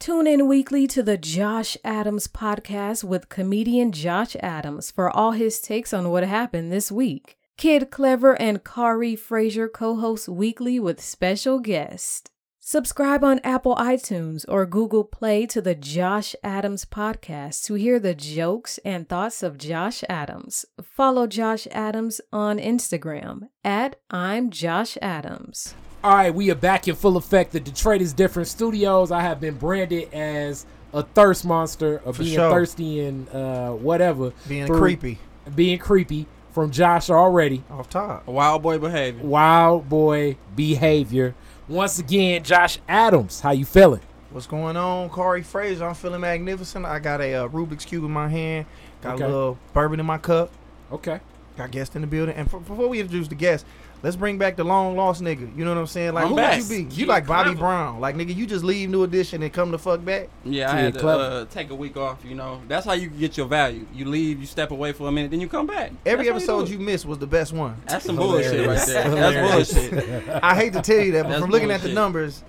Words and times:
Tune 0.00 0.26
in 0.26 0.48
weekly 0.48 0.86
to 0.86 1.02
the 1.02 1.18
Josh 1.18 1.76
Adams 1.84 2.26
podcast 2.26 3.04
with 3.04 3.28
comedian 3.28 3.92
Josh 3.92 4.34
Adams 4.40 4.90
for 4.90 5.10
all 5.10 5.32
his 5.32 5.60
takes 5.60 5.92
on 5.92 6.08
what 6.08 6.22
happened 6.24 6.72
this 6.72 6.90
week. 6.90 7.36
Kid 7.58 7.90
Clever 7.90 8.32
and 8.40 8.64
Kari 8.64 9.14
Frazier 9.14 9.68
co 9.68 9.96
host 9.96 10.26
weekly 10.26 10.80
with 10.80 11.02
special 11.02 11.58
guests. 11.58 12.30
Subscribe 12.60 13.22
on 13.22 13.40
Apple 13.44 13.76
iTunes 13.76 14.46
or 14.48 14.64
Google 14.64 15.04
Play 15.04 15.44
to 15.44 15.60
the 15.60 15.74
Josh 15.74 16.34
Adams 16.42 16.86
podcast 16.86 17.64
to 17.64 17.74
hear 17.74 18.00
the 18.00 18.14
jokes 18.14 18.78
and 18.86 19.06
thoughts 19.06 19.42
of 19.42 19.58
Josh 19.58 20.02
Adams. 20.08 20.64
Follow 20.82 21.26
Josh 21.26 21.68
Adams 21.72 22.22
on 22.32 22.58
Instagram 22.58 23.50
at 23.62 23.96
I'm 24.08 24.48
Josh 24.48 24.96
Adams. 25.02 25.74
All 26.02 26.14
right, 26.14 26.34
we 26.34 26.50
are 26.50 26.54
back 26.54 26.88
in 26.88 26.94
full 26.94 27.16
effect. 27.18 27.52
The 27.52 27.60
Detroit 27.60 28.00
is 28.00 28.12
different 28.14 28.48
studios. 28.48 29.10
I 29.12 29.20
have 29.20 29.38
been 29.40 29.56
branded 29.56 30.12
as 30.14 30.64
a 30.94 31.02
thirst 31.02 31.44
monster 31.44 32.00
of 32.06 32.16
For 32.16 32.22
being 32.22 32.36
sure. 32.36 32.50
thirsty 32.50 33.00
and 33.00 33.28
uh, 33.28 33.72
whatever. 33.72 34.32
Being 34.48 34.66
through- 34.66 34.78
creepy. 34.78 35.18
Being 35.54 35.78
creepy 35.78 36.26
from 36.52 36.70
Josh 36.70 37.10
already. 37.10 37.62
Off 37.70 37.90
top. 37.90 38.26
Wild 38.26 38.62
boy 38.62 38.78
behavior. 38.78 39.22
Wild 39.22 39.88
boy 39.90 40.36
behavior. 40.56 41.34
Once 41.68 41.98
again, 41.98 42.42
Josh 42.44 42.78
Adams, 42.88 43.40
how 43.40 43.50
you 43.50 43.64
feeling? 43.66 44.00
What's 44.30 44.46
going 44.46 44.76
on, 44.76 45.08
Corey 45.10 45.42
Fraser? 45.42 45.84
I'm 45.86 45.94
feeling 45.94 46.20
magnificent. 46.22 46.86
I 46.86 46.98
got 46.98 47.20
a 47.20 47.34
uh, 47.34 47.48
Rubik's 47.48 47.84
cube 47.84 48.04
in 48.04 48.10
my 48.10 48.28
hand. 48.28 48.64
Got 49.02 49.16
Okay. 49.16 49.24
a 49.24 49.28
little 49.28 49.58
bourbon 49.74 50.00
in 50.00 50.06
my 50.06 50.18
cup. 50.18 50.50
Okay. 50.92 51.20
Got 51.56 51.72
guests 51.72 51.94
in 51.94 52.00
the 52.02 52.06
building. 52.06 52.34
And 52.36 52.46
f- 52.52 52.64
before 52.66 52.88
we 52.88 53.00
introduce 53.00 53.28
the 53.28 53.34
guest, 53.34 53.66
let's 54.02 54.16
bring 54.16 54.38
back 54.38 54.56
the 54.56 54.64
long 54.64 54.96
lost 54.96 55.22
nigga. 55.22 55.56
You 55.56 55.64
know 55.64 55.74
what 55.74 55.80
I'm 55.80 55.86
saying? 55.86 56.14
Like 56.14 56.24
I'm 56.24 56.30
who 56.30 56.36
back. 56.36 56.58
would 56.60 56.70
you 56.70 56.84
be? 56.86 56.94
You 56.94 57.06
like 57.06 57.26
Bobby 57.26 57.50
Clever. 57.50 57.60
Brown? 57.60 58.00
Like 58.00 58.16
nigga, 58.16 58.34
you 58.34 58.46
just 58.46 58.64
leave 58.64 58.90
New 58.90 59.02
Edition 59.04 59.42
and 59.42 59.52
come 59.52 59.70
the 59.70 59.78
fuck 59.78 60.04
back? 60.04 60.28
Yeah, 60.44 60.72
I 60.72 60.76
had 60.76 60.94
to 60.94 61.08
uh, 61.08 61.44
take 61.46 61.70
a 61.70 61.74
week 61.74 61.96
off. 61.96 62.24
You 62.24 62.34
know, 62.34 62.60
that's 62.68 62.86
how 62.86 62.92
you 62.94 63.08
get 63.08 63.36
your 63.36 63.46
value. 63.46 63.86
You 63.94 64.04
leave, 64.06 64.40
you 64.40 64.46
step 64.46 64.70
away 64.70 64.92
for 64.92 65.08
a 65.08 65.12
minute, 65.12 65.30
then 65.30 65.40
you 65.40 65.48
come 65.48 65.66
back. 65.66 65.92
Every 66.06 66.26
That's 66.26 66.36
episode 66.44 66.66
do 66.66 66.72
you 66.72 66.78
it. 66.78 66.82
missed 66.82 67.06
was 67.06 67.18
the 67.18 67.26
best 67.26 67.52
one. 67.52 67.76
That's 67.86 68.04
some 68.04 68.16
bullshit 68.16 68.66
right 68.66 68.78
there. 68.86 69.10
That's 69.32 69.72
bullshit. 69.72 70.28
I 70.42 70.54
hate 70.54 70.72
to 70.74 70.82
tell 70.82 71.00
you 71.00 71.12
that, 71.12 71.22
but 71.24 71.28
That's 71.30 71.40
from 71.42 71.50
looking 71.50 71.70
at 71.70 71.80
the 71.82 71.92
numbers, 71.92 72.42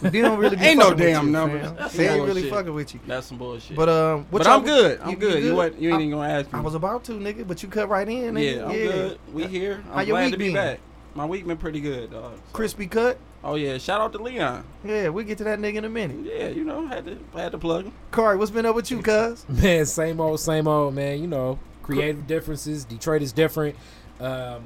they 0.00 0.20
don't 0.20 0.38
really 0.38 0.54
be 0.54 0.62
Ain't 0.64 0.78
no 0.78 0.90
fucking 0.90 1.04
with 1.04 1.12
damn 1.14 1.26
you, 1.26 1.32
numbers. 1.32 1.62
fam. 1.66 1.76
That's 1.76 1.96
They 1.96 2.08
ain't 2.08 2.20
really 2.22 2.32
bullshit. 2.42 2.50
fucking 2.52 2.74
with 2.74 2.94
you. 2.94 3.00
That's 3.04 3.26
some 3.26 3.36
bullshit. 3.38 3.76
But 3.76 3.88
um, 3.88 4.26
what 4.30 4.38
But 4.44 4.46
I'm 4.46 4.62
good. 4.62 5.00
I'm 5.00 5.10
you- 5.10 5.16
good. 5.16 5.42
You, 5.42 5.56
what, 5.56 5.80
you 5.80 5.88
ain't 5.90 5.98
I- 5.98 6.02
even 6.02 6.18
gonna 6.18 6.32
ask 6.32 6.52
me. 6.52 6.58
I 6.58 6.62
was 6.62 6.76
about 6.76 7.02
to, 7.04 7.12
nigga, 7.14 7.48
but 7.48 7.64
you 7.64 7.68
cut 7.68 7.88
right 7.88 8.08
in. 8.08 8.34
Nigga. 8.34 8.56
yeah, 8.56 8.64
I'm 8.64 8.70
good. 8.72 9.18
We 9.32 9.46
here. 9.48 9.82
I'm 9.88 9.94
How 9.94 10.00
your 10.02 10.16
glad 10.18 10.30
to 10.32 10.38
be 10.38 10.44
been? 10.46 10.54
back. 10.54 10.78
My 11.14 11.26
week 11.26 11.46
been 11.46 11.56
pretty 11.58 11.80
good, 11.80 12.10
dog. 12.10 12.34
So- 12.36 12.42
Crispy 12.52 12.86
cut. 12.86 13.18
Oh 13.44 13.56
yeah, 13.56 13.76
shout 13.78 14.00
out 14.00 14.12
to 14.12 14.18
Leon. 14.22 14.64
Yeah, 14.84 15.08
we'll 15.08 15.24
get 15.24 15.38
to 15.38 15.44
that 15.44 15.58
nigga 15.58 15.74
in 15.76 15.84
a 15.84 15.88
minute. 15.88 16.18
Yeah, 16.24 16.48
you 16.48 16.62
know, 16.64 16.86
had 16.86 17.04
to 17.06 17.18
had 17.34 17.50
to 17.52 17.58
plug 17.58 17.86
him. 17.86 17.92
Corey, 18.12 18.36
what's 18.36 18.52
been 18.52 18.64
up 18.66 18.76
with 18.76 18.90
you, 18.90 18.98
cuz? 19.02 19.44
Man, 19.48 19.84
same 19.84 20.20
old, 20.20 20.38
same 20.38 20.68
old, 20.68 20.94
man. 20.94 21.20
You 21.20 21.26
know, 21.26 21.58
creative 21.82 22.26
differences. 22.28 22.84
Detroit 22.84 23.20
is 23.20 23.32
different. 23.32 23.74
Um, 24.20 24.62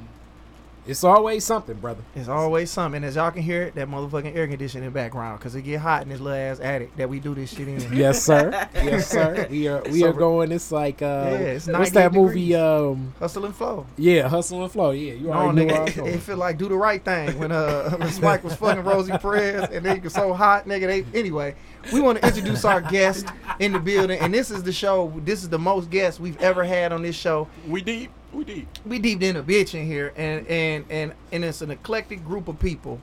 it's 0.87 1.03
always 1.05 1.45
something, 1.45 1.75
brother. 1.77 2.03
It's 2.15 2.29
always 2.29 2.71
something. 2.71 3.03
As 3.05 3.17
y'all 3.17 3.31
can 3.31 3.43
hear, 3.43 3.63
it, 3.65 3.75
that 3.75 3.89
motherfucking 3.89 4.35
air 4.37 4.47
conditioning 4.47 4.87
in 4.87 4.93
the 4.93 4.95
background, 4.95 5.41
cause 5.41 5.55
it 5.55 5.63
get 5.63 5.81
hot 5.81 6.03
in 6.03 6.09
this 6.09 6.21
little 6.21 6.39
ass 6.39 6.61
attic 6.61 6.95
that 6.97 7.09
we 7.09 7.19
do 7.21 7.35
this 7.35 7.55
shit 7.55 7.69
in. 7.69 7.93
Yes, 7.93 8.23
sir. 8.23 8.51
yes, 8.75 9.09
sir. 9.09 9.47
We 9.51 9.69
are 9.69 9.83
we 9.83 10.01
So 10.01 10.11
are 10.11 10.13
going. 10.13 10.53
It's 10.53 10.71
like 10.71 11.03
uh, 11.03 11.29
Yeah, 11.31 11.37
it's 11.39 11.67
what's 11.67 11.93
98 11.93 11.95
that 11.95 12.13
movie? 12.13 12.55
Um, 12.55 13.15
Hustle 13.19 13.45
and 13.47 13.55
flow. 13.55 13.87
yeah, 13.97 14.29
Hustle 14.29 14.63
and 14.63 14.73
Flow. 14.73 14.91
Yeah, 14.93 15.15
you 15.15 15.33
already 15.33 15.65
know 15.67 15.73
where 15.75 15.83
I'm 15.83 15.89
nigga, 15.89 15.97
going. 15.97 16.15
it 16.15 16.21
feel 16.23 16.37
like 16.37 16.59
do 16.59 16.69
the 16.69 16.77
right 16.77 17.05
thing 17.05 17.39
when 17.39 17.53
uh 17.53 17.91
when 17.99 18.11
Spike 18.11 18.45
was 18.45 18.55
fucking 18.55 18.85
Rosie 18.85 19.17
Perez 19.19 19.69
and 19.71 19.85
they 19.85 19.99
was 19.99 20.13
so 20.13 20.33
hot, 20.33 20.67
nigga. 20.67 20.87
They 20.87 21.19
anyway. 21.19 21.55
We 21.93 22.01
want 22.01 22.19
to 22.21 22.27
introduce 22.27 22.65
our 22.65 22.81
guest 22.81 23.27
in 23.61 23.73
the 23.73 23.79
building, 23.79 24.19
and 24.19 24.35
this 24.35 24.51
is 24.51 24.65
the 24.65 24.73
show. 24.73 25.13
This 25.25 25.45
is 25.45 25.49
the 25.49 25.59
most 25.59 25.89
guests 25.89 26.19
we've 26.19 26.41
ever 26.43 26.65
had 26.65 26.93
on 26.93 27.03
this 27.03 27.15
show. 27.15 27.47
We 27.69 27.81
deep. 27.81 28.11
We 28.33 28.45
deep. 28.45 28.69
we 28.85 28.99
deep 28.99 29.23
in 29.23 29.37
a 29.37 29.43
bitch 29.43 29.75
in 29.75 29.87
here, 29.87 30.13
and 30.17 30.47
and 30.47 30.85
and 30.91 31.13
and 31.33 31.45
it's 31.45 31.63
an 31.63 31.71
eclectic 31.71 32.25
group 32.25 32.49
of 32.49 32.59
people, 32.59 33.01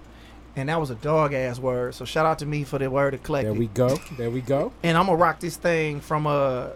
and 0.55 0.69
that 0.69 0.79
was 0.79 0.89
a 0.89 0.95
dog 0.95 1.33
ass 1.33 1.59
word. 1.59 1.95
So 1.95 2.05
shout 2.05 2.25
out 2.25 2.39
to 2.39 2.45
me 2.45 2.63
for 2.63 2.77
the 2.77 2.89
word 2.91 3.13
eclectic. 3.13 3.51
There 3.51 3.59
we 3.59 3.67
go. 3.67 3.97
There 4.17 4.29
we 4.29 4.41
go. 4.41 4.71
and 4.83 4.97
I'm 4.97 5.05
gonna 5.07 5.17
rock 5.17 5.39
this 5.39 5.55
thing 5.57 6.01
from 6.01 6.27
uh 6.27 6.67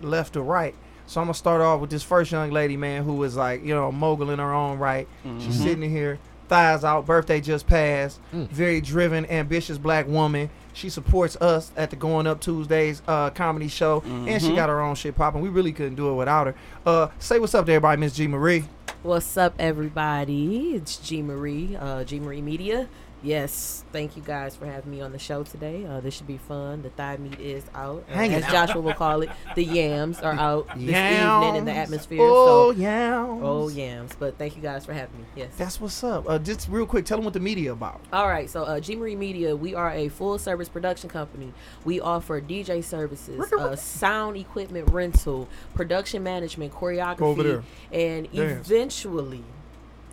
left 0.00 0.34
to 0.34 0.42
right. 0.42 0.74
So 1.06 1.20
I'm 1.20 1.26
gonna 1.26 1.34
start 1.34 1.60
off 1.60 1.80
with 1.80 1.90
this 1.90 2.02
first 2.02 2.32
young 2.32 2.50
lady, 2.50 2.76
man, 2.76 3.04
who 3.04 3.22
is 3.24 3.36
like, 3.36 3.62
you 3.64 3.74
know, 3.74 3.92
mogul 3.92 4.30
in 4.30 4.38
her 4.38 4.52
own 4.54 4.78
right. 4.78 5.06
She's 5.40 5.58
Mhm. 5.58 5.62
sitting 5.62 5.82
in 5.82 5.90
here, 5.90 6.18
thighs 6.48 6.82
out, 6.84 7.04
birthday 7.06 7.40
just 7.40 7.66
passed. 7.66 8.20
Mm. 8.34 8.48
Very 8.48 8.80
driven, 8.80 9.26
ambitious 9.26 9.76
black 9.76 10.08
woman. 10.08 10.48
She 10.74 10.90
supports 10.90 11.36
us 11.36 11.70
at 11.76 11.90
the 11.90 11.96
Going 11.96 12.26
Up 12.26 12.40
Tuesdays 12.40 13.00
uh, 13.08 13.30
comedy 13.30 13.68
show, 13.68 14.02
and 14.04 14.42
she 14.42 14.50
Mhm. 14.50 14.56
got 14.56 14.68
her 14.68 14.80
own 14.80 14.96
shit 14.96 15.14
popping. 15.16 15.40
We 15.40 15.48
really 15.48 15.72
couldn't 15.72 15.94
do 15.94 16.10
it 16.10 16.14
without 16.14 16.48
her. 16.48 16.54
Uh, 16.84 17.08
say 17.18 17.38
what's 17.38 17.54
up 17.54 17.64
to 17.66 17.72
everybody, 17.72 18.00
Miss 18.00 18.12
G 18.14 18.26
Marie. 18.26 18.64
What's 19.04 19.36
up, 19.36 19.54
everybody? 19.58 20.74
It's 20.74 20.96
G 20.96 21.22
Marie, 21.22 21.76
uh, 21.80 22.04
G 22.04 22.18
Marie 22.20 22.42
Media. 22.42 22.88
Yes, 23.24 23.84
thank 23.90 24.18
you 24.18 24.22
guys 24.22 24.54
for 24.54 24.66
having 24.66 24.90
me 24.90 25.00
on 25.00 25.10
the 25.10 25.18
show 25.18 25.44
today. 25.44 25.86
Uh, 25.86 26.00
this 26.00 26.12
should 26.12 26.26
be 26.26 26.36
fun. 26.36 26.82
The 26.82 26.90
thigh 26.90 27.16
meat 27.16 27.40
is 27.40 27.64
out, 27.74 28.04
uh, 28.10 28.18
as 28.18 28.44
out. 28.44 28.52
Joshua 28.52 28.82
will 28.82 28.92
call 28.92 29.22
it. 29.22 29.30
The 29.54 29.64
yams 29.64 30.20
are 30.20 30.34
out 30.34 30.68
this 30.76 30.82
evening 30.82 31.56
in 31.56 31.64
the 31.64 31.72
atmosphere. 31.72 32.18
Oh 32.20 32.72
so, 32.72 32.78
yeah. 32.78 33.26
oh 33.26 33.68
yams! 33.68 34.14
But 34.18 34.36
thank 34.36 34.56
you 34.56 34.62
guys 34.62 34.84
for 34.84 34.92
having 34.92 35.18
me. 35.18 35.24
Yes. 35.36 35.54
That's 35.56 35.80
what's 35.80 36.04
up. 36.04 36.28
Uh, 36.28 36.38
just 36.38 36.68
real 36.68 36.84
quick, 36.84 37.06
tell 37.06 37.16
them 37.16 37.24
what 37.24 37.32
the 37.32 37.40
media 37.40 37.72
about. 37.72 38.02
All 38.12 38.28
right, 38.28 38.50
so 38.50 38.64
uh, 38.64 38.78
G 38.78 38.94
Marie 38.94 39.16
Media, 39.16 39.56
we 39.56 39.74
are 39.74 39.90
a 39.90 40.10
full 40.10 40.38
service 40.38 40.68
production 40.68 41.08
company. 41.08 41.54
We 41.86 42.00
offer 42.00 42.42
DJ 42.42 42.84
services, 42.84 43.50
uh, 43.52 43.74
sound 43.74 44.36
equipment 44.36 44.90
rental, 44.90 45.48
production 45.72 46.22
management, 46.22 46.74
choreography, 46.74 47.62
and 47.90 48.30
Dance. 48.30 48.68
eventually 48.70 49.44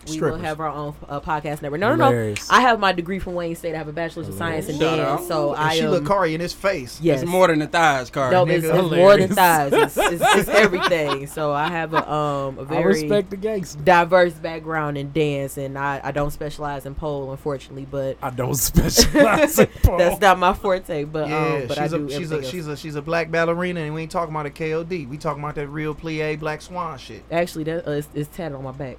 we 0.06 0.14
Strippers. 0.14 0.40
will 0.40 0.46
have 0.46 0.60
our 0.60 0.68
own 0.70 0.96
uh, 1.08 1.20
podcast 1.20 1.62
network. 1.62 1.80
No, 1.80 1.90
no, 1.90 1.96
no. 1.96 2.06
Hilarious. 2.10 2.50
I 2.50 2.62
have 2.62 2.80
my 2.80 2.92
degree 2.92 3.20
from 3.20 3.36
Wayne 3.36 3.56
State. 3.56 3.76
I 3.76 3.78
have 3.78 3.88
a 3.88 3.94
bachelor's 3.94 4.28
of 4.28 4.36
science 4.36 4.68
in 4.70 4.80
Shout 4.80 4.98
dance, 4.98 5.22
out. 5.22 5.28
so 5.28 5.54
And 5.54 5.62
I 5.64 5.76
she 5.76 5.82
um, 5.82 5.92
look 5.92 6.06
Kari 6.08 6.34
in 6.36 6.42
his 6.42 6.54
face. 6.54 7.00
Yes. 7.02 7.22
It's 7.22 7.30
more 7.30 7.48
than 7.48 7.60
the 7.60 7.68
thighs, 7.68 8.10
car. 8.10 8.32
no, 8.32 8.46
it's, 8.48 8.66
it's 8.66 8.74
more 8.74 9.18
than 9.18 9.30
Hilarious. 9.30 9.36
thighs. 9.36 9.74
It's, 9.74 9.98
it's, 9.98 10.36
it's 10.36 10.50
everything. 10.66 11.28
So 11.28 11.52
I 11.54 11.68
have 11.68 11.94
a 11.94 12.12
um 12.12 12.58
a 12.60 12.62
I 12.62 12.66
very 12.66 12.86
respect 12.86 13.30
the 13.30 13.38
gangster. 13.38 13.80
diverse 13.82 14.34
background 14.34 14.98
in 14.98 15.12
dance, 15.12 15.58
and 15.58 15.78
I, 15.78 16.02
I 16.04 16.12
don't 16.12 16.32
specialize 16.32 16.86
in 16.86 16.96
pole, 16.96 17.32
unfortunately, 17.32 17.88
but 17.90 18.18
I 18.22 18.30
don't 18.32 18.56
specialize 18.96 19.60
in 19.60 19.68
pole. 19.84 19.98
That's 19.98 20.20
not 20.22 20.40
my 20.40 20.54
forte. 20.54 21.04
But 21.04 21.30
Yeah, 21.30 21.38
um, 21.62 21.68
but 21.68 21.78
I 21.78 21.84
she's 21.84 21.92
do 21.92 22.06
a 22.06 22.10
she's 22.10 22.16
everything 22.32 22.32
a 22.32 22.42
else. 22.42 22.50
she's 22.52 22.68
a 22.68 22.78
she's 22.78 22.96
a 22.96 23.02
black 23.02 23.32
ballerina, 23.32 23.82
and 23.82 23.94
we 23.94 24.02
ain't 24.04 24.12
talking 24.12 24.34
about 24.34 24.46
a 24.46 24.50
KOD. 24.50 25.08
We 25.10 25.18
talking 25.18 25.44
about 25.44 25.56
that 25.56 25.68
real 25.68 25.94
plie 25.96 26.40
black 26.40 26.62
swan 26.62 26.98
shit. 26.98 27.24
Actually, 27.32 27.66
that 27.66 27.88
uh, 27.88 27.92
it's, 27.92 28.08
it's 28.14 28.36
tatted 28.36 28.56
on 28.56 28.64
my 28.64 28.72
back. 28.72 28.98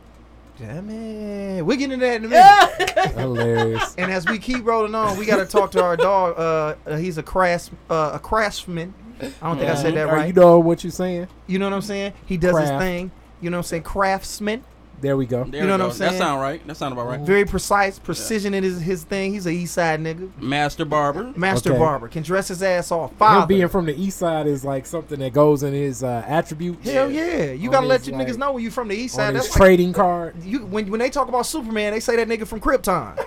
Damn 0.59 0.91
it, 0.91 1.63
we're 1.63 1.77
getting 1.77 1.93
into 1.95 2.07
that 2.07 2.17
in 2.17 2.25
a 2.27 2.29
minute. 2.29 3.15
Hilarious. 3.19 3.95
and 3.97 4.13
as 4.13 4.27
we 4.27 4.39
keep 4.39 4.65
rolling 4.65 4.95
on, 4.95 5.17
we 5.17 5.25
got 5.25 5.37
to 5.39 5.47
talk 5.47 5.71
to 5.73 5.83
our 5.83 5.97
dog. 5.97 6.39
Uh, 6.39 6.91
uh, 6.91 6.97
he's 6.97 7.19
a 7.19 7.23
crafts 7.23 7.71
uh, 7.91 8.13
a 8.15 8.19
craftsman. 8.19 8.95
I 9.21 9.27
don't 9.49 9.59
think 9.59 9.71
I 9.71 9.75
said 9.75 9.95
that 9.95 10.09
Are 10.09 10.15
right. 10.17 10.27
You 10.29 10.33
know 10.35 10.59
what 10.59 10.85
you're 10.85 10.91
saying? 10.91 11.29
You 11.47 11.59
know 11.59 11.67
what 11.67 11.75
I'm 11.75 11.83
saying? 11.83 12.13
He 12.27 12.37
does 12.37 12.59
his 12.59 12.69
Craft. 12.69 12.83
thing. 12.83 13.11
You 13.41 13.51
know 13.51 13.57
what 13.59 13.67
I'm 13.67 13.69
saying? 13.69 13.83
Craftsman. 13.85 14.65
There 15.03 15.17
we 15.17 15.27
go. 15.27 15.45
There 15.45 15.61
You 15.61 15.67
know 15.67 15.73
what 15.75 15.79
go. 15.79 15.85
I'm 15.87 15.93
saying? 15.93 16.13
That 16.13 16.19
sound 16.19 16.41
right. 16.41 16.67
That 16.67 16.77
sound 16.77 16.93
about 16.93 17.07
right. 17.09 17.21
Very 17.21 17.45
precise, 17.45 17.99
precision 17.99 18.55
in 18.55 18.63
his, 18.63 18.81
his 18.81 19.03
thing. 19.05 19.33
He's 19.35 19.47
a 19.47 19.51
east 19.51 19.75
side 19.75 20.01
nigga. 20.01 20.31
Master 20.41 20.85
barber. 20.85 21.33
Master 21.37 21.71
Okay. 21.71 21.79
barber. 21.79 22.09
Can 22.09 22.23
dress 22.23 22.49
his 22.49 22.63
ass 22.63 22.91
off. 22.93 23.11
Him 23.21 23.47
being 23.49 23.69
from 23.69 23.87
the 23.87 24.01
east 24.01 24.19
side 24.19 24.47
is 24.47 24.65
like 24.65 24.87
something 24.87 25.19
that 25.19 25.33
goes 25.33 25.63
in 25.65 25.75
his 25.75 26.03
uh, 26.03 26.25
attributes. 26.27 26.89
Hell 26.89 27.11
yeah. 27.11 27.53
You 27.53 27.69
On 27.69 27.73
gotta 27.73 27.87
let 27.87 28.07
your 28.07 28.17
like, 28.17 28.29
niggas 28.29 28.39
know 28.39 28.53
when 28.53 28.63
you 28.63 28.71
from 28.71 28.89
the 28.89 28.95
east 28.97 29.15
On 29.19 29.27
side. 29.27 29.35
his 29.35 29.45
That's 29.45 29.55
like 29.59 29.67
trading 29.67 29.93
card. 29.93 30.43
you 30.45 30.61
when 30.67 30.89
when 30.91 31.01
they 31.01 31.11
talk 31.11 31.29
about 31.29 31.47
Superman, 31.47 31.93
they 31.93 32.01
say 32.01 32.17
that 32.17 32.29
nigga 32.29 32.47
from 32.47 32.61
Krypton. 32.61 33.19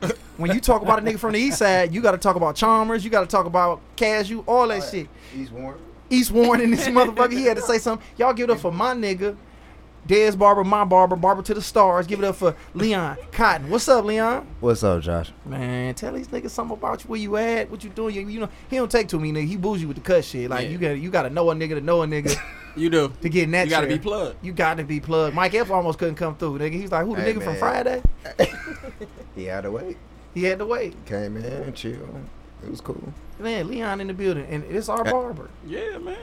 when 0.36 0.52
you 0.52 0.60
talk 0.60 0.82
about 0.82 1.00
a 1.00 1.02
nigga 1.02 1.18
from 1.18 1.32
the 1.32 1.40
east 1.40 1.58
side, 1.58 1.92
you 1.92 2.00
got 2.00 2.12
to 2.12 2.18
talk 2.18 2.36
about 2.36 2.54
Chalmers, 2.54 3.04
you 3.04 3.10
got 3.10 3.22
to 3.22 3.26
talk 3.26 3.46
about 3.46 3.80
Cashew, 3.96 4.44
all 4.46 4.68
that 4.68 4.84
shit. 4.84 5.08
He's 5.34 5.50
warm. 5.50 5.80
East 6.10 6.30
Warren 6.30 6.62
and 6.62 6.72
this 6.72 6.86
motherfucker, 6.88 7.32
he 7.32 7.44
had 7.44 7.56
to 7.58 7.62
say 7.62 7.76
something. 7.78 8.06
Y'all 8.16 8.32
give 8.32 8.48
it 8.48 8.52
up 8.52 8.60
for 8.60 8.72
my 8.72 8.94
nigga, 8.94 9.36
Dez 10.08 10.38
Barber, 10.38 10.64
my 10.64 10.84
barber, 10.84 11.16
barber 11.16 11.42
to 11.42 11.52
the 11.52 11.60
stars. 11.60 12.06
Give 12.06 12.18
it 12.18 12.24
up 12.24 12.36
for 12.36 12.56
Leon 12.72 13.18
Cotton. 13.30 13.68
What's 13.68 13.88
up, 13.88 14.06
Leon? 14.06 14.46
What's 14.60 14.82
up, 14.82 15.02
Josh? 15.02 15.32
Man, 15.44 15.94
tell 15.94 16.14
these 16.14 16.28
niggas 16.28 16.48
something 16.48 16.78
about 16.78 17.04
you, 17.04 17.08
where 17.08 17.20
you 17.20 17.36
at, 17.36 17.70
what 17.70 17.84
you 17.84 17.90
doing. 17.90 18.14
You, 18.14 18.26
you 18.26 18.40
know, 18.40 18.48
he 18.70 18.76
don't 18.76 18.90
take 18.90 19.08
to 19.08 19.20
me, 19.20 19.32
nigga. 19.32 19.46
He 19.46 19.56
bougie 19.58 19.84
with 19.84 19.98
the 19.98 20.02
cut 20.02 20.24
shit. 20.24 20.48
Like 20.48 20.62
Yeah. 20.64 20.68
you 20.70 20.78
got, 20.78 20.88
you 20.92 21.10
got 21.10 21.22
to 21.24 21.30
know 21.30 21.50
a 21.50 21.54
nigga 21.54 21.74
to 21.74 21.82
know 21.82 22.02
a 22.02 22.06
nigga 22.06 22.34
You 22.76 22.88
do. 22.88 23.12
to 23.20 23.28
get 23.28 23.42
in 23.44 23.50
that. 23.50 23.66
You 23.66 23.70
gotta 23.70 23.86
be 23.86 23.98
plugged. 23.98 24.42
You 24.42 24.52
got 24.52 24.78
to 24.78 24.84
be 24.84 24.98
plugged. 24.98 25.34
Mike 25.36 25.52
F 25.54 25.70
almost 25.70 25.98
couldn't 25.98 26.14
come 26.14 26.36
through, 26.36 26.58
nigga. 26.58 26.72
He's 26.72 26.90
like, 26.90 27.04
who 27.04 27.14
the 27.14 27.20
Hey, 27.22 27.34
nigga 27.34 27.42
from 27.42 27.52
man. 27.52 27.58
Friday? 27.58 28.02
He 29.34 29.44
had 29.44 29.62
to 29.64 29.70
wait. 29.70 29.96
He 30.34 30.44
had 30.44 30.58
to 30.58 30.66
wait. 30.66 31.04
Came 31.06 31.36
in 31.36 31.72
chill. 31.74 32.08
It 32.64 32.70
was 32.70 32.80
cool. 32.80 33.12
Man, 33.38 33.68
Leon 33.68 34.00
in 34.00 34.06
the 34.08 34.14
building, 34.14 34.46
and 34.48 34.64
it's 34.64 34.88
our 34.88 35.04
barber. 35.04 35.48
Yeah, 35.66 35.98
man. 35.98 36.16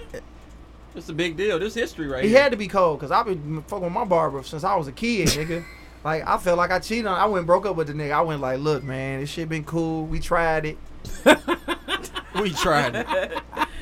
It's 0.95 1.09
a 1.09 1.13
big 1.13 1.35
deal. 1.37 1.59
This 1.59 1.73
history 1.73 2.07
right 2.07 2.23
He 2.23 2.29
here. 2.29 2.41
had 2.41 2.51
to 2.51 2.57
be 2.57 2.67
cold 2.67 2.99
because 2.99 3.11
I've 3.11 3.25
been 3.25 3.61
fucking 3.63 3.83
with 3.83 3.93
my 3.93 4.05
barber 4.05 4.41
since 4.43 4.63
I 4.63 4.75
was 4.75 4.87
a 4.87 4.91
kid, 4.91 5.27
nigga. 5.29 5.63
Like 6.05 6.27
I 6.27 6.37
felt 6.37 6.59
like 6.59 6.69
I 6.69 6.77
cheated 6.77 7.07
on. 7.07 7.17
I 7.19 7.25
went 7.25 7.39
and 7.39 7.47
broke 7.47 7.65
up 7.65 7.75
with 7.75 7.87
the 7.87 7.93
nigga. 7.93 8.11
I 8.11 8.21
went 8.21 8.39
like, 8.39 8.59
look, 8.59 8.83
man, 8.83 9.21
this 9.21 9.29
shit 9.31 9.49
been 9.49 9.63
cool. 9.63 10.05
We 10.05 10.19
tried 10.19 10.65
it. 10.65 10.77
We 12.39 12.51
tried 12.51 12.95
it. 12.95 13.07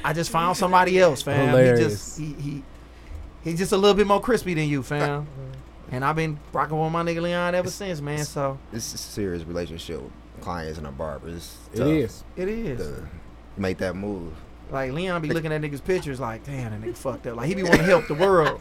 I 0.06 0.14
just 0.14 0.30
found 0.30 0.56
somebody 0.58 1.00
else, 1.00 1.22
fam. 1.24 1.58
He 1.76 1.84
just 1.84 2.18
he, 2.20 2.34
he 2.34 2.64
he's 3.44 3.58
just 3.58 3.72
a 3.72 3.78
little 3.78 3.96
bit 3.96 4.06
more 4.08 4.22
crispy 4.22 4.54
than 4.54 4.70
you, 4.70 4.84
fam. 4.84 5.28
And 5.92 6.06
I've 6.06 6.16
been 6.16 6.40
rocking 6.54 6.80
with 6.80 6.92
my 6.92 7.04
nigga 7.04 7.22
Leon 7.22 7.56
ever 7.56 7.70
since, 7.70 8.00
man. 8.00 8.24
So 8.24 8.58
It's 8.72 8.94
a 8.94 8.98
serious 8.98 9.44
relationship 9.44 10.02
with 10.02 10.12
clients 10.42 10.78
and 10.78 10.88
a 10.88 10.92
barber. 10.92 11.30
It's 11.30 11.58
It 11.74 11.78
tough 11.78 11.88
is. 11.88 12.24
it 12.36 12.48
is. 12.48 12.80
to 12.80 13.08
make 13.58 13.80
that 13.80 13.96
move. 13.96 14.34
Like 14.74 14.92
Leon 14.92 15.22
be 15.22 15.30
looking 15.30 15.54
at 15.54 15.62
niggas' 15.62 15.84
pictures 15.84 16.20
like, 16.20 16.44
damn, 16.44 16.72
that 16.72 16.82
nigga 16.82 16.98
fucked 16.98 17.28
up. 17.28 17.38
Like 17.38 17.48
he 17.48 17.54
be 17.54 17.62
want 17.64 17.76
to 17.76 17.84
help 17.84 18.08
the 18.08 18.16
world. 18.16 18.60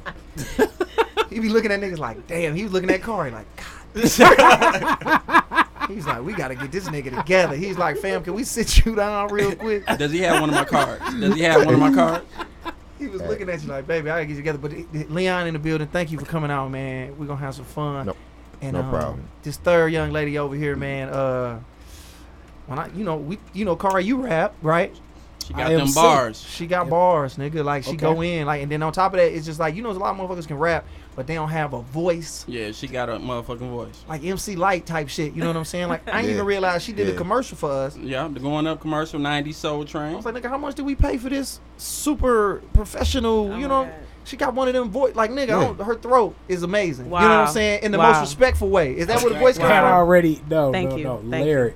he 1.30 1.40
be 1.40 1.48
looking 1.48 1.72
at 1.72 1.80
niggas 1.80 1.98
like, 1.98 2.26
damn. 2.26 2.54
He 2.54 2.62
was 2.62 2.72
looking 2.72 2.90
at 2.90 3.02
Corey 3.02 3.30
like, 3.30 3.46
God. 3.94 5.68
He's 5.88 6.06
like, 6.06 6.22
we 6.22 6.34
gotta 6.34 6.54
get 6.54 6.70
this 6.70 6.86
nigga 6.88 7.16
together. 7.16 7.56
He's 7.56 7.78
like, 7.78 7.96
fam, 7.96 8.22
can 8.22 8.34
we 8.34 8.44
sit 8.44 8.84
you 8.84 8.94
down 8.94 9.28
real 9.28 9.56
quick? 9.56 9.86
Does 9.86 10.12
he 10.12 10.20
have 10.20 10.40
one 10.40 10.50
of 10.50 10.54
my 10.54 10.64
cards? 10.64 11.02
Does 11.18 11.34
he 11.34 11.42
have 11.42 11.64
one 11.64 11.74
of 11.74 11.80
my 11.80 11.92
cards? 11.92 12.26
He 12.98 13.08
was 13.08 13.22
looking 13.22 13.48
at 13.48 13.62
you 13.62 13.68
like, 13.68 13.86
baby, 13.86 14.10
I 14.10 14.16
gotta 14.16 14.26
get 14.26 14.32
you 14.32 14.36
together. 14.36 14.58
But 14.58 15.10
Leon 15.10 15.46
in 15.46 15.54
the 15.54 15.58
building, 15.58 15.88
thank 15.88 16.12
you 16.12 16.18
for 16.18 16.26
coming 16.26 16.50
out, 16.50 16.68
man. 16.68 17.16
We're 17.18 17.26
gonna 17.26 17.40
have 17.40 17.54
some 17.54 17.64
fun. 17.64 18.06
Nope. 18.06 18.16
And, 18.60 18.74
No 18.74 18.80
um, 18.80 18.90
problem. 18.90 19.28
This 19.42 19.56
third 19.56 19.88
young 19.88 20.12
lady 20.12 20.38
over 20.38 20.54
here, 20.54 20.76
man. 20.76 21.08
Uh, 21.08 21.60
when 22.66 22.78
I, 22.78 22.88
you 22.94 23.02
know, 23.02 23.16
we, 23.16 23.38
you 23.54 23.64
know, 23.64 23.76
Kari, 23.76 24.04
you 24.04 24.18
rap, 24.18 24.54
right? 24.62 24.94
She 25.46 25.52
got 25.54 25.70
am 25.72 25.78
them 25.78 25.86
sick. 25.88 25.94
bars. 26.02 26.46
She 26.48 26.66
got 26.66 26.88
bars, 26.88 27.36
nigga. 27.36 27.64
Like 27.64 27.84
she 27.84 27.90
Okay. 27.90 27.98
go 27.98 28.20
in, 28.22 28.46
like, 28.46 28.62
and 28.62 28.70
then 28.70 28.82
on 28.82 28.92
top 28.92 29.12
of 29.14 29.18
that, 29.18 29.32
it's 29.32 29.46
just 29.46 29.58
like 29.60 29.74
you 29.74 29.82
know, 29.82 29.90
a 29.90 29.92
lot 29.92 30.18
of 30.18 30.20
motherfuckers 30.30 30.46
can 30.46 30.58
rap, 30.58 30.84
but 31.16 31.26
they 31.26 31.34
don't 31.34 31.48
have 31.48 31.72
a 31.72 31.80
voice. 31.82 32.44
Yeah, 32.48 32.72
she 32.72 32.86
got 32.86 33.08
a 33.08 33.14
motherfucking 33.18 33.70
voice. 33.70 34.04
Like 34.08 34.24
MC 34.24 34.56
Lyte 34.56 34.86
type 34.86 35.08
shit, 35.08 35.34
you 35.34 35.40
know 35.40 35.48
what 35.48 35.56
I'm 35.56 35.64
saying? 35.64 35.88
Like 35.88 36.06
I 36.08 36.12
didn't 36.16 36.24
Yeah. 36.26 36.34
even 36.34 36.46
realize 36.46 36.82
she 36.82 36.92
did 36.92 37.08
a 37.08 37.14
commercial 37.16 37.56
for 37.56 37.70
us. 37.70 37.96
Yeah, 37.96 38.28
the 38.32 38.40
going 38.40 38.66
up 38.66 38.80
commercial, 38.80 39.18
90 39.18 39.52
Soul 39.52 39.84
Train. 39.84 40.12
I 40.12 40.16
was 40.16 40.24
like, 40.24 40.34
nigga, 40.34 40.48
how 40.48 40.58
much 40.58 40.74
did 40.76 40.86
we 40.86 40.94
pay 40.94 41.16
for 41.18 41.28
this 41.28 41.60
super 41.76 42.62
professional? 42.72 43.52
Oh 43.52 43.56
you 43.56 43.68
know, 43.68 43.84
God. 43.84 43.94
she 44.24 44.36
got 44.36 44.54
one 44.54 44.68
of 44.68 44.74
them 44.74 44.90
voice. 44.90 45.14
Like 45.14 45.30
nigga, 45.30 45.76
Yeah. 45.78 45.84
her 45.84 45.94
throat 45.96 46.34
is 46.48 46.62
amazing. 46.62 47.06
You 47.06 47.10
know 47.12 47.16
what 47.18 47.30
I'm 47.30 47.46
saying? 47.48 47.82
In 47.82 47.92
the 47.92 47.98
Wow. 47.98 48.12
most 48.12 48.20
respectful 48.20 48.68
way. 48.68 48.92
Is 48.96 49.06
that 49.08 49.20
where 49.22 49.32
the 49.32 49.38
voice 49.38 49.58
Well, 49.58 49.68
comes 49.68 49.80
from? 49.80 49.92
already 49.92 50.40
no, 50.48 50.72
Thank 50.72 50.90
no, 50.90 50.96
you. 50.96 51.04
no. 51.04 51.22
Thank 51.30 51.46
you. 51.46 51.74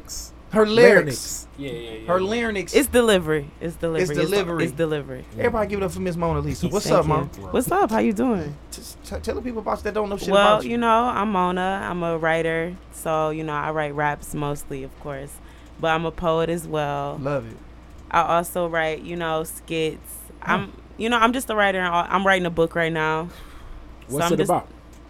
Lyrics. 0.52 0.52
Her 0.52 0.66
lyrics. 0.66 1.48
Yeah, 1.58 1.70
yeah, 1.70 1.90
yeah. 1.90 2.06
Her 2.06 2.19
yeah. 2.19 2.28
lyrics. 2.28 2.75
It's 2.75 2.88
delivery. 2.88 3.50
It's 3.60 3.76
delivery. 3.76 4.02
It's 4.02 4.14
delivery. 4.14 4.64
It's, 4.64 4.72
delivery. 4.72 5.25
Everybody 5.32 5.69
give 5.69 5.82
it 5.82 5.84
up 5.84 5.93
for 5.93 6.00
Miss 6.00 6.16
Mona 6.16 6.40
Lisa. 6.40 6.69
What's 6.69 6.87
Thank 6.87 6.98
up, 6.98 7.04
you. 7.04 7.08
mom? 7.08 7.52
What's 7.52 7.70
up? 7.70 7.90
How 7.90 7.98
you 7.98 8.12
doing? 8.12 8.56
Just 8.70 9.02
t- 9.04 9.16
tell 9.20 9.34
the 9.34 9.43
people 9.43 9.60
about 9.60 9.78
you 9.78 9.84
that 9.84 9.94
don't 9.94 10.08
know 10.08 10.16
shit 10.16 10.31
well, 10.31 10.54
about 10.54 10.64
you. 10.64 10.70
Well, 10.70 10.72
you 10.72 10.78
know, 10.78 11.04
I'm 11.04 11.32
Mona. 11.32 11.81
I'm 11.84 12.02
a 12.02 12.19
writer, 12.19 12.76
so 12.93 13.31
you 13.31 13.44
know, 13.44 13.54
I 13.54 13.70
write 13.70 13.94
raps 13.94 14.34
mostly, 14.34 14.82
of 14.82 14.98
course, 15.00 15.32
but 15.81 15.88
I'm 15.88 16.04
a 16.04 16.12
poet 16.12 16.48
as 16.48 16.66
well. 16.66 17.19
Love 17.20 17.50
it. 17.50 17.56
I 18.10 18.22
also 18.22 18.69
write, 18.69 19.02
you 19.02 19.16
know, 19.16 19.44
skits. 19.44 20.14
Hmm. 20.43 20.50
I'm, 20.50 20.72
you 20.96 21.08
know, 21.08 21.19
I'm 21.19 21.32
just 21.32 21.50
a 21.50 21.56
writer. 21.56 21.81
I'm 21.81 22.26
writing 22.26 22.46
a 22.46 22.50
book 22.50 22.75
right 22.75 22.93
now. 22.93 23.28
So 24.08 24.14
What's 24.14 24.26
I'm 24.26 24.32
it 24.34 24.37
just- 24.37 24.50
about? 24.50 24.69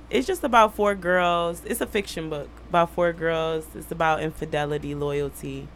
It's 0.08 0.26
just 0.26 0.44
about 0.44 0.76
four 0.76 0.94
girls. 0.94 1.62
It's 1.64 1.80
a 1.80 1.86
fiction 1.86 2.30
book 2.30 2.48
about 2.68 2.90
four 2.90 3.12
girls. 3.12 3.66
It's 3.74 3.90
about 3.90 4.22
infidelity, 4.22 4.94
loyalty. 4.94 5.68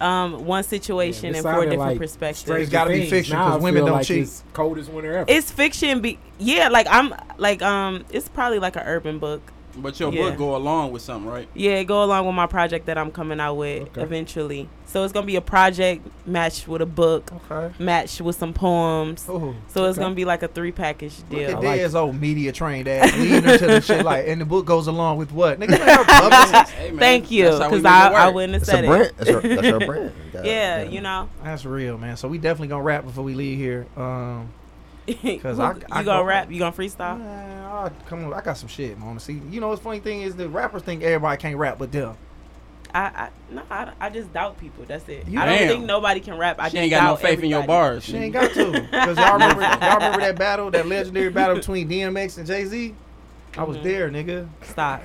Um, 0.00 0.46
one 0.46 0.64
situation 0.64 1.26
Yeah, 1.26 1.30
it 1.30 1.44
and 1.44 1.54
four 1.54 1.64
different 1.64 1.78
like 1.80 1.98
perspectives. 1.98 2.50
It's 2.50 2.70
gotta 2.70 2.90
be 2.90 3.08
fiction, 3.08 3.36
Now 3.36 3.50
'cause 3.50 3.60
I 3.60 3.64
women 3.64 3.84
don't 3.84 3.94
like 3.98 4.06
cheat. 4.06 4.22
It's 4.24 4.42
coldest 4.52 4.90
winter 4.90 5.16
ever. 5.18 5.26
It's 5.30 5.50
fiction. 5.50 6.00
Be 6.00 6.18
yeah, 6.38 6.68
like 6.68 6.86
I'm 6.90 7.14
like 7.38 7.62
um, 7.62 8.04
it's 8.10 8.28
probably 8.28 8.58
like 8.58 8.74
an 8.76 8.82
urban 8.84 9.18
book. 9.18 9.52
But 9.76 9.98
your 9.98 10.12
Yeah. 10.12 10.28
book 10.30 10.38
go 10.38 10.56
along 10.56 10.92
with 10.92 11.02
something, 11.02 11.30
right? 11.30 11.48
Yeah, 11.54 11.82
go 11.84 12.04
along 12.04 12.26
with 12.26 12.34
my 12.34 12.46
project 12.46 12.86
that 12.86 12.98
I'm 12.98 13.10
coming 13.10 13.40
out 13.40 13.54
with 13.54 13.82
Okay. 13.88 14.02
eventually. 14.02 14.68
So 14.84 15.02
it's 15.04 15.12
gonna 15.14 15.24
be 15.26 15.36
a 15.36 15.40
project 15.40 16.06
matched 16.26 16.68
with 16.68 16.82
a 16.82 16.86
book, 16.86 17.32
Okay. 17.50 17.72
matched 17.78 18.20
with 18.20 18.36
some 18.36 18.52
poems. 18.52 19.26
Ooh. 19.30 19.54
So 19.68 19.86
it's 19.86 19.96
Okay. 19.96 20.04
gonna 20.04 20.14
be 20.14 20.26
like 20.26 20.42
a 20.42 20.48
three 20.48 20.72
package 20.72 21.18
Look 21.20 21.30
deal. 21.30 21.50
at 21.50 21.62
like 21.62 21.80
Dez 21.80 21.94
old 21.94 22.20
media 22.20 22.52
trained 22.52 22.86
ass 22.88 23.16
leading 23.16 23.44
her 23.44 23.56
to 23.56 23.66
the 23.66 23.80
shit 23.80 24.04
like, 24.04 24.26
and 24.28 24.40
the 24.40 24.44
book 24.44 24.66
goes 24.66 24.86
along 24.88 25.16
with 25.16 25.32
what? 25.32 25.58
Nigga, 25.58 25.68
you 25.78 25.82
ain't 25.84 25.96
her 25.96 26.04
publicist. 26.04 26.72
Hey, 26.82 26.90
man, 26.90 26.98
Thank 26.98 27.30
you, 27.30 27.44
that's 27.44 27.58
how 27.62 27.70
we 27.70 27.76
because 27.78 27.84
I, 27.86 28.08
I 28.12 28.28
wouldn't 28.28 28.52
have 28.54 28.66
That's 28.66 28.70
said 28.70 28.84
a 28.84 28.92
it. 29.02 29.16
That's 29.16 29.30
her, 29.30 29.40
that's 29.56 29.68
her 29.68 29.80
brand. 29.80 30.12
God 30.34 30.44
Yeah, 30.44 30.84
damn. 30.84 30.92
you 30.92 31.00
know. 31.00 31.28
That's 31.42 31.64
real, 31.64 31.96
man. 31.96 32.16
So 32.18 32.28
we 32.28 32.36
definitely 32.38 32.68
gonna 32.68 32.82
rap 32.82 33.04
before 33.04 33.24
we 33.24 33.34
leave 33.34 33.56
here. 33.58 33.86
Um, 33.96 34.50
Cause 35.42 35.58
I- 35.58 35.72
you 35.72 35.80
I 35.90 36.02
gonna 36.02 36.20
go- 36.20 36.22
rap? 36.24 36.50
You 36.50 36.58
gonna 36.58 36.72
freestyle? 36.76 37.18
man, 37.18 37.64
I, 37.64 37.90
come 38.06 38.24
on, 38.24 38.32
I 38.34 38.40
got 38.40 38.56
some 38.56 38.68
shit, 38.68 38.98
man. 38.98 39.18
See, 39.18 39.40
you 39.50 39.60
know, 39.60 39.68
what's 39.68 39.82
funny 39.82 39.98
thing 40.00 40.22
is 40.22 40.36
the 40.36 40.48
rappers 40.48 40.82
think 40.82 41.02
everybody 41.02 41.40
can't 41.40 41.56
rap, 41.56 41.78
but 41.78 41.90
them. 41.90 42.16
I, 42.94 43.00
I 43.00 43.28
no, 43.50 43.62
I, 43.70 43.90
I 44.00 44.10
just 44.10 44.32
doubt 44.34 44.58
people. 44.60 44.84
That's 44.86 45.08
it. 45.08 45.26
You- 45.26 45.40
I 45.40 45.46
don't 45.46 45.58
Damn. 45.58 45.68
think 45.68 45.84
nobody 45.86 46.20
can 46.20 46.36
rap. 46.36 46.56
I 46.60 46.68
She 46.68 46.72
just 46.74 46.82
ain't 46.82 46.90
got 46.90 47.02
no 47.04 47.08
doubt 47.10 47.20
faith 47.20 47.42
in 47.42 47.48
your 47.50 47.64
bars. 47.66 48.04
She 48.04 48.16
ain't 48.16 48.32
got 48.32 48.52
to, 48.52 48.70
because 48.70 49.16
y'all 49.16 49.32
remember, 49.38 49.62
y'all 49.62 49.94
remember 49.96 50.20
that 50.20 50.38
battle, 50.38 50.70
that 50.70 50.86
legendary 50.86 51.30
battle 51.30 51.56
between 51.56 51.88
DMX 51.88 52.38
and 52.38 52.46
Jay 52.46 52.64
Z. 52.66 52.94
I 53.56 53.64
was 53.64 53.78
Mhm. 53.78 53.82
there, 53.82 54.10
nigga. 54.10 54.48
Stop. 54.62 55.02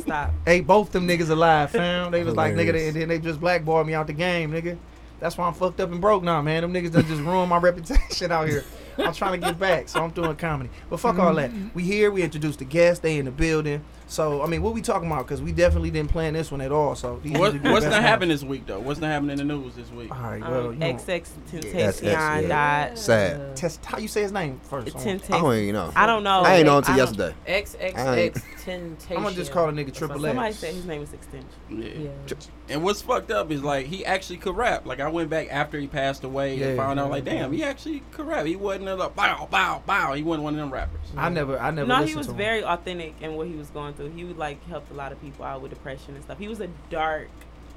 Stop. 0.00 0.32
Hey, 0.44 0.60
both 0.60 0.90
them 0.92 1.06
niggas 1.06 1.30
alive, 1.30 1.70
fam. 1.70 2.10
They 2.10 2.24
was 2.24 2.34
like, 2.34 2.54
nigga, 2.54 2.72
they, 2.72 2.88
and 2.88 2.96
then 2.96 3.08
they 3.08 3.18
just 3.20 3.40
blackballed 3.40 3.86
me 3.86 3.94
out 3.94 4.08
the 4.08 4.12
game, 4.12 4.50
nigga. 4.50 4.76
That's 5.20 5.38
why 5.38 5.46
I'm 5.46 5.54
fucked 5.54 5.78
up 5.80 5.92
and 5.92 6.00
broke 6.00 6.24
now, 6.24 6.42
man. 6.42 6.62
Them 6.62 6.72
niggas 6.72 6.92
done 6.92 7.06
just 7.06 7.22
ruined 7.22 7.48
my 7.48 7.58
reputation 7.58 8.32
out 8.32 8.48
here. 8.48 8.64
I'm 8.98 9.12
trying 9.12 9.40
to 9.40 9.46
get 9.46 9.58
back, 9.58 9.88
so 9.88 10.02
I'm 10.02 10.10
doing 10.10 10.36
comedy. 10.36 10.70
But 10.90 10.98
fuck 11.00 11.18
all 11.18 11.34
that. 11.34 11.50
Mm-hmm. 11.50 11.68
We 11.74 11.84
here, 11.84 12.10
we 12.10 12.22
introduced 12.22 12.58
the 12.58 12.64
guests, 12.64 13.00
they 13.00 13.18
in 13.18 13.24
the 13.24 13.30
building. 13.30 13.84
So, 14.06 14.42
I 14.42 14.46
mean, 14.46 14.62
what 14.62 14.74
we 14.74 14.82
talking 14.82 15.10
about? 15.10 15.26
Because 15.26 15.40
we 15.40 15.52
definitely 15.52 15.90
didn't 15.90 16.10
plan 16.10 16.34
this 16.34 16.50
one 16.50 16.60
at 16.60 16.70
all. 16.72 16.94
So, 16.94 17.20
these 17.22 17.32
What, 17.32 17.54
usually 17.54 17.58
be 17.60 17.68
the 17.68 17.72
what's 17.72 17.86
not 17.86 18.02
happening 18.02 18.28
this 18.28 18.42
week 18.42 18.66
though? 18.66 18.80
What's 18.80 19.00
not 19.00 19.08
happening 19.08 19.38
in 19.38 19.46
the 19.48 19.54
news 19.54 19.74
this 19.74 19.90
week? 19.90 20.10
All 20.14 20.20
right, 20.22 20.40
well, 20.40 20.68
Um, 20.68 20.74
you 20.74 20.80
XX 20.80 21.28
Tentacion 21.50 21.72
that's- 21.72 22.02
yeah. 22.02 22.42
died. 22.42 22.98
Sad. 22.98 23.56
test, 23.56 23.84
how 23.84 23.98
you 23.98 24.08
say 24.08 24.22
his 24.22 24.32
name 24.32 24.60
first? 24.64 24.94
I'm 24.94 25.02
Temptation. 25.02 25.34
I 25.34 25.38
don't 25.40 25.54
even 25.56 25.74
know. 25.74 25.92
I 25.96 26.06
don't 26.06 26.22
know. 26.22 26.40
I 26.42 26.56
ain't 26.56 26.66
know 26.66 26.78
until 26.78 26.94
I 26.94 26.96
don't- 26.98 27.06
yesterday. 27.18 27.34
XXX 27.46 28.42
Temptation. 28.64 29.16
I'm 29.16 29.22
gonna 29.22 29.34
just 29.34 29.52
call 29.52 29.68
a 29.68 29.72
nigga 29.72 29.92
Triple 29.94 30.16
X. 30.26 30.30
Somebody 30.34 30.52
said 30.54 30.74
his 30.74 30.84
name 30.86 31.00
was 31.00 31.12
Extension. 31.12 31.48
Yeah. 31.70 32.10
Yeah. 32.28 32.34
And 32.68 32.84
what's 32.84 33.02
fucked 33.02 33.30
up 33.30 33.50
is 33.50 33.62
like 33.62 33.86
he 33.86 34.04
actually 34.04 34.38
could 34.38 34.56
rap. 34.56 34.86
Like 34.86 35.00
I 35.00 35.08
went 35.08 35.30
back 35.30 35.48
after 35.50 35.78
he 35.78 35.86
passed 35.86 36.24
away 36.24 36.56
Yeah, 36.56 36.66
and 36.68 36.76
found 36.76 37.00
out 37.00 37.10
like, 37.10 37.24
damn, 37.24 37.52
he 37.52 37.62
actually 37.64 38.02
could 38.12 38.26
rap. 38.26 38.46
He 38.46 38.56
wasn't 38.56 38.88
a 38.88 38.94
like, 38.94 39.14
bow, 39.16 39.48
bow, 39.50 39.82
bow. 39.86 40.12
He 40.14 40.22
wasn't 40.22 40.44
one 40.44 40.54
of 40.54 40.60
them 40.60 40.70
rappers. 40.72 41.00
I 41.16 41.28
never, 41.28 41.58
I 41.58 41.70
never 41.70 41.86
No, 41.88 41.94
listened 41.96 42.10
he 42.10 42.16
was 42.16 42.26
very 42.28 42.64
authentic 42.64 43.14
in 43.20 43.34
what 43.34 43.46
he 43.46 43.54
was 43.54 43.68
going 43.68 43.94
through. 43.94 44.01
He 44.08 44.24
would 44.24 44.38
like 44.38 44.64
helped 44.68 44.90
a 44.90 44.94
lot 44.94 45.12
of 45.12 45.20
people 45.20 45.44
out 45.44 45.60
with 45.62 45.70
depression 45.70 46.14
and 46.14 46.24
stuff. 46.24 46.38
He 46.38 46.48
was 46.48 46.60
a 46.60 46.68
dark 46.90 47.28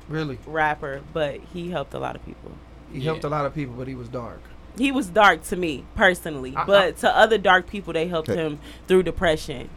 Really? 0.09 0.37
rapper, 0.45 1.01
but 1.13 1.39
he 1.53 1.71
helped 1.71 1.93
a 1.93 1.99
lot 1.99 2.15
of 2.15 2.25
people. 2.25 2.51
He 2.91 2.99
Yeah. 2.99 3.05
helped 3.11 3.23
a 3.23 3.29
lot 3.29 3.45
of 3.45 3.53
people, 3.55 3.75
but 3.77 3.87
he 3.87 3.95
was 3.95 4.07
dark. 4.07 4.41
He 4.77 4.91
was 4.91 5.07
dark 5.07 5.43
to 5.45 5.55
me 5.55 5.85
personally, 5.95 6.53
I- 6.55 6.65
but 6.65 6.97
to 6.97 7.15
other 7.17 7.37
dark 7.37 7.67
people, 7.67 7.93
they 7.93 8.07
helped 8.07 8.29
Okay. 8.29 8.39
him 8.41 8.59
through 8.87 9.03
depression, 9.03 9.69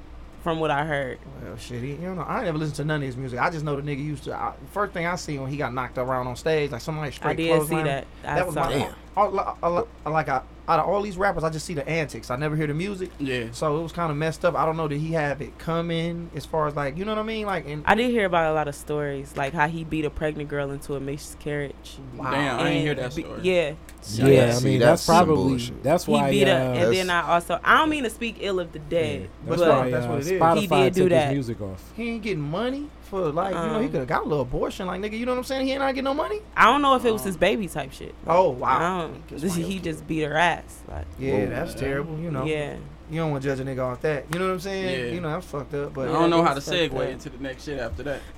from 0.42 0.60
what 0.60 0.70
I 0.70 0.84
heard. 0.84 1.18
Well, 1.42 1.56
shit, 1.56 1.82
he, 1.82 1.92
you 1.92 2.14
know, 2.14 2.24
I 2.26 2.44
never 2.44 2.58
listened 2.58 2.76
to 2.76 2.84
none 2.84 2.96
of 3.02 3.06
his 3.06 3.16
music. 3.16 3.38
I 3.40 3.50
just 3.50 3.64
know 3.64 3.76
the 3.76 3.82
nigga 3.82 4.04
used 4.04 4.24
to. 4.24 4.34
I, 4.34 4.52
first 4.72 4.92
thing 4.92 5.06
I 5.06 5.14
see 5.16 5.38
when 5.38 5.50
he 5.50 5.56
got 5.56 5.72
knocked 5.74 5.98
around 5.98 6.26
on 6.26 6.36
stage, 6.36 6.70
like 6.72 6.80
somebody 6.80 7.10
straight 7.12 7.30
I 7.30 7.34
did 7.34 7.44
see 7.44 7.48
clothesline. 7.50 7.84
that. 7.84 8.06
I 8.24 8.34
That 8.36 8.46
was 8.46 8.54
saw 8.54 8.64
my. 8.64 8.88
that. 9.16 9.86
Like 10.12 10.28
I, 10.28 10.40
out 10.68 10.80
of 10.80 10.86
all 10.86 11.00
these 11.02 11.16
rappers, 11.16 11.42
I 11.44 11.50
just 11.50 11.64
see 11.64 11.74
the 11.74 11.88
antics. 11.88 12.30
I 12.30 12.36
never 12.36 12.54
hear 12.54 12.66
the 12.66 12.74
music, 12.74 13.10
Yeah. 13.18 13.46
so 13.52 13.78
it 13.78 13.82
was 13.82 13.92
kind 13.92 14.10
of 14.10 14.16
messed 14.18 14.44
up. 14.44 14.54
I 14.54 14.66
don't 14.66 14.76
know 14.76 14.86
did 14.86 15.00
he 15.00 15.12
have 15.12 15.40
it 15.40 15.58
coming 15.58 16.30
as 16.36 16.44
far 16.44 16.66
as 16.68 16.76
like 16.76 16.96
you 16.98 17.04
know 17.04 17.12
what 17.12 17.20
I 17.20 17.24
mean, 17.24 17.46
like 17.46 17.66
and 17.66 17.82
I 17.86 17.94
did 17.94 18.10
hear 18.10 18.26
about 18.26 18.50
a 18.50 18.54
lot 18.54 18.68
of 18.68 18.74
stories, 18.74 19.34
like 19.36 19.54
how 19.54 19.66
he 19.68 19.82
beat 19.84 20.04
a 20.04 20.10
pregnant 20.10 20.48
girl 20.50 20.70
into 20.70 20.94
a 20.94 21.00
miscarriage. 21.00 21.96
wow. 22.16 22.30
Damn, 22.30 22.60
I 22.60 22.68
ain't 22.68 22.82
hear 22.82 22.90
And 22.92 23.00
that 23.00 23.14
be- 23.16 23.22
story. 23.22 23.40
Yeah, 23.42 23.72
Yeah, 24.14 24.56
I 24.56 24.60
mean 24.60 24.78
that's 24.80 25.04
that's, 25.04 25.06
probably 25.06 25.34
bullshit. 25.36 25.82
that's 25.82 26.04
he 26.04 26.12
why. 26.12 26.30
beat 26.30 26.48
uh, 26.48 26.56
her, 26.56 26.72
and 26.84 26.92
then 26.94 27.10
I 27.10 27.22
also 27.34 27.58
I 27.64 27.78
don't 27.78 27.88
mean 27.90 28.04
to 28.04 28.10
speak 28.10 28.36
ill 28.40 28.60
of 28.60 28.72
the 28.72 28.78
dead, 28.78 29.22
yeah, 29.22 29.26
But 29.48 29.58
that's 29.58 29.70
why 29.70 29.90
that's 29.90 30.06
uh, 30.06 30.08
what 30.08 30.18
it 30.18 30.26
is. 30.26 30.30
Spotify 30.32 30.58
He 30.60 30.66
did 30.66 30.94
do 30.94 31.00
took 31.04 31.10
that. 31.10 31.26
his 31.28 31.32
music 31.34 31.60
off. 31.62 31.92
he 31.96 32.10
ain't 32.10 32.22
getting 32.22 32.42
money 32.42 32.90
for 33.08 33.30
like 33.32 33.54
you 33.54 33.60
know 33.60 33.78
he 33.80 33.86
Um, 33.86 33.90
could 33.90 33.98
have 34.00 34.08
got 34.08 34.22
a 34.22 34.28
little 34.28 34.42
abortion, 34.42 34.86
like 34.86 35.00
nigga. 35.00 35.18
You 35.18 35.26
know 35.26 35.32
what 35.32 35.38
I'm 35.38 35.44
saying? 35.44 35.66
He 35.66 35.72
ain't 35.72 35.80
not 35.80 35.88
getting 35.94 36.04
no 36.04 36.14
money. 36.14 36.40
I 36.56 36.64
don't 36.66 36.82
know 36.82 36.94
if 36.94 37.04
it 37.04 37.12
was 37.12 37.22
his 37.24 37.36
baby 37.36 37.66
type 37.68 37.92
shit. 37.92 38.14
Oh 38.26 38.52
I 38.52 38.56
wow. 38.56 39.00
don't. 39.02 39.26
Gets 39.28 39.42
This, 39.42 39.56
my 39.56 39.62
he 39.64 39.78
just 39.78 40.06
beat 40.06 40.22
her 40.22 40.36
ass. 40.36 40.78
Like, 40.88 41.06
Yeah, 41.18 41.32
Whoa. 41.44 41.46
that's 41.48 41.74
terrible. 41.74 42.18
You 42.18 42.30
know. 42.30 42.44
yeah. 42.44 42.76
You 43.10 43.20
don't 43.20 43.30
want 43.30 43.42
to 43.42 43.48
judge 43.48 43.60
a 43.60 43.64
nigga 43.64 43.78
off 43.84 44.00
that. 44.02 44.26
You 44.32 44.38
know 44.38 44.46
what 44.48 44.52
I'm 44.52 44.60
saying? 44.60 45.06
Yeah. 45.06 45.12
You 45.14 45.20
know 45.20 45.28
I'm 45.30 45.40
fucked 45.40 45.72
up. 45.74 45.94
But 45.94 46.08
I 46.08 46.12
don't 46.12 46.28
know 46.30 46.42
how 46.42 46.50
to 46.50 46.54
that's 46.56 46.66
fucked 46.68 46.92
segue 46.92 47.02
up. 47.04 47.08
into 47.08 47.30
the 47.30 47.38
next 47.38 47.64
shit 47.64 47.78
after 47.78 48.02
that. 48.02 48.20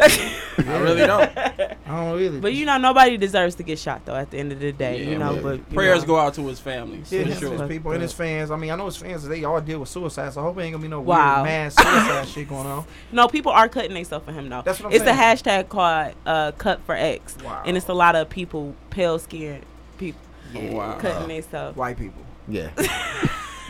I 0.58 0.78
really 0.78 1.06
don't. 1.06 1.36
I 1.38 1.76
don't 1.86 2.16
really. 2.16 2.38
But 2.40 2.54
you 2.54 2.66
know, 2.66 2.78
nobody 2.78 3.16
deserves 3.16 3.56
to 3.56 3.62
get 3.64 3.78
shot 3.80 4.04
though. 4.04 4.14
At 4.14 4.30
the 4.30 4.38
end 4.38 4.52
of 4.52 4.60
the 4.60 4.70
day, 4.72 5.02
Yeah, 5.02 5.10
you 5.10 5.18
know. 5.18 5.32
man. 5.32 5.42
But 5.42 5.56
you 5.58 5.64
Prayers 5.74 6.02
know. 6.02 6.06
go 6.06 6.16
out 6.18 6.34
to 6.34 6.46
his 6.46 6.60
family. 6.60 6.98
Yeah, 7.10 7.22
for 7.22 7.28
his, 7.28 7.38
sure. 7.40 7.52
his 7.52 7.62
people 7.68 7.92
and 7.92 8.00
his 8.02 8.12
fans. 8.12 8.50
I 8.52 8.56
mean, 8.56 8.70
I 8.70 8.76
know 8.76 8.86
his 8.86 8.96
fans. 8.96 9.26
They 9.26 9.42
all 9.44 9.60
deal 9.60 9.80
with 9.80 9.88
suicide, 9.88 10.32
so 10.32 10.40
I 10.40 10.44
hope 10.44 10.58
it 10.58 10.62
ain't 10.62 10.72
gonna 10.74 10.82
be 10.82 10.88
no 10.88 11.00
Wow. 11.00 11.42
weird 11.42 11.46
mass 11.46 11.74
suicide 11.74 12.28
shit 12.32 12.48
going 12.48 12.66
on. 12.66 12.84
No, 13.10 13.26
people 13.26 13.50
are 13.52 13.68
cutting 13.68 13.94
themselves 13.94 14.24
for 14.24 14.32
him 14.32 14.48
though. 14.48 14.62
That's 14.62 14.78
what 14.80 14.86
I'm 14.88 14.92
it's 14.92 15.04
saying. 15.04 15.18
a 15.18 15.20
hashtag 15.20 15.68
called 15.68 16.14
uh, 16.26 16.52
"Cut 16.52 16.80
for 16.86 16.94
X," 16.94 17.36
Wow. 17.44 17.62
and 17.66 17.76
it's 17.76 17.88
a 17.88 17.94
lot 17.94 18.14
of 18.14 18.28
people, 18.30 18.76
pale 18.90 19.18
skinned 19.18 19.64
people, 19.98 20.20
Oh, 20.54 20.72
wow. 20.76 20.98
cutting 20.98 21.26
themselves. 21.28 21.76
white 21.76 21.96
people. 21.98 22.22
Yeah. 22.48 22.70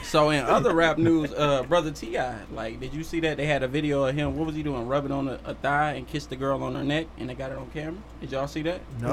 So 0.04 0.30
in 0.30 0.44
other 0.44 0.74
rap 0.74 0.98
news, 0.98 1.32
uh, 1.32 1.62
brother 1.64 1.90
T.I., 1.90 2.36
like, 2.52 2.80
did 2.80 2.92
you 2.92 3.04
see 3.04 3.20
that 3.20 3.36
they 3.36 3.46
had 3.46 3.62
a 3.62 3.68
video 3.68 4.04
of 4.04 4.14
him? 4.14 4.36
What 4.36 4.46
was 4.46 4.56
he 4.56 4.62
doing? 4.62 4.86
Rubbing 4.88 5.12
on 5.12 5.28
a, 5.28 5.38
a 5.44 5.54
thigh 5.54 5.92
and 5.92 6.06
kissed 6.06 6.30
the 6.30 6.36
girl 6.36 6.62
on 6.62 6.74
her 6.74 6.82
neck, 6.84 7.06
and 7.18 7.28
they 7.30 7.34
got 7.34 7.52
it 7.52 7.58
on 7.58 7.70
camera. 7.70 8.00
Did 8.20 8.32
y'all 8.32 8.48
see 8.48 8.62
that? 8.62 8.80
No. 9.00 9.12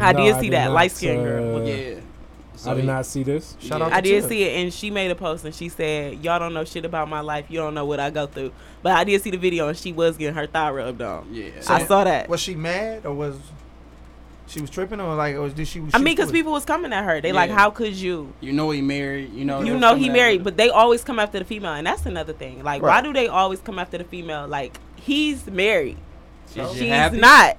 I 0.00 0.12
No, 0.12 0.24
did 0.24 0.34
I 0.34 0.40
see 0.40 0.46
did 0.46 0.52
that 0.54 0.64
not, 0.66 0.72
light 0.74 0.92
skinned 0.92 1.22
girl. 1.24 1.56
uh, 1.56 1.60
yeah. 1.64 1.94
So 2.56 2.70
I 2.72 2.74
did 2.74 2.80
he- 2.80 2.86
not 2.88 3.06
see 3.06 3.22
this. 3.22 3.56
Shout 3.60 3.78
Yeah. 3.80 3.86
out 3.86 3.92
I 3.92 4.00
did 4.00 4.20
Tip. 4.22 4.28
see 4.30 4.42
it, 4.42 4.60
and 4.60 4.72
she 4.74 4.90
made 4.90 5.10
a 5.10 5.14
post, 5.14 5.44
and 5.44 5.54
she 5.54 5.68
said, 5.68 6.24
"Y'all 6.24 6.40
don't 6.40 6.52
know 6.54 6.64
shit 6.64 6.84
about 6.84 7.08
my 7.08 7.20
life. 7.20 7.44
You 7.48 7.58
don't 7.58 7.72
know 7.74 7.84
what 7.84 8.00
I 8.00 8.10
go 8.10 8.26
through." 8.26 8.50
But 8.82 8.92
I 8.92 9.04
did 9.04 9.22
see 9.22 9.30
the 9.30 9.36
video, 9.38 9.68
and 9.68 9.76
she 9.78 9.92
was 9.92 10.16
getting 10.16 10.34
her 10.34 10.46
thigh 10.48 10.70
rubbed 10.70 11.00
on. 11.02 11.28
Yeah. 11.32 11.50
I 11.68 11.84
saw 11.84 12.02
that. 12.02 12.28
Was 12.28 12.40
she 12.40 12.54
mad 12.56 13.06
or 13.06 13.12
was 13.14 13.36
she 14.48 14.60
was 14.60 14.70
tripping 14.70 15.00
or 15.00 15.14
like 15.14 15.36
or 15.36 15.48
did 15.50 15.68
she? 15.68 15.80
I 15.80 15.98
she 15.98 16.04
mean, 16.04 16.16
because 16.16 16.32
people 16.32 16.52
was 16.52 16.64
coming 16.64 16.92
at 16.92 17.04
her. 17.04 17.20
They 17.20 17.32
like, 17.32 17.50
"How 17.50 17.70
could 17.70 17.94
you?" 17.94 18.32
You 18.40 18.52
know 18.52 18.70
he 18.70 18.80
married. 18.82 19.32
You 19.32 19.44
know. 19.44 19.62
You 19.62 19.78
know 19.78 19.94
he 19.94 20.08
married, 20.08 20.42
but 20.42 20.56
they 20.56 20.70
always 20.70 21.04
come 21.04 21.18
after 21.18 21.38
the 21.38 21.44
female, 21.44 21.74
and 21.74 21.86
that's 21.86 22.06
another 22.06 22.32
thing. 22.32 22.62
Like, 22.62 22.82
why 22.82 23.00
do 23.00 23.12
they 23.12 23.28
always 23.28 23.60
come 23.60 23.78
after 23.78 23.98
the 23.98 24.04
female? 24.04 24.48
Like, 24.48 24.78
he's 24.96 25.46
married, 25.46 25.98
She's 26.52 26.72
she's 26.72 27.12
not. 27.12 27.56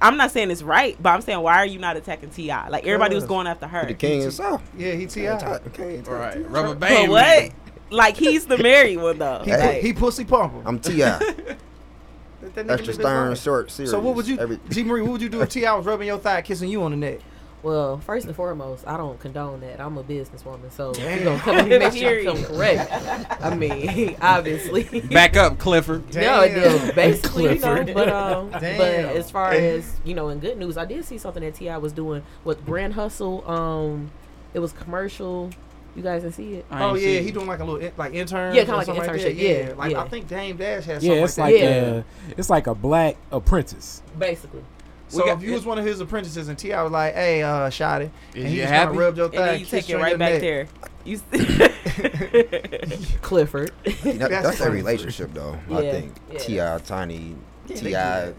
I'm 0.00 0.18
not 0.18 0.32
saying 0.32 0.50
it's 0.50 0.62
right, 0.62 1.00
but 1.00 1.10
I'm 1.10 1.22
saying 1.22 1.40
why 1.40 1.56
are 1.56 1.66
you 1.66 1.78
not 1.78 1.96
attacking 1.96 2.30
T.I.? 2.30 2.68
Like 2.68 2.84
everybody 2.84 3.14
was 3.14 3.24
going 3.24 3.46
after 3.46 3.66
her. 3.66 3.86
The 3.86 3.94
king 3.94 4.20
himself. 4.20 4.62
Yeah, 4.76 4.92
he 4.92 5.06
ti. 5.06 5.26
Okay, 5.28 6.00
Right. 6.00 6.50
Rubber 6.50 6.74
But 6.74 6.80
band. 6.80 7.10
what? 7.10 7.52
Like 7.90 8.16
he's 8.16 8.46
the 8.46 8.58
married 8.58 8.98
one 8.98 9.18
though. 9.18 9.42
He, 9.44 9.52
Like, 9.52 9.80
he 9.80 9.92
pussy 9.92 10.24
pumper. 10.24 10.62
I'm 10.66 10.78
Ti. 10.78 11.04
That 12.54 12.66
nigga 12.66 12.70
Extra 12.72 12.74
live 12.74 12.86
his 12.86 12.94
stern, 12.96 13.28
life. 13.30 13.42
short, 13.42 13.70
serious. 13.70 13.90
So 13.90 14.00
what 14.00 14.14
would 14.16 14.26
you, 14.28 14.38
Every, 14.38 14.58
G 14.70 14.82
Marie? 14.84 15.02
What 15.02 15.12
would 15.12 15.22
you 15.22 15.28
do 15.28 15.40
if 15.42 15.48
T.I. 15.50 15.74
was 15.74 15.86
rubbing 15.86 16.06
your 16.08 16.18
thigh, 16.18 16.42
kissing 16.42 16.68
you 16.68 16.82
on 16.82 16.90
the 16.92 16.96
neck? 16.96 17.20
Well, 17.62 17.96
first 17.98 18.26
and 18.26 18.36
foremost, 18.36 18.86
I 18.86 18.98
don't 18.98 19.18
condone 19.18 19.60
that. 19.62 19.80
I'm 19.80 19.96
a 19.96 20.04
businesswoman, 20.04 20.70
so 20.70 20.92
Damn. 20.92 21.18
you 21.18 21.24
gonna 21.24 21.38
come 21.38 21.56
and 21.60 21.68
make 21.70 21.80
sure 21.80 21.88
I 21.88 21.92
Period. 22.22 22.26
come 22.26 22.44
correct. 22.44 22.92
I 23.42 23.54
mean, 23.54 24.16
obviously. 24.20 25.00
Back 25.00 25.36
up, 25.38 25.58
Clifford. 25.58 26.04
No, 26.14 26.42
it 26.42 26.50
Damn. 26.54 26.86
did. 26.88 26.94
Basically, 26.94 27.54
you 27.54 27.60
know, 27.60 27.84
but 27.94 28.08
um, 28.10 28.50
but 28.50 28.60
as 28.62 29.30
far 29.30 29.52
as 29.52 29.96
you 30.04 30.12
know, 30.14 30.28
in 30.28 30.40
good 30.40 30.58
news, 30.58 30.76
I 30.76 30.84
did 30.84 31.06
see 31.06 31.16
something 31.16 31.42
that 31.42 31.54
T.I. 31.54 31.78
was 31.78 31.94
doing 31.94 32.22
with 32.44 32.66
Grand 32.66 32.92
Hustle. 32.92 33.48
Um, 33.50 34.10
it 34.52 34.58
was 34.58 34.72
commercial. 34.72 35.48
You 35.96 36.02
guys 36.02 36.22
didn't 36.22 36.34
see 36.34 36.54
it? 36.54 36.66
Oh 36.72 36.94
yeah, 36.94 37.20
he 37.20 37.30
doing 37.30 37.46
like 37.46 37.60
a 37.60 37.64
little 37.64 37.90
like 37.96 38.14
intern. 38.14 38.54
Yeah, 38.54 38.62
kinda 38.64 38.76
like 38.78 38.88
an 38.88 38.96
that. 38.96 39.08
internship, 39.08 39.36
Yeah, 39.36 39.50
yeah, 39.68 39.74
like 39.74 39.92
yeah. 39.92 40.02
I 40.02 40.08
think 40.08 40.26
Dame 40.28 40.56
Dash 40.56 40.84
has. 40.86 41.04
Yeah, 41.04 41.10
something 41.10 41.24
it's 41.24 41.38
like, 41.38 41.52
like 41.54 41.62
that. 41.62 41.82
Yeah. 41.86 41.92
a, 41.98 42.04
it's 42.36 42.50
like 42.50 42.66
a 42.66 42.74
black 42.74 43.16
apprentice. 43.30 44.02
Basically. 44.18 44.62
So 45.08 45.24
got- 45.24 45.38
if 45.38 45.44
you 45.44 45.52
was 45.52 45.64
one 45.64 45.78
of 45.78 45.84
his 45.84 46.00
apprentices 46.00 46.48
and 46.48 46.58
T.I. 46.58 46.82
was 46.82 46.90
like, 46.90 47.14
"Hey, 47.14 47.42
uh, 47.42 47.68
Shotty," 47.70 48.04
Is 48.04 48.10
and 48.34 48.46
he 48.48 48.54
you 48.56 48.60
just 48.62 48.72
happy? 48.72 48.86
kinda 48.90 49.00
rubbed 49.04 49.16
your 49.18 49.26
and 49.26 49.34
thigh, 49.34 49.46
then 49.46 49.60
you 49.60 49.66
kissed 49.66 49.88
take 49.88 49.90
it 49.96 50.02
right 50.02 50.18
back 50.18 50.32
neck. 50.32 50.40
there. 50.40 50.66
You. 51.04 51.20
Clifford. 53.22 53.72
that, 53.84 54.02
That's 54.18 54.30
that's 54.30 54.60
a 54.62 54.70
relationship, 54.70 55.32
though. 55.34 55.58
I 55.70 55.82
think 55.82 56.14
yeah. 56.32 56.38
T.I., 56.38 56.78
Tiny, 56.78 57.36
they 57.66 57.74
Ti. 57.74 58.34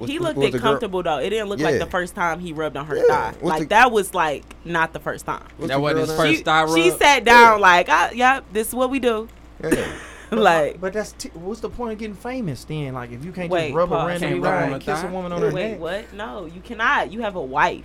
Do 0.00 0.12
what's- 0.12 0.12
he 0.12 0.18
what 0.18 0.24
looked 0.28 0.38
was 0.38 0.44
the 0.52 0.58
girl- 0.58 0.66
uncomfortable 0.68 1.02
though. 1.02 1.18
It 1.18 1.30
didn't 1.30 1.48
look 1.48 1.60
like 1.60 1.78
the 1.78 1.86
first 1.86 2.14
time 2.14 2.40
he 2.40 2.52
rubbed 2.52 2.76
on 2.76 2.86
her 2.86 2.96
Yeah. 2.96 3.02
thigh. 3.08 3.26
What's 3.40 3.42
Like 3.44 3.58
the- 3.60 3.66
that 3.68 3.92
was 3.92 4.14
like 4.14 4.44
not 4.64 4.92
the 4.92 5.00
first 5.00 5.26
time. 5.26 5.42
That 5.60 5.80
wasn't 5.80 6.08
his 6.08 6.16
first 6.16 6.38
She, 6.38 6.42
thigh 6.42 6.66
she 6.74 6.90
sat 6.90 7.24
down 7.24 7.60
like, 7.60 7.88
I, 7.88 8.10
"Yep, 8.12 8.44
this 8.52 8.68
is 8.68 8.74
what 8.74 8.90
we 8.90 8.98
do." 8.98 9.28
Yeah. 9.62 9.84
like, 10.30 10.80
But 10.80 10.92
that's 10.92 11.12
t- 11.12 11.30
what's 11.34 11.60
the 11.60 11.68
point 11.68 11.92
of 11.92 11.98
getting 11.98 12.14
famous 12.14 12.64
then? 12.64 12.94
Like 12.94 13.10
if 13.12 13.24
you 13.24 13.32
can't 13.32 13.50
Wait, 13.50 13.68
just 13.68 13.74
rub 13.76 13.92
a 13.92 14.06
random 14.06 14.30
Can't 14.30 14.42
guy 14.42 14.62
and 14.62 14.74
the 14.74 14.78
kiss 14.78 15.02
a 15.02 15.06
woman 15.08 15.32
on 15.32 15.40
her 15.42 15.50
wait, 15.50 15.70
neck. 15.72 15.80
what? 15.80 16.12
No, 16.14 16.46
you 16.46 16.60
cannot. 16.60 17.12
You 17.12 17.20
have 17.22 17.34
a 17.36 17.42
wife. 17.42 17.84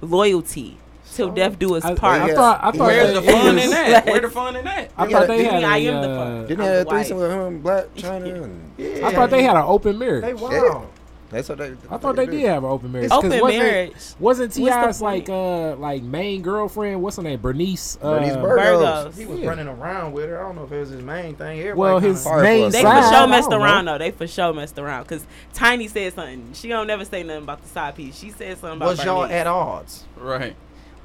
Loyalty 0.00 0.78
till 1.14 1.28
So- 1.28 1.34
death 1.34 1.58
do 1.58 1.74
us 1.76 1.82
part. 1.98 2.20
I 2.22 2.28
Yeah. 2.28 2.34
thought 2.34 2.60
I 2.62 2.70
thought 2.72 2.78
Where's 2.86 3.08
they- 3.08 3.14
the 3.14 3.22
fun 3.32 3.46
it 3.46 3.48
in 3.48 3.54
was- 3.56 3.70
that? 3.70 4.06
Where 4.06 4.20
the 4.20 4.30
fun 4.30 4.56
in 4.56 4.64
that? 4.64 4.90
I 4.96 5.06
thought 5.12 5.26
they 5.26 5.44
had 5.44 5.58
he- 5.60 5.64
I 5.64 5.76
a, 5.78 5.90
am 5.92 6.02
the 6.02 6.10
uh, 6.10 6.16
fun. 6.16 6.46
Didn't 6.46 6.58
they 6.58 6.64
have 6.78 6.86
a 6.86 6.90
threesome 6.90 7.16
with 7.18 7.30
him, 7.30 7.58
Black 7.60 7.84
China? 7.96 8.50
I 8.78 9.12
thought 9.14 9.30
they 9.30 9.42
had 9.42 9.56
an 9.56 9.64
open 9.66 9.98
marriage. 9.98 10.22
They 10.22 10.30
I 10.30 10.34
wild. 10.34 10.86
That's 11.28 11.48
what 11.48 11.58
they. 11.58 11.74
I 11.90 11.96
thought 11.98 12.14
they 12.16 12.26
did 12.26 12.44
have 12.46 12.62
an 12.62 12.70
open 12.70 12.92
marriage. 12.92 13.10
'cause 13.10 13.24
Open 13.24 13.40
wasn't, 13.40 13.62
marriage. 13.62 13.92
Wasn't 14.20 14.52
T.I.'s 14.52 15.02
like 15.02 15.28
uh 15.28 15.74
like 15.76 16.02
main 16.02 16.40
girlfriend? 16.40 17.02
What's 17.02 17.16
her 17.16 17.22
name? 17.22 17.40
Bernice. 17.40 17.98
Uh, 18.00 18.10
Bernice 18.14 18.36
Burgos. 18.36 18.82
Virgos. 19.14 19.18
He 19.18 19.26
was 19.26 19.40
Yeah. 19.40 19.48
running 19.48 19.66
around 19.68 20.12
with 20.12 20.26
her. 20.28 20.38
I 20.38 20.42
don't 20.46 20.56
know 20.56 20.64
if 20.64 20.72
it 20.72 20.78
was 20.78 20.90
his 20.90 21.02
main 21.02 21.34
thing. 21.34 21.58
Everybody 21.58 21.78
Well, 21.80 21.98
his 21.98 22.24
main. 22.26 22.70
They 22.70 22.82
Side, 22.82 23.04
for 23.04 23.14
sure 23.16 23.26
messed 23.26 23.50
don't 23.50 23.58
know. 23.58 23.64
around 23.64 23.84
though. 23.86 23.98
They 23.98 24.10
for 24.12 24.26
sure 24.28 24.52
messed 24.54 24.78
around 24.78 25.02
because 25.02 25.26
Tiny 25.52 25.88
said 25.88 26.14
something. 26.14 26.50
She 26.54 26.68
don't 26.68 26.86
never 26.86 27.04
say 27.04 27.22
nothing 27.24 27.42
about 27.42 27.60
the 27.62 27.68
side 27.68 27.96
piece. 27.96 28.16
She 28.18 28.30
said 28.30 28.58
something 28.58 28.76
about 28.76 28.88
was 28.90 29.04
y'all 29.04 29.24
at 29.24 29.46
odds? 29.48 30.04
Right. 30.16 30.54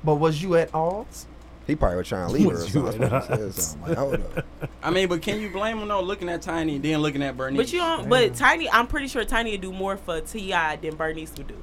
But 0.04 0.16
was 0.16 0.42
you 0.44 0.56
at 0.56 0.74
odds? 0.74 1.26
He 1.72 1.76
probably 1.78 1.98
was 2.00 2.08
trying 2.10 2.28
to 2.28 2.34
leave 2.34 2.50
her 2.52 2.58
or 2.58 2.68
something. 2.68 3.00
That's 3.00 3.30
what 3.30 3.40
he 3.40 3.46
said. 3.46 3.54
something. 3.54 3.88
Like, 3.90 3.98
hold 3.98 4.14
up. 4.16 4.46
I 4.84 4.92
mean, 4.92 5.08
but 5.08 5.22
can 5.22 5.40
you 5.40 5.50
blame 5.50 5.78
him 5.80 5.88
though? 5.88 6.02
Looking 6.02 6.28
at 6.30 6.42
Tiny 6.42 6.76
and 6.76 6.84
then 6.84 7.00
looking 7.00 7.24
at 7.24 7.38
Bernice. 7.38 7.58
But 7.58 7.72
you 7.74 7.80
don't. 7.80 8.10
But 8.10 8.36
Tiny, 8.36 8.70
I'm 8.70 8.88
pretty 8.88 9.08
sure 9.08 9.24
Tiny 9.24 9.52
would 9.52 9.62
do 9.62 9.72
more 9.72 9.96
for 9.98 10.20
T.I. 10.20 10.76
than 10.76 10.96
Bernice 10.96 11.32
would 11.38 11.48
do. 11.48 11.62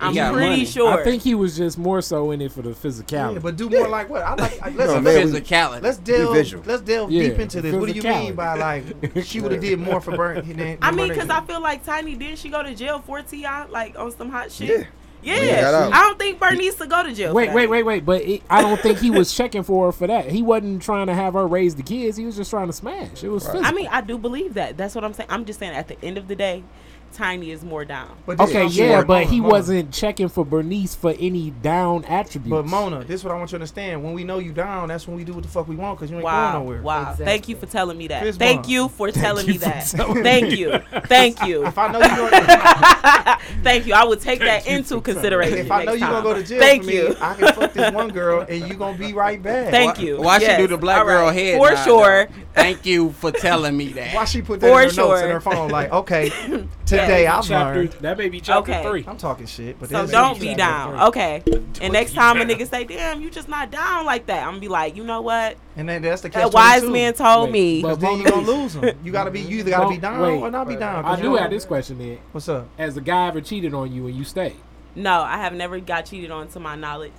I'm 0.00 0.14
got 0.14 0.32
pretty 0.32 0.50
money. 0.50 0.64
sure. 0.64 1.00
I 1.00 1.02
think 1.02 1.22
he 1.22 1.34
was 1.34 1.56
just 1.56 1.76
more 1.76 2.00
so 2.02 2.30
in 2.30 2.40
it 2.40 2.52
for 2.52 2.62
the 2.62 2.70
physicality. 2.70 3.34
Yeah, 3.34 3.38
but 3.40 3.56
do 3.56 3.68
more 3.68 3.88
like 3.88 4.08
what? 4.08 4.22
I 4.22 4.34
like. 4.34 4.62
I, 4.62 4.68
let's, 4.70 4.92
No, 4.92 5.00
man, 5.00 5.26
physicality. 5.26 5.82
let's 5.82 5.98
delve. 5.98 6.66
Let's 6.66 6.82
delve 6.82 7.10
Yeah, 7.10 7.22
deep 7.30 7.38
into 7.40 7.60
this. 7.62 7.74
What 7.74 7.88
do 7.88 7.92
you 7.94 8.02
mean 8.02 8.34
by 8.34 8.54
like 8.54 8.84
she 9.24 9.40
would 9.40 9.50
have 9.52 9.60
did 9.62 9.78
more 9.80 10.00
for 10.00 10.16
Bernie? 10.16 10.52
Than, 10.52 10.78
I 10.82 10.92
mean, 10.92 11.08
because 11.08 11.30
I 11.30 11.40
feel 11.40 11.60
like 11.60 11.84
Tiny 11.84 12.14
didn't 12.14 12.38
she 12.38 12.48
go 12.48 12.62
to 12.62 12.74
jail 12.74 13.00
for 13.00 13.22
T.I. 13.22 13.66
like 13.66 13.98
on 13.98 14.12
some 14.12 14.30
hot 14.30 14.52
shit. 14.52 14.68
Yeah. 14.68 14.84
Yeah, 15.22 15.34
When 15.34 15.42
he 15.44 15.54
got 15.54 15.74
out. 15.74 15.92
I 15.92 16.02
don't 16.02 16.18
think 16.18 16.38
Bernice 16.38 16.74
to 16.76 16.86
go 16.86 17.02
to 17.02 17.12
jail. 17.12 17.34
Wait, 17.34 17.52
wait, 17.52 17.66
wait, 17.68 17.82
wait! 17.82 18.04
But 18.04 18.22
it, 18.22 18.42
I 18.48 18.62
don't 18.62 18.80
think 18.80 18.98
he 18.98 19.10
was 19.10 19.34
checking 19.34 19.62
for 19.62 19.86
her 19.86 19.92
for 19.92 20.06
that. 20.06 20.30
He 20.30 20.42
wasn't 20.42 20.82
trying 20.82 21.08
to 21.08 21.14
have 21.14 21.34
her 21.34 21.46
raise 21.46 21.74
the 21.74 21.82
kids. 21.82 22.16
He 22.16 22.24
was 22.24 22.36
just 22.36 22.50
trying 22.50 22.68
to 22.68 22.72
smash. 22.72 23.24
It 23.24 23.28
was. 23.28 23.46
Right. 23.48 23.64
I 23.64 23.72
mean, 23.72 23.88
I 23.88 24.00
do 24.00 24.16
believe 24.18 24.54
that. 24.54 24.76
That's 24.76 24.94
what 24.94 25.04
I'm 25.04 25.12
saying. 25.12 25.28
I'm 25.30 25.44
just 25.44 25.58
saying 25.58 25.74
at 25.74 25.88
the 25.88 26.02
end 26.04 26.18
of 26.18 26.28
the 26.28 26.36
day, 26.36 26.62
Tiny 27.12 27.50
is 27.50 27.64
more 27.64 27.84
down. 27.84 28.16
But 28.26 28.38
okay, 28.38 28.64
yeah, 28.66 28.68
saying, 28.68 29.06
but 29.06 29.08
Mona, 29.08 29.24
he 29.26 29.40
Mona. 29.40 29.52
wasn't 29.52 29.92
checking 29.92 30.28
for 30.28 30.44
Bernice 30.44 30.94
for 30.94 31.14
any 31.18 31.50
down 31.50 32.04
attributes. 32.04 32.50
But 32.50 32.66
Mona, 32.66 33.00
this 33.04 33.20
is 33.20 33.24
what 33.24 33.32
I 33.34 33.36
want 33.38 33.48
you 33.50 33.52
to 33.52 33.56
understand. 33.56 34.04
When 34.04 34.12
we 34.12 34.22
know 34.24 34.38
you 34.38 34.52
down, 34.52 34.88
that's 34.88 35.08
when 35.08 35.16
we 35.16 35.24
do 35.24 35.32
what 35.32 35.42
the 35.42 35.48
fuck 35.48 35.66
we 35.66 35.74
want 35.76 35.98
because 35.98 36.10
you 36.10 36.16
ain't 36.16 36.24
Wow. 36.24 36.52
going 36.52 36.64
nowhere. 36.64 36.82
Wow. 36.82 37.00
Exactly. 37.02 37.24
Thank 37.26 37.48
you 37.48 37.56
for 37.56 37.66
telling 37.66 37.98
me 37.98 38.06
that. 38.08 38.22
Fist 38.22 38.38
Thank 38.38 38.58
bump. 38.62 38.68
you 38.70 38.88
for 38.88 39.10
telling 39.10 39.46
you 39.46 39.52
me 39.54 39.58
for 39.58 39.64
that. 39.64 39.86
telling 39.86 40.22
Thank 40.22 40.56
you. 40.58 40.78
Thank 41.06 41.42
you. 41.44 41.66
If 41.66 41.76
I 41.76 41.90
know 41.92 41.98
you 42.00 42.16
going, 42.16 43.62
Thank 43.64 43.86
you. 43.86 43.94
I 43.94 44.04
would 44.04 44.20
take 44.20 44.40
that 44.40 44.66
into 44.66 45.00
consideration. 45.00 45.58
if 45.58 45.70
I 45.70 45.84
know 45.84 45.92
next 45.92 46.00
you 46.00 46.06
gonna 46.06 46.22
go 46.22 46.34
to 46.34 46.42
jail 46.44 46.60
Thank 46.60 46.84
for 46.84 46.90
you. 46.90 47.16
I 47.20 47.34
can 47.34 47.52
fuck 47.54 47.72
this 47.72 47.92
one 47.92 48.08
girl 48.10 48.46
and 48.48 48.66
you're 48.68 48.76
gonna 48.76 48.96
be 48.98 49.12
right 49.12 49.42
back. 49.42 49.70
Thank 49.70 49.96
Why- 49.98 50.02
you. 50.04 50.20
Why 50.20 50.38
she 50.38 50.56
do 50.56 50.66
the 50.68 50.78
black 50.78 51.00
All 51.00 51.04
girl 51.06 51.26
right. 51.26 51.34
head? 51.34 51.58
For 51.58 51.76
sure. 51.84 52.28
Thank 52.54 52.84
you 52.86 53.12
for 53.12 53.30
telling 53.30 53.76
me 53.76 53.88
that. 53.92 54.14
Why 54.14 54.24
she 54.24 54.42
put 54.42 54.60
that 54.60 54.66
For 54.68 54.82
in 54.82 54.90
her 54.90 54.96
notes 54.96 55.22
in 55.22 55.30
her 55.30 55.40
phone? 55.40 55.70
Like, 55.70 55.92
okay, 55.92 56.30
today 57.06 57.26
I've 57.26 57.46
chapter 57.46 57.78
learned. 57.80 57.92
that 58.00 58.18
may 58.18 58.28
be 58.28 58.40
chapter 58.40 58.72
Okay. 58.72 58.82
three. 58.82 59.04
I'm 59.06 59.16
talking 59.16 59.46
shit, 59.46 59.78
but 59.78 59.88
So 59.90 60.06
don't 60.06 60.38
be 60.40 60.54
down. 60.54 60.98
Okay. 61.08 61.42
And 61.80 61.92
next 61.92 62.14
time 62.14 62.40
a 62.40 62.44
nigga 62.44 62.68
say, 62.68 62.84
damn, 62.84 63.20
you 63.20 63.30
just 63.30 63.48
not 63.48 63.70
down 63.70 64.04
like 64.06 64.26
that, 64.26 64.42
I'm 64.42 64.50
gonna 64.50 64.60
be 64.60 64.68
like, 64.68 64.96
you 64.96 65.04
know 65.04 65.20
what? 65.20 65.56
And 65.76 65.88
then 65.88 66.02
that's 66.02 66.22
the 66.22 66.28
That 66.28 66.44
catch. 66.44 66.52
wise 66.52 66.84
man 66.84 67.14
told 67.14 67.50
Wait, 67.50 67.52
me. 67.52 67.82
but- 67.82 68.00
then 68.00 68.18
you 68.18 68.24
gonna 68.24 68.46
lose 68.46 68.74
them. 68.74 68.98
You 69.04 69.12
gotta 69.12 69.30
be. 69.30 69.40
You 69.40 69.58
either 69.58 69.70
gotta 69.70 69.88
be 69.90 69.98
down 69.98 70.20
wait. 70.20 70.40
or 70.40 70.50
not 70.50 70.66
be 70.68 70.76
down. 70.76 71.04
I 71.04 71.20
do 71.20 71.34
have 71.36 71.50
this 71.50 71.64
question 71.64 71.98
then. 71.98 72.18
What's 72.32 72.48
up? 72.48 72.68
Has 72.78 72.96
a 72.96 73.00
guy 73.00 73.28
ever 73.28 73.40
cheated 73.40 73.74
on 73.74 73.92
you 73.92 74.06
and 74.06 74.16
you 74.16 74.24
stayed? 74.24 74.56
No, 74.94 75.20
I 75.22 75.36
have 75.38 75.52
never 75.54 75.78
got 75.80 76.06
cheated 76.06 76.30
on 76.30 76.48
to 76.48 76.60
my 76.60 76.74
knowledge. 76.74 77.12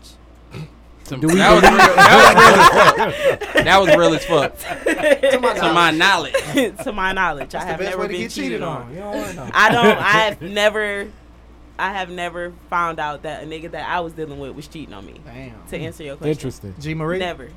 Do 1.18 1.28
we 1.28 1.36
that, 1.36 1.54
was 1.54 1.63
real, 1.63 1.78
that 3.63 3.80
was 3.80 3.89
real 3.96 4.13
as 4.13 4.25
fuck. 4.25 4.58
that 4.86 5.01
was 5.01 5.16
real 5.18 5.34
as 5.34 5.46
fuck. 5.46 5.56
to 5.62 5.74
my 5.74 5.92
knowledge. 5.92 6.34
to 6.84 6.92
my 6.94 7.12
knowledge. 7.13 7.56
I 7.56 7.63
That's 7.63 7.66
the 7.66 7.72
have 7.72 7.80
never 7.82 8.08
been 8.08 8.22
get 8.22 8.32
cheated 8.32 8.62
on. 8.62 8.84
on. 8.84 8.89
You 8.94 9.00
don't 9.00 9.16
want 9.16 9.28
to 9.30 9.34
know. 9.36 9.50
I 9.54 9.72
don't. 9.72 9.86
I 9.98 10.12
have 10.12 10.42
never. 10.42 11.08
I 11.78 11.94
have 11.94 12.10
never 12.10 12.51
found 12.70 13.00
out 13.00 13.24
that 13.24 13.44
a 13.44 13.48
nigga 13.48 13.72
that 13.72 13.89
I 13.89 14.01
was 14.01 14.12
dealing 14.12 14.38
with 14.38 14.54
was 14.54 14.68
cheating 14.68 14.94
on 14.94 15.06
me. 15.06 15.22
Damn. 15.25 15.66
To 15.70 15.78
answer 15.78 16.04
your 16.04 16.18
question, 16.18 16.32
Interesting. 16.32 16.75
G 16.80 16.94
Marie. 16.94 17.20
never. 17.20 17.50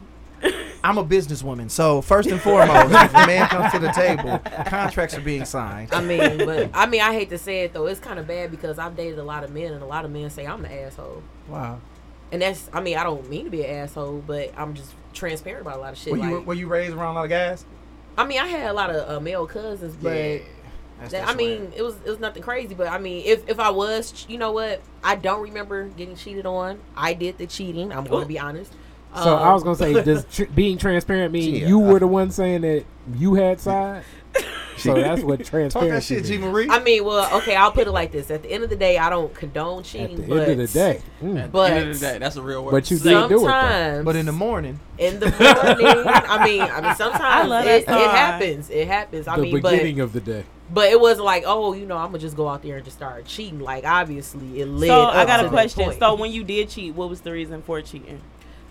I'm 0.85 0.99
a 0.99 1.05
businesswoman, 1.05 1.71
so 1.71 2.03
first 2.03 2.29
and 2.29 2.41
foremost, 2.41 2.93
if 2.93 3.15
a 3.15 3.27
man 3.27 3.49
comes 3.49 3.71
to 3.73 3.79
the 3.79 3.93
table, 3.93 4.41
contracts 4.67 5.17
are 5.17 5.21
being 5.21 5.45
signed. 5.45 5.95
I 5.95 6.01
mean, 6.03 6.39
but 6.39 6.71
I 6.75 6.87
mean, 6.87 7.01
I 7.01 7.13
hate 7.13 7.31
to 7.31 7.39
say 7.39 7.63
it 7.63 7.73
though. 7.73 7.87
It's 7.87 8.01
kind 8.01 8.19
of 8.19 8.27
bad 8.27 8.51
because 8.51 8.81
I've 8.81 8.97
dated 8.97 9.21
a 9.21 9.23
lot 9.23 9.45
of 9.45 9.53
men, 9.53 9.73
and 9.73 9.81
a 9.83 9.87
lot 9.87 10.05
of 10.05 10.11
men 10.11 10.29
say 10.31 10.45
I'm 10.45 10.63
the 10.63 10.73
asshole. 10.73 11.23
Wow. 11.49 11.79
And 12.33 12.41
that's, 12.43 12.69
I 12.73 12.81
mean, 12.81 12.97
I 12.97 13.05
don't 13.05 13.29
mean 13.29 13.45
to 13.45 13.51
be 13.51 13.63
an 13.63 13.71
asshole, 13.77 14.25
but 14.27 14.53
I'm 14.57 14.75
just 14.75 14.93
transparent 15.13 15.63
about 15.63 15.77
a 15.77 15.81
lot 15.81 15.93
of 15.93 15.99
shit. 15.99 16.13
Were 16.13 16.19
you 16.19 16.39
like, 16.39 16.47
were 16.47 16.55
you 16.55 16.67
raised 16.67 16.95
around 16.95 17.13
a 17.13 17.15
lot 17.19 17.25
of 17.25 17.31
guys? 17.31 17.65
I 18.17 18.27
mean, 18.27 18.41
I 18.41 18.47
had 18.47 18.71
a 18.71 18.73
lot 18.73 18.91
of 18.91 19.09
uh, 19.09 19.21
male 19.21 19.47
cousins, 19.47 19.95
but 19.97 20.41
That's 20.99 21.13
that, 21.13 21.29
I 21.29 21.35
mean, 21.35 21.73
it 21.77 21.83
was 21.83 21.95
it 22.05 22.09
was 22.11 22.21
nothing 22.21 22.43
crazy. 22.43 22.75
But 22.75 22.89
I 22.89 22.99
mean, 22.99 23.23
if 23.27 23.49
if 23.49 23.61
I 23.61 23.71
was, 23.71 24.27
you 24.29 24.39
know 24.39 24.53
what, 24.53 24.81
I 25.05 25.15
don't 25.15 25.43
remember 25.43 25.89
getting 25.89 26.17
cheated 26.17 26.47
on. 26.47 26.81
I 26.97 27.13
did 27.15 27.39
the 27.39 27.47
cheating. 27.47 27.93
I'm 27.93 28.05
going 28.05 28.23
to 28.23 28.29
be 28.29 28.39
honest. 28.39 28.73
So 29.15 29.37
Um, 29.37 29.43
I 29.43 29.53
was 29.53 29.63
gonna 29.63 29.77
say, 29.77 30.03
does 30.03 30.25
tr- 30.33 30.45
being 30.55 30.79
transparent 30.79 31.33
mean 31.33 31.55
Yeah, 31.57 31.69
you 31.69 31.85
I- 31.85 31.93
were 31.93 31.99
the 31.99 32.07
one 32.07 32.31
saying 32.31 32.63
that 32.63 32.85
you 33.15 33.35
had 33.35 33.61
side? 33.61 34.05
So 34.77 34.95
that's 34.95 35.23
what 35.23 35.39
Talk 35.45 35.51
that 35.53 35.71
transparency 35.71 36.15
shit, 36.17 36.25
G 36.25 36.31
means. 36.39 36.45
Marie. 36.45 36.69
I 36.71 36.83
mean, 36.83 37.05
well, 37.05 37.37
okay, 37.39 37.55
I'll 37.55 37.73
put 37.73 37.87
it 37.87 37.91
like 37.93 38.11
this. 38.13 38.31
At 38.31 38.43
the 38.43 38.51
end 38.51 38.65
of 38.65 38.71
the 38.71 38.77
day, 38.77 38.99
I 38.99 39.11
don't 39.11 39.33
condone 39.35 39.83
cheating. 39.83 40.05
At 40.05 40.11
cheating, 40.11 40.29
the 40.29 40.35
but 40.35 40.49
end 40.49 40.61
of 40.61 40.73
the 40.73 40.79
day. 40.79 41.03
Mm. 41.23 41.53
But- 41.53 41.73
End 41.73 41.91
of 41.91 42.01
the 42.01 42.07
day, 42.07 42.19
that's 42.19 42.37
a 42.37 42.43
real 42.43 42.65
word. 42.65 42.73
But 42.73 42.91
you 42.91 42.99
did 42.99 43.29
do 43.29 43.35
it 43.37 43.39
sometimes, 43.41 44.05
But 44.05 44.17
in 44.17 44.27
the 44.27 44.33
morning, 44.33 44.81
in 44.99 45.21
the 45.21 45.27
morning, 45.27 46.07
I 46.07 46.45
mean, 46.47 46.61
I 46.63 46.81
mean, 46.81 46.95
sometimes 46.97 47.49
love 47.49 47.67
it, 47.67 47.83
it 47.83 47.89
happens. 47.89 48.71
It 48.71 48.87
happens. 48.89 49.29
I 49.29 49.37
the 49.37 49.43
mean, 49.43 49.61
but 49.61 49.71
beginning 49.73 50.01
of 50.01 50.13
the 50.13 50.21
day. 50.21 50.45
but 50.73 50.91
it 50.91 51.01
wasn't 51.01 51.27
like, 51.27 51.45
oh, 51.47 51.73
you 51.75 51.87
know, 51.87 51.97
I'm 51.97 52.07
gonna 52.09 52.19
just 52.19 52.37
go 52.37 52.49
out 52.49 52.63
there 52.63 52.77
and 52.77 52.85
just 52.85 52.97
start 52.97 53.25
cheating. 53.27 53.61
Like, 53.61 53.85
obviously, 53.85 54.61
it 54.61 54.67
led. 54.67 54.89
So 54.89 55.05
I 55.07 55.25
got 55.27 55.45
a 55.45 55.49
question. 55.49 55.93
So 55.99 56.15
when 56.15 56.33
you 56.33 56.45
did 56.45 56.69
cheat, 56.71 56.95
what 56.95 57.09
was 57.11 57.21
the 57.21 57.33
reason 57.33 57.63
for 57.63 57.81
cheating? 57.83 58.21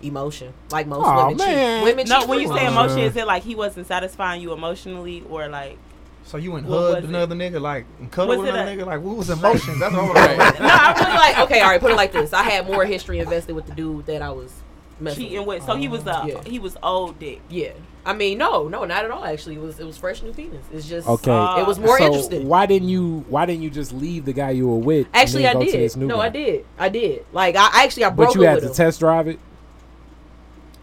emotion, 0.04 0.52
like 0.72 0.88
most 0.88 1.06
Aw, 1.06 1.28
women 1.28 1.36
man. 1.36 1.78
cheat. 1.78 1.84
Women 1.94 2.08
No, 2.08 2.18
cheat 2.20 2.28
when 2.28 2.40
you 2.40 2.48
say 2.48 2.66
emotion. 2.66 2.72
emotion, 2.72 2.98
is 2.98 3.14
it 3.16 3.24
like 3.24 3.44
he 3.44 3.54
wasn't 3.54 3.86
satisfying 3.86 4.42
you 4.42 4.52
emotionally, 4.52 5.22
or 5.30 5.46
like? 5.46 5.78
So 6.24 6.36
you 6.38 6.52
went 6.52 6.66
What 6.66 6.78
hugged 6.78 6.94
was 6.96 7.04
it? 7.04 7.08
another 7.08 7.34
nigga, 7.34 7.60
like 7.60 7.84
and 8.00 8.10
cuddled 8.10 8.38
Was 8.38 8.46
with 8.46 8.54
another 8.54 8.70
a- 8.70 8.76
nigga, 8.76 8.86
like 8.86 9.00
what 9.00 9.16
was 9.16 9.30
emotions? 9.30 9.78
That's 9.80 9.94
what 9.94 10.14
Right. 10.14 10.38
I'm 10.40 10.62
no, 10.62 10.68
I 10.70 10.92
put 10.94 11.08
it 11.08 11.14
like 11.14 11.38
okay, 11.40 11.60
all 11.60 11.70
right, 11.70 11.80
put 11.80 11.90
it 11.90 11.96
like 11.96 12.12
this. 12.12 12.32
I 12.32 12.42
had 12.42 12.66
more 12.66 12.84
history 12.84 13.18
invested 13.18 13.54
with 13.54 13.66
the 13.66 13.74
dude 13.74 14.06
that 14.06 14.22
I 14.22 14.30
was 14.30 14.52
messing 15.00 15.24
cheating 15.24 15.38
with. 15.46 15.60
with. 15.60 15.64
So 15.64 15.74
he 15.76 15.88
was 15.88 16.06
uh 16.06 16.24
Yeah. 16.26 16.42
he 16.44 16.58
was 16.58 16.76
old 16.82 17.18
dick. 17.18 17.40
Yeah, 17.50 17.72
I 18.06 18.12
mean, 18.12 18.38
no, 18.38 18.68
no, 18.68 18.84
not 18.84 19.04
at 19.04 19.10
all. 19.10 19.24
Actually, 19.24 19.56
it 19.56 19.60
was 19.62 19.80
it 19.80 19.84
was 19.84 19.96
fresh 19.98 20.22
new 20.22 20.32
penis. 20.32 20.64
It's 20.72 20.88
just 20.88 21.08
Okay. 21.08 21.30
Uh, 21.30 21.58
it 21.60 21.66
was 21.66 21.78
more 21.78 21.98
so 21.98 22.04
interesting. 22.06 22.46
Why 22.46 22.66
didn't 22.66 22.88
you? 22.88 23.24
Why 23.28 23.44
didn't 23.46 23.62
you 23.62 23.70
just 23.70 23.92
leave 23.92 24.24
the 24.24 24.32
guy 24.32 24.50
you 24.50 24.68
were 24.68 24.76
with? 24.76 25.06
and 25.08 25.16
Actually, 25.16 25.42
then 25.42 25.50
I 25.56 25.60
go 25.60 25.64
To 25.64 25.70
did. 25.72 25.80
this 25.80 25.96
new 25.96 26.06
No, 26.06 26.16
guy? 26.18 26.26
I 26.26 26.28
did. 26.28 26.64
I 26.78 26.88
did. 26.88 27.26
Like 27.32 27.56
I 27.56 27.84
actually 27.84 28.04
I 28.04 28.10
broke 28.10 28.28
But 28.30 28.34
you 28.36 28.42
it 28.42 28.46
had 28.46 28.54
with 28.56 28.64
to 28.64 28.68
him. 28.70 28.74
test 28.74 29.00
drive 29.00 29.28
it. 29.28 29.38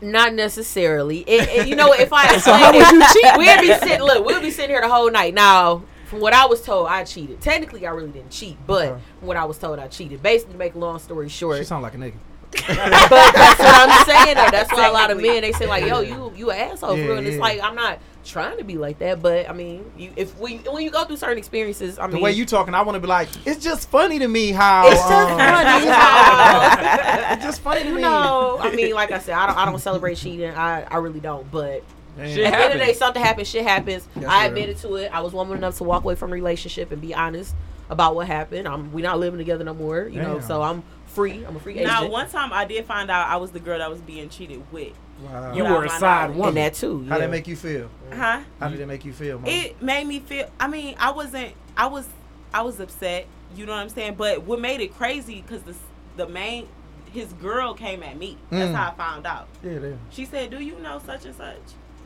Not 0.02 0.34
necessarily. 0.34 1.20
It, 1.22 1.50
it- 1.50 1.68
you 1.68 1.76
know, 1.76 1.94
if 1.94 2.12
I 2.14 2.38
So 2.40 2.54
how 2.54 2.72
would 2.72 2.80
you 2.80 3.14
cheat? 3.14 3.38
we'd 3.38 3.62
be 3.62 3.74
sitting. 3.86 4.02
Look, 4.02 4.26
we'll 4.26 4.42
be 4.42 4.52
sitting 4.52 4.70
here 4.72 4.82
the 4.82 4.90
whole 4.90 5.12
night. 5.12 5.34
Now, 5.34 5.84
from 6.06 6.22
what 6.22 6.34
I 6.34 6.46
was 6.46 6.62
told, 6.62 6.88
I 6.88 7.04
cheated. 7.04 7.42
Technically, 7.42 7.86
I 7.86 7.92
really 7.92 8.10
didn't 8.12 8.32
cheat, 8.32 8.58
but 8.66 8.88
Okay. 8.88 9.02
from 9.20 9.28
what 9.28 9.38
I 9.38 9.46
was 9.46 9.58
told, 9.58 9.78
I 9.80 9.88
cheated. 9.88 10.24
Basically, 10.24 10.54
to 10.54 10.58
make 10.60 10.74
a 10.76 10.80
long 10.80 11.00
story 11.00 11.30
short, 11.30 11.58
She 11.58 11.64
sound 11.66 11.84
like 11.84 11.94
a 11.94 11.98
nigga. 11.98 12.16
but 12.52 12.66
that's 12.66 13.60
what 13.60 13.90
I'm 13.90 14.06
saying. 14.06 14.36
Though. 14.36 14.50
That's 14.52 14.72
why 14.72 14.88
a 14.88 14.92
lot 14.92 15.12
of 15.12 15.22
men 15.22 15.42
they 15.42 15.52
say 15.52 15.68
like, 15.68 15.86
"Yo, 15.86 16.00
you 16.02 16.34
you 16.36 16.50
an 16.50 16.58
asshole," 16.72 16.92
for 16.96 16.98
Yeah, 16.98 17.06
real. 17.06 17.18
And 17.20 17.28
it's 17.28 17.36
yeah. 17.36 17.42
like 17.44 17.62
I'm 17.62 17.76
not 17.76 18.00
trying 18.26 18.58
to 18.58 18.64
be 18.64 18.78
like 18.78 19.00
that, 19.00 19.22
but 19.22 19.50
I 19.50 19.54
mean, 19.54 19.90
you, 19.98 20.12
if 20.16 20.38
we 20.40 20.58
when 20.58 20.84
you 20.84 20.92
go 20.92 21.04
through 21.06 21.18
certain 21.18 21.38
experiences, 21.38 21.98
I 21.98 22.04
mean, 22.04 22.12
The 22.12 22.16
mean, 22.16 22.24
way 22.24 22.32
you 22.34 22.46
talking, 22.46 22.74
I 22.74 22.82
want 22.82 22.96
to 22.96 23.00
be 23.00 23.08
like, 23.08 23.30
it's 23.46 23.64
just 23.64 23.90
funny 23.90 24.20
to 24.20 24.28
me 24.28 24.52
how. 24.52 24.88
it's 24.88 24.96
just 25.00 25.12
um, 25.12 25.38
funny. 25.38 25.88
how- 25.88 27.34
it's 27.34 27.44
just 27.44 27.62
funny 27.62 27.84
to 27.84 27.90
you 27.90 27.96
me. 27.96 28.02
know, 28.02 28.58
I 28.60 28.76
mean, 28.76 28.94
like 28.94 29.12
I 29.12 29.20
said, 29.20 29.36
I 29.36 29.48
don't 29.48 29.58
I 29.58 29.66
don't 29.66 29.80
celebrate 29.80 30.16
cheating. 30.16 30.50
I 30.52 30.84
I 30.84 30.98
really 30.98 31.20
don't, 31.20 31.50
but. 31.52 31.84
Shit 32.18 32.40
At 32.48 32.52
the 32.52 32.58
end 32.58 32.64
of 32.66 32.72
the 32.74 32.78
day, 32.80 32.80
happens. 32.80 32.98
something 32.98 33.24
happens. 33.24 33.48
Shit 33.48 33.64
happens. 33.66 34.08
That's 34.14 34.28
I 34.28 34.46
admitted 34.48 34.78
to 34.80 34.96
it. 34.96 35.10
I 35.14 35.22
was 35.22 35.32
woman 35.32 35.58
enough 35.58 35.78
to 35.78 35.86
walk 35.86 36.04
away 36.04 36.16
from 36.16 36.32
the 36.32 36.36
relationship 36.36 36.92
and 36.92 37.02
be 37.02 37.14
honest 37.14 37.56
about 37.90 38.14
what 38.14 38.28
happened. 38.28 38.68
I'm 38.68 38.92
we 38.92 39.02
not 39.02 39.20
living 39.20 39.38
together 39.38 39.64
no 39.64 39.74
more. 39.74 40.06
You 40.10 40.22
know, 40.22 40.42
so 40.42 40.62
I'm 40.62 40.84
free. 41.06 41.46
I'm 41.46 41.56
a 41.56 41.60
free 41.62 41.76
agent. 41.76 41.88
Now, 41.88 42.10
one 42.10 42.28
time 42.28 42.52
I 42.52 42.66
did 42.66 42.84
find 42.86 43.10
out 43.10 43.30
I 43.30 43.38
was 43.38 43.52
the 43.52 43.62
girl 43.62 43.78
that 43.78 43.90
was 43.90 44.02
being 44.02 44.28
cheated 44.28 44.62
with. 44.70 44.92
Wow. 45.22 45.54
You 45.54 45.64
were 45.64 45.84
a 45.84 45.88
my 45.88 45.98
side 46.00 46.22
knowledge. 46.30 46.38
woman. 46.38 46.48
and 46.50 46.58
that 46.58 46.74
too. 46.76 47.04
How 47.08 47.16
yeah. 47.16 47.22
that 47.22 47.30
make 47.32 47.48
you 47.48 47.56
feel? 47.56 47.90
Huh? 48.14 48.42
How 48.60 48.70
did 48.70 48.80
it 48.80 48.86
make 48.88 49.04
you 49.06 49.14
feel, 49.14 49.38
Mom? 49.40 49.48
It 49.50 49.82
made 49.82 50.08
me 50.08 50.20
feel. 50.20 50.50
I 50.60 50.68
mean, 50.68 50.96
I 51.00 51.12
wasn't. 51.12 51.54
I 51.76 51.88
was. 51.88 52.08
I 52.54 52.62
was 52.62 52.80
upset. 52.80 53.28
You 53.56 53.66
know 53.66 53.74
what 53.74 53.80
I'm 53.82 53.90
saying? 53.90 54.16
But 54.16 54.44
what 54.44 54.60
made 54.60 54.80
it 54.82 54.96
crazy 54.96 55.42
because 55.42 55.62
the 55.64 55.76
the 56.18 56.28
main 56.28 56.68
his 57.12 57.34
girl 57.34 57.74
came 57.74 58.04
at 58.04 58.18
me. 58.18 58.38
That's 58.52 58.72
Mm. 58.72 58.76
how 58.76 58.92
I 58.92 58.94
found 58.96 59.26
out. 59.26 59.48
yeah, 59.64 59.80
yeah. 59.80 59.94
She 60.12 60.26
said, 60.26 60.52
"Do 60.52 60.60
you 60.64 60.78
know 60.80 61.02
such 61.06 61.26
and 61.26 61.36
such?" 61.36 61.58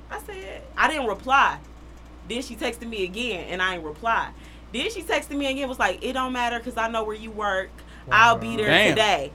I 0.09 0.19
said, 0.21 0.61
"I 0.77 0.87
didn't 0.87 1.07
reply." 1.07 1.59
Then 2.29 2.41
she 2.41 2.55
texted 2.55 2.87
me 2.87 3.03
again, 3.03 3.47
and 3.49 3.61
I 3.61 3.73
didn't 3.73 3.85
reply. 3.87 4.29
Then 4.71 4.89
she 4.89 5.03
texted 5.03 5.37
me 5.37 5.47
again, 5.47 5.67
was 5.67 5.77
like, 5.79 6.03
"It 6.03 6.13
don't 6.13 6.31
matter 6.31 6.57
because 6.57 6.77
I 6.77 6.87
know 6.87 7.03
where 7.03 7.15
you 7.17 7.31
work. 7.31 7.69
I'll 8.11 8.37
be 8.37 8.55
there 8.55 8.67
Damn. 8.67 8.89
today." 8.91 9.31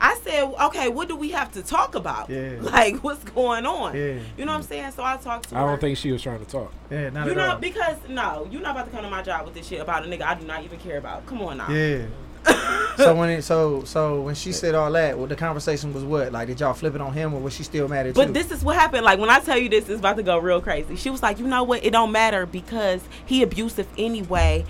I 0.00 0.18
said, 0.22 0.44
"Okay, 0.44 0.88
what 0.88 1.08
do 1.08 1.16
we 1.16 1.30
have 1.30 1.52
to 1.52 1.62
talk 1.62 1.94
about? 1.94 2.30
Yeah. 2.30 2.56
Like, 2.60 2.96
what's 3.02 3.24
going 3.24 3.66
on? 3.66 3.96
Yeah. 3.96 4.18
You 4.36 4.44
know 4.44 4.52
what 4.52 4.58
I'm 4.58 4.62
saying?" 4.62 4.92
So 4.92 5.02
I 5.02 5.16
talked 5.16 5.48
to 5.48 5.54
her. 5.54 5.60
I 5.60 5.64
her. 5.64 5.70
don't 5.70 5.80
think 5.80 5.98
she 5.98 6.12
was 6.12 6.22
trying 6.22 6.44
to 6.44 6.50
talk. 6.50 6.72
Yeah, 6.90 7.10
not 7.10 7.26
You 7.26 7.32
at 7.32 7.36
know, 7.36 7.50
all. 7.50 7.58
because 7.58 7.96
no, 8.08 8.46
you're 8.50 8.62
not 8.62 8.72
about 8.72 8.86
to 8.86 8.90
come 8.92 9.02
to 9.04 9.10
my 9.10 9.22
job 9.22 9.44
with 9.44 9.54
this 9.54 9.66
shit 9.66 9.80
about 9.80 10.04
a 10.04 10.08
nigga 10.08 10.22
I 10.22 10.34
do 10.34 10.46
not 10.46 10.62
even 10.64 10.78
care 10.78 10.98
about. 10.98 11.26
Come 11.26 11.42
on 11.42 11.56
now. 11.58 11.70
Yeah. 11.70 12.06
so 12.96 13.14
when 13.14 13.28
it 13.30 13.42
so 13.42 13.82
so 13.84 14.22
when 14.22 14.34
she 14.34 14.52
said 14.52 14.74
all 14.74 14.90
that, 14.92 15.18
well, 15.18 15.26
the 15.26 15.36
conversation 15.36 15.92
was 15.92 16.04
what? 16.04 16.32
Like, 16.32 16.46
did 16.48 16.60
y'all 16.60 16.72
flip 16.72 16.94
it 16.94 17.00
on 17.00 17.12
him, 17.12 17.34
or 17.34 17.40
was 17.40 17.52
she 17.52 17.62
still 17.62 17.88
mad 17.88 18.06
at 18.06 18.08
you? 18.08 18.12
But 18.14 18.32
this 18.32 18.50
is 18.50 18.62
what 18.64 18.76
happened. 18.76 19.04
Like 19.04 19.18
when 19.18 19.28
I 19.28 19.40
tell 19.40 19.58
you 19.58 19.68
this, 19.68 19.88
it's 19.88 19.98
about 19.98 20.16
to 20.16 20.22
go 20.22 20.38
real 20.38 20.60
crazy. 20.60 20.96
She 20.96 21.10
was 21.10 21.22
like, 21.22 21.38
you 21.38 21.46
know 21.46 21.64
what? 21.64 21.84
It 21.84 21.90
don't 21.90 22.12
matter 22.12 22.46
because 22.46 23.02
he 23.26 23.42
abusive 23.42 23.88
anyway. 23.98 24.64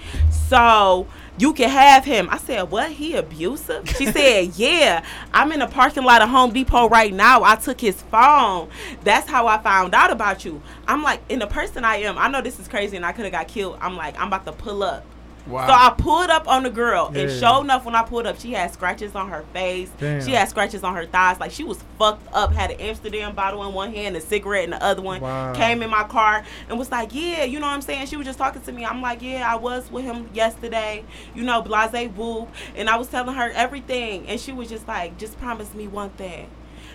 So 0.49 1.07
you 1.39 1.53
can 1.53 1.69
have 1.69 2.05
him. 2.05 2.29
I 2.31 2.39
said, 2.39 2.71
what? 2.71 2.91
He 2.91 3.15
abusive? 3.15 3.89
She 3.89 4.07
said, 4.13 4.57
yeah. 4.57 5.05
I'm 5.33 5.53
in 5.53 5.61
the 5.61 5.67
parking 5.67 6.05
lot 6.05 6.23
of 6.23 6.29
Home 6.29 6.53
Depot 6.53 6.89
right 6.89 7.13
now. 7.13 7.43
I 7.43 7.57
took 7.57 7.81
his 7.81 8.03
phone. 8.03 8.69
That's 9.05 9.29
how 9.29 9.47
I 9.47 9.59
found 9.59 9.95
out 9.95 10.11
about 10.11 10.45
you. 10.45 10.61
I'm 10.87 11.03
like, 11.03 11.21
in 11.29 11.39
the 11.39 11.47
person 11.47 11.85
I 11.85 11.97
am, 11.97 12.19
I 12.19 12.29
know 12.29 12.43
this 12.43 12.59
is 12.59 12.69
crazy 12.69 12.97
and 12.97 13.07
I 13.07 13.13
could 13.13 13.25
have 13.25 13.33
got 13.33 13.49
killed. 13.49 13.79
I'm 13.81 13.97
like, 13.97 14.19
I'm 14.19 14.29
about 14.29 14.47
to 14.47 14.53
pull 14.53 14.83
up. 14.83 15.05
Wow. 15.49 15.67
So 15.67 15.73
I 15.73 15.91
pulled 15.97 16.31
up 16.31 16.47
on 16.47 16.63
the 16.63 16.71
girl, 16.71 17.07
and 17.07 17.31
Yeah. 17.31 17.39
sure 17.39 17.63
enough, 17.65 17.85
when 17.85 17.95
I 17.95 18.03
pulled 18.03 18.27
up, 18.27 18.39
she 18.39 18.53
had 18.53 18.73
scratches 18.73 19.15
on 19.15 19.29
her 19.31 19.45
face. 19.53 19.91
Damn. 19.99 20.23
She 20.25 20.33
had 20.33 20.49
scratches 20.49 20.85
on 20.85 20.95
her 20.95 21.07
thighs. 21.07 21.41
Like 21.41 21.51
she 21.51 21.65
was 21.65 21.79
fucked 21.99 22.27
up. 22.35 22.53
Had 22.53 22.71
an 22.73 22.81
Amsterdam 22.81 23.35
bottle 23.35 23.65
in 23.67 23.73
one 23.73 23.93
hand, 23.95 24.17
a 24.17 24.21
cigarette 24.21 24.65
in 24.65 24.71
the 24.71 24.83
other 24.85 25.01
one. 25.03 25.21
Wow. 25.21 25.55
Came 25.55 25.83
in 25.83 25.91
my 25.91 26.05
car 26.05 26.45
and 26.69 26.79
was 26.79 26.91
like, 26.91 27.15
"Yeah, 27.15 27.45
you 27.45 27.61
know 27.61 27.67
what 27.67 27.73
I'm 27.73 27.83
saying." 27.83 28.07
She 28.07 28.17
was 28.17 28.27
just 28.27 28.39
talking 28.39 28.63
to 28.63 28.73
me. 28.73 28.85
I'm 28.85 29.01
like, 29.01 29.23
"Yeah, 29.23 29.51
I 29.51 29.57
was 29.57 29.91
with 29.91 30.05
him 30.05 30.29
yesterday." 30.35 31.05
You 31.35 31.43
know, 31.45 31.63
blase 31.63 32.11
whoop. 32.11 32.49
And 32.77 32.89
I 32.91 32.97
was 32.97 33.09
telling 33.09 33.35
her 33.35 33.51
everything, 33.55 34.27
and 34.29 34.39
she 34.41 34.53
was 34.53 34.69
just 34.69 34.87
like, 34.87 35.19
"Just 35.19 35.39
promise 35.41 35.75
me 35.75 35.87
one 35.89 36.11
thing." 36.11 36.49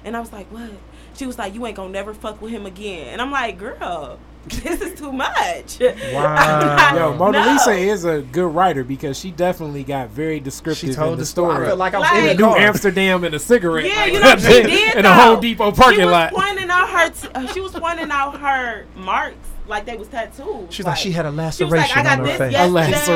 And 0.06 0.16
I 0.16 0.20
was 0.20 0.32
like, 0.32 0.48
"What?" 0.52 0.72
She 1.16 1.26
was 1.26 1.38
like, 1.38 1.54
"You 1.56 1.66
ain't 1.66 1.76
gonna 1.76 1.90
never 1.90 2.14
fuck 2.14 2.42
with 2.42 2.52
him 2.52 2.66
again." 2.66 3.08
And 3.08 3.22
I'm 3.22 3.32
like, 3.32 3.58
"Girl." 3.58 4.20
This 4.64 4.82
is 4.82 5.00
too 5.00 5.12
much. 5.12 5.80
Wow. 6.14 6.94
Yo, 6.96 7.16
Mona 7.16 7.46
No. 7.46 7.52
Lisa 7.54 7.72
is 7.72 8.04
a 8.06 8.22
good 8.22 8.54
writer 8.54 8.84
because 8.84 9.18
she 9.18 9.32
definitely 9.32 9.84
got 9.84 10.10
very 10.10 10.40
descriptive 10.40 10.90
she 10.90 10.96
told 10.96 11.14
in 11.14 11.18
the 11.18 11.22
the 11.22 11.26
story. 11.26 11.54
I 11.56 11.60
story. 11.66 11.74
like 11.78 11.94
I 11.94 12.00
was 12.00 12.10
Like- 12.12 12.24
in 12.24 12.30
a 12.30 12.34
New. 12.36 12.56
Amsterdam 12.56 13.24
and 13.24 13.36
a 13.36 13.40
cigarette. 13.40 13.86
Yeah, 13.86 13.96
like, 14.02 14.14
you 14.14 14.20
know 14.20 14.36
she 14.38 14.62
did 14.64 14.94
in 14.98 15.00
a 15.00 15.04
though. 15.04 15.14
Home 15.14 15.40
Depot 15.42 15.72
parking 15.72 16.00
she 16.00 16.06
was 16.06 16.12
lot. 16.12 16.34
pointing 16.34 16.70
out 16.70 16.90
her. 16.90 17.10
T- 17.10 17.28
uh, 17.34 17.48
she 17.54 17.62
was 17.62 17.72
pointing 17.72 18.12
out 18.12 18.40
her 18.40 18.86
marks 18.96 19.38
like 19.68 19.86
they 19.86 19.96
was 19.96 20.08
tattoos. 20.10 20.74
She's 20.74 20.86
like, 20.86 20.98
she 20.98 21.12
had 21.12 21.26
a 21.26 21.30
She 21.32 21.36
laceration 21.36 21.70
was 21.72 21.90
like, 21.90 21.98
I 21.98 22.04
got 22.04 22.12
on 22.14 22.18
her 22.20 22.26
this 22.26 22.38
face. 22.38 22.52
yesterday. 22.52 22.70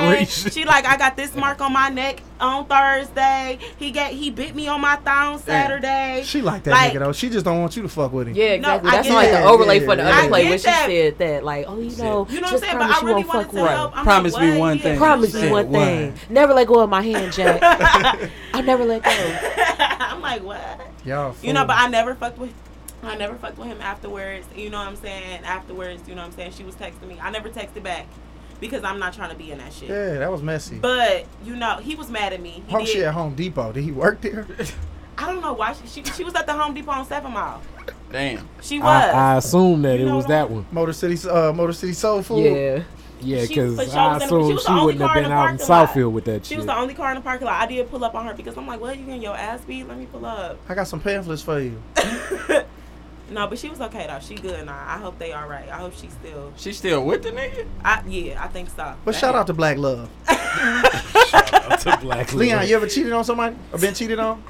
laceration. 0.08 0.52
She 0.52 0.66
like, 0.66 0.86
I 0.86 0.98
got 0.98 1.16
this 1.18 1.36
mark 1.36 1.60
on 1.62 1.74
my 1.74 1.90
neck 1.90 2.22
on 2.40 2.66
Thursday. 2.66 3.60
He 3.78 3.92
got 3.92 4.12
he 4.12 4.32
bit 4.32 4.56
me 4.56 4.68
on 4.68 4.80
my 4.80 4.96
thigh 4.98 5.26
on 5.28 5.40
Saturday. 5.40 6.22
She 6.24 6.42
like 6.42 6.64
that 6.64 6.72
Like- 6.72 6.94
nigga 6.94 7.00
though. 7.00 7.12
She 7.12 7.30
just 7.30 7.44
don't 7.46 7.60
want 7.60 7.76
you 7.76 7.84
to 7.84 7.90
fuck 7.90 8.14
with 8.14 8.28
him. 8.30 8.36
Yeah, 8.36 8.58
No, 8.58 8.76
exactly. 8.76 8.90
I 8.90 8.92
That's 8.96 9.08
get 9.08 9.14
like 9.16 9.32
that. 9.32 9.42
the 9.42 9.48
overlay 9.50 9.80
for 9.82 9.96
the 9.96 10.04
Yeah, 10.04 10.10
other 10.10 10.22
yeah. 10.24 10.28
play 10.30 10.46
I 10.46 10.50
when 10.50 10.58
she 10.60 10.64
that. 10.66 10.86
said 10.88 11.18
that, 11.18 11.44
like, 11.44 11.66
oh, 11.68 11.80
you 11.80 11.96
know, 11.98 11.98
You 11.98 12.06
know 12.06 12.22
what 12.22 12.28
I'm 12.30 12.42
just 12.52 12.64
saying? 12.64 12.78
But 12.78 12.88
promise 12.88 12.98
I 12.98 13.02
you 13.02 13.08
really 13.08 13.24
won't 13.24 13.28
wanted 13.28 13.44
fuck 13.46 13.52
to 13.56 13.62
with 13.62 13.72
help. 13.72 13.92
her. 13.94 13.98
I'm 14.00 14.04
Promise 14.06 14.34
like, 14.34 14.44
me 14.54 14.58
one 14.58 14.80
thing. 14.80 14.98
Promise 14.98 15.34
me 15.34 15.50
one 15.52 15.72
thing. 15.72 16.14
Never 16.30 16.54
let 16.54 16.68
go 16.68 16.80
of 16.80 16.90
my 16.90 17.02
hand, 17.02 17.34
Jack. 17.34 18.30
I'll 18.54 18.64
never 18.64 18.86
let 18.86 19.04
go. 19.04 19.10
I'm 20.00 20.22
like, 20.22 20.44
what? 20.44 20.62
Y'all. 21.04 21.36
You 21.42 21.54
know, 21.54 21.66
but 21.66 21.76
I 21.78 21.88
never 21.90 22.16
fucked 22.16 22.38
with. 22.38 22.54
I 23.04 23.16
never 23.16 23.36
fucked 23.36 23.58
with 23.58 23.68
him 23.68 23.80
afterwards. 23.82 24.48
You 24.56 24.70
know 24.70 24.80
what 24.80 24.88
I'm 24.88 24.96
saying? 24.96 25.44
Afterwards, 25.44 26.08
you 26.08 26.16
know 26.16 26.22
what 26.22 26.28
I'm 26.32 26.36
saying? 26.36 26.52
She 26.54 26.64
was 26.64 26.76
texting 26.76 27.08
me. 27.08 27.18
I 27.22 27.30
never 27.30 27.50
texted 27.50 27.84
back 27.84 28.08
because 28.60 28.84
I'm 28.84 28.98
not 29.00 29.14
trying 29.14 29.30
to 29.30 29.36
be 29.36 29.52
in 29.52 29.60
that 29.60 29.72
shit. 29.74 29.90
Yeah, 29.90 30.16
that 30.20 30.32
was 30.32 30.42
messy. 30.42 30.78
But 30.80 31.26
you 31.46 31.56
know, 31.56 31.78
he 31.78 31.96
was 31.96 32.10
mad 32.10 32.34
at 32.34 32.42
me. 32.42 32.64
He 32.68 32.76
Oh 32.76 32.80
did. 32.80 32.88
shit 32.88 33.04
at 33.04 33.14
Home 33.14 33.36
Depot. 33.36 33.72
Did 33.72 33.84
he 33.84 33.92
work 33.92 34.22
there? 34.22 34.48
I 35.18 35.26
don't 35.32 35.42
know 35.42 35.54
why 35.54 35.74
she, 35.74 35.88
she 35.88 36.04
she 36.12 36.24
was 36.24 36.34
at 36.36 36.46
the 36.48 36.54
Home 36.54 36.74
Depot 36.74 36.92
on 36.92 37.06
Seven 37.06 37.32
Mile. 37.34 37.62
Damn. 38.12 38.48
She 38.62 38.80
was. 38.80 38.88
I, 38.88 39.34
I 39.34 39.38
assume 39.38 39.82
that 39.84 40.00
You 40.00 40.06
it 40.06 40.10
know 40.10 40.16
was 40.16 40.24
what? 40.26 40.30
that 40.30 40.50
one. 40.50 40.66
Motor 40.72 40.94
City, 40.94 41.30
uh, 41.30 41.54
Motor 41.54 41.74
City 41.74 41.94
Soul 41.94 42.22
Food. 42.24 42.44
Yeah. 42.46 42.84
Yeah, 43.20 43.42
because 43.48 43.80
I 43.96 44.14
was 44.14 44.22
in- 44.24 44.30
she 44.30 44.36
assume 44.36 44.58
she 44.80 44.86
wouldn't 44.86 45.02
have 45.04 45.14
been 45.16 45.32
out 45.32 45.50
in. 45.50 45.58
Southfield 45.58 46.12
with 46.12 46.26
that 46.26 46.46
she 46.46 46.50
shit. 46.50 46.58
was 46.58 46.68
the 46.68 46.78
only 46.78 46.94
car 46.94 47.10
in 47.10 47.16
the 47.16 47.22
parking 47.22 47.48
lot. 47.48 47.60
I 47.60 47.66
did 47.66 47.90
pull 47.90 48.04
up 48.06 48.14
on 48.14 48.28
her 48.28 48.36
because 48.36 48.56
I'm 48.58 48.68
like, 48.68 48.80
what? 48.80 48.96
You 48.96 49.06
getting 49.06 49.24
your 49.24 49.36
ass 49.36 49.62
beat? 49.66 49.88
Let 49.88 49.98
me 49.98 50.06
pull 50.06 50.24
up. 50.24 50.60
I 50.70 50.76
got 50.76 50.88
some 50.88 51.00
pamphlets 51.00 51.42
for 51.42 51.60
you. 51.60 51.82
No, 53.30 53.48
but 53.48 53.60
she 53.60 53.70
was 53.70 53.82
okay 53.82 54.08
though. 54.08 54.20
She 54.20 54.36
good 54.36 54.66
now. 54.66 54.84
I 54.88 54.98
hope 54.98 55.20
they 55.20 55.34
all 55.34 55.48
right. 55.48 55.68
I 55.70 55.78
hope 55.78 55.94
she 55.94 56.08
still. 56.08 56.54
She 56.56 56.72
still 56.74 57.04
with 57.04 57.24
the 57.24 57.32
nigga? 57.32 57.68
I 57.84 58.04
yeah, 58.08 58.44
I 58.44 58.48
think 58.48 58.70
so. 58.70 58.96
But 59.04 59.16
shout 59.16 59.36
out 59.36 59.48
to 59.48 59.54
Black 59.54 59.78
Love. 59.78 60.10
to 60.28 61.98
Black 62.02 62.32
Love. 62.32 62.34
Leon, 62.34 62.68
you 62.68 62.76
ever 62.76 62.88
cheated 62.88 63.12
on 63.12 63.24
somebody 63.24 63.56
or 63.72 63.80
been 63.80 63.94
cheated 63.94 64.20
on? 64.20 64.42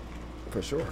For 0.52 0.62
sure. 0.62 0.86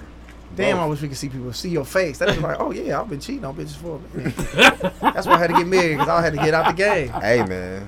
Damn, 0.56 0.78
Both. 0.78 0.84
I 0.84 0.88
wish 0.88 1.02
we 1.02 1.08
could 1.10 1.18
see 1.18 1.30
people 1.30 1.52
see 1.54 1.70
your 1.70 1.86
face. 1.86 2.18
That's 2.18 2.40
like, 2.40 2.60
oh 2.60 2.72
yeah, 2.72 3.02
I've 3.02 3.10
been 3.10 3.20
cheating 3.20 3.46
on 3.46 3.56
bitches 3.56 3.76
for 3.76 4.00
a 4.00 4.18
minute. 4.18 4.36
That's 5.02 5.28
why 5.28 5.34
I 5.34 5.38
had 5.38 5.48
to 5.48 5.58
get 5.58 5.68
married 5.68 5.98
because 5.98 6.08
I 6.08 6.22
had 6.22 6.34
to 6.34 6.40
get 6.40 6.54
out 6.54 6.68
the 6.68 6.74
game. 6.74 7.10
Hey 7.10 7.44
man, 7.46 7.88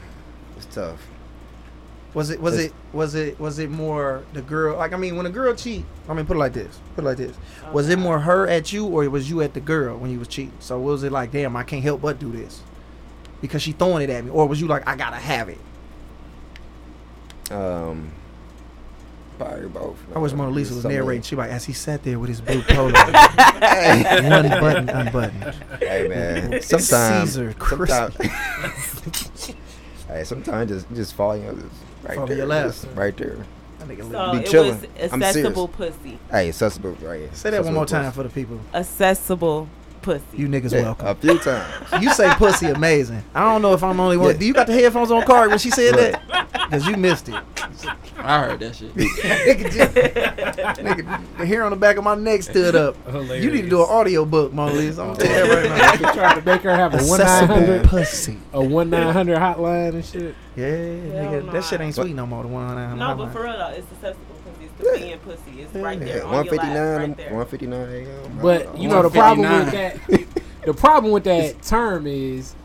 it's 0.58 0.66
tough. 0.66 1.00
Was 2.18 2.32
it 2.32 2.40
was 2.42 2.54
It's- 2.56 2.70
it 2.72 2.96
was 2.98 3.14
it 3.16 3.40
was 3.40 3.60
it 3.60 3.70
more 3.70 4.24
the 4.34 4.42
girl? 4.42 4.76
Like 4.78 4.92
I 4.94 4.98
mean, 4.98 5.18
when 5.18 5.26
a 5.28 5.30
girl 5.30 5.54
cheat, 5.54 5.86
I 6.10 6.14
mean, 6.16 6.26
put 6.26 6.36
it 6.36 6.40
like 6.40 6.54
this. 6.54 6.80
Put 6.96 7.04
it 7.04 7.08
like 7.08 7.18
this. 7.18 7.36
Was 7.72 7.90
it 7.90 8.00
more 8.00 8.18
her 8.20 8.48
at 8.48 8.74
you 8.74 8.86
or 8.88 9.08
was 9.10 9.30
you 9.30 9.42
at 9.42 9.54
the 9.54 9.60
girl 9.60 9.98
when 9.98 10.10
you 10.10 10.18
was 10.18 10.28
cheating? 10.28 10.54
So 10.60 10.80
was 10.80 11.04
it 11.04 11.12
like, 11.12 11.32
damn, 11.32 11.56
I 11.56 11.64
can't 11.64 11.84
help 11.84 12.02
but 12.02 12.20
do 12.20 12.32
this? 12.32 12.62
because 13.40 13.62
she 13.62 13.72
throwing 13.72 14.02
it 14.02 14.10
at 14.10 14.26
me, 14.26 14.32
or 14.32 14.48
was 14.48 14.60
you 14.60 14.66
like 14.68 14.88
I 14.90 14.96
gotta 14.96 15.18
have 15.18 15.48
it? 15.48 15.60
Um, 17.52 18.10
probably 19.38 19.68
both. 19.68 19.98
I 20.16 20.18
wish 20.20 20.34
Mona 20.34 20.50
Lisa 20.50 20.74
was 20.74 20.82
Something- 20.82 21.00
narrating. 21.00 21.22
She 21.22 21.36
like 21.36 21.52
as 21.52 21.66
he 21.66 21.74
sat 21.74 22.04
there 22.04 22.18
with 22.20 22.30
his 22.30 22.42
blue 22.42 22.62
polo, 22.68 22.90
hey, 22.96 24.28
one 24.28 24.50
button 24.60 24.90
unbuttoned. 24.90 25.54
hey, 25.80 26.08
man. 26.08 26.62
Sometimes, 26.64 27.30
Caesar 27.34 27.56
sometimes, 27.60 28.16
hey, 30.08 30.24
sometimes 30.24 30.72
just 30.72 30.94
just 30.96 31.14
falling 31.14 31.48
up 31.48 31.58
is 31.58 31.64
right 32.04 32.16
Fall 32.16 32.26
to 32.28 32.30
there, 32.30 32.38
your 32.38 32.48
lap. 32.48 32.68
just 32.68 32.88
right 32.96 33.16
there. 33.18 33.38
That 33.80 33.88
nigga 33.88 34.12
So 34.12 34.32
Be 34.34 34.38
it 34.40 34.50
chilling. 34.50 34.82
was 35.00 35.14
I'm 35.14 35.24
accessible 35.24 35.68
pussy. 35.68 36.18
Hey, 36.32 36.50
accessible, 36.50 36.92
right? 37.02 37.36
Say 37.36 37.50
that 37.52 37.64
one 37.64 37.74
more 37.74 37.86
time 37.86 38.12
for 38.12 38.24
the 38.24 38.30
people. 38.30 38.60
Accessible 38.74 39.68
pussy. 40.08 40.24
You 40.38 40.48
niggas 40.48 40.72
Yeah, 40.72 40.84
welcome. 40.84 41.08
a 41.08 41.16
few 41.16 41.38
times. 41.40 42.04
You 42.04 42.14
say 42.14 42.30
pussy 42.36 42.68
amazing. 42.68 43.24
I 43.36 43.42
don't 43.42 43.62
know 43.62 43.74
if 43.74 43.84
I'm 43.84 43.98
the 43.98 44.04
only 44.04 44.18
one. 44.18 44.32
Yeah. 44.32 44.38
Do 44.38 44.46
you 44.46 44.54
got 44.54 44.68
the 44.68 44.74
headphones 44.74 45.12
on, 45.12 45.24
Card, 45.24 45.50
when 45.50 45.60
she 45.60 45.70
said 45.70 45.96
that? 45.96 46.48
Because 46.54 46.88
you 46.88 46.96
missed 46.96 47.28
it. 47.28 47.36
I 48.18 48.40
heard 48.40 48.60
that 48.62 48.76
shit. 48.76 48.94
nigga, 48.96 49.72
just, 49.72 50.80
nigga, 50.80 51.38
the 51.38 51.46
hair 51.46 51.64
on 51.64 51.72
the 51.72 51.78
back 51.78 51.98
of 51.98 52.04
my 52.06 52.16
neck 52.16 52.42
stood 52.42 52.76
up. 52.76 52.96
You 53.14 53.52
need 53.52 53.64
to 53.64 53.70
do 53.70 53.82
an 53.84 53.88
audio 53.90 54.24
book, 54.24 54.54
Mona 54.54 54.74
Lisa. 54.74 55.02
I'm 55.02 55.14
gonna 55.14 55.20
telling 55.26 55.64
you 55.66 55.70
right 55.70 56.02
now. 56.02 56.14
trying 56.14 56.40
to 56.40 56.46
make 56.46 56.62
her 56.62 56.76
have 56.76 56.94
a 56.94 56.98
one 57.06 57.20
nine 57.20 57.28
Accessible 57.28 57.56
hundred 57.56 57.84
pussy. 57.86 58.38
a 58.54 58.64
one 58.64 58.90
nine 58.90 59.14
hundred 59.14 59.38
hotline 59.38 59.94
and 59.94 60.06
shit. 60.06 60.36
Yeah, 60.56 60.66
nigga, 60.68 61.46
no. 61.46 61.52
that 61.52 61.64
shit 61.66 61.82
ain't 61.82 61.96
sweet 61.96 62.16
no 62.16 62.26
more. 62.26 62.44
The 62.44 62.50
one 62.50 62.64
on 62.64 62.98
no, 62.98 63.16
but 63.16 63.32
for 63.32 63.44
real 63.44 63.58
though, 63.58 63.68
it's 63.68 63.92
accessible 63.92 64.37
pussy. 64.78 65.00
Being 65.00 65.20
pussy. 65.20 65.62
It's 65.62 65.74
right 65.76 66.00
there 66.00 66.24
on 66.26 66.46
159, 66.46 67.10
right 67.10 67.18
there. 67.18 67.34
159 67.34 68.40
But 68.42 68.78
you 68.78 68.88
know 68.90 69.04
the 69.04 69.10
problem 69.10 69.50
with 69.66 69.72
that. 69.72 70.44
The 70.66 70.74
problem 70.74 71.12
with 71.14 71.24
that 71.26 71.62
term 71.64 72.08
is 72.08 72.56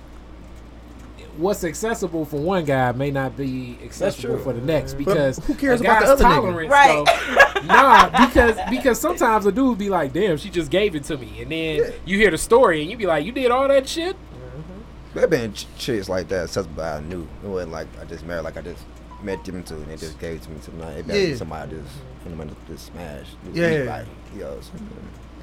what's 1.37 1.65
accessible 1.65 2.25
for 2.25 2.39
one 2.39 2.65
guy 2.65 2.93
may 2.93 3.11
not 3.11 3.37
be 3.37 3.79
accessible 3.83 4.39
for 4.39 4.53
the 4.53 4.61
next 4.61 4.95
because 4.95 5.39
who 5.47 5.55
cares 5.55 5.81
a 5.81 5.85
about 5.85 6.01
the 6.01 6.07
guy's 6.07 6.11
other 6.11 6.25
nigga? 6.25 6.69
tolerance, 6.69 6.71
Right. 6.71 7.65
nah, 7.65 8.27
because 8.27 8.59
because 8.69 9.01
sometimes 9.01 9.47
a 9.47 9.53
dude 9.53 9.79
be 9.79 9.89
like, 9.89 10.13
"Damn, 10.13 10.37
she 10.37 10.51
just 10.51 10.71
gave 10.71 10.95
it 10.95 11.05
to 11.05 11.17
me," 11.17 11.41
and 11.41 11.51
then 11.51 11.93
you 12.05 12.19
hear 12.19 12.31
the 12.31 12.39
story 12.39 12.83
and 12.83 12.91
you 12.91 12.97
be 12.97 13.07
like, 13.07 13.25
"You 13.25 13.33
did 13.33 13.51
all 13.51 13.67
that 13.69 13.89
shit." 13.89 14.15
Mm-hmm. 14.17 15.19
There 15.19 15.27
been 15.29 15.53
ch- 15.55 15.67
chicks 15.79 16.09
like 16.09 16.29
that, 16.29 16.45
accessible 16.45 16.83
I 16.83 17.01
knew. 17.01 17.27
It 17.43 17.49
wasn't 17.49 17.73
like 17.73 17.89
I 18.01 18.05
just 18.05 18.25
married, 18.27 18.43
like 18.45 18.57
I 18.57 18.63
just 18.63 18.85
met 19.23 19.45
them 19.45 19.63
two 19.63 19.75
and 19.75 19.87
they 19.87 19.97
just 19.97 20.19
gave 20.19 20.37
it 20.37 20.43
to 20.43 20.51
me 20.51 20.59
tonight. 20.61 20.93
It 20.99 21.07
better 21.07 21.19
Yeah. 21.21 21.27
be 21.31 21.37
somebody 21.37 21.71
just, 21.77 21.95
you 22.29 22.35
know, 22.35 22.51
just 22.69 22.87
smash. 22.87 23.27
Just 23.45 23.57
Yeah. 23.57 23.79
be 23.83 23.87
Like, 23.89 24.07
yo, 24.37 24.61
something. 24.61 24.89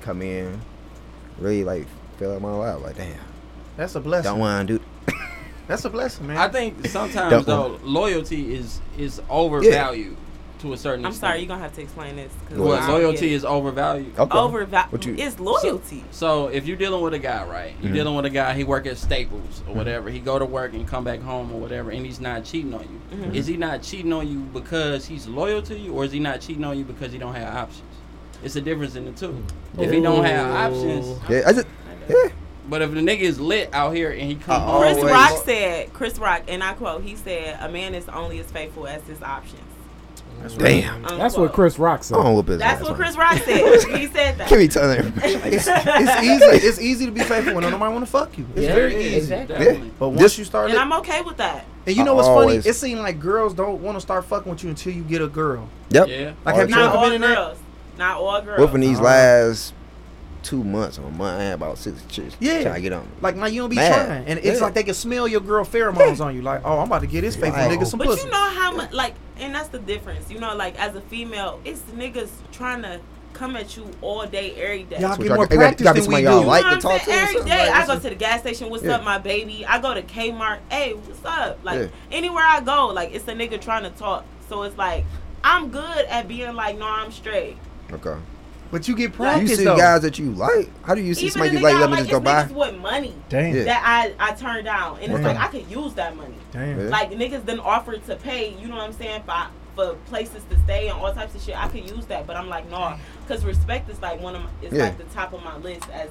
come 0.02 0.22
in, 0.22 0.60
really 1.40 1.64
like 1.64 1.88
fill 2.18 2.36
up 2.36 2.42
my 2.42 2.52
lap. 2.52 2.82
Like, 2.82 2.98
damn, 2.98 3.16
That's 3.78 3.96
a 3.96 4.00
blessing. 4.00 4.32
don't 4.32 4.40
want 4.40 4.68
to 4.68 4.78
do. 4.80 4.84
That's 5.68 5.86
a 5.86 5.90
blessing, 5.90 6.28
man. 6.28 6.38
I 6.38 6.48
think 6.50 6.86
sometimes 6.88 7.46
though 7.46 7.80
loyalty 7.84 8.56
is 8.56 8.82
is 8.98 9.22
overvalued 9.30 10.18
to 10.60 10.74
a 10.74 10.78
certain 10.78 11.06
I'm 11.06 11.12
extent. 11.12 11.30
sorry, 11.32 11.40
you're 11.40 11.48
gonna 11.48 11.62
have 11.62 11.74
to 11.76 11.82
explain 11.82 12.16
this. 12.16 12.32
'cause 12.50 12.58
What, 12.58 12.68
I 12.68 12.70
What 12.70 12.88
don't 12.88 13.02
loyalty 13.02 13.34
is 13.34 13.46
overvalued. 13.46 14.18
Okay. 14.20 14.38
overvalued. 14.38 14.92
What 14.92 15.06
It's 15.08 15.40
loyalty. 15.40 16.04
So 16.12 16.48
if 16.48 16.68
you're 16.68 16.78
dealing 16.78 17.02
with 17.02 17.14
a 17.14 17.20
guy, 17.20 17.44
right? 17.46 17.74
You're 17.82 17.92
Mhm. 17.92 17.96
dealing 17.96 18.16
with 18.16 18.26
a 18.26 18.30
guy. 18.30 18.54
He 18.54 18.64
work 18.64 18.86
at 18.88 18.98
Staples 18.98 19.64
or 19.68 19.74
whatever. 19.76 20.10
He 20.10 20.20
go 20.20 20.38
to 20.38 20.46
work 20.46 20.74
and 20.74 20.88
come 20.88 21.04
back 21.04 21.22
home 21.22 21.52
or 21.54 21.60
whatever, 21.60 21.92
and 21.92 22.06
he's 22.06 22.20
not 22.20 22.44
cheating 22.44 22.74
on 22.74 22.82
you. 22.82 23.18
Mhm. 23.18 23.36
Is 23.36 23.48
he 23.48 23.58
not 23.58 23.82
cheating 23.82 24.12
on 24.14 24.28
you 24.28 24.40
because 24.40 25.06
he's 25.06 25.28
loyal 25.28 25.62
to 25.64 25.78
you, 25.78 25.94
or 25.94 26.04
is 26.06 26.12
he 26.12 26.20
not 26.20 26.42
cheating 26.42 26.64
on 26.66 26.78
you 26.78 26.84
because 26.84 27.12
he 27.12 27.18
don't 27.18 27.34
have 27.36 27.56
options? 27.56 27.84
It's 28.44 28.56
a 28.56 28.62
difference 28.62 28.96
in 28.96 29.06
the 29.06 29.12
two. 29.12 29.36
If 29.78 29.92
he 29.92 30.00
don't 30.02 30.24
have 30.24 30.50
options, 30.72 31.20
Yeah, 31.30 31.42
I 31.48 31.54
just. 31.54 31.68
Yeah. 32.10 32.16
but 32.70 32.82
if 32.82 32.92
the 32.94 33.00
nigga 33.02 33.20
is 33.22 33.40
lit 33.40 33.70
out 33.74 33.94
here 33.96 34.12
and 34.12 34.22
he 34.22 34.36
come 34.36 34.62
Uh, 34.62 34.80
Chris 34.80 34.98
Always. 34.98 35.12
Rock 35.14 35.42
said, 35.46 35.94
Chris 35.94 36.18
Rock, 36.20 36.44
and 36.48 36.64
I 36.64 36.74
quote, 36.74 37.04
he 37.04 37.16
said, 37.16 37.58
"A 37.62 37.68
man 37.70 37.94
is 37.96 38.08
only 38.10 38.40
as 38.40 38.46
faithful 38.52 38.88
as 38.88 39.02
his 39.04 39.22
options." 40.46 40.62
Damn. 40.62 41.02
That's 41.04 41.38
what 41.38 41.54
Chris 41.54 41.78
Rock 41.80 42.04
said. 42.04 42.18
I 42.18 42.24
don't 42.24 42.36
whoop 42.36 42.48
his 42.48 42.60
That's 42.60 42.82
ass, 42.82 42.88
what 42.88 42.98
man. 42.98 43.02
Chris 43.14 43.18
Rock 43.18 43.34
said. 43.44 43.98
he 44.00 44.08
said 44.08 44.38
that. 44.38 44.50
Give 44.50 44.60
me 44.60 44.68
telling 44.68 45.14
it's, 45.24 45.68
it's 45.68 46.24
easy. 46.24 46.68
It's 46.68 46.80
easy 46.82 47.06
to 47.06 47.12
be 47.12 47.22
faithful 47.22 47.54
when 47.56 47.64
nobody 47.64 47.94
want 47.94 48.06
to 48.06 48.12
fuck 48.12 48.38
you. 48.38 48.46
It's 48.56 48.66
Yeah, 48.68 48.76
very 48.76 48.94
yeah, 48.94 49.00
easy. 49.00 49.16
exactly. 49.18 49.56
definitely. 49.58 49.92
But 50.00 50.10
once 50.10 50.22
Just- 50.22 50.38
you 50.40 50.44
start, 50.46 50.66
and 50.66 50.74
li- 50.76 50.80
I'm 50.80 50.94
okay 50.94 51.22
with 51.22 51.38
that. 51.38 51.66
and 51.86 51.96
you 51.96 52.04
know 52.04 52.14
I 52.14 52.16
what's 52.16 52.28
always- 52.28 52.64
funny? 52.64 52.70
It 52.70 52.74
seems 52.76 53.00
like 53.00 53.20
girls 53.20 53.54
don't 53.54 53.82
want 53.82 53.98
to 53.98 54.02
start 54.02 54.26
fucking 54.26 54.52
with 54.52 54.64
you 54.64 54.70
until 54.70 54.94
you 54.94 55.04
get 55.04 55.22
a 55.22 55.28
girl. 55.28 55.68
Yep. 55.90 56.08
Yeah. 56.08 56.34
Like, 56.46 56.56
have 56.56 56.70
you 56.70 56.76
Not 56.76 56.86
ever 56.90 56.98
all 56.98 57.04
been 57.06 57.14
in 57.14 57.22
that? 57.22 57.36
girls. 57.36 57.58
Not 57.98 58.18
all 58.18 58.42
girls. 58.42 58.60
Within 58.62 58.82
these 58.82 59.00
Oh. 59.00 59.04
last 59.04 59.74
two 60.44 60.64
months 60.64 60.98
or 60.98 61.04
a 61.08 61.12
month, 61.12 61.40
I 61.40 61.44
had 61.44 61.54
about 61.56 61.78
six 61.78 62.02
chicks. 62.08 62.36
Yeah. 62.40 62.64
Trying 62.64 62.76
to 62.76 62.82
get 62.82 62.94
on. 62.94 63.04
me. 63.04 63.10
Like 63.22 63.36
now 63.36 63.46
you 63.48 63.62
don't 63.62 63.70
be 63.70 63.76
Mad. 63.78 64.06
trying, 64.08 64.26
and 64.26 64.40
it's 64.40 64.60
Yeah. 64.60 64.66
like 64.66 64.74
they 64.74 64.84
can 64.84 64.94
smell 64.94 65.28
your 65.28 65.42
girl 65.42 65.64
pheromones 65.66 66.24
on 66.24 66.36
you. 66.36 66.42
Like, 66.42 66.62
oh, 66.66 66.80
I'm 66.80 66.88
about 66.88 67.02
to 67.02 67.08
get 67.08 67.22
this 67.22 67.36
faithful 67.36 67.62
Right. 67.62 67.78
nigga 67.78 67.86
some 67.86 67.98
But 68.00 68.08
pussy. 68.08 68.26
you 68.26 68.32
know 68.32 68.50
how 68.50 68.72
much, 68.72 68.92
like, 68.94 69.16
and 69.38 69.54
that's 69.56 69.70
the 69.70 69.80
difference. 69.80 70.30
You 70.32 70.40
know, 70.40 70.56
like 70.56 70.80
as 70.80 70.96
a 70.96 71.02
female, 71.02 71.60
it's 71.66 71.82
niggas 71.96 72.30
trying 72.52 72.82
to 72.84 73.00
come 73.34 73.56
at 73.56 73.78
you 73.78 73.86
all 74.02 74.26
day, 74.26 74.54
every 74.56 74.84
day. 74.84 75.00
Y'all 75.00 75.12
What 75.12 75.20
get 75.20 75.28
y'all 75.28 75.36
more 75.36 75.46
got- 75.46 75.50
they 75.52 75.56
got- 75.56 75.62
practice 75.62 75.86
than 75.86 76.02
somebody 76.04 76.24
we 76.26 76.30
y'all 76.30 76.42
do. 76.42 76.48
like 76.48 76.64
you 76.64 76.70
know 76.70 76.70
to 76.72 76.76
I'm 76.76 76.82
talk 76.82 77.02
to 77.04 77.10
or 77.10 77.14
saying? 77.14 77.38
Every 77.38 77.50
Like, 77.50 77.70
I 77.70 77.86
go 77.88 78.00
to 78.00 78.10
the 78.10 78.16
gas 78.16 78.40
station. 78.42 78.70
What's 78.70 78.84
Yeah. 78.84 78.96
up, 78.96 79.04
my 79.04 79.18
baby? 79.18 79.66
I 79.68 79.80
go 79.80 79.94
to 79.94 80.02
Kmart. 80.02 80.58
Hey, 80.70 80.94
what's 80.94 81.24
up? 81.26 81.60
Like 81.64 81.80
Yeah. 81.80 81.88
anywhere 82.12 82.44
I 82.46 82.60
go, 82.62 82.88
like 82.88 83.14
it's 83.14 83.28
a 83.28 83.34
nigga 83.34 83.62
trying 83.62 83.84
to 83.84 83.92
talk. 83.92 84.26
So 84.50 84.64
it's 84.64 84.78
like 84.78 85.06
I'm 85.44 85.70
good 85.70 86.06
at 86.10 86.28
being 86.28 86.54
like, 86.56 86.78
no, 86.78 86.86
I'm 86.86 87.12
straight. 87.14 87.56
Okay. 87.94 88.16
But 88.72 88.88
you 88.88 88.96
get 88.96 89.18
Do 89.18 89.24
you 89.42 89.48
see 89.48 89.64
though. 89.64 89.78
guys 89.78 90.02
that 90.04 90.20
you 90.20 90.32
like? 90.32 90.70
How 90.84 90.94
do 90.96 91.02
you 91.02 91.14
see 91.16 91.28
Even 91.28 91.32
somebody 91.34 91.50
the 91.52 91.58
you 91.58 91.64
like? 91.64 91.76
nigga 91.76 91.80
Let 91.80 91.84
I 91.84 91.92
me 91.92 91.92
like, 91.92 92.00
just 92.02 92.12
go 92.12 92.18
it's 92.18 92.26
by. 92.26 92.44
niggas 92.44 92.72
with 92.74 92.82
money 92.82 93.16
Damn. 93.30 93.56
Yeah. 93.56 93.64
that 93.64 93.84
I 94.20 94.30
I 94.30 94.34
turned 94.34 94.66
down, 94.66 95.00
and 95.02 95.12
it's 95.14 95.24
like 95.24 95.38
I 95.38 95.48
could 95.48 95.70
use 95.70 95.94
that 95.96 96.16
money. 96.16 96.36
Damn. 96.52 96.80
Yeah. 96.80 96.90
Like 96.90 97.12
niggas 97.12 97.46
then 97.46 97.60
offered 97.60 98.06
to 98.06 98.16
pay, 98.16 98.54
you 98.54 98.68
know 98.68 98.76
what 98.76 98.84
I'm 98.86 98.94
saying, 98.94 99.24
for 99.26 99.34
for 99.76 99.94
places 100.08 100.44
to 100.50 100.60
stay 100.66 100.90
and 100.90 101.00
all 101.00 101.14
types 101.14 101.34
of 101.36 101.42
shit. 101.42 101.58
I 101.58 101.68
could 101.68 101.90
use 101.90 102.06
that, 102.08 102.28
but 102.28 102.36
I'm 102.36 102.50
like, 102.50 102.70
no, 102.70 102.96
because 103.22 103.44
respect 103.46 103.90
is 103.90 104.02
like 104.02 104.22
one 104.22 104.36
of 104.36 104.44
my, 104.44 104.50
it's 104.62 104.74
Yeah. 104.74 104.84
like 104.84 104.98
the 104.98 105.04
top 105.06 105.34
of 105.34 105.44
my 105.44 105.58
list 105.58 105.88
as. 105.92 106.10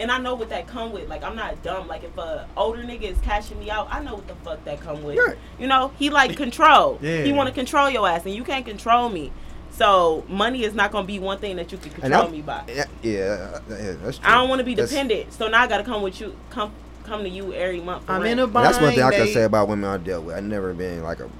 And 0.00 0.12
I 0.12 0.18
know 0.18 0.36
what 0.36 0.48
that 0.50 0.68
come 0.68 0.92
with. 0.92 1.08
Like 1.08 1.24
I'm 1.24 1.34
not 1.34 1.60
dumb. 1.64 1.88
Like 1.88 2.04
if 2.04 2.16
a 2.16 2.46
older 2.56 2.84
nigga 2.84 3.02
is 3.02 3.18
cashing 3.18 3.58
me 3.58 3.68
out, 3.68 3.88
I 3.90 4.00
know 4.00 4.14
what 4.14 4.28
the 4.28 4.36
fuck 4.36 4.64
that 4.64 4.80
come 4.80 5.02
with. 5.02 5.18
Right. 5.18 5.36
You 5.58 5.66
know, 5.66 5.90
he 5.98 6.08
like 6.08 6.36
control. 6.36 7.00
Yeah. 7.02 7.22
He 7.24 7.32
want 7.32 7.48
to 7.48 7.52
control 7.54 7.90
your 7.90 8.08
ass, 8.08 8.24
and 8.24 8.32
you 8.32 8.44
can't 8.44 8.64
control 8.64 9.08
me. 9.08 9.32
So 9.78 10.24
money 10.28 10.64
is 10.64 10.74
not 10.74 10.90
gonna 10.90 11.06
be 11.06 11.18
one 11.20 11.38
thing 11.38 11.54
that 11.56 11.70
you 11.70 11.78
can 11.78 11.92
And 11.92 12.00
control 12.02 12.28
me 12.28 12.42
by. 12.42 12.64
Yeah, 12.68 12.84
yeah, 13.02 13.60
yeah, 13.70 13.92
that's 14.02 14.18
true. 14.18 14.28
I 14.28 14.34
don't 14.34 14.48
want 14.48 14.58
to 14.58 14.64
be 14.64 14.74
That's- 14.74 14.90
dependent. 14.90 15.32
So 15.32 15.46
now 15.48 15.62
I 15.62 15.66
gotta 15.68 15.84
come 15.84 16.02
with 16.02 16.20
you. 16.20 16.34
Come 16.50 16.72
come 17.04 17.22
to 17.22 17.28
you 17.28 17.54
every 17.54 17.80
month. 17.80 18.04
For 18.04 18.12
I'm 18.12 18.22
rent. 18.22 18.32
in 18.32 18.38
a 18.40 18.44
And 18.44 18.52
bind. 18.52 18.66
that's 18.66 18.80
one 18.80 18.92
thing 18.92 19.02
I 19.04 19.10
can 19.12 19.28
say 19.32 19.44
about 19.44 19.68
women 19.68 19.88
I 19.88 19.96
dealt 19.98 20.24
with. 20.24 20.36
I 20.36 20.40
never 20.40 20.74
been 20.74 21.02
like 21.04 21.20
a, 21.20 21.30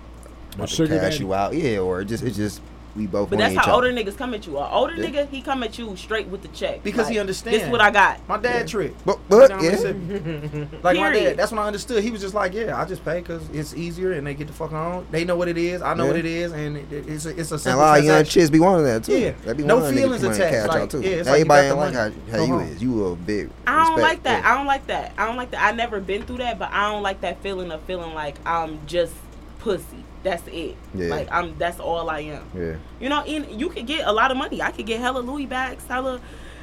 about 0.54 0.68
to 0.68 0.74
sugar 0.74 0.98
cash 0.98 1.14
daddy. 1.14 1.24
you 1.24 1.34
out, 1.34 1.52
yeah, 1.54 1.78
or 1.78 2.00
it 2.00 2.04
just 2.06 2.22
it 2.22 2.30
just 2.30 2.60
we 2.98 3.06
both. 3.06 3.30
But 3.30 3.38
that's 3.38 3.54
how 3.54 3.62
other. 3.62 3.72
older 3.72 3.92
niggas 3.92 4.18
come 4.18 4.34
at 4.34 4.46
you. 4.46 4.58
An 4.58 4.68
older 4.70 4.94
Yeah. 4.94 5.08
nigga, 5.08 5.28
he 5.30 5.40
come 5.40 5.62
at 5.62 5.78
you 5.78 5.96
straight 5.96 6.26
with 6.26 6.42
the 6.42 6.48
check 6.48 6.82
Because 6.82 7.08
he 7.08 7.18
understands. 7.18 7.58
This 7.58 7.66
is 7.66 7.70
what 7.72 7.80
I 7.80 7.90
got. 7.90 8.26
My 8.28 8.36
dad 8.36 8.60
Yeah. 8.60 8.66
trick. 8.66 8.94
But 9.06 9.18
but 9.28 9.50
Like, 9.50 9.62
yeah, 9.62 9.70
Like 10.82 10.96
my 10.98 11.12
dad, 11.12 11.36
that's 11.36 11.50
when 11.52 11.58
I 11.60 11.66
understood. 11.66 12.02
He 12.02 12.10
was 12.10 12.20
just 12.20 12.34
like, 12.34 12.52
"Yeah, 12.52 12.78
I 12.78 12.84
just 12.84 13.04
pay 13.04 13.20
because 13.20 13.48
it's 13.52 13.74
easier, 13.74 14.12
and 14.12 14.26
they 14.26 14.34
get 14.34 14.46
the 14.48 14.52
fuck 14.52 14.72
on. 14.72 15.06
They 15.10 15.24
know 15.24 15.36
what 15.36 15.48
it 15.48 15.56
is. 15.56 15.80
I 15.80 15.94
know 15.94 16.04
Yeah. 16.04 16.10
what 16.10 16.18
it 16.18 16.26
is, 16.26 16.52
and 16.52 16.76
it, 16.76 16.92
it- 16.92 17.08
it's 17.08 17.24
a, 17.26 17.30
it's 17.38 17.50
a 17.52 17.54
and 17.54 17.66
a 17.66 17.76
lot 17.76 17.98
of 17.98 18.04
young 18.04 18.14
transaction. 18.16 18.40
chicks 18.42 18.50
be 18.50 18.60
wanting 18.60 18.84
that 18.86 19.04
too. 19.04 19.18
Yeah. 19.18 19.32
They 19.44 19.52
be 19.54 19.62
No 19.64 19.80
feelings 19.92 20.20
to 20.22 20.28
come 20.28 20.36
attached, 20.36 20.68
like, 20.68 20.90
too. 20.90 21.00
yeah, 21.00 21.08
it's 21.10 21.28
like 21.28 21.34
Everybody 21.40 21.68
got 21.68 21.84
ain't 21.84 21.94
like 21.94 21.94
how, 22.30 22.36
how 22.38 22.44
you 22.44 22.52
home. 22.58 22.68
is. 22.68 22.82
You 22.82 23.04
a 23.06 23.16
big. 23.16 23.50
I 23.66 23.86
don't 23.86 24.00
like 24.00 24.22
that. 24.24 24.44
I 24.44 24.56
don't 24.56 24.66
like 24.66 24.86
that. 24.88 25.12
I 25.16 25.26
don't 25.26 25.36
like 25.36 25.50
that. 25.52 25.62
I 25.62 25.72
never 25.72 26.00
been 26.00 26.22
through 26.24 26.38
that, 26.38 26.58
but 26.58 26.70
I 26.72 26.90
don't 26.90 27.02
like 27.02 27.20
that 27.22 27.42
feeling 27.42 27.70
of 27.70 27.80
feeling 27.82 28.14
like 28.14 28.36
I'm 28.44 28.80
just 28.86 29.12
pussy. 29.60 30.04
That's 30.22 30.42
it. 30.48 30.76
Yeah. 30.94 31.08
Like 31.08 31.28
I'm. 31.30 31.56
That's 31.58 31.78
all 31.80 32.10
I 32.10 32.20
am. 32.20 32.44
Yeah. 32.54 32.76
You 33.00 33.08
know, 33.08 33.22
and 33.22 33.60
you 33.60 33.68
could 33.68 33.86
get 33.86 34.06
a 34.06 34.12
lot 34.12 34.30
of 34.30 34.36
money. 34.36 34.60
I 34.62 34.70
could 34.70 34.86
get 34.86 35.00
hella 35.00 35.20
Louis 35.20 35.46
bags, 35.46 35.84
hella, 35.86 36.20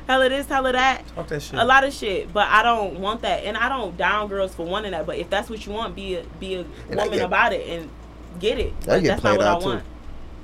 hella 0.08 0.30
this, 0.30 0.46
hella 0.48 0.72
that. 0.74 1.08
Talk 1.16 1.28
that 1.30 1.42
shit. 1.42 1.60
a 1.60 1.64
lot 1.64 1.84
of 1.84 1.94
shit, 1.94 2.32
but 2.34 2.48
I 2.50 2.64
don't 2.64 3.00
want 3.00 3.22
that, 3.22 3.44
and 3.46 3.56
I 3.58 3.70
don't 3.70 3.96
down 3.98 4.28
girls 4.28 4.54
for 4.54 4.66
wanting 4.66 4.92
that. 4.92 5.06
But 5.06 5.18
if 5.18 5.30
that's 5.30 5.50
what 5.50 5.66
you 5.66 5.72
want, 5.72 5.96
be 5.96 6.16
a 6.16 6.24
be 6.40 6.56
a 6.56 6.60
And 6.90 6.96
woman 6.98 7.12
get- 7.12 7.22
about 7.26 7.54
it 7.54 7.68
and 7.68 7.90
get 8.40 8.60
it. 8.60 8.80
That 8.82 9.02
get 9.02 9.08
that's 9.08 9.24
not 9.24 9.38
played 9.38 9.38
what 9.38 9.48
I 9.48 9.52
out, 9.52 9.62
too. 9.62 9.82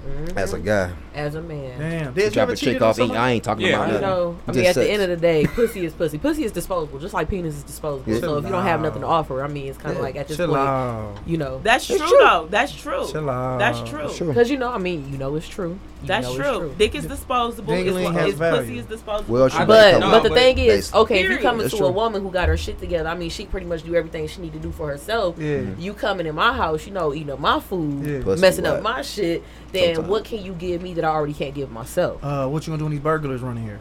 Want. 0.06 0.38
As 0.38 0.54
a 0.54 0.60
guy, 0.60 0.92
As 1.14 1.36
a 1.36 1.42
man. 1.42 1.80
Damn. 1.80 2.06
you 2.08 2.12
Did 2.14 2.34
drop 2.34 2.50
a 2.50 2.56
chick 2.56 2.82
off, 2.82 2.98
and? 3.00 3.12
I 3.14 3.32
ain't 3.32 3.44
talking 3.44 3.66
Yeah, 3.68 3.76
about 3.76 3.88
You 3.88 3.94
nothing. 3.94 4.08
know, 4.10 4.38
I 4.48 4.52
mean, 4.52 4.66
at 4.66 4.76
the 4.76 4.90
end 4.92 5.02
of 5.02 5.10
the 5.10 5.18
day, 5.18 5.46
pussy 5.46 5.86
is 5.86 5.94
pussy. 5.94 6.18
Pussy 6.18 6.44
is 6.44 6.52
disposable, 6.52 7.00
just 7.00 7.14
like 7.14 7.30
penis 7.30 7.56
is 7.56 7.64
disposable. 7.64 8.12
Yeah. 8.14 8.20
So 8.20 8.38
if 8.38 8.46
you 8.46 8.52
don't 8.52 8.64
have 8.64 8.82
nothing 8.82 9.02
to 9.02 9.08
offer, 9.08 9.44
I 9.44 9.48
mean, 9.48 9.68
it's 9.68 9.78
kind 9.78 9.92
of 9.92 9.98
Yeah. 9.98 10.02
like 10.04 10.16
at 10.16 10.28
this 10.28 10.38
Chill 10.38 10.48
point, 10.48 10.60
out. 10.60 11.16
you 11.26 11.38
know, 11.38 11.60
That's 11.64 11.86
true, 11.88 11.98
true. 11.98 12.08
though. 12.20 12.48
That's 12.50 12.74
true. 12.74 13.06
Chill 13.12 13.30
out. 13.30 13.60
That's 13.60 13.82
true. 13.90 14.28
Because 14.28 14.50
you 14.50 14.58
know, 14.58 14.70
I 14.72 14.78
mean, 14.78 15.12
you 15.12 15.18
know, 15.18 15.36
it's 15.36 15.48
true. 15.48 15.78
You 16.02 16.08
That's 16.08 16.26
know 16.28 16.36
true. 16.36 16.68
It's 16.70 16.78
Dick 16.80 16.96
is 16.96 17.06
disposable. 17.06 17.74
It's, 17.74 17.88
Dingling 17.92 18.14
has 18.14 18.30
it's 18.30 18.38
value. 18.40 18.60
pussy 18.62 18.78
is 18.80 18.86
disposable. 18.86 19.34
Well, 19.36 19.50
she 19.50 19.64
But 19.66 20.00
No, 20.00 20.10
but 20.10 20.24
the 20.24 20.30
but 20.30 20.36
thing 20.40 20.58
is, 20.58 20.68
basically- 20.90 21.00
okay, 21.02 21.16
if 21.18 21.22
you 21.22 21.28
Period. 21.28 21.42
coming 21.44 21.62
That's 21.62 21.74
to 21.74 21.78
true. 21.78 21.86
a 21.88 21.92
woman 21.92 22.24
who 22.24 22.32
got 22.32 22.48
her 22.48 22.58
shit 22.58 22.80
together, 22.80 23.08
I 23.08 23.14
mean, 23.16 23.30
she 23.30 23.46
pretty 23.46 23.68
much 23.68 23.84
do 23.84 23.94
everything 23.94 24.28
she 24.28 24.42
need 24.42 24.54
to 24.54 24.60
do 24.60 24.72
for 24.72 24.88
herself. 24.88 25.36
Yeah. 25.38 25.62
You 25.78 25.94
coming 25.94 26.26
in 26.26 26.34
my 26.34 26.54
house, 26.54 26.88
you 26.88 26.92
know, 26.92 27.14
eating 27.14 27.30
up 27.30 27.40
my 27.40 27.60
food, 27.60 28.26
messing 28.40 28.66
up 28.66 28.82
my 28.82 29.04
shit. 29.04 29.44
Then 29.72 29.96
Sometimes. 29.96 30.12
what 30.12 30.26
can 30.26 30.44
you 30.44 30.54
give 30.54 30.82
me 30.82 30.94
that 30.96 31.06
I 31.06 31.10
already 31.10 31.34
can't 31.34 31.56
give 31.56 31.72
myself? 31.72 32.24
Uh, 32.24 32.48
what 32.48 32.66
you 32.68 32.72
gonna 32.72 32.80
do 32.80 32.86
when 32.86 32.92
these 32.92 33.00
burglars 33.00 33.42
running 33.42 33.64
here? 33.64 33.80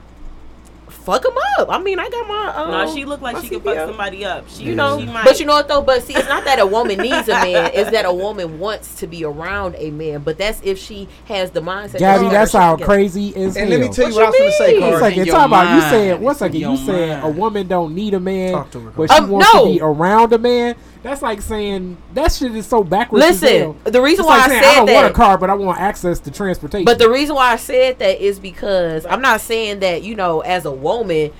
Fuck 1.04 1.24
him 1.24 1.32
up. 1.58 1.68
I 1.70 1.78
mean, 1.78 1.98
I 1.98 2.08
got 2.08 2.28
my. 2.28 2.52
Um, 2.56 2.70
No, 2.70 2.94
she 2.94 3.04
looked 3.04 3.22
like 3.22 3.34
my 3.36 3.42
she 3.42 3.48
could 3.48 3.62
fuck 3.64 3.76
somebody 3.88 4.24
up. 4.24 4.48
She, 4.48 4.64
You 4.64 4.74
know, 4.74 4.98
she 5.00 5.06
might. 5.06 5.24
but 5.24 5.40
you 5.40 5.46
know 5.46 5.54
what 5.54 5.68
though? 5.68 5.82
But 5.82 6.02
see, 6.02 6.14
it's 6.14 6.28
not 6.28 6.44
that 6.44 6.58
a 6.58 6.66
woman 6.66 6.98
needs 6.98 7.28
a 7.28 7.32
man; 7.32 7.70
it's 7.74 7.90
that 7.90 8.04
a 8.04 8.12
woman 8.12 8.58
wants 8.58 8.96
to 9.00 9.06
be 9.06 9.24
around 9.24 9.74
a 9.78 9.90
man. 9.90 10.20
But 10.22 10.38
that's 10.38 10.60
if 10.62 10.78
she 10.78 11.08
has 11.26 11.50
the 11.50 11.60
mindset. 11.60 11.98
Gabby, 11.98 12.24
that 12.24 12.30
that's 12.32 12.50
she 12.52 12.58
how 12.58 12.76
crazy 12.76 13.28
is 13.28 13.56
And 13.56 13.68
hell. 13.70 13.78
let 13.78 13.88
me 13.88 13.94
tell 13.94 14.08
you 14.08 14.14
What 14.14 14.26
what, 14.26 14.26
I 14.26 14.30
was 14.30 14.38
gonna 14.38 14.52
say, 14.52 14.72
mean? 14.72 14.80
Carl. 14.80 14.92
It's 14.94 15.02
like 15.02 15.14
in 15.16 15.22
it's 15.22 15.30
about 15.46 15.64
you 15.74 15.80
mind. 15.80 15.90
said 15.90 16.20
one 16.20 16.34
It's. 16.34 16.60
You 16.60 16.68
your 16.68 16.76
said 16.78 17.24
a 17.24 17.28
woman 17.28 17.66
don't 17.68 17.94
need 17.94 18.14
a 18.14 18.20
man, 18.20 18.52
Talk 18.52 18.70
to 18.72 18.80
her, 18.80 18.90
but 18.90 19.10
she 19.10 19.16
Um, 19.18 19.30
wants 19.30 19.52
no. 19.54 19.64
to 19.66 19.72
be 19.72 19.80
around 19.80 20.32
a 20.32 20.38
man. 20.38 20.74
That's 21.02 21.22
like 21.22 21.40
saying 21.40 21.96
that 22.12 22.30
shit 22.30 22.54
is 22.54 22.66
so 22.66 22.84
backwards. 22.84 23.24
Listen, 23.24 23.74
the 23.84 24.02
reason 24.02 24.22
It's 24.24 24.28
why 24.28 24.36
like 24.36 24.44
I 24.44 24.48
saying, 24.48 24.62
said 24.62 24.70
I 24.70 24.74
don't 24.76 24.86
that. 24.86 24.94
want 24.94 25.06
a 25.06 25.14
car, 25.14 25.38
but 25.38 25.48
I 25.48 25.54
want 25.54 25.80
access 25.80 26.20
to 26.20 26.30
transportation. 26.30 26.84
But 26.84 26.98
the 26.98 27.08
reason 27.08 27.36
why 27.36 27.52
I 27.52 27.56
said 27.56 27.98
that 28.00 28.22
is 28.22 28.38
because 28.38 29.06
I'm 29.06 29.22
not 29.22 29.40
saying 29.40 29.80
that, 29.80 30.02
you 30.02 30.14
know, 30.14 30.40
as 30.40 30.66
a 30.66 30.70
woman, 30.70 30.89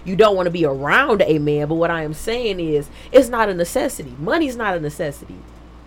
you 0.04 0.16
don't 0.16 0.36
want 0.36 0.46
to 0.46 0.50
be 0.50 0.64
around 0.64 1.22
a 1.22 1.38
man. 1.38 1.68
But 1.68 1.74
what 1.76 1.90
I 1.90 2.02
am 2.02 2.14
saying 2.14 2.60
is, 2.60 2.88
it's 3.12 3.28
not 3.28 3.48
a 3.48 3.54
necessity. 3.54 4.14
Money's 4.18 4.56
not 4.56 4.76
a 4.76 4.80
necessity. 4.80 5.36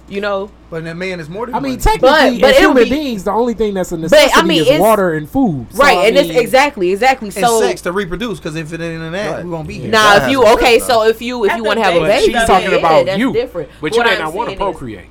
You 0.10 0.19
know? 0.19 0.52
But 0.69 0.84
that 0.84 0.97
man 0.97 1.21
is 1.21 1.30
more 1.30 1.45
than 1.45 1.56
I 1.56 1.60
mean, 1.62 1.71
money. 1.73 1.82
technically, 1.82 2.39
But- 2.39 2.41
but 2.41 2.49
as 2.52 2.58
human 2.60 2.84
be- 2.84 2.89
beings, 2.89 3.23
the 3.23 3.32
only 3.32 3.54
thing 3.54 3.73
that's 3.73 3.91
a 3.93 3.97
necessity 3.97 4.32
but, 4.36 4.43
I 4.43 4.45
mean, 4.45 4.62
is 4.62 4.67
it's- 4.67 4.82
water 4.82 5.13
and 5.13 5.30
food. 5.30 5.67
So, 5.71 5.82
right. 5.82 5.97
I 5.97 6.06
and 6.08 6.15
mean, 6.15 6.26
it's 6.30 6.39
exactly, 6.39 6.91
exactly. 6.91 7.28
and 7.30 7.34
So, 7.36 7.62
sex 7.62 7.82
to 7.84 7.93
reproduce, 7.93 8.38
because 8.38 8.58
if 8.58 8.73
it 8.73 8.82
ain't 8.82 9.02
in 9.02 9.12
that, 9.13 9.32
Right. 9.32 9.43
we 9.45 9.49
won't 9.49 9.67
be 9.67 9.76
here. 9.76 9.86
Yeah. 9.86 9.91
now 9.91 10.13
That 10.19 10.23
if 10.26 10.32
you, 10.32 10.45
okay, 10.56 10.78
done. 10.80 10.88
so 10.88 11.04
if 11.06 11.21
you, 11.21 11.45
if 11.45 11.56
you 11.56 11.63
want 11.63 11.78
to 11.80 11.84
have 11.86 11.95
a 11.95 12.02
baby, 12.02 12.26
she's 12.26 12.34
that's 12.34 12.47
talking 12.49 12.71
it. 12.73 12.80
about 12.80 13.06
that's 13.06 13.17
you, 13.17 13.32
different. 13.32 13.69
but 13.80 13.93
you 13.93 13.99
What 14.02 14.08
may 14.08 14.17
not 14.19 14.34
want 14.34 14.49
to 14.49 14.58
saying 14.58 14.69
is- 14.69 14.73
procreate. 14.76 15.06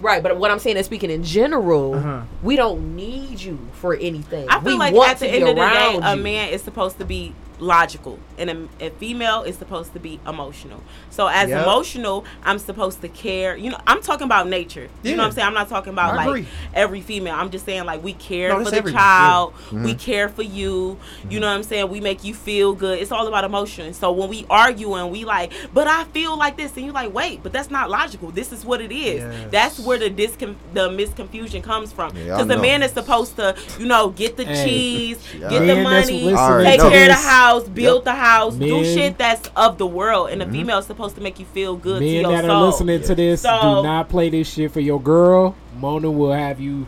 Right, 0.00 0.22
but 0.22 0.36
what 0.36 0.50
I'm 0.50 0.58
saying 0.60 0.76
is, 0.76 0.86
speaking 0.86 1.10
in 1.10 1.24
general, 1.24 1.94
Uh-huh. 1.94 2.20
we 2.42 2.54
don't 2.54 2.94
need 2.94 3.40
you 3.40 3.58
for 3.72 3.94
anything. 3.94 4.46
I 4.48 4.60
feel 4.60 4.74
we 4.74 4.78
like 4.78 4.94
at 4.94 5.18
the 5.18 5.26
end 5.26 5.42
of 5.42 5.48
the 5.48 5.54
day, 5.54 5.60
around 5.62 6.02
a 6.04 6.16
man 6.16 6.50
is 6.50 6.62
supposed 6.62 6.98
to 6.98 7.04
be 7.04 7.32
logical, 7.58 8.18
and 8.38 8.50
a, 8.50 8.86
a 8.86 8.90
female 8.90 9.42
is 9.42 9.56
supposed 9.56 9.92
to 9.94 10.00
be 10.00 10.20
emotional. 10.26 10.82
So 11.10 11.26
as 11.26 11.48
Yep. 11.48 11.62
emotional, 11.62 12.24
I'm 12.44 12.58
supposed 12.58 13.00
to 13.00 13.08
care. 13.08 13.56
You 13.56 13.70
know, 13.70 13.78
I'm 13.86 14.02
talking 14.02 14.24
about 14.26 14.48
nature. 14.48 14.88
You 15.02 15.16
know 15.16 15.22
what 15.22 15.28
I'm 15.28 15.32
saying? 15.32 15.46
I'm 15.48 15.54
not 15.54 15.68
talking 15.68 15.92
about 15.92 16.12
I 16.12 16.16
like 16.16 16.28
agree. 16.28 16.46
every 16.74 17.00
female. 17.00 17.34
I'm 17.34 17.50
just 17.50 17.64
saying 17.64 17.84
like 17.84 18.02
we 18.02 18.12
care 18.14 18.50
No, 18.50 18.64
for 18.64 18.70
the 18.70 18.76
everyone, 18.78 19.00
child. 19.00 19.54
yeah. 19.72 19.82
We 19.82 19.90
mm-hmm. 19.90 19.98
care 19.98 20.28
for 20.28 20.42
you. 20.42 20.56
You 20.56 20.96
mm-hmm. 20.96 21.40
know 21.40 21.46
what 21.48 21.52
I'm 21.54 21.62
saying? 21.62 21.88
We 21.88 22.00
make 22.00 22.24
you 22.24 22.34
feel 22.34 22.74
good. 22.74 22.98
It's 22.98 23.12
all 23.12 23.26
about 23.26 23.44
emotion. 23.44 23.94
So 23.94 24.12
when 24.12 24.28
we 24.28 24.44
argue 24.50 24.94
and 24.94 25.10
we 25.10 25.24
like, 25.24 25.52
but 25.72 25.86
I 25.86 26.04
feel 26.04 26.36
like 26.36 26.56
this, 26.56 26.76
and 26.76 26.84
you're 26.84 26.94
like, 26.94 27.12
wait, 27.14 27.42
but 27.42 27.52
that's 27.52 27.70
not 27.70 27.88
logical. 27.90 28.30
This 28.30 28.52
is 28.52 28.64
what 28.64 28.80
it 28.80 28.92
is. 28.92 29.20
Yes. 29.20 29.50
That's 29.50 29.80
where 29.80 29.98
the 29.98 30.10
discon- 30.10 30.56
the 30.74 30.88
misconfusion 30.90 31.62
comes 31.62 31.92
from. 31.92 32.16
Yeah, 32.16 32.24
Because 32.36 32.48
the 32.48 32.58
man 32.58 32.82
is 32.82 32.92
supposed 32.92 33.36
to, 33.36 33.56
you 33.78 33.86
know, 33.86 34.10
get 34.10 34.36
the 34.36 34.44
Hey. 34.44 34.64
cheese, 34.64 35.18
Yeah. 35.38 35.48
get 35.50 35.66
the 35.66 35.82
money, 35.82 36.24
take 36.24 36.34
care 36.36 36.58
of 36.58 36.62
the 36.62 37.06
this- 37.06 37.24
house, 37.46 37.68
build 37.68 38.04
the 38.04 38.14
house, 38.14 38.54
do 38.56 38.84
shit 38.84 39.18
that's 39.18 39.48
of 39.56 39.78
the 39.78 39.86
world, 39.86 40.30
and 40.30 40.40
the 40.40 40.44
mm-hmm. 40.44 40.54
female 40.54 40.78
is 40.78 40.86
supposed 40.86 41.14
to 41.16 41.20
make 41.20 41.38
you 41.38 41.46
feel 41.46 41.76
good 41.76 42.02
Men 42.02 42.24
that 42.24 42.44
soul. 42.44 42.50
are 42.50 42.66
listening 42.66 43.02
to 43.02 43.14
this, 43.14 43.42
So- 43.42 43.60
do 43.60 43.82
not 43.82 44.08
play 44.08 44.30
this 44.30 44.52
shit 44.52 44.72
for 44.72 44.80
your 44.80 45.00
girl. 45.00 45.54
Mona 45.78 46.10
will 46.10 46.32
have 46.32 46.60
you 46.60 46.86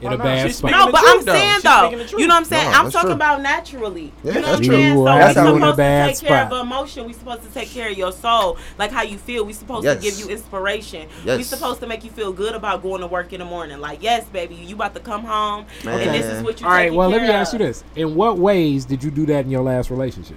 in 0.00 0.12
a 0.12 0.18
bad 0.18 0.54
spot. 0.54 0.70
No, 0.70 0.90
but 0.92 1.00
I'm 1.04 1.24
though. 1.24 1.32
saying 1.32 1.58
though, 1.62 1.70
speaking 1.88 1.98
the 1.98 2.04
truth. 2.06 2.20
you 2.20 2.26
know 2.28 2.34
what 2.34 2.38
I'm 2.40 2.44
saying? 2.44 2.70
No, 2.70 2.78
I'm 2.78 2.90
talking 2.90 3.08
true. 3.08 3.14
about 3.14 3.40
naturally. 3.42 4.12
Yeah, 4.22 4.34
you 4.34 4.40
know 4.40 4.46
that's 4.46 4.46
what 4.46 4.56
I'm 4.58 4.62
true. 4.62 4.74
saying? 4.74 4.88
You 4.88 4.94
So 4.96 5.04
we're 5.04 5.12
you 5.14 5.20
in 5.20 5.32
a 5.32 5.34
supposed 5.34 5.72
to 5.72 5.76
bad 5.76 6.14
take 6.14 6.28
care 6.28 6.42
of 6.42 6.48
spot. 6.48 6.60
emotion. 6.66 7.06
We're 7.06 7.12
supposed 7.14 7.42
to 7.44 7.48
take 7.50 7.68
care 7.70 7.90
of 7.90 7.96
your 7.98 8.12
soul, 8.12 8.58
like 8.78 8.90
how 8.90 9.02
you 9.02 9.18
feel. 9.18 9.44
We're 9.46 9.52
supposed 9.54 9.84
Yes. 9.84 9.96
to 9.96 10.02
give 10.02 10.18
you 10.18 10.28
inspiration. 10.28 11.08
We're 11.24 11.42
supposed 11.42 11.80
to 11.80 11.86
make 11.86 12.04
you 12.04 12.10
feel 12.10 12.32
good 12.32 12.54
about 12.54 12.82
going 12.82 13.00
to 13.00 13.06
work 13.06 13.32
in 13.32 13.38
the 13.40 13.46
morning. 13.46 13.78
Like, 13.80 14.02
yes, 14.02 14.24
baby, 14.26 14.54
you 14.54 14.74
about 14.74 14.94
to 14.94 15.00
come 15.00 15.24
home, 15.24 15.66
Man. 15.84 16.00
and 16.00 16.10
this 16.14 16.26
is 16.26 16.42
what 16.42 16.60
you. 16.60 16.66
All 16.66 16.72
right, 16.72 16.84
taking 16.84 16.98
well, 16.98 17.08
let 17.08 17.22
me 17.22 17.28
ask 17.28 17.52
you 17.52 17.58
this: 17.58 17.82
In 17.94 18.14
what 18.14 18.38
ways 18.38 18.84
did 18.84 19.02
you 19.02 19.10
do 19.10 19.24
that 19.26 19.44
in 19.44 19.50
your 19.50 19.62
last 19.62 19.90
relationship? 19.90 20.36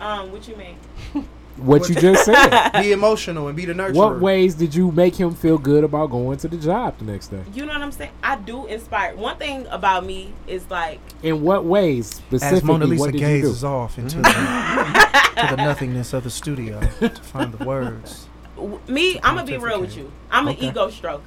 Um, 0.00 0.30
what 0.30 0.46
you 0.46 0.56
mean? 0.56 0.76
What 1.58 1.88
you 1.88 1.94
just 1.94 2.24
said. 2.24 2.70
Be 2.80 2.92
emotional 2.92 3.48
and 3.48 3.56
be 3.56 3.64
the 3.64 3.72
nurturer. 3.72 3.94
What 3.94 4.20
ways 4.20 4.54
did 4.54 4.74
you 4.74 4.92
make 4.92 5.14
him 5.14 5.34
feel 5.34 5.58
good 5.58 5.84
about 5.84 6.10
going 6.10 6.38
to 6.38 6.48
the 6.48 6.56
job 6.56 6.98
the 6.98 7.04
next 7.04 7.28
day? 7.28 7.42
You 7.52 7.66
know 7.66 7.72
what 7.72 7.82
I'm 7.82 7.92
saying? 7.92 8.12
I 8.22 8.36
do 8.36 8.66
inspire. 8.66 9.14
One 9.16 9.36
thing 9.36 9.66
about 9.68 10.04
me 10.06 10.32
is 10.46 10.68
like 10.70 11.00
In 11.22 11.42
what 11.42 11.64
ways 11.64 12.20
As? 12.32 12.62
Mona 12.62 12.86
Lisa 12.86 13.00
what 13.00 13.12
did 13.12 13.18
gazes 13.20 13.64
off 13.64 13.98
into 13.98 14.16
the, 14.22 14.22
to 14.22 15.46
the 15.50 15.56
nothingness 15.56 16.12
of 16.12 16.24
the 16.24 16.30
studio 16.30 16.80
to 17.00 17.08
find 17.10 17.52
the 17.52 17.64
words. 17.64 18.28
w- 18.56 18.80
me, 18.88 19.18
I'm 19.22 19.34
gonna 19.36 19.46
be 19.46 19.56
real 19.56 19.80
with 19.80 19.96
you. 19.96 20.12
I'm 20.30 20.48
an 20.48 20.56
ego 20.58 20.88
stroker. 20.88 21.22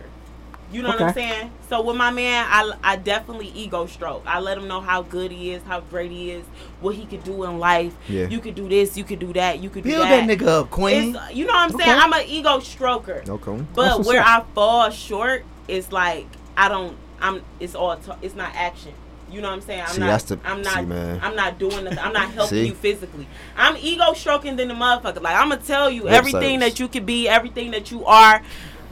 You 0.72 0.82
know 0.84 0.90
what 0.90 1.02
I'm 1.02 1.14
saying? 1.14 1.52
So 1.70 1.82
with 1.82 1.98
my 1.98 2.12
man, 2.12 2.46
I, 2.50 2.72
I 2.84 2.96
definitely 2.96 3.48
ego 3.50 3.86
stroke. 3.86 4.24
I 4.26 4.40
let 4.40 4.58
him 4.58 4.68
know 4.68 4.80
how 4.82 5.02
good 5.02 5.32
he 5.32 5.52
is, 5.52 5.62
how 5.64 5.82
great 5.82 6.12
he 6.12 6.32
is, 6.32 6.46
what 6.80 6.96
he 6.96 7.06
could 7.06 7.24
do 7.24 7.44
in 7.44 7.60
life. 7.60 7.94
Yeah. 8.08 8.28
You 8.28 8.40
could 8.40 8.56
do 8.56 8.70
this, 8.70 8.98
you 8.98 9.04
could 9.04 9.20
do 9.20 9.34
that, 9.34 9.60
you 9.60 9.70
could 9.70 9.84
Build 9.84 10.04
do 10.04 10.10
that 10.10 10.28
that. 10.28 10.40
nigga 10.40 10.48
up, 10.48 10.70
queen. 10.70 11.16
It's, 11.16 11.34
you 11.36 11.46
know 11.46 11.54
what 11.54 11.72
I'm 11.74 11.78
saying? 11.80 11.90
I'm 11.90 12.14
an 12.14 12.24
ego 12.28 12.60
stroker. 12.60 13.28
Okay. 13.28 13.66
But 13.74 14.06
where. 14.06 14.22
I 14.24 14.44
fall 14.56 14.90
short 14.90 15.44
is 15.68 15.92
like 15.92 16.28
I 16.56 16.70
don't. 16.70 16.98
I'm. 17.22 17.42
It's 17.60 17.76
all. 17.76 17.96
T- 17.98 18.12
it's 18.22 18.36
not 18.36 18.54
action. 18.56 18.94
You 19.32 19.40
know 19.40 19.48
what 19.48 19.56
I'm 19.56 19.62
saying? 19.62 19.82
I'm 19.82 19.88
See, 19.88 20.00
not. 20.02 20.08
that's 20.08 20.24
the- 20.26 20.40
I'm 20.44 20.64
see, 20.64 20.82
man. 20.82 21.20
I'm 21.24 21.36
not 21.36 21.58
doing. 21.58 21.86
Nothing. 21.86 22.00
I'm 22.00 22.12
not 22.14 22.32
helping 22.34 22.66
you 22.66 22.74
physically. 22.74 23.28
I'm 23.56 23.78
ego 23.78 24.14
stroking 24.14 24.58
than 24.58 24.68
the 24.68 24.74
motherfucker. 24.74 25.22
Like 25.22 25.36
I'm 25.38 25.50
gonna 25.50 25.62
tell 25.62 25.90
you 25.90 26.04
Lip 26.04 26.14
everything 26.14 26.60
that 26.60 26.80
you 26.80 26.88
could 26.90 27.06
be, 27.06 27.30
everything 27.30 27.72
that 27.72 27.92
you 27.92 28.06
are. 28.06 28.42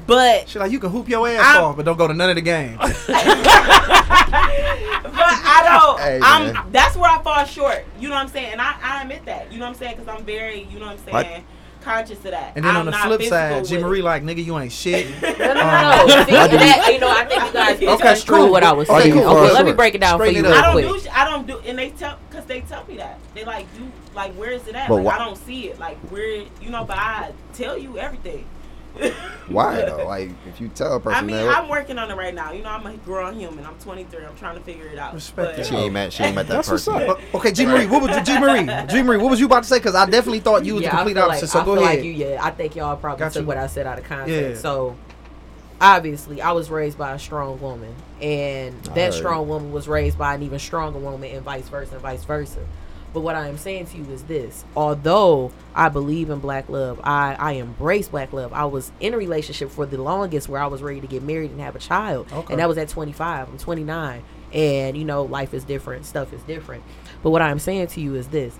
But 0.09 0.49
Shit, 0.49 0.59
like 0.59 0.71
you 0.71 0.79
can 0.79 0.89
hoop 0.89 1.07
your 1.07 1.27
ass 1.27 1.39
I'm- 1.55 1.63
off, 1.63 1.75
but 1.77 1.85
don't 1.85 1.97
go 1.97 2.07
to 2.07 2.13
none 2.13 2.29
of 2.29 2.35
the 2.35 2.41
games. 2.41 2.77
but 2.79 2.89
I 5.15 5.61
don't. 5.79 5.99
Hey, 5.99 6.19
I'm. 6.21 6.53
man. 6.53 6.71
That's 6.71 6.95
where 6.95 7.09
I 7.09 7.21
fall 7.21 7.45
short. 7.45 7.85
You 7.99 8.09
know 8.09 8.15
what 8.15 8.21
I'm 8.21 8.27
saying? 8.29 8.53
And 8.53 8.61
I, 8.61 8.75
I 8.81 9.01
admit 9.03 9.25
that. 9.25 9.51
You 9.51 9.59
know 9.59 9.65
what 9.65 9.71
I'm 9.73 9.75
saying? 9.79 9.97
Because 9.97 10.13
I'm 10.13 10.25
very. 10.25 10.63
You 10.63 10.79
know 10.79 10.87
what 10.87 10.99
I'm 11.07 11.13
What? 11.13 11.25
saying? 11.25 11.43
Conscious 11.81 12.17
of 12.17 12.31
that. 12.31 12.53
And 12.57 12.65
then 12.65 12.71
I'm 12.75 12.81
on 12.81 12.85
the 12.87 12.91
flip 12.91 13.21
side, 13.23 13.61
with 13.61 13.69
G. 13.69 13.77
Marie 13.77 14.01
like, 14.01 14.21
nigga, 14.23 14.43
you 14.43 14.57
ain't 14.59 14.71
shit. 14.71 15.07
No, 15.21 15.29
no, 15.29 15.53
no, 15.53 15.61
um, 15.61 16.07
no. 16.07 16.25
See, 16.25 16.31
that, 16.33 16.89
you 16.93 16.99
know, 16.99 17.09
I 17.09 17.25
think 17.25 17.41
you 17.45 17.53
guys 17.53 17.75
Okay, 17.77 17.85
misconstrued 17.85 18.37
cool. 18.39 18.51
what 18.51 18.63
I 18.63 18.73
was 18.73 18.87
saying. 18.89 19.13
cool. 19.13 19.23
Okay, 19.25 19.53
let 19.53 19.65
me 19.65 19.71
break 19.71 19.95
it 19.95 20.01
down 20.01 20.19
for 20.19 20.25
you 20.25 20.43
real. 20.43 20.51
I 20.51 20.61
don't 20.61 20.71
quick. 20.73 20.87
do. 20.87 20.99
sh- 20.99 21.07
I 21.13 21.23
don't 21.23 21.47
do, 21.47 21.57
and 21.59 21.77
they 21.79 21.91
tell 21.91 22.17
because 22.29 22.45
they 22.45 22.61
tell 22.61 22.85
me 22.85 22.97
that 22.97 23.17
they 23.33 23.45
like 23.45 23.65
you. 23.77 23.89
Like 24.13 24.33
where 24.33 24.51
is 24.51 24.67
it 24.67 24.75
at? 24.75 24.89
But 24.89 24.95
like 24.95 25.05
why- 25.05 25.15
I 25.15 25.19
don't 25.19 25.37
see 25.37 25.69
it. 25.69 25.79
Like 25.79 25.97
where 26.11 26.43
you 26.61 26.69
know, 26.69 26.83
but 26.83 26.97
I 26.97 27.31
tell 27.53 27.77
you 27.77 27.97
everything. 27.97 28.45
Why 29.47 29.81
though? 29.81 30.05
Like 30.05 30.29
if 30.47 30.61
you 30.61 30.67
tell 30.69 30.95
a 30.95 30.99
person 30.99 31.23
I 31.23 31.25
mean, 31.25 31.35
that, 31.35 31.57
I'm 31.57 31.69
working 31.69 31.97
on 31.97 32.11
it 32.11 32.15
right 32.15 32.33
now. 32.33 32.51
You 32.51 32.63
know, 32.63 32.69
I'm 32.69 32.85
a 32.85 32.95
grown 32.97 33.39
human. 33.39 33.65
I'm 33.65 33.77
23. 33.79 34.25
I'm 34.25 34.35
trying 34.35 34.55
to 34.57 34.61
figure 34.61 34.85
it 34.87 34.99
out. 34.99 35.13
Respect 35.13 35.57
But- 35.57 35.65
she 35.65 35.75
ain't 35.75 35.93
met, 35.93 36.13
she 36.13 36.23
ain't 36.23 36.35
met 36.35 36.47
that 36.47 36.53
That's 36.55 36.69
what's 36.69 36.85
person. 36.85 37.09
up. 37.09 37.19
But- 37.31 37.39
okay, 37.39 37.51
G 37.51 37.65
Marie, 37.65 37.87
what 37.87 38.01
was 38.03 38.15
you, 38.15 38.23
G 38.23 38.39
Marie? 38.39 38.67
G 38.87 39.01
Marie, 39.01 39.17
what 39.17 39.31
was 39.31 39.39
you 39.39 39.47
about 39.47 39.63
to 39.63 39.69
say? 39.69 39.77
Because 39.79 39.95
I 39.95 40.05
definitely 40.05 40.39
thought 40.41 40.65
you 40.65 40.75
was 40.75 40.83
yeah, 40.83 40.91
the 40.91 40.97
complete 40.97 41.17
I 41.17 41.21
feel 41.21 41.29
opposite. 41.29 41.45
Like, 41.45 41.51
so 41.51 41.59
I 41.59 41.65
go 41.65 41.75
feel 41.75 41.83
ahead. 41.83 41.95
Like 41.97 42.05
you, 42.05 42.11
yeah, 42.11 42.39
I 42.43 42.51
think 42.51 42.75
y'all 42.75 42.95
probably 42.97 43.19
Got 43.19 43.33
took 43.33 43.41
you. 43.41 43.47
what 43.47 43.57
I 43.57 43.67
said 43.67 43.87
out 43.87 43.97
of 43.97 44.05
context. 44.05 44.31
Yeah. 44.55 44.61
So 44.61 44.95
obviously, 45.81 46.41
I 46.41 46.51
was 46.51 46.69
raised 46.69 46.97
by 46.97 47.13
a 47.13 47.19
strong 47.19 47.59
woman, 47.61 47.95
and 48.21 48.81
that 48.95 49.13
strong 49.13 49.47
woman 49.47 49.71
was 49.71 49.87
raised 49.87 50.17
by 50.17 50.35
an 50.35 50.43
even 50.43 50.59
stronger 50.59 50.99
woman, 50.99 51.31
and 51.35 51.43
vice 51.43 51.67
versa, 51.69 51.93
and 51.93 52.01
vice 52.01 52.23
versa. 52.23 52.59
But 53.13 53.21
what 53.21 53.35
I 53.35 53.47
am 53.47 53.57
saying 53.57 53.87
to 53.87 53.97
you 53.97 54.05
is 54.11 54.23
this: 54.23 54.63
although 54.75 55.51
I 55.73 55.89
believe 55.89 56.29
in 56.29 56.39
black 56.39 56.69
love, 56.69 56.99
I 57.03 57.35
I 57.39 57.51
embrace 57.53 58.07
black 58.07 58.31
love. 58.33 58.53
I 58.53 58.65
was 58.65 58.91
in 58.99 59.13
a 59.13 59.17
relationship 59.17 59.71
for 59.71 59.85
the 59.85 60.01
longest 60.01 60.47
where 60.47 60.61
I 60.61 60.67
was 60.67 60.81
ready 60.81 61.01
to 61.01 61.07
get 61.07 61.23
married 61.23 61.51
and 61.51 61.59
have 61.61 61.75
a 61.75 61.79
child, 61.79 62.31
Okay. 62.31 62.53
and 62.53 62.59
that 62.59 62.67
was 62.67 62.77
at 62.77 62.89
25. 62.89 63.49
I'm 63.49 63.57
29, 63.57 64.23
and 64.53 64.97
you 64.97 65.05
know 65.05 65.23
life 65.23 65.53
is 65.53 65.63
different, 65.63 66.05
stuff 66.05 66.31
is 66.33 66.41
different. 66.43 66.83
But 67.23 67.31
what 67.31 67.41
I'm 67.41 67.59
saying 67.59 67.87
to 67.87 68.01
you 68.01 68.15
is 68.15 68.27
this: 68.27 68.57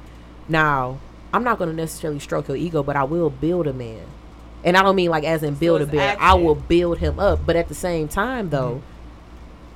now 0.47 0.97
I'm 1.33 1.43
not 1.43 1.57
going 1.59 1.69
to 1.69 1.75
necessarily 1.75 2.19
stroke 2.19 2.47
your 2.47 2.57
ego, 2.57 2.81
but 2.83 2.95
I 2.95 3.03
will 3.03 3.29
build 3.29 3.67
a 3.67 3.73
man. 3.73 4.01
And 4.63 4.75
I 4.75 4.83
don't 4.83 4.95
mean 4.95 5.09
like 5.09 5.23
as 5.23 5.43
in 5.43 5.53
build 5.55 5.81
a 5.81 5.83
it's 5.83 5.91
build. 5.91 6.17
I 6.19 6.33
will 6.33 6.55
build 6.55 6.97
him 6.97 7.19
up. 7.19 7.45
But 7.45 7.55
at 7.55 7.67
the 7.69 7.75
same 7.75 8.07
time 8.07 8.49
though, 8.49 8.81
mm-hmm. 8.81 8.98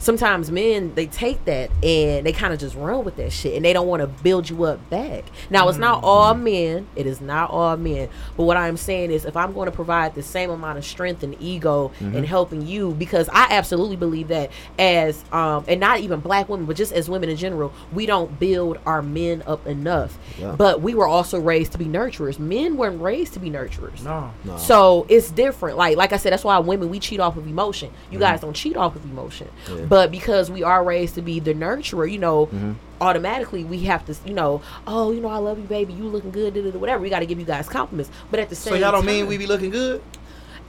Sometimes 0.04 0.52
men 0.52 0.94
they 0.96 1.06
take 1.08 1.44
that 1.46 1.72
and 1.82 2.26
they 2.26 2.34
kind 2.34 2.54
of 2.54 2.60
just 2.60 2.76
run 2.76 3.06
with 3.06 3.16
that 3.16 3.32
shit 3.32 3.56
and 3.56 3.64
they 3.64 3.72
don't 3.72 3.88
want 3.88 4.02
to 4.02 4.08
build 4.08 4.50
you 4.50 4.66
up 4.66 4.90
back. 4.90 5.24
Now 5.50 5.70
it's 5.70 5.78
not 5.78 6.04
all 6.04 6.34
mm-hmm. 6.34 6.44
men. 6.44 6.88
It 6.96 7.08
is 7.08 7.22
not 7.22 7.50
all 7.50 7.78
men. 7.78 8.10
But 8.36 8.44
what 8.44 8.58
I'm 8.58 8.78
saying 8.78 9.12
is 9.12 9.26
if 9.26 9.38
I'm 9.38 9.54
going 9.54 9.68
to 9.68 9.72
provide 9.72 10.14
the 10.14 10.22
same 10.22 10.50
amount 10.50 10.78
of 10.78 10.86
strength 10.86 11.24
and 11.24 11.36
ego 11.42 11.92
in 12.00 12.12
mm-hmm. 12.12 12.24
helping 12.24 12.68
you 12.68 12.92
because 12.94 13.30
I 13.30 13.48
absolutely 13.52 13.96
believe 13.96 14.28
that 14.28 14.52
as 14.78 15.24
um 15.32 15.64
and 15.68 15.80
not 15.80 16.02
even 16.02 16.20
black 16.20 16.50
women 16.50 16.66
but 16.66 16.76
just 16.76 16.92
as 16.92 17.10
women 17.10 17.30
in 17.30 17.38
general, 17.38 17.74
we 17.94 18.06
don't 18.06 18.38
build 18.40 18.80
our 18.86 19.02
men 19.02 19.42
up 19.48 19.66
enough. 19.66 20.18
Yeah. 20.38 20.56
But 20.58 20.82
we 20.82 20.96
were 20.96 21.08
also 21.08 21.40
raised 21.40 21.72
to 21.74 21.78
be 21.78 21.86
nurturers. 21.86 22.40
Men 22.40 22.76
weren't 22.76 23.02
raised 23.02 23.34
to 23.34 23.40
be 23.40 23.50
nurturers. 23.50 24.04
No. 24.04 24.32
No. 24.44 24.58
So 24.58 25.06
it's 25.08 25.32
different. 25.32 25.78
Like 25.78 25.96
like 25.96 26.12
I 26.12 26.18
said, 26.18 26.34
that's 26.34 26.44
why 26.44 26.60
women 26.60 26.90
we 26.90 27.00
cheat 27.00 27.22
off 27.22 27.38
of 27.38 27.48
emotion. 27.48 27.90
You 28.12 28.18
mm-hmm. 28.18 28.20
guys 28.20 28.42
don't 28.42 28.54
cheat 28.54 28.76
off 28.76 28.96
of 28.96 29.06
emotion. 29.06 29.48
Yeah. 29.70 29.86
But 29.94 30.10
because 30.12 30.50
we 30.50 30.64
are 30.64 30.84
raised 30.84 31.14
to 31.16 31.22
be 31.22 31.40
the 31.40 31.54
nurturer, 31.54 32.12
you 32.12 32.18
know, 32.18 32.48
Mhm. 32.48 32.78
automatically 33.00 33.64
we 33.64 33.82
have 33.82 34.04
to, 34.08 34.16
you 34.26 34.34
know, 34.34 34.60
oh, 34.88 35.12
you 35.12 35.22
know, 35.22 35.28
I 35.28 35.38
love 35.38 35.60
you, 35.60 35.66
baby. 35.66 35.94
You 35.94 36.06
looking 36.06 36.32
good, 36.32 36.56
whatever. 36.82 37.04
We 37.04 37.12
got 37.12 37.20
to 37.20 37.28
give 37.28 37.38
you 37.38 37.46
guys 37.46 37.70
compliments. 37.70 38.10
But 38.32 38.40
at 38.40 38.50
the 38.50 38.56
same, 38.56 38.74
So 38.74 38.80
y'all 38.80 38.92
don't 38.92 39.02
time, 39.06 39.06
mean 39.18 39.28
we 39.28 39.38
be 39.38 39.46
looking 39.46 39.70
good? 39.70 40.02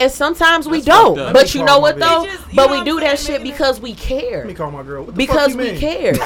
And 0.00 0.10
sometimes 0.10 0.66
we 0.68 0.80
That's 0.80 0.88
fucked 0.96 1.16
don't. 1.16 1.32
But 1.32 1.34
Let 1.34 1.54
you 1.54 1.64
know 1.64 1.78
what 1.78 1.98
though? 1.98 2.24
Just- 2.26 2.54
but 2.54 2.70
know 2.70 2.78
we 2.78 2.84
do 2.84 3.00
that 3.00 3.18
saying? 3.18 3.38
shit 3.40 3.42
because 3.44 3.80
we 3.80 3.94
care. 3.94 4.38
Let 4.38 4.46
me 4.46 4.54
call 4.54 4.70
my 4.70 4.82
girl. 4.82 5.04
What 5.04 5.14
the 5.14 5.18
Because 5.18 5.48
fuck 5.48 5.50
you 5.52 5.56
we 5.58 5.70
mean? 5.72 5.80
care. 5.80 6.14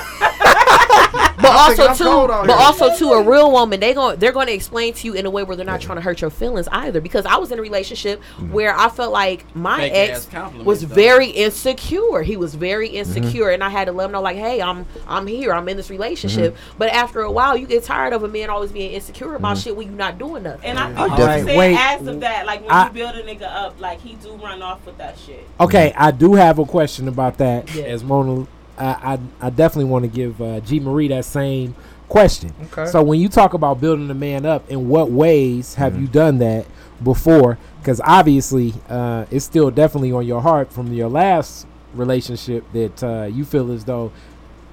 But 1.40 1.52
I'm 1.52 1.70
also 1.70 1.87
I'm 1.87 1.96
too, 1.96 2.26
but 2.26 2.46
here. 2.48 2.57
also 2.57 2.94
to 2.96 3.11
a 3.12 3.22
real 3.22 3.52
woman, 3.52 3.78
they 3.78 3.94
going 3.94 4.18
they're 4.18 4.33
going 4.33 4.48
to 4.48 4.52
explain 4.52 4.92
to 4.94 5.07
you 5.07 5.14
in 5.14 5.24
a 5.24 5.31
way 5.31 5.44
where 5.44 5.57
they're 5.57 5.64
not 5.64 5.81
trying 5.81 5.96
to 5.96 6.02
hurt 6.02 6.20
your 6.20 6.31
feelings 6.31 6.66
either. 6.72 7.00
Because 7.00 7.24
I 7.26 7.37
was 7.37 7.52
in 7.52 7.59
a 7.61 7.62
relationship 7.62 8.20
Mm-hmm. 8.38 8.52
where 8.52 8.76
I 8.76 8.88
felt 8.88 9.12
like 9.12 9.44
my 9.54 9.76
Fake 9.88 9.92
ex 10.11 10.28
was 10.64 10.81
though. 10.87 10.94
very 10.94 11.28
insecure. 11.28 12.22
He 12.22 12.37
was 12.37 12.54
very 12.57 12.88
Mm-hmm. 12.88 12.96
insecure, 12.96 13.50
and 13.50 13.62
I 13.62 13.68
had 13.68 13.85
to 13.87 13.92
let 13.92 14.07
him 14.07 14.12
know 14.12 14.20
like, 14.20 14.37
hey, 14.37 14.61
I'm 14.61 14.85
I'm 15.07 15.26
here. 15.28 15.52
I'm 15.52 15.68
in 15.68 15.76
this 15.76 15.90
relationship. 15.90 16.54
Mm-hmm. 16.54 16.78
But 16.78 16.88
after 16.90 17.20
a 17.20 17.31
while, 17.31 17.57
you 17.57 17.66
get 17.66 17.85
tired 17.85 18.12
of 18.12 18.24
a 18.24 18.28
man 18.28 18.50
always 18.50 18.72
being 18.72 18.90
insecure 18.92 19.35
about 19.37 19.59
shit 19.59 19.76
when 19.76 19.87
you're 19.88 19.96
not 19.96 20.18
doing 20.18 20.42
nothing. 20.42 20.64
And 20.68 20.78
I 20.78 20.90
I 20.90 21.07
think 21.07 21.16
definitely- 21.18 21.52
you 21.52 21.59
Wait. 21.59 21.76
said 21.76 22.00
as 22.00 22.07
of 22.09 22.20
that, 22.20 22.46
like 22.46 22.62
when 22.62 22.70
I- 22.72 22.87
you 22.88 22.92
build 22.92 23.14
a 23.14 23.22
nigga 23.22 23.42
up, 23.59 23.81
like 23.81 24.01
he 24.01 24.14
do 24.14 24.33
run 24.35 24.62
off 24.62 24.85
with 24.87 24.97
that 24.99 25.18
shit. 25.18 25.47
Okay, 25.59 25.92
I 25.97 26.11
do 26.11 26.35
have 26.35 26.59
a 26.59 26.64
question 26.64 27.09
about 27.09 27.38
that. 27.38 27.75
Yeah. 27.75 27.85
As 27.85 28.03
Mona, 28.05 28.47
I, 28.79 29.18
I 29.40 29.47
I 29.47 29.51
definitely 29.51 29.90
want 29.90 30.05
to 30.05 30.09
give 30.11 30.40
uh, 30.40 30.61
G 30.61 30.81
Marie 30.81 31.09
that 31.09 31.25
same 31.25 31.75
question. 32.09 32.55
Okay. 32.73 32.87
So 32.90 33.03
when 33.03 33.21
you 33.21 33.29
talk 33.29 33.53
about 33.55 33.81
building 33.81 34.09
a 34.11 34.14
man 34.14 34.47
up, 34.47 34.71
in 34.71 34.88
what 34.88 35.11
ways 35.11 35.75
have 35.75 36.01
you 36.01 36.07
done 36.07 36.38
that 36.38 36.66
before? 37.03 37.59
Because 37.81 38.01
obviously, 38.05 38.75
uh, 38.88 39.27
it's 39.31 39.44
still 39.44 39.71
definitely 39.71 40.12
on 40.12 40.27
your 40.27 40.40
heart 40.40 40.73
from 40.73 40.92
your 40.92 41.09
last 41.09 41.66
relationship 41.94 42.64
that 42.73 43.03
uh, 43.03 43.25
you 43.25 43.44
feel 43.44 43.71
as 43.73 43.85
though 43.85 44.12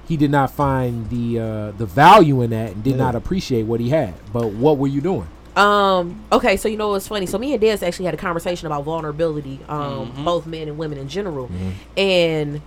he 0.06 0.16
did 0.16 0.30
not 0.30 0.50
find 0.52 1.10
the 1.10 1.38
uh, 1.40 1.70
the 1.72 1.86
value 1.86 2.40
in 2.42 2.50
that 2.50 2.72
and 2.72 2.84
did 2.84 2.90
Yeah. 2.92 2.96
not 3.04 3.14
appreciate 3.16 3.64
what 3.64 3.80
he 3.80 3.88
had. 3.90 4.14
But 4.32 4.52
what 4.52 4.78
were 4.78 4.86
you 4.86 5.00
doing? 5.00 5.26
Um. 5.56 6.22
Okay. 6.30 6.56
So 6.56 6.68
you 6.68 6.76
know 6.76 6.90
what's 6.90 7.08
funny? 7.08 7.26
So 7.26 7.38
me 7.38 7.54
and 7.54 7.62
Dez 7.62 7.82
actually 7.82 8.04
had 8.04 8.14
a 8.14 8.18
conversation 8.18 8.66
about 8.66 8.84
vulnerability. 8.84 9.58
Um. 9.68 10.12
Mhm. 10.12 10.24
Both 10.24 10.46
men 10.46 10.68
and 10.68 10.76
women 10.78 10.98
in 10.98 11.08
general, 11.08 11.50
and 11.96 12.60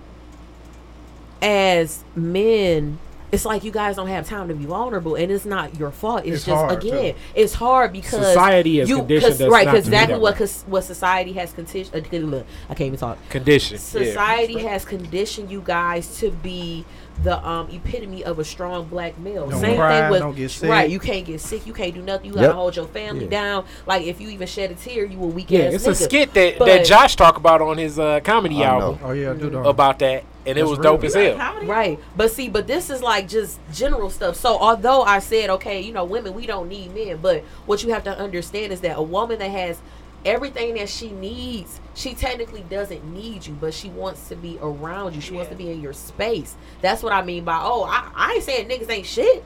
as 1.42 2.04
men. 2.14 2.98
It's 3.32 3.44
like 3.44 3.62
you 3.62 3.70
guys 3.70 3.94
don't 3.94 4.08
have 4.08 4.26
time 4.28 4.48
to 4.48 4.54
be 4.54 4.64
vulnerable, 4.64 5.14
and 5.14 5.30
it's 5.30 5.44
not 5.44 5.78
your 5.78 5.92
fault. 5.92 6.22
It's, 6.26 6.38
It's 6.38 6.44
just 6.46 6.56
hard, 6.64 6.84
again, 6.84 7.14
it's 7.32 7.54
hard 7.54 7.92
because 7.92 8.26
Society 8.26 8.80
has 8.80 8.88
you, 8.88 8.96
conditioned 8.96 9.34
'cause- 9.34 9.40
us 9.42 9.48
right? 9.52 9.66
Because 9.68 9.84
to 9.84 9.88
exactly 9.90 10.18
what 10.18 10.34
cause, 10.36 10.64
what 10.66 10.82
society 10.82 11.32
has 11.34 11.52
conditioned. 11.52 11.94
Uh, 11.94 12.38
I 12.68 12.74
can't 12.74 12.88
even 12.88 12.98
talk. 12.98 13.18
Condition. 13.28 13.78
Society 13.78 14.58
has 14.62 14.84
conditioned 14.84 15.48
you 15.48 15.62
guys 15.64 16.18
to 16.18 16.32
be 16.32 16.84
the 17.22 17.46
um, 17.46 17.68
epitome 17.70 18.24
of 18.24 18.38
a 18.38 18.44
strong 18.44 18.86
black 18.86 19.18
male. 19.18 19.48
Don't 19.50 19.60
Same 19.60 19.76
cry, 19.76 20.00
thing 20.00 20.10
with 20.10 20.20
don't 20.20 20.34
get 20.36 20.50
sick. 20.50 20.70
right. 20.70 20.88
You 20.88 20.98
can't 20.98 21.26
get 21.26 21.40
sick. 21.40 21.66
You 21.66 21.72
can't 21.74 21.94
do 21.94 22.00
nothing. 22.02 22.26
You 22.28 22.32
gotta 22.34 22.46
Yep. 22.48 22.54
hold 22.54 22.76
your 22.76 22.86
family 22.86 23.24
Yeah. 23.24 23.30
down. 23.30 23.64
Like 23.86 24.06
if 24.06 24.20
you 24.20 24.30
even 24.30 24.46
shed 24.46 24.70
a 24.70 24.74
tear, 24.74 25.04
you 25.04 25.22
a 25.22 25.26
weak 25.26 25.50
Yeah, 25.50 25.64
ass 25.64 25.74
it's 25.74 25.86
nigga. 25.86 25.90
a 25.90 25.94
skit 25.94 26.34
that, 26.34 26.58
that 26.60 26.86
Josh 26.86 27.16
talked 27.16 27.36
about 27.36 27.60
on 27.60 27.76
his 27.78 27.98
uh, 27.98 28.20
comedy 28.20 28.56
I 28.64 28.78
know. 28.78 28.84
album 28.84 28.98
Oh 29.04 29.12
yeah, 29.12 29.32
do 29.34 29.50
that. 29.50 29.58
about 29.66 29.98
that, 29.98 30.24
and 30.46 30.56
it 30.56 30.60
That's 30.60 30.70
was 30.70 30.78
real. 30.78 30.92
dope 30.92 31.04
as 31.04 31.14
hell. 31.14 31.36
Comedy? 31.36 31.66
Right. 31.66 31.98
But 32.16 32.30
see, 32.30 32.48
but 32.48 32.66
this 32.66 32.88
is 32.88 33.02
like 33.02 33.28
just 33.28 33.58
general 33.72 34.08
stuff. 34.08 34.36
So 34.36 34.56
although 34.58 35.02
I 35.02 35.18
said, 35.18 35.50
okay, 35.50 35.80
you 35.80 35.92
know, 35.92 36.04
women, 36.04 36.32
we 36.34 36.46
don't 36.46 36.68
need 36.68 36.94
men, 36.94 37.18
but 37.20 37.44
what 37.66 37.82
you 37.82 37.90
have 37.92 38.04
to 38.04 38.18
understand 38.18 38.72
is 38.72 38.80
that 38.80 38.96
a 38.96 39.02
woman 39.02 39.38
that 39.40 39.50
has 39.50 39.78
everything 40.24 40.74
that 40.74 40.88
she 40.88 41.10
needs, 41.12 41.80
she 41.94 42.14
technically 42.14 42.64
doesn't 42.70 43.04
need 43.12 43.46
you, 43.46 43.54
but 43.54 43.72
she 43.74 43.88
wants 43.90 44.28
to 44.28 44.36
be 44.36 44.58
around 44.60 45.14
you. 45.14 45.20
She 45.20 45.32
wants 45.32 45.50
to 45.50 45.56
be 45.56 45.70
in 45.70 45.80
your 45.80 45.92
space. 45.92 46.56
That's 46.82 47.02
what 47.02 47.12
I 47.12 47.22
mean 47.22 47.44
by, 47.44 47.58
oh, 47.62 47.84
I, 47.84 48.10
I 48.14 48.32
ain't 48.34 48.44
saying 48.44 48.68
niggas 48.68 48.90
ain't 48.90 49.06
shit. 49.06 49.44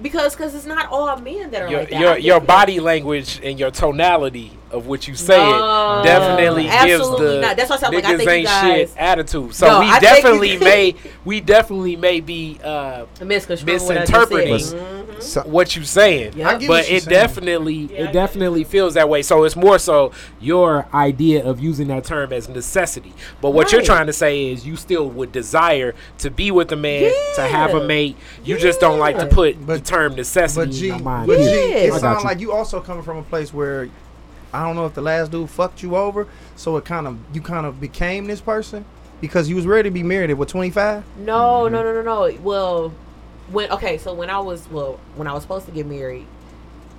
Because 0.00 0.36
cause 0.36 0.54
it's 0.54 0.64
not 0.64 0.86
all 0.92 1.16
men 1.16 1.50
that 1.50 1.62
are 1.62 1.68
Your 1.68 1.80
like 1.80 1.90
that. 1.90 2.00
your 2.00 2.18
your 2.18 2.38
body 2.38 2.78
language 2.78 3.40
and 3.42 3.58
your 3.58 3.72
tonality 3.72 4.52
of 4.70 4.86
what 4.86 5.08
you 5.08 5.16
say 5.16 5.36
No, 5.38 6.02
definitely 6.04 6.68
gives 6.68 7.02
the 7.18 7.40
not. 7.40 7.56
That's 7.56 7.70
why 7.70 7.74
I 7.74 7.78
said, 7.80 7.92
like, 7.94 8.04
I 8.04 8.12
niggas 8.12 8.16
think 8.18 8.22
you 8.28 8.30
ain't 8.30 8.46
guys- 8.46 8.88
shit 8.90 8.96
attitude. 8.96 9.54
So 9.56 9.66
No, 9.66 9.80
we 9.80 9.86
I 9.86 9.98
definitely 9.98 10.56
may 10.60 10.94
we 11.24 11.40
definitely 11.40 11.96
may 11.96 12.20
be 12.20 12.60
uh, 12.62 13.06
Misconstruing 13.20 13.80
what 13.82 13.98
I 13.98 14.04
just 14.04 14.08
said. 14.08 14.28
misinterpreting. 14.28 14.95
Mm-hmm. 15.16 15.22
So, 15.22 15.42
what 15.42 15.76
you 15.76 15.84
saying. 15.84 16.32
Yeah. 16.36 16.48
I 16.50 16.56
get 16.58 16.68
what 16.68 16.76
But 16.78 16.84
she's 16.86 17.02
it 17.02 17.04
saying. 17.04 17.14
definitely 17.14 17.74
Yeah, 17.74 17.88
it 17.98 18.04
get 18.04 18.12
definitely 18.12 18.64
feels 18.64 18.94
that 18.94 19.08
way. 19.08 19.22
So 19.22 19.44
it's 19.44 19.56
more 19.56 19.78
so 19.78 20.12
your 20.40 20.86
idea 20.94 21.44
of 21.44 21.60
using 21.60 21.88
that 21.88 22.04
term 22.04 22.32
as 22.32 22.48
necessity. 22.48 23.12
But 23.40 23.50
what 23.50 23.72
you're 23.72 23.82
trying 23.82 24.06
to 24.06 24.12
say 24.12 24.50
is 24.50 24.66
you 24.66 24.76
still 24.76 25.08
would 25.10 25.32
desire 25.32 25.94
to 26.18 26.30
be 26.30 26.50
with 26.50 26.70
a 26.72 26.76
man, 26.76 27.12
to 27.36 27.42
have 27.42 27.74
a 27.74 27.86
mate. 27.86 28.16
You 28.44 28.58
just 28.58 28.80
don't 28.80 28.98
like 28.98 29.18
to 29.18 29.26
put 29.26 29.66
But- 29.66 29.78
the 29.78 29.80
term 29.80 30.14
necessity 30.16 30.66
But 30.66 30.74
G, 30.74 30.88
in 30.90 31.04
mind. 31.04 31.26
but 31.26 31.38
G, 31.38 31.44
Yeah. 31.44 31.76
it 31.76 31.92
I 31.92 31.98
sounds 31.98 32.24
like 32.24 32.40
you 32.40 32.52
also 32.52 32.80
coming 32.80 33.02
from 33.02 33.18
a 33.18 33.22
place 33.22 33.52
where 33.52 33.88
I 34.52 34.62
don't 34.62 34.76
know 34.76 34.86
if 34.86 34.94
the 34.94 35.02
last 35.02 35.32
dude 35.32 35.50
fucked 35.50 35.82
you 35.82 35.96
over, 35.96 36.26
so 36.54 36.76
it 36.76 36.84
kind 36.84 37.06
of 37.06 37.16
you 37.32 37.40
kind 37.40 37.66
of 37.66 37.80
became 37.80 38.26
this 38.26 38.40
person 38.40 38.84
because 39.20 39.48
you 39.48 39.56
was 39.56 39.66
ready 39.66 39.88
to 39.88 39.92
be 39.92 40.02
married 40.02 40.30
at 40.30 40.38
what 40.38 40.48
25. 40.48 41.02
No, 41.18 41.68
no, 41.68 41.82
no, 41.82 41.92
no, 41.92 42.02
no. 42.02 42.38
Well, 42.42 42.92
when 43.50 43.70
okay, 43.70 43.98
so 43.98 44.12
when 44.14 44.30
I 44.30 44.38
was 44.40 44.68
well, 44.70 44.98
when 45.14 45.28
I 45.28 45.32
was 45.32 45.42
supposed 45.42 45.66
to 45.66 45.72
get 45.72 45.86
married, 45.86 46.26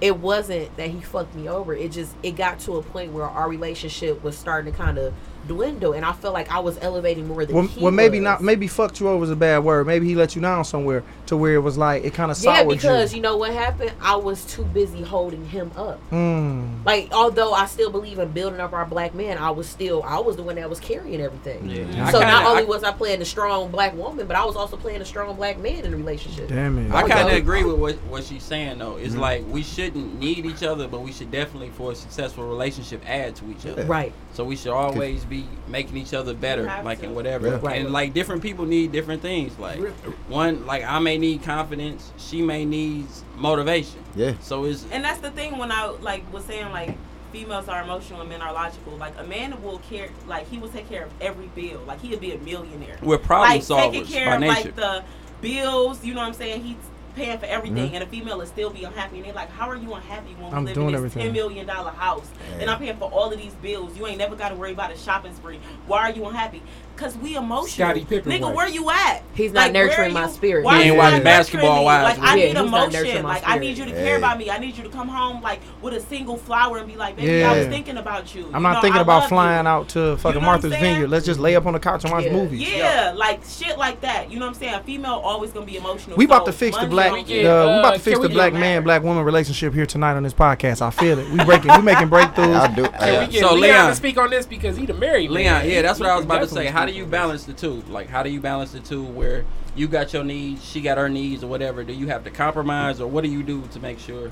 it 0.02 0.18
wasn't 0.18 0.76
that 0.78 0.90
he 0.90 1.02
fucked 1.02 1.36
me 1.36 1.50
over. 1.50 1.74
It 1.74 1.92
just 1.92 2.16
it 2.24 2.32
got 2.32 2.60
to 2.62 2.78
a 2.78 2.84
point 2.84 3.12
where 3.12 3.26
our 3.26 3.50
relationship 3.50 4.24
was 4.24 4.38
starting 4.38 4.72
to 4.72 4.78
kind 4.78 4.98
of 4.98 5.14
dwindle, 5.48 5.94
and 5.94 6.06
I 6.06 6.12
felt 6.14 6.34
like 6.34 6.52
I 6.52 6.60
was 6.60 6.78
elevating 6.82 7.28
more 7.28 7.46
than 7.46 7.56
Well, 7.56 7.66
he 7.68 7.82
well, 7.82 7.92
maybe 7.92 8.20
was. 8.20 8.24
not. 8.26 8.42
Maybe 8.42 8.68
fucked 8.68 9.00
you 9.00 9.08
over 9.10 9.24
is 9.24 9.30
a 9.32 9.36
bad 9.36 9.64
word. 9.64 9.88
Maybe 9.88 10.08
he 10.08 10.16
let 10.16 10.36
you 10.36 10.42
down 10.42 10.66
somewhere 10.66 11.04
to 11.28 11.38
where 11.38 11.54
it 11.56 11.60
was 11.60 11.78
like 11.78 12.04
it 12.04 12.14
kind 12.14 12.32
of 12.32 12.38
Yeah, 12.42 12.56
soured 12.58 12.70
because 12.70 13.12
you. 13.12 13.18
you 13.18 13.22
know 13.22 13.38
what 13.38 13.52
happened? 13.54 13.92
I 14.02 14.16
was 14.16 14.46
too 14.46 14.64
busy 14.64 15.02
holding 15.02 15.46
him 15.48 15.72
up. 15.76 16.00
Mm. 16.12 16.86
Like, 16.86 17.10
although 17.14 17.54
I 17.54 17.66
still 17.66 17.90
believe 17.92 18.20
in 18.20 18.30
building 18.32 18.60
up 18.60 18.74
our 18.74 18.86
black 18.86 19.14
man, 19.14 19.38
I 19.38 19.50
was 19.52 19.68
still 19.68 20.04
I 20.04 20.20
was 20.20 20.36
the 20.36 20.44
one 20.44 20.56
that 20.56 20.70
was 20.70 20.80
carrying 20.80 21.22
everything. 21.22 21.70
Yeah. 21.70 22.10
So 22.12 22.20
I 22.20 22.22
not 22.22 22.34
kinda- 22.36 22.50
only 22.50 22.64
I- 22.64 22.66
was 22.66 22.84
I 22.84 22.92
playing 22.92 23.22
a 23.22 23.26
strong 23.26 23.70
black 23.72 23.96
woman, 23.96 24.28
but 24.28 24.36
I 24.36 24.46
was 24.46 24.56
also 24.56 24.78
playing 24.78 25.02
a 25.02 25.06
strong 25.06 25.36
black 25.36 25.58
man 25.60 25.84
in 25.86 25.92
the 25.92 25.98
relationship. 25.98 26.48
Damn 26.50 26.78
it. 26.78 26.92
I 26.92 27.04
Okay. 27.04 27.14
kind 27.14 27.30
of 27.30 27.36
agree 27.36 27.64
with 27.64 27.78
what, 27.78 27.96
what 28.10 28.24
she's 28.24 28.44
saying 28.44 28.78
though. 28.80 28.94
Mm-hmm. 28.94 29.06
It's 29.06 29.16
like 29.16 29.44
we 29.50 29.64
shouldn't 29.64 30.20
need 30.20 30.46
each 30.46 30.64
other, 30.64 30.88
but 30.88 31.02
we 31.02 31.12
should 31.12 31.32
definitely, 31.32 31.70
for 31.70 31.92
a 31.92 31.96
successful 31.96 32.48
relationship, 32.48 33.02
add 33.08 33.36
to 33.38 33.50
each 33.52 33.66
other. 33.66 33.86
Right. 33.86 34.14
So 34.34 34.44
we 34.46 34.56
should 34.56 34.72
always 34.72 35.26
be 35.26 35.37
making 35.67 35.97
each 35.97 36.13
other 36.13 36.34
better, 36.34 36.63
like 36.84 37.00
to. 37.00 37.06
in 37.06 37.15
whatever. 37.15 37.47
Yeah. 37.47 37.60
Right. 37.62 37.82
And 37.82 37.91
like 37.91 38.13
different 38.13 38.41
people 38.41 38.65
need 38.65 38.91
different 38.91 39.21
things. 39.21 39.58
Like 39.60 39.80
one, 40.28 40.65
like 40.65 40.84
I 40.84 41.00
may 41.00 41.17
need 41.17 41.43
confidence, 41.43 42.12
she 42.17 42.41
may 42.41 42.65
need 42.65 43.06
motivation. 43.36 44.00
yeah. 44.15 44.34
So 44.41 44.65
it's 44.65 44.86
And 44.91 45.04
that's 45.04 45.19
the 45.19 45.32
thing 45.32 45.58
when 45.58 45.71
I 45.71 45.88
like 46.02 46.32
was 46.34 46.45
saying 46.45 46.71
like 46.71 46.97
females 47.32 47.67
are 47.67 47.84
emotional 47.84 48.21
and 48.21 48.30
men 48.30 48.41
are 48.41 48.54
logical. 48.54 48.93
Like 48.97 49.13
a 49.17 49.23
man 49.23 49.62
will 49.62 49.80
care, 49.80 50.10
like 50.28 50.50
he 50.50 50.58
will 50.58 50.69
take 50.69 50.89
care 50.89 51.06
of 51.06 51.12
every 51.21 51.47
bill. 51.47 51.82
Like 51.86 52.02
he'll 52.02 52.19
be 52.19 52.32
a 52.32 52.38
millionaire. 52.39 52.97
we're 53.02 53.17
problem 53.17 53.52
like 53.58 53.67
taking 53.67 54.04
solvers 54.06 54.12
care 54.12 54.26
by 54.28 54.36
of 54.36 54.41
nature. 54.41 54.54
like 54.63 54.76
the 54.76 55.04
bills. 55.41 56.04
You 56.04 56.13
know 56.13 56.21
what 56.21 56.28
I'm 56.28 56.34
saying? 56.34 56.63
He's 56.63 56.76
paying 57.17 57.38
for 57.39 57.45
everything, 57.47 57.89
Mhm. 57.89 57.95
and 57.95 58.03
a 58.03 58.08
female 58.08 58.39
is 58.41 58.49
still 58.49 58.69
be 58.69 58.84
unhappy. 58.84 59.17
And 59.17 59.25
they're 59.25 59.34
like, 59.34 59.51
"How 59.51 59.67
are 59.69 59.75
you 59.75 59.93
unhappy 59.93 60.36
when 60.39 60.53
I'm 60.53 60.63
we 60.63 60.73
live 60.73 60.77
in 60.77 60.86
this 60.88 60.95
everything. 60.95 61.23
ten 61.23 61.34
million 61.34 61.65
dollar 61.67 61.91
house 61.91 62.30
and 62.60 62.69
I'm 62.69 62.80
paying 62.80 62.97
for 62.97 63.10
all 63.12 63.32
of 63.34 63.38
these 63.39 63.53
bills? 63.56 63.97
You 63.97 64.08
ain't 64.08 64.19
never 64.19 64.36
got 64.36 64.49
to 64.49 64.56
worry 64.56 64.71
about 64.71 64.91
a 64.91 64.97
shopping 64.97 65.34
spree. 65.36 65.60
Why 65.88 66.01
are 66.03 66.12
you 66.12 66.25
unhappy? 66.25 66.62
Cause 66.98 67.16
we 67.18 67.36
emotional. 67.36 67.68
Scottie 67.68 68.06
Pippen 68.06 68.32
Nigga, 68.32 68.48
way. 68.50 68.54
where 68.56 68.68
you 68.68 68.90
at? 68.90 69.22
He's 69.34 69.54
not 69.54 69.72
where 69.72 69.86
nurturing 69.88 70.14
my 70.14 70.28
spirit. 70.28 70.66
Why 70.66 70.82
He 70.82 70.90
ain't 70.90 70.98
watching 70.98 71.24
basketball 71.24 71.80
me? 71.82 71.86
Like 71.86 72.18
with 72.18 72.26
I 72.26 72.30
you. 72.32 72.36
need 72.36 72.42
Yeah, 72.42 72.48
he's 72.64 72.72
not 72.72 72.92
nurturing 72.92 73.10
emotion. 73.12 73.24
Like 73.26 73.44
I 73.46 73.58
need 73.60 73.78
you 73.78 73.86
to 73.86 73.92
Hey. 73.92 74.04
care 74.04 74.18
about 74.18 74.38
me. 74.40 74.50
I 74.50 74.58
need 74.58 74.76
you 74.78 74.84
to 74.84 74.90
come 74.90 75.08
home 75.08 75.42
like 75.42 75.60
with 75.82 75.94
a 75.94 76.00
single 76.00 76.38
flower 76.38 76.80
and 76.80 76.88
be 76.88 76.96
like, 76.96 77.16
baby, 77.16 77.44
I 77.44 77.56
was 77.58 77.68
thinking 77.68 77.98
about 77.98 78.34
you. 78.34 78.46
I'm 78.48 78.56
You 78.56 78.60
not 78.62 78.74
know, 78.74 78.82
thinking 78.82 78.98
I 79.00 79.02
about 79.04 79.30
flying 79.30 79.66
you. 79.66 79.70
out 79.70 79.90
to 79.90 80.18
fucking 80.18 80.42
know 80.42 80.46
Martha's? 80.48 80.72
Vineyard. 80.72 81.08
Let's 81.10 81.26
just 81.26 81.40
lay 81.40 81.56
up 81.56 81.66
on 81.68 81.74
the 81.74 81.80
couch 81.80 82.04
and 82.04 82.12
watch 82.12 82.26
Yeah. 82.26 82.34
movies. 82.34 82.62
Yeah, 82.68 83.14
like 83.16 83.42
shit 83.48 83.78
like 83.78 84.02
that. 84.02 84.32
You 84.32 84.40
know 84.40 84.46
what 84.48 84.56
I'm 84.56 84.60
saying? 84.60 84.74
A 84.74 84.80
female 84.82 85.22
always 85.24 85.52
gonna 85.52 85.66
be 85.68 85.78
emotional. 85.78 86.18
We 86.18 86.26
about 86.26 86.46
to 86.48 86.52
fix 86.52 86.76
the 86.78 86.88
black. 86.88 87.12
don't 87.12 87.20
Uh, 87.20 87.24
get- 87.28 87.44
we 87.44 87.48
uh, 87.48 87.80
about 87.80 87.94
to 87.94 88.00
fix 88.00 88.20
the 88.20 88.30
black 88.30 88.54
man, 88.54 88.84
black 88.84 89.04
woman 89.04 89.24
relationship 89.24 89.74
here 89.74 89.86
tonight 89.86 90.14
on 90.16 90.24
this 90.24 90.34
podcast. 90.34 90.82
I 90.82 90.90
feel 90.90 91.20
it. 91.20 91.30
We 91.30 91.44
breaking. 91.46 91.72
we 91.76 91.82
making 91.84 92.10
breakthroughs. 92.10 92.60
I 92.60 92.68
do. 92.74 92.84
Can 92.88 92.94
I, 93.00 93.20
we 93.20 93.28
get 93.34 93.42
So, 93.42 93.54
Leon, 93.54 93.62
Leon- 93.62 93.96
speak 93.96 94.18
on 94.18 94.30
this 94.32 94.46
because 94.48 94.76
he 94.78 94.86
the 94.88 94.94
married. 94.96 95.30
Leon, 95.30 95.70
yeah, 95.70 95.82
that's 95.84 96.00
what 96.00 96.10
I 96.10 96.16
was 96.16 96.26
about 96.26 96.40
to 96.42 96.48
say. 96.48 96.66
How 96.68 96.87
do 96.88 96.93
you 96.93 97.06
balance 97.06 97.43
the 97.45 97.54
two? 97.54 97.84
Like, 97.89 98.08
how 98.08 98.23
do 98.23 98.30
you 98.30 98.39
balance 98.41 98.71
the 98.71 98.80
two 98.80 99.04
where 99.04 99.45
you 99.76 99.88
got 99.88 100.12
your 100.13 100.23
needs, 100.23 100.63
she 100.65 100.82
got 100.82 100.97
her 100.97 101.08
needs, 101.10 101.43
or 101.43 101.47
whatever? 101.47 101.84
Do 101.84 101.93
you 101.93 102.08
have 102.08 102.23
to 102.23 102.32
compromise, 102.32 103.00
or 103.00 103.08
what 103.08 103.23
do 103.23 103.30
you 103.30 103.43
do 103.43 103.62
to 103.73 103.80
make 103.80 104.00
sure 104.00 104.32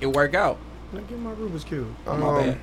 it 0.00 0.06
work 0.08 0.34
out? 0.34 0.58
Let 0.92 1.02
me 1.02 1.08
Get 1.10 1.18
my 1.20 1.32
Rubik's 1.32 1.64
cube. 1.64 1.94
Oh, 2.06 2.16
my 2.16 2.42
bad. 2.46 2.58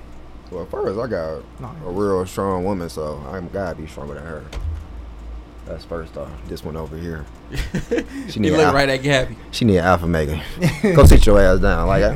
well, 0.51 0.65
first 0.65 0.99
I 0.99 1.07
got 1.07 1.43
a 1.85 1.89
real 1.91 2.25
strong 2.25 2.63
woman, 2.65 2.89
so 2.89 3.23
I'm 3.29 3.47
gotta 3.49 3.75
be 3.75 3.87
stronger 3.87 4.15
than 4.15 4.23
her. 4.23 4.43
That's 5.65 5.83
first 5.85 6.15
off. 6.17 6.29
This 6.47 6.63
one 6.63 6.75
over 6.77 6.97
here. 6.97 7.25
She 8.29 8.35
You 8.35 8.39
need 8.41 8.51
look 8.51 8.67
al- 8.67 8.73
right 8.73 8.89
at 8.89 8.97
Gabby. 9.03 9.35
She 9.51 9.65
need 9.65 9.79
alpha 9.79 10.05
mega. 10.07 10.41
Go 10.81 11.05
sit 11.05 11.25
your 11.25 11.39
ass 11.39 11.59
down. 11.59 11.87
Like, 11.87 12.13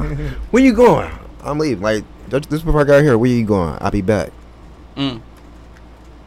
where 0.52 0.64
you 0.64 0.74
going? 0.74 1.10
I'm 1.44 1.58
leaving. 1.60 1.82
Like, 1.84 2.04
just 2.30 2.50
this 2.50 2.62
before 2.62 2.82
I 2.82 2.84
got 2.84 3.02
here. 3.02 3.18
Where 3.18 3.30
you 3.30 3.46
going? 3.46 3.78
I'll 3.82 3.92
be 3.92 4.02
back. 4.02 4.32
Mm. 4.96 5.22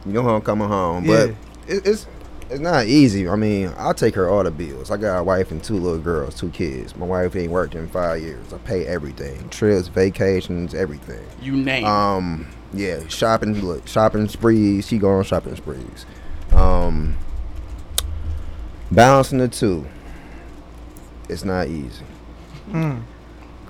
You 0.05 0.11
know 0.13 0.23
how 0.23 0.35
I'm 0.35 0.41
coming 0.41 0.67
home, 0.67 1.05
Yeah. 1.05 1.27
but 1.27 1.29
it, 1.73 1.87
it's 1.87 2.07
it's 2.49 2.59
not 2.59 2.85
easy. 2.85 3.27
I 3.27 3.35
mean, 3.35 3.71
I 3.77 3.93
take 3.93 4.15
her 4.15 4.29
all 4.29 4.43
the 4.43 4.51
bills. 4.51 4.91
I 4.91 4.97
got 4.97 5.17
a 5.19 5.23
wife 5.23 5.49
and 5.51 5.63
two 5.63 5.75
little 5.75 5.97
girls, 5.99 6.35
two 6.35 6.49
kids. 6.49 6.95
My 6.95 7.05
wife 7.05 7.35
ain't 7.35 7.51
worked 7.51 7.73
in 7.73 7.87
five 7.87 8.21
years. 8.21 8.53
I 8.53 8.57
pay 8.59 8.85
everything, 8.85 9.47
trips, 9.49 9.87
vacations, 9.87 10.73
everything. 10.75 11.25
You 11.41 11.53
name. 11.55 11.83
it. 11.85 11.87
Um, 11.89 12.47
yeah, 12.73 13.07
shopping, 13.07 13.59
look, 13.61 13.87
shopping 13.87 14.27
sprees. 14.27 14.87
She 14.87 14.97
go 14.97 15.09
on 15.11 15.23
shopping 15.23 15.55
sprees. 15.55 16.05
Um, 16.51 17.15
balancing 18.91 19.39
the 19.39 19.47
two. 19.47 19.87
It's 21.29 21.45
not 21.45 21.67
easy. 21.69 22.03
Mm. 22.69 23.01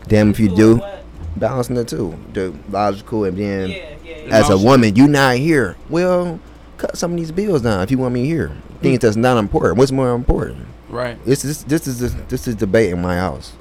Damn 0.07 0.31
if 0.31 0.39
you 0.39 0.53
Doing 0.55 0.79
do. 0.79 0.85
What? 1.33 1.39
Balancing 1.39 1.75
the 1.75 1.83
two, 1.85 2.17
the 2.33 2.53
logical 2.69 3.25
and 3.25 3.37
then 3.37 3.69
Yeah, 3.69 3.75
yeah, 4.03 4.17
yeah. 4.27 4.35
as 4.35 4.49
a 4.49 4.57
woman, 4.57 4.95
you 4.95 5.07
not 5.07 5.35
here. 5.37 5.75
Well, 5.89 6.39
cut 6.77 6.97
some 6.97 7.11
of 7.11 7.17
these 7.17 7.31
bills 7.31 7.61
down 7.61 7.81
if 7.81 7.91
you 7.91 7.97
want 7.97 8.13
me 8.13 8.25
here. 8.25 8.51
Things 8.81 8.99
that's 8.99 9.15
not 9.15 9.37
important. 9.37 9.77
What's 9.77 9.91
more 9.91 10.11
important? 10.13 10.65
Right. 10.89 11.23
This 11.25 11.43
is 11.45 11.63
this 11.63 11.87
is 11.87 11.99
this, 11.99 12.13
this 12.27 12.47
is 12.47 12.55
debate 12.55 12.91
in 12.91 13.01
my 13.01 13.15
house. 13.15 13.53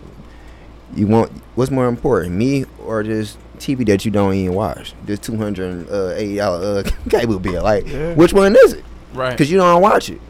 You 0.94 1.06
want 1.06 1.30
what's 1.54 1.70
more 1.70 1.86
important, 1.88 2.34
me 2.34 2.64
or 2.84 3.02
this 3.02 3.38
TV 3.58 3.86
that 3.86 4.04
you 4.04 4.10
don't 4.10 4.34
even 4.34 4.54
watch? 4.54 4.94
This 5.04 5.18
two 5.20 5.36
hundred 5.36 5.88
eighty 6.16 6.36
dollar 6.36 6.78
uh, 6.80 6.90
cable 7.08 7.38
bill. 7.38 7.62
Like, 7.62 7.86
Yeah. 7.86 8.14
which 8.14 8.32
one 8.32 8.54
is 8.64 8.74
it? 8.74 8.84
Right. 9.14 9.30
Because 9.30 9.50
you 9.50 9.58
don't 9.58 9.80
watch 9.80 10.10
it. 10.10 10.20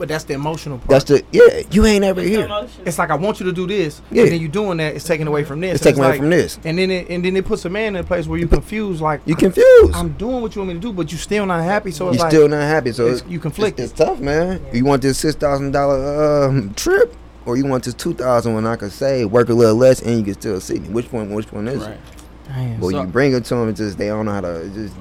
But 0.00 0.08
that's 0.08 0.24
the 0.24 0.32
emotional 0.32 0.78
part. 0.78 0.88
That's 0.88 1.04
the 1.04 1.22
yeah. 1.30 1.60
You 1.70 1.84
ain't 1.84 2.04
ever 2.04 2.22
It's 2.22 2.30
here. 2.30 2.46
emotion. 2.46 2.82
it's 2.86 2.98
like 2.98 3.10
I 3.10 3.16
want 3.16 3.38
you 3.38 3.44
to 3.44 3.52
do 3.52 3.66
this, 3.66 4.00
Yeah. 4.10 4.22
and 4.22 4.32
then 4.32 4.40
you 4.40 4.48
doing 4.48 4.78
that. 4.78 4.96
It's 4.96 5.04
taken 5.04 5.28
away 5.28 5.44
from 5.44 5.60
this. 5.60 5.74
It's 5.74 5.84
and 5.84 5.94
taken 5.94 6.00
away 6.02 6.12
like- 6.12 6.20
from 6.20 6.30
this. 6.30 6.58
And 6.64 6.78
then 6.78 6.90
it 6.90 7.10
and 7.10 7.22
then 7.22 7.36
it 7.36 7.44
puts 7.44 7.66
a 7.66 7.68
man 7.68 7.94
in 7.96 8.00
a 8.00 8.04
place 8.04 8.26
where 8.26 8.38
you 8.38 8.48
confused. 8.48 9.02
Like 9.02 9.20
You 9.26 9.36
confused. 9.36 9.92
I'm 9.94 10.12
doing 10.14 10.40
what 10.40 10.54
you 10.56 10.62
want 10.62 10.68
me 10.70 10.74
to 10.76 10.80
do, 10.80 10.94
but 10.94 11.12
you 11.12 11.18
still 11.18 11.44
not 11.44 11.62
happy. 11.64 11.90
So 11.90 12.06
you 12.06 12.12
it's 12.12 12.20
like 12.22 12.30
still 12.32 12.48
not 12.48 12.62
happy. 12.62 12.92
So 12.92 13.02
it's- 13.04 13.20
it's, 13.20 13.28
you 13.30 13.36
it's, 13.36 13.42
conflicted. 13.42 13.84
it's 13.84 13.92
tough, 13.92 14.20
man. 14.20 14.62
You 14.72 14.86
want 14.86 15.02
this 15.02 15.18
six 15.18 15.34
thousand 15.34 15.72
dollar 15.72 16.46
um, 16.48 16.72
trip, 16.72 17.14
or 17.44 17.58
you 17.58 17.66
want 17.66 17.84
this 17.84 17.92
two 17.92 18.14
thousand 18.14 18.54
when 18.54 18.66
I 18.66 18.76
could 18.76 18.92
say 18.92 19.26
work 19.26 19.50
a 19.50 19.54
little 19.54 19.76
less, 19.76 20.00
and 20.00 20.16
you 20.16 20.24
can 20.24 20.32
still 20.32 20.60
see 20.62 20.78
me. 20.78 20.88
Which 20.88 21.12
one? 21.12 21.34
Which 21.34 21.52
one 21.52 21.68
is 21.68 21.82
Right. 21.82 21.90
it? 21.90 22.00
Damn. 22.48 22.80
Well, 22.80 22.90
So- 22.90 23.02
you 23.02 23.06
bring 23.06 23.34
it 23.34 23.44
to 23.44 23.54
them, 23.54 23.68
it's 23.68 23.78
just 23.78 23.98
they 23.98 24.06
don't 24.06 24.24
know 24.24 24.32
how 24.32 24.40
to. 24.40 24.66
Just 24.74 24.94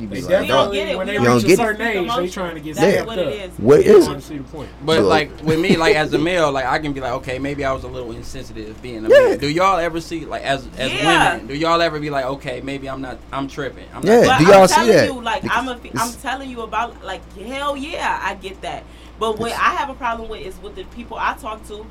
you 0.00 0.08
be 0.08 0.20
They 0.20 0.36
like, 0.38 0.48
don't 0.48 0.64
don't. 0.66 0.72
get 0.74 0.88
it. 0.88 0.96
when 0.98 1.06
they 1.06 1.14
You 1.14 1.18
don't 1.24 1.34
reach 1.36 1.44
a 1.44 1.46
get 1.48 1.52
it. 1.54 1.56
certain 1.56 1.86
age, 1.86 2.14
they 2.16 2.28
trying 2.28 2.54
to 2.54 2.60
get 2.60 2.76
That's 2.76 2.94
Yeah. 2.94 3.04
what 3.04 3.18
it 3.18 3.28
is. 3.28 3.58
What 3.58 3.84
They 3.84 3.92
want 3.94 4.10
it? 4.10 4.14
to 4.14 4.20
see 4.20 4.38
the 4.38 4.44
point. 4.44 4.68
But 4.84 5.02
like 5.02 5.30
with 5.42 5.58
me, 5.60 5.76
like 5.76 5.96
as 5.96 6.12
a 6.12 6.18
male, 6.30 6.50
like 6.52 6.66
I 6.66 6.78
can 6.78 6.92
be 6.92 7.00
like, 7.00 7.12
okay, 7.14 7.38
maybe 7.38 7.64
I 7.64 7.72
was 7.72 7.84
a 7.84 7.88
little 7.88 8.12
insensitive 8.12 8.80
being 8.82 9.04
a 9.04 9.08
Yeah. 9.08 9.28
man. 9.28 9.38
Do 9.38 9.48
y'all 9.48 9.78
ever 9.78 10.00
see 10.00 10.24
like 10.24 10.42
as 10.42 10.68
as 10.78 10.92
Yeah. 10.92 11.06
women? 11.34 11.46
Do 11.46 11.54
y'all 11.54 11.80
ever 11.80 11.98
be 12.00 12.10
like, 12.10 12.24
okay, 12.24 12.60
maybe 12.60 12.88
I'm 12.88 13.00
not, 13.00 13.18
I'm 13.32 13.48
tripping. 13.48 13.86
I'm 13.94 14.02
Yeah. 14.04 14.20
Not, 14.20 14.38
do 14.38 14.44
y'all 14.46 14.62
I'm 14.62 14.68
see 14.68 14.74
telling 14.74 14.92
that? 14.92 15.06
you, 15.14 15.20
like 15.22 15.44
I'm 15.50 15.68
a, 15.68 15.74
Because 15.76 16.14
I'm 16.16 16.20
telling 16.20 16.50
you 16.50 16.62
about, 16.62 17.04
like 17.04 17.20
hell 17.38 17.76
yeah, 17.76 18.20
I 18.22 18.34
get 18.34 18.60
that. 18.62 18.84
But 19.18 19.38
what 19.38 19.52
I 19.52 19.74
have 19.76 19.90
a 19.90 19.94
problem 19.94 20.28
with 20.28 20.42
is 20.46 20.56
with 20.62 20.76
the 20.76 20.84
people 20.84 21.16
I 21.18 21.34
talk 21.34 21.66
to, 21.68 21.84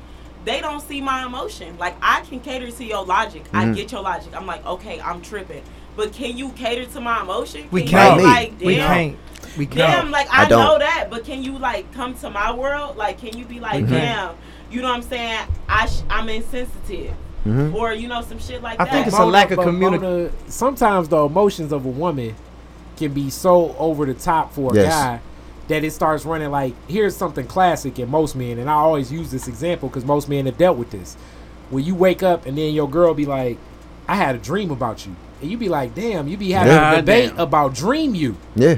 they 0.44 0.60
don't 0.60 0.80
see 0.80 1.00
my 1.02 1.26
emotion. 1.26 1.76
Like 1.78 1.94
I 2.00 2.22
can 2.22 2.40
cater 2.40 2.70
to 2.70 2.84
your 2.84 3.04
logic. 3.04 3.44
I 3.52 3.66
Mhm. 3.66 3.74
get 3.74 3.92
your 3.92 4.00
logic. 4.02 4.34
I'm 4.34 4.46
like, 4.46 4.64
okay, 4.64 4.98
I'm 5.00 5.20
tripping. 5.20 5.62
But 5.98 6.12
can 6.12 6.36
you 6.38 6.50
cater 6.50 6.86
to 6.92 7.00
my 7.00 7.22
emotion? 7.22 7.66
We 7.72 7.80
Can 7.82 7.90
can't. 7.90 8.20
You, 8.20 8.26
like, 8.28 8.52
we 8.60 8.76
damn, 8.76 8.86
can't. 8.88 9.16
We 9.58 9.66
can't. 9.66 10.10
like 10.12 10.28
I 10.32 10.44
I, 10.44 10.48
don't. 10.48 10.62
know 10.64 10.78
that, 10.78 11.08
but 11.10 11.24
can 11.24 11.42
you 11.42 11.58
like 11.58 11.92
come 11.92 12.14
to 12.20 12.30
my 12.30 12.54
world? 12.54 12.96
Like, 12.96 13.18
can 13.18 13.36
you 13.36 13.44
be 13.44 13.58
like, 13.58 13.84
Mhm. 13.84 13.88
damn, 13.90 14.34
you 14.70 14.80
know 14.80 14.86
what 14.90 14.94
I'm 14.98 15.02
saying? 15.02 15.40
I 15.68 15.86
sh- 15.86 16.02
I'm 16.08 16.28
insensitive, 16.28 17.14
Mhm. 17.44 17.74
or 17.74 17.92
you 17.94 18.06
know 18.06 18.22
some 18.22 18.38
shit 18.38 18.62
like 18.62 18.80
I 18.80 18.84
that. 18.84 18.92
think 18.92 19.06
it's 19.08 19.18
a 19.18 19.24
lack 19.24 19.50
of 19.50 19.56
but 19.56 19.66
communi- 19.66 20.00
Mona, 20.00 20.30
sometimes 20.46 21.08
the 21.08 21.18
emotions 21.24 21.72
of 21.72 21.84
a 21.84 21.88
woman 21.88 22.36
can 22.96 23.12
be 23.12 23.28
so 23.28 23.74
over 23.76 24.06
the 24.06 24.14
top 24.14 24.52
for 24.54 24.70
a 24.74 24.76
Yes. 24.76 24.92
guy 24.94 25.20
that 25.66 25.82
it 25.82 25.90
starts 25.92 26.24
running 26.24 26.52
like 26.52 26.74
here's 26.86 27.16
something 27.16 27.46
classic 27.48 27.98
in 27.98 28.08
most 28.08 28.36
men, 28.36 28.58
and 28.60 28.70
I 28.70 28.74
always 28.74 29.10
use 29.10 29.32
this 29.32 29.48
example 29.48 29.88
because 29.88 30.04
most 30.04 30.28
men 30.28 30.46
have 30.46 30.58
dealt 30.58 30.76
with 30.76 30.92
this. 30.92 31.16
When 31.70 31.84
you 31.84 31.96
wake 31.96 32.22
up 32.22 32.46
and 32.46 32.56
then 32.56 32.72
your 32.72 32.88
girl 32.88 33.14
be 33.14 33.26
like, 33.26 33.58
"I 34.06 34.14
had 34.14 34.36
a 34.36 34.38
dream 34.38 34.70
about 34.70 35.04
you," 35.04 35.16
and 35.40 35.50
you 35.50 35.56
be 35.56 35.68
like, 35.68 35.94
"Damn," 35.94 36.28
you 36.28 36.36
be 36.36 36.50
having 36.52 36.72
Yeah. 36.72 36.92
a 36.92 36.96
debate 36.96 37.30
Damn. 37.30 37.40
about 37.40 37.74
dream 37.74 38.14
you. 38.14 38.36
Yeah. 38.56 38.76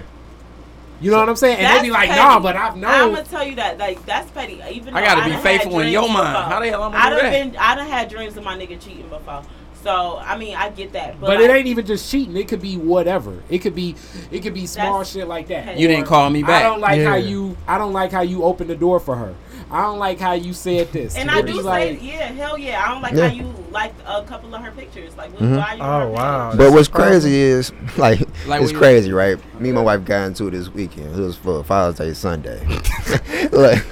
You 1.00 1.10
know 1.10 1.18
what 1.18 1.28
I'm 1.30 1.36
saying? 1.36 1.58
And 1.58 1.78
they 1.78 1.82
be 1.88 1.90
like, 1.90 2.10
petty. 2.10 2.20
"Nah," 2.20 2.40
but 2.40 2.56
I've 2.56 2.74
I'm 2.74 2.80
gonna 2.80 3.24
tell 3.24 3.46
you 3.46 3.56
that, 3.56 3.78
like, 3.78 4.04
that's 4.04 4.30
petty. 4.32 4.60
Even 4.70 4.94
I 4.94 5.02
gotta 5.02 5.24
be 5.28 5.34
faithful 5.36 5.78
in 5.80 5.88
your 5.88 6.02
mind. 6.08 6.34
before. 6.34 6.42
How 6.50 6.60
the 6.60 6.66
hell 6.68 6.82
I'm 6.82 6.92
gonna 6.92 7.04
I 7.04 7.08
do 7.10 7.16
done 7.16 7.24
that? 7.24 7.52
been, 7.52 7.56
I 7.58 7.74
done 7.74 7.86
had 7.88 8.08
dreams 8.10 8.36
of 8.36 8.44
my 8.44 8.56
nigga 8.58 8.78
cheating 8.80 9.08
before. 9.08 9.42
So 9.82 10.20
I 10.22 10.36
mean, 10.36 10.54
I 10.56 10.68
get 10.68 10.92
that, 10.92 11.18
but, 11.18 11.26
But 11.28 11.36
like, 11.40 11.48
it 11.48 11.52
ain't 11.54 11.66
even 11.66 11.86
just 11.86 12.10
cheating. 12.10 12.36
It 12.36 12.48
could 12.48 12.60
be 12.60 12.76
whatever. 12.76 13.42
It 13.48 13.60
could 13.60 13.74
be 13.74 13.94
it 14.30 14.40
could 14.40 14.52
be 14.52 14.66
small 14.66 15.02
shit 15.04 15.26
like 15.26 15.48
that. 15.48 15.64
petty. 15.64 15.80
You 15.80 15.88
didn't 15.88 16.04
call 16.04 16.28
me 16.28 16.42
back. 16.42 16.62
I 16.62 16.68
don't 16.68 16.80
like 16.80 17.00
how 17.00 17.14
you 17.14 17.56
I 17.66 17.78
don't 17.78 17.94
like 17.94 18.12
how 18.12 18.20
you 18.20 18.42
opened 18.44 18.68
the 18.68 18.76
door 18.76 19.00
for 19.00 19.16
her. 19.16 19.32
I 19.70 19.80
don't 19.80 19.98
like 19.98 20.20
how 20.20 20.32
you 20.32 20.52
said 20.52 20.92
this. 20.92 21.16
And 21.16 21.30
I 21.30 21.40
be 21.40 21.52
do 21.52 21.62
say, 21.62 21.98
yeah, 22.02 22.26
hell 22.32 22.58
yeah. 22.58 22.84
I 22.84 22.92
don't 22.92 23.00
like 23.00 23.14
Yeah. 23.14 23.28
how 23.28 23.34
you 23.34 23.54
liked 23.70 24.00
a 24.06 24.22
couple 24.24 24.54
of 24.54 24.62
her 24.62 24.70
pictures. 24.72 25.16
Like, 25.16 25.32
what, 25.32 25.42
Mhm. 25.42 25.56
why 25.58 25.74
you 25.74 25.82
Oh, 25.82 26.08
wow. 26.08 26.50
page? 26.50 26.58
But 26.58 26.72
what's 26.72 26.88
crazy 26.88 27.34
is 27.36 27.72
like, 27.96 28.20
Like 28.46 28.62
it's 28.62 28.72
we- 28.72 28.78
crazy, 28.78 29.12
right? 29.12 29.38
Me 29.60 29.68
and 29.70 29.76
my 29.76 29.82
wife 29.82 30.04
got 30.04 30.26
into 30.26 30.46
it 30.48 30.50
this 30.52 30.68
weekend. 30.68 31.14
It 31.18 31.20
was 31.20 31.36
for 31.36 31.62
Father's 31.64 31.96
Day 31.98 32.12
Sunday. 32.14 32.64
like, 33.52 33.84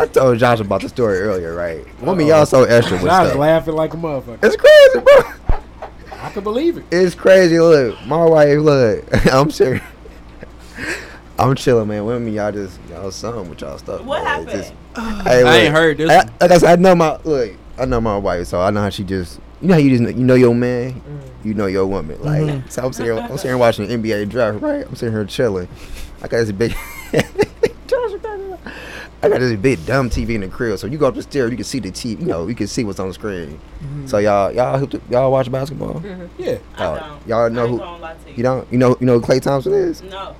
I 0.00 0.06
told 0.06 0.38
Josh 0.38 0.60
about 0.60 0.80
the 0.82 0.88
story 0.88 1.18
earlier, 1.18 1.54
right? 1.54 1.84
One 2.00 2.20
of 2.20 2.26
y'all 2.26 2.46
so 2.46 2.64
extra 2.64 2.96
with 2.96 3.06
Josh 3.06 3.26
stuff. 3.28 3.38
laughing 3.38 3.74
like 3.74 3.94
a 3.94 3.96
motherfucker. 3.96 4.38
It's 4.42 4.56
crazy, 4.56 5.00
bro. 5.04 5.58
I 6.22 6.30
can 6.30 6.42
believe 6.42 6.78
it. 6.78 6.84
It's 6.90 7.14
crazy. 7.14 7.58
Look, 7.60 8.04
my 8.06 8.24
wife, 8.24 8.58
look, 8.58 9.26
I'm 9.32 9.50
sure. 9.50 9.80
I'm 11.38 11.54
chilling, 11.54 11.88
man. 11.88 12.04
Women, 12.06 12.32
y'all 12.32 12.50
just 12.50 12.78
y'all 12.88 13.10
some 13.10 13.50
with 13.50 13.60
y'all 13.60 13.76
stuff. 13.78 14.00
What 14.02 14.24
man. 14.24 14.46
Happened? 14.46 14.50
just- 14.50 14.72
hey, 15.26 15.42
I 15.44 15.56
ain't 15.58 15.74
heard 15.74 15.98
this. 15.98 16.10
I, 16.10 16.22
like 16.40 16.50
I 16.50 16.58
said, 16.58 16.78
I 16.78 16.82
know 16.82 16.94
my 16.94 17.18
look. 17.24 17.52
I 17.78 17.84
know 17.84 18.00
my 18.00 18.16
wife, 18.16 18.46
so 18.46 18.60
I 18.60 18.70
know 18.70 18.80
how 18.82 18.90
she 18.90 19.04
just. 19.04 19.40
You 19.62 19.68
know 19.68 19.74
how 19.74 19.80
you 19.80 19.90
just 19.90 20.02
know, 20.02 20.08
you 20.10 20.24
know 20.24 20.34
your 20.34 20.54
man, 20.54 20.92
mm. 20.94 21.44
you 21.44 21.54
know 21.54 21.66
your 21.66 21.86
woman. 21.86 22.20
Like 22.22 22.42
Mhm. 22.42 22.70
so, 22.70 22.84
I'm 22.84 22.92
sitting 22.92 23.12
here, 23.14 23.22
I'm 23.22 23.36
sitting 23.36 23.50
here 23.50 23.58
watching 23.58 23.86
NBA 23.88 24.28
draft, 24.28 24.60
right? 24.60 24.86
I'm 24.86 24.94
sitting 24.96 25.14
here 25.14 25.24
chilling. 25.24 25.66
I 26.22 26.28
got 26.28 26.38
this 26.38 26.52
big. 26.52 26.74
I 29.22 29.28
got 29.30 29.40
this 29.40 29.58
big 29.58 29.84
dumb 29.86 30.08
TV 30.10 30.34
in 30.34 30.42
the 30.42 30.48
crib, 30.48 30.78
so 30.78 30.86
you 30.86 30.98
go 30.98 31.06
up 31.08 31.14
the 31.14 31.22
stairs, 31.22 31.50
you 31.50 31.56
can 31.56 31.64
see 31.64 31.80
the 31.80 31.90
TV. 31.90 32.20
You 32.20 32.26
know, 32.26 32.46
you 32.46 32.54
can 32.54 32.66
see 32.66 32.84
what's 32.84 33.00
on 33.00 33.08
the 33.08 33.14
screen. 33.14 33.58
Mm-hmm. 33.82 34.06
So 34.06 34.18
y'all, 34.18 34.52
y'all, 34.52 34.78
hooked 34.78 34.94
up- 34.96 35.10
y'all 35.10 35.32
watch 35.32 35.50
basketball? 35.50 35.94
Mm-hmm. 36.00 36.26
Yeah. 36.38 36.58
I 36.76 36.84
Oh, 36.86 36.96
don't. 36.98 37.26
y'all 37.26 37.50
know 37.50 37.60
I 37.62 37.64
ain't 37.64 37.72
who- 37.72 37.78
gonna 37.78 38.02
lie 38.02 38.14
to 38.14 38.30
you. 38.30 38.34
You 38.36 38.42
don't, 38.42 38.72
you 38.72 38.78
know, 38.78 38.96
you 39.00 39.06
know 39.06 39.18
who 39.18 39.26
Klay 39.26 39.40
Thompson 39.40 39.72
is? 39.72 40.02
No. 40.02 40.36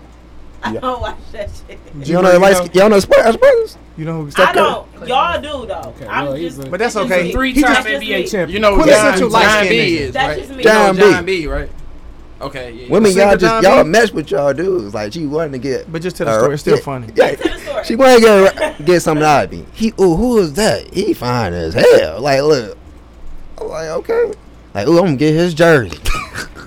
I 0.66 0.72
Yeah. 0.74 0.80
don't 0.80 1.00
watch 1.00 1.16
that 1.32 1.50
shit. 1.68 1.78
You 2.06 2.14
don't 2.14 2.24
know, 2.24 2.32
the 2.32 2.38
light, 2.38 2.74
y'all 2.74 2.88
know 2.88 2.98
Splash 3.00 3.36
Brothers? 3.36 3.78
You 3.96 4.04
know 4.04 4.22
who? 4.22 4.26
I 4.26 4.30
Steph 4.30 4.52
Curry? 4.54 4.54
don't. 4.54 5.08
Y'all 5.08 5.40
do 5.40 5.66
though. 5.66 5.80
Okay, 5.96 6.06
I'm 6.06 6.24
well, 6.26 6.34
he's 6.34 6.56
just. 6.56 6.70
But 6.70 6.78
that's 6.80 6.96
okay. 6.96 7.32
Three 7.32 7.52
He 7.52 7.62
time 7.62 7.74
just- 7.76 7.86
NBA 7.88 8.30
champion. 8.30 8.50
You 8.50 8.58
know 8.60 8.74
who 8.74 8.82
Quintessential 8.82 9.30
John, 9.30 9.40
John 9.40 9.42
light-skinned 9.42 9.68
B 9.70 9.96
is, 9.98 10.12
That's 10.12 10.28
right? 10.28 10.38
just 10.38 10.50
me. 10.50 10.56
You 10.58 10.64
know 10.64 10.70
John 10.72 10.96
B. 10.96 11.00
John 11.02 11.24
B, 11.24 11.46
right? 11.46 11.70
Okay, 12.38 12.72
yeah. 12.72 12.88
Women, 12.90 13.12
y'all 13.12 13.36
just 13.36 13.40
John 13.40 13.62
y'all 13.62 13.84
mess 13.84 14.12
with 14.12 14.30
y'all 14.30 14.52
dudes. 14.52 14.92
Like 14.92 15.12
she 15.14 15.26
wanted 15.26 15.52
to 15.52 15.58
get. 15.58 15.90
But 15.90 16.02
just 16.02 16.16
tell 16.16 16.26
the 16.26 16.32
uh, 16.32 16.38
story. 16.40 16.52
It's 16.54 16.60
still 16.62 16.76
yeah, 16.76 16.82
funny. 16.82 17.06
Yeah, 17.14 17.34
To 17.34 17.48
the 17.48 17.58
story. 17.58 17.84
She 17.84 17.96
wanted 17.96 18.16
to 18.16 18.52
get, 18.54 18.84
get 18.84 19.00
something 19.02 19.24
out 19.24 19.44
of 19.46 19.52
me. 19.52 19.64
He, 19.72 19.88
ooh, 19.98 20.16
who 20.16 20.38
is 20.38 20.52
that? 20.54 20.92
He 20.92 21.14
fine 21.14 21.54
as 21.54 21.72
hell. 21.72 22.20
Like, 22.20 22.42
look. 22.42 22.76
I'm 23.58 23.68
like, 23.68 23.88
okay. 23.88 24.32
Like, 24.77 24.89
ooh, 24.89 24.99
I'm 24.99 25.05
gonna 25.07 25.16
get 25.16 25.33
his 25.33 25.55
jersey. 25.55 25.99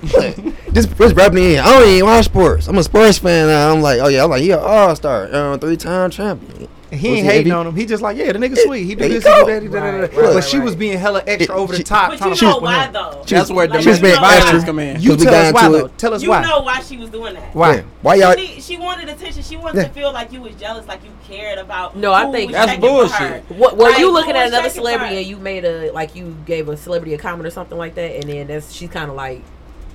Just, 0.72 0.96
just 0.96 1.16
rub 1.16 1.32
me 1.32 1.54
in. 1.56 1.60
I 1.60 1.64
don't 1.64 1.88
even 1.88 2.06
watch 2.06 2.26
sports. 2.26 2.68
I'm 2.68 2.78
a 2.78 2.82
sports 2.84 3.18
fan 3.18 3.48
now. 3.48 3.72
I'm 3.72 3.82
like, 3.82 3.98
oh 4.00 4.06
yeah, 4.06 4.22
I'm 4.22 4.30
like, 4.30 4.42
he 4.42 4.52
an 4.52 4.60
all 4.60 4.94
star, 4.94 5.28
uh, 5.32 5.58
three 5.58 5.76
time 5.76 6.10
champion. 6.10 6.68
And 6.90 7.00
he 7.00 7.10
Was 7.10 7.18
ain't 7.18 7.26
he 7.26 7.32
hating 7.32 7.52
MVP? 7.52 7.56
on 7.60 7.66
him. 7.68 7.76
He 7.76 7.86
just 7.86 8.02
like, 8.02 8.16
yeah, 8.16 8.32
the 8.32 8.38
nigga 8.38 8.56
sweet. 8.56 8.84
He 8.84 8.94
do 8.96 9.08
this, 9.08 9.24
he 9.24 9.30
do 9.30 9.46
that, 9.46 9.62
he 9.62 9.68
do 9.68 9.74
that, 9.74 9.80
Right, 9.80 10.10
that. 10.10 10.20
right, 10.20 10.34
But 10.34 10.40
she 10.44 10.56
right. 10.58 10.64
was 10.64 10.74
being 10.74 10.98
hella 10.98 11.22
extra 11.26 11.54
It- 11.54 11.58
over 11.58 11.76
the 11.76 11.84
top. 11.84 12.10
But 12.10 12.20
you 12.28 12.34
to 12.34 12.44
know 12.44 12.58
why 12.58 12.86
him. 12.86 12.92
though? 12.92 13.22
That's 13.26 13.50
where 13.50 13.68
Like, 13.68 13.82
She 13.82 13.88
was 13.90 14.00
being 14.00 14.14
know 14.16 14.20
why. 14.22 14.62
come 14.64 14.78
in. 14.80 15.00
You 15.00 15.16
tell 15.16 15.34
us 15.34 15.52
why 15.52 15.68
though. 15.68 15.88
Tell 15.88 16.14
us 16.14 16.22
You 16.22 16.30
why. 16.30 16.42
know 16.42 16.60
why 16.62 16.80
she 16.80 16.96
was 16.96 17.10
doing 17.10 17.34
that. 17.34 17.54
Why? 17.54 17.76
Yeah. 17.76 17.82
Why 18.02 18.14
y'all? 18.16 18.36
She, 18.36 18.60
she 18.60 18.76
wanted 18.76 19.08
attention. 19.08 19.42
She 19.42 19.56
wanted 19.56 19.76
Yeah. 19.78 19.88
to 19.88 19.94
feel 19.94 20.12
like 20.12 20.32
you 20.32 20.40
was 20.40 20.54
jealous, 20.56 20.86
like 20.88 21.04
you 21.04 21.10
cared 21.28 21.58
about. 21.58 21.96
No, 21.96 22.12
I 22.12 22.30
think- 22.32 22.50
was 22.50 22.66
That's 22.66 22.80
bullshit. 22.80 23.18
her. 23.20 23.42
What 23.50 23.76
were 23.76 23.84
Like, 23.84 23.98
you 23.98 24.12
looking 24.12 24.34
at 24.34 24.48
another 24.48 24.70
celebrity 24.70 25.18
and 25.18 25.26
you 25.26 25.36
made 25.36 25.64
a 25.64 25.92
like 25.92 26.16
you 26.16 26.36
gave 26.44 26.68
a 26.68 26.76
celebrity 26.76 27.14
a 27.14 27.18
comment 27.18 27.46
or 27.46 27.50
something 27.50 27.78
like 27.78 27.94
that, 27.94 28.16
and 28.16 28.24
then 28.24 28.46
that's 28.48 28.72
she's 28.72 28.90
kind 28.90 29.10
of 29.10 29.16
like 29.16 29.42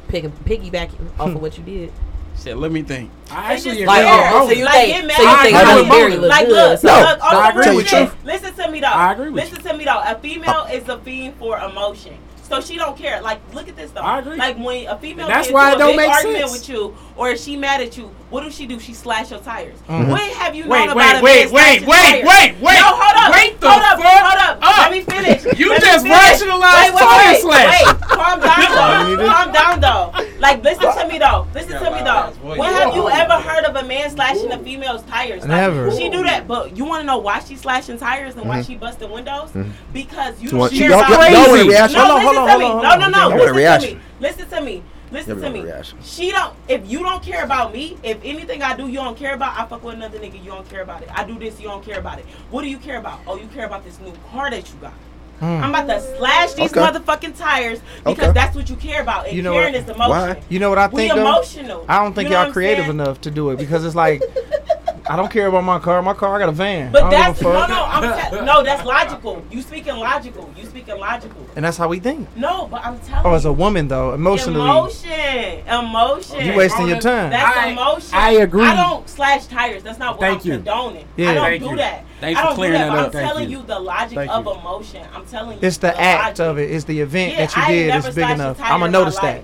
picking 0.08 0.32
piggybacking 0.46 1.10
off 1.20 1.28
of 1.28 1.34
hmm. 1.34 1.40
what 1.40 1.58
you 1.58 1.64
did. 1.64 1.92
Said, 2.36 2.58
let 2.58 2.72
me 2.72 2.84
think. 2.84 3.10
I 3.32 3.54
actually 3.54 3.72
agree 3.72 3.86
Like, 3.88 4.04
fair. 4.06 4.34
with 4.34 4.42
oh, 4.44 4.48
so 4.48 4.54
you 4.54 4.66
Like, 4.66 4.74
think 4.74 5.12
so 5.12 5.22
you 5.24 5.38
think 5.38 5.44
agree 5.46 5.52
Halle 5.54 5.82
with 5.82 5.90
Berry 5.90 6.18
look 6.18 6.30
Like, 6.30 6.48
good? 6.48 6.72
look, 6.72 6.84
No. 6.84 7.00
look, 7.00 7.24
I 7.24 7.50
agree 7.50 7.76
with 7.78 7.92
you. 7.92 8.12
Listen 8.24 8.54
to 8.54 8.72
me 8.72 8.80
though. 8.82 8.88
I 8.88 9.14
agree 9.14 9.30
with 9.30 9.44
you. 9.46 9.50
Listen 9.58 9.72
to 9.72 9.78
me 9.78 9.86
though. 9.86 10.02
A 10.06 10.20
female 10.20 10.68
is 10.72 10.88
a 10.90 10.98
fiend 11.00 11.36
for 11.38 11.58
emotion. 11.58 12.18
So 12.44 12.62
she 12.62 12.78
don't 12.78 12.96
care. 12.96 13.20
Like, 13.24 13.40
look 13.56 13.68
at 13.68 13.76
this 13.76 13.90
though. 13.90 14.02
I 14.02 14.20
agree. 14.20 14.36
Like 14.38 14.58
when 14.60 14.86
a 14.88 14.96
female 15.00 15.26
And 15.26 15.34
that's 15.34 15.48
gets 15.48 15.54
why 15.56 15.72
into 15.74 15.74
it 15.74 15.76
a 15.76 15.80
don't 15.80 15.98
big 15.98 15.98
make 15.98 16.10
argument 16.16 16.50
sense. 16.50 16.52
with 16.52 16.70
you, 16.70 16.96
or 17.16 17.30
if 17.30 17.40
she 17.42 17.58
mad 17.58 17.82
at 17.82 17.98
you, 17.98 18.14
what 18.36 18.44
does 18.44 18.54
she 18.54 18.66
do? 18.66 18.78
She 18.82 18.94
slash 18.94 19.32
your 19.32 19.40
tires. 19.40 19.78
Mhm. 19.88 20.10
When 20.12 20.20
have 20.20 20.54
you 20.54 20.68
Wait, 20.68 20.88
known 20.88 20.98
wait, 20.98 21.04
about 21.08 21.22
a 21.22 21.24
wait, 21.24 21.40
man 21.40 21.48
slashing 21.48 21.88
wait, 21.88 21.88
wait, 21.88 22.12
tires? 22.12 22.26
wait, 22.28 22.62
wait. 22.62 22.74
No, 22.76 22.84
hold 22.92 23.16
up. 23.16 23.32
Wait 23.34 23.62
the 23.62 23.70
hold 23.70 23.82
up, 23.82 23.98
fuck 23.98 24.24
hold 24.28 24.40
up. 24.44 24.58
up. 24.62 24.78
Let 24.78 24.92
me 24.92 25.02
finish. 25.02 25.58
You 25.58 25.70
Let 25.70 25.82
just 25.82 26.06
rationalized 26.06 26.94
wait, 26.96 27.00
tire 27.02 27.32
wait, 27.32 27.42
slash. 27.42 27.86
Wait, 27.86 28.02
calm 28.02 28.40
down 28.42 29.16
though. 29.18 29.28
calm 29.30 29.52
down 29.54 29.80
though. 29.80 30.12
Like, 30.40 30.62
listen 30.66 30.84
to 30.98 31.08
me 31.08 31.18
though. 31.18 31.48
Listen 31.54 31.72
Yeah, 31.72 31.80
to 31.80 31.92
me 31.92 32.00
though. 32.04 32.10
ass. 32.28 32.34
When 32.42 32.74
have 32.74 32.94
you 32.94 33.10
ever 33.10 33.34
heard 33.40 33.64
of 33.64 33.76
a 33.78 33.84
man 33.88 34.10
slashing 34.10 34.52
a 34.52 34.60
female's 34.60 35.04
tires? 35.04 35.42
Like, 35.44 35.50
Never. 35.52 35.92
She 35.96 36.10
do 36.10 36.22
that, 36.24 36.46
but 36.46 36.76
you 36.76 36.84
want 36.84 37.02
to 37.04 37.06
know 37.08 37.20
why 37.20 37.40
she's 37.40 37.62
slashing 37.62 37.98
tires 37.98 38.36
and 38.36 38.46
why 38.50 38.60
Mhm. 38.60 38.68
she 38.68 38.76
busting 38.76 39.10
windows? 39.10 39.50
Mhm. 39.56 39.70
Because 39.94 40.34
you 40.42 40.50
She 40.50 40.56
want- 40.56 40.72
don't 40.72 40.78
she- 40.78 40.80
care 40.84 40.90
y'all- 40.90 41.00
about 41.00 41.10
y'all- 41.10 41.30
me. 41.30 41.32
y'all 41.38 41.48
want 41.52 41.62
a 41.62 41.66
reaction? 41.70 41.98
No, 42.00 42.06
Hold 42.06 42.12
on, 42.12 42.18
listen 42.26 42.36
hold 42.36 42.48
to 42.50 42.54
on, 42.54 42.60
me. 42.60 42.66
hold 42.66 42.84
No, 42.84 42.90
on, 42.90 43.00
no, 43.00 43.04
hold 43.06 43.14
no. 43.14 43.20
on. 43.20 43.32
A 43.32 43.36
Listen 43.36 43.48
to 43.48 43.54
reaction. 43.54 43.94
me. 43.96 44.00
Listen 44.28 44.50
to 44.50 44.62
me. 44.62 44.84
Listen 45.12 45.40
to 45.40 45.50
me 45.50 45.60
me. 45.62 45.66
reaction. 45.66 45.98
She 46.04 46.32
don't. 46.32 46.54
If 46.68 46.90
you 46.90 47.00
don't 47.00 47.22
care 47.24 47.44
about 47.44 47.74
me, 47.74 47.98
if 48.04 48.18
anything 48.24 48.62
I 48.64 48.76
do 48.76 48.88
you 48.88 48.96
don't 48.96 49.18
care 49.18 49.34
about, 49.36 49.58
I 49.58 49.66
fuck 49.66 49.84
with 49.84 49.96
another 49.96 50.18
nigga. 50.20 50.44
You 50.44 50.52
don't 50.52 50.70
care 50.70 50.82
about 50.82 51.02
it. 51.04 51.10
I 51.14 51.24
do 51.24 51.38
this, 51.40 51.60
you 51.60 51.68
don't 51.68 51.84
care 51.86 52.00
about 52.00 52.20
it. 52.20 52.26
What 52.50 52.64
do 52.64 52.70
you 52.70 52.78
care 52.78 52.98
about? 52.98 53.20
Oh, 53.28 53.38
you 53.38 53.48
care 53.48 53.66
about 53.66 53.84
this 53.84 54.00
new 54.00 54.14
car 54.32 54.50
that 54.50 54.68
you 54.68 54.76
got. 54.82 54.94
Hmm. 55.40 55.46
I'm 55.46 55.70
about 55.76 55.88
to 55.88 56.18
slash 56.18 56.54
these 56.54 56.72
Okay. 56.76 56.80
motherfucking 56.80 57.38
tires 57.38 57.80
because 58.06 58.20
Okay. 58.20 58.32
that's 58.32 58.56
what 58.56 58.70
you 58.70 58.78
care 58.78 59.02
about. 59.02 59.28
And 59.28 59.36
You 59.36 59.44
know 59.44 59.52
caring 59.54 59.74
what? 59.74 59.82
is 59.84 59.90
emotion. 59.90 60.10
Why? 60.10 60.42
You 60.48 60.60
know 60.60 60.70
what 60.70 60.78
I 60.80 60.88
We 60.88 61.02
think? 61.04 61.16
though? 61.16 61.22
emotional. 61.22 61.86
I 61.90 62.02
don't 62.02 62.14
think 62.14 62.30
You 62.30 62.36
know 62.36 62.44
y'all 62.44 62.54
creative 62.54 62.86
saying? 62.86 63.00
enough 63.00 63.20
to 63.22 63.32
do 63.32 63.50
it 63.50 63.58
because 63.60 63.84
it's 63.84 63.96
like 63.96 64.22
I 65.08 65.16
don't 65.16 65.32
care 65.32 65.48
about 65.48 65.64
my 65.64 65.78
car. 65.78 66.02
My 66.02 66.14
car, 66.16 66.36
I 66.36 66.40
got 66.40 66.50
a 66.50 66.52
van. 66.52 66.92
But 66.92 67.10
that's 67.12 67.40
no, 67.42 67.52
no, 67.68 67.86
I'm 67.88 68.30
te- 68.32 68.42
no. 68.44 68.64
That's 68.64 68.84
logical. 68.84 69.44
You 69.52 69.62
speaking 69.62 69.96
logical. 69.96 70.52
You 70.58 70.66
speaking 70.66 70.98
logical. 70.98 71.46
And 71.56 71.64
that's 71.64 71.78
how 71.78 71.88
we 71.88 72.00
think. 72.00 72.28
No, 72.36 72.68
but 72.68 72.84
I'm 72.84 73.00
telling 73.02 73.26
Oh, 73.28 73.34
as 73.36 73.46
a 73.46 73.54
woman 73.54 73.88
though, 73.88 74.14
emotionally, 74.14 74.60
Emotion, 74.62 75.60
emotion. 75.68 76.46
you 76.46 76.56
wasting 76.56 76.88
your 76.88 77.00
time. 77.00 77.30
That's 77.30 77.58
I- 77.58 77.68
emotion. 77.68 78.10
I 78.14 78.32
agree. 78.32 78.66
I 78.66 78.76
don't 78.76 79.08
slash 79.08 79.46
tires. 79.46 79.84
That's 79.84 80.00
not 80.00 80.14
what 80.18 80.22
Thank 80.22 80.42
I'm 80.42 80.48
you. 80.48 80.54
condoning. 80.58 81.08
Yeah. 81.18 81.30
I 81.30 81.34
don't 81.36 81.44
Thank 81.44 81.64
do 81.64 81.70
you. 81.70 81.76
that. 81.78 82.04
Thanks 82.22 82.40
I 82.40 82.44
for 82.44 82.48
don't 82.48 82.56
clearing 82.56 82.74
do 82.74 82.78
that. 82.80 82.86
that 82.86 82.92
but 82.92 83.00
up. 83.00 83.06
I'm 83.06 83.12
Thank 83.12 83.28
telling 83.28 83.50
you. 83.52 83.58
you. 83.60 83.64
the 83.66 83.80
logic 83.80 84.16
Thank 84.18 84.32
of 84.32 84.48
emotion. 84.48 85.08
I'm 85.14 85.26
telling 85.28 85.60
you. 85.62 85.68
It's 85.68 85.78
the 85.78 86.02
act 86.02 86.40
logic. 86.40 86.52
of 86.52 86.58
it. 86.58 86.72
It's 86.72 86.86
the 86.86 87.00
event 87.02 87.34
Yeah, 87.34 87.46
that 87.46 87.56
you 87.56 87.62
I 87.62 87.72
did 87.72 87.96
It's 87.96 88.16
big 88.16 88.30
enough. 88.30 88.60
I'm 88.60 88.70
gonna 88.80 88.86
in 88.86 88.92
notice 88.92 89.20
that. 89.20 89.44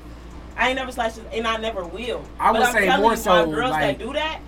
I 0.58 0.68
ain't 0.70 0.76
never 0.76 0.92
slashed, 0.92 1.18
it, 1.18 1.24
and 1.34 1.48
I 1.48 1.58
never 1.58 1.84
will. 1.84 2.24
I 2.40 2.52
but 2.52 2.60
would 2.60 2.68
I'm 2.68 2.74
say 2.74 2.86
telling 2.86 3.02
more 3.02 3.16
so, 3.16 3.46
girls 3.52 3.72
like- 3.72 3.98
that 3.98 4.06
do 4.06 4.14
that, 4.14 4.40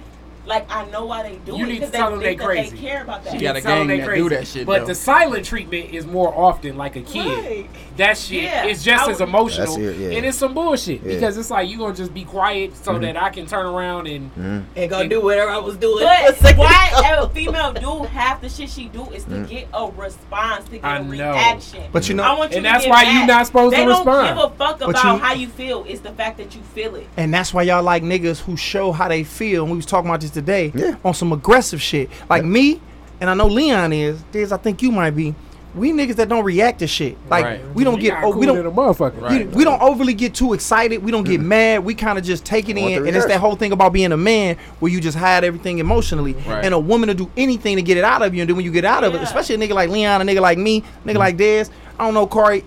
like 0.46 0.70
I 0.70 0.89
know 0.89 1.06
why 1.06 1.24
they 1.24 1.38
do 1.38 1.56
You 1.58 1.66
it 1.66 1.68
need 1.68 1.74
to 1.76 1.80
because 1.82 1.91
tell 1.91 2.12
them 2.12 2.20
they, 2.20 2.26
they 2.26 2.38
think 2.38 2.41
crazy. 2.41 2.76
They 2.76 2.82
care 2.82 3.04
about 3.04 3.24
that. 3.24 3.34
She 3.34 3.39
got 3.39 3.56
a 3.56 3.62
Tell 3.62 3.78
them 3.80 3.88
gang 3.88 4.00
they 4.00 4.06
that 4.06 4.16
do 4.16 4.30
that 4.30 4.48
shit, 4.48 4.66
But 4.66 4.82
though. 4.82 4.88
the 4.88 4.96
silent 4.96 5.46
treatment 5.46 5.94
is 5.94 6.06
more 6.06 6.34
often 6.36 6.78
like 6.78 6.96
a 6.96 7.02
kid. 7.02 7.26
Right. 7.26 7.70
That 7.98 8.18
shit 8.18 8.44
Yeah, 8.44 8.66
is 8.66 8.84
just 8.84 9.08
I 9.08 9.12
as 9.12 9.22
emotional, 9.22 9.78
it, 9.78 9.98
yeah. 9.98 10.18
and 10.18 10.26
it's 10.26 10.38
some 10.38 10.54
bullshit 10.54 11.02
Yeah. 11.04 11.14
because 11.14 11.38
it's 11.38 11.50
like 11.50 11.70
you 11.70 11.78
gonna 11.78 11.94
just 11.96 12.14
be 12.14 12.26
quiet 12.26 12.76
so 12.76 12.94
mm-hmm. 12.94 13.02
that 13.04 13.22
I 13.22 13.30
can 13.30 13.46
turn 13.46 13.66
around 13.66 14.08
and 14.08 14.32
mm-hmm. 14.32 14.62
and 14.76 14.89
go 14.89 15.08
do 15.08 15.22
whatever 15.22 15.52
I 15.52 15.60
was 15.60 15.78
doing. 15.78 16.04
But 16.04 16.58
why 16.58 17.18
a 17.18 17.30
female 17.30 17.74
do 17.74 18.04
half 18.04 18.41
the 18.41 18.50
shit 18.50 18.70
she 18.70 18.88
do 18.89 19.10
is 19.12 19.24
to 19.26 19.32
mm. 19.32 19.48
get 19.48 19.68
a 19.74 19.89
response, 19.91 20.66
to 20.66 20.72
get 20.72 20.86
I 20.86 20.98
a 20.98 21.04
know. 21.04 21.10
reaction. 21.32 21.84
But 21.91 22.10
you 22.10 22.16
know- 22.16 22.24
I 22.24 22.38
want 22.38 22.52
you 22.52 22.58
And 22.58 22.66
to 22.66 22.72
that's 22.72 22.84
get 22.86 22.89
why 22.91 23.04
mad. 23.04 23.22
you 23.22 23.28
not 23.28 23.48
supposed 23.48 23.76
to 23.76 23.82
they 23.82 23.88
respond. 23.88 24.38
don't 24.38 24.50
give 24.50 24.54
a 24.54 24.58
fuck 24.58 24.82
about 24.82 25.20
how 25.22 25.34
you 25.34 25.48
feel. 25.48 25.86
It's 25.88 26.02
the 26.02 26.12
fact 26.12 26.38
that 26.38 26.56
you 26.56 26.62
feel 26.62 26.96
it. 26.96 27.08
And 27.18 27.34
that's 27.34 27.54
why 27.54 27.64
y'all 27.64 27.84
like 27.84 28.04
niggas 28.04 28.41
who 28.41 28.58
show 28.58 28.91
how 28.91 29.08
they 29.08 29.24
feel. 29.24 29.64
And 29.64 29.72
we 29.72 29.78
was 29.78 29.86
talking 29.86 30.10
about 30.10 30.22
this 30.22 30.33
today 30.34 30.72
Yeah. 30.76 30.96
on 31.06 31.14
some 31.14 31.32
aggressive 31.32 31.82
shit. 31.82 32.10
Like 32.30 32.44
me, 32.44 32.82
and 33.22 33.30
I 33.30 33.34
know 33.34 33.48
Leon 33.48 33.94
is. 33.94 34.22
Diz, 34.32 34.52
I 34.52 34.58
think 34.58 34.82
you 34.82 34.92
might 34.92 35.12
be. 35.12 35.34
We 35.76 35.92
niggas 35.92 36.18
that 36.18 36.30
don't 36.30 36.44
react 36.44 36.80
to 36.80 36.88
shit. 36.88 37.18
Like 37.32 37.46
Right. 37.46 37.62
we 37.74 37.84
don't 37.84 37.96
We 37.96 38.02
get. 38.02 38.10
got 38.22 38.26
Oh, 38.26 38.30
we 38.38 38.46
don't. 38.46 38.64
a 38.64 38.70
motherfucker. 38.70 39.16
you- 39.16 39.22
Right. 39.26 39.52
we 39.56 39.64
don't 39.64 39.82
overly 39.82 40.14
get 40.14 40.36
too 40.36 40.54
excited. 40.54 41.04
We 41.04 41.10
don't 41.12 41.24
get 41.24 41.42
mad. 41.42 41.84
We 41.84 41.96
kind 41.96 42.20
of 42.20 42.24
just 42.24 42.46
take 42.46 42.70
it 42.70 42.78
in, 42.78 43.08
and 43.08 43.16
it's 43.16 43.26
that 43.26 43.40
whole 43.40 43.56
thing 43.56 43.72
about 43.72 43.92
being 43.92 44.12
a 44.12 44.18
man 44.18 44.58
where 44.80 44.92
you 44.92 45.02
just 45.02 45.18
hide 45.18 45.44
everything 45.44 45.80
emotionally. 45.80 46.36
Right. 46.48 46.64
And 46.64 46.76
a 46.76 46.80
woman 46.80 47.08
to 47.08 47.16
do 47.16 47.28
anything 47.36 47.78
to 47.78 47.82
get 47.82 47.98
it 47.98 48.04
out 48.04 48.22
of 48.22 48.36
you, 48.36 48.42
and 48.42 48.50
then 48.50 48.56
when 48.56 48.66
you 48.66 48.72
get 48.72 48.86
out 48.86 49.04
of 49.04 49.16
it, 49.16 49.22
especially 49.24 49.56
a 49.56 49.58
nigga 49.58 49.74
like 49.74 49.90
Leon, 49.90 50.22
a 50.22 50.26
nigga 50.26 50.42
like 50.42 50.60
me, 50.60 50.84
a 51.04 51.08
nigga 51.10 51.18
like 51.18 51.38
Dez, 51.38 51.72
I 52.00 52.06
don't 52.06 52.14
know, 52.14 52.28
Corey. 52.28 52.64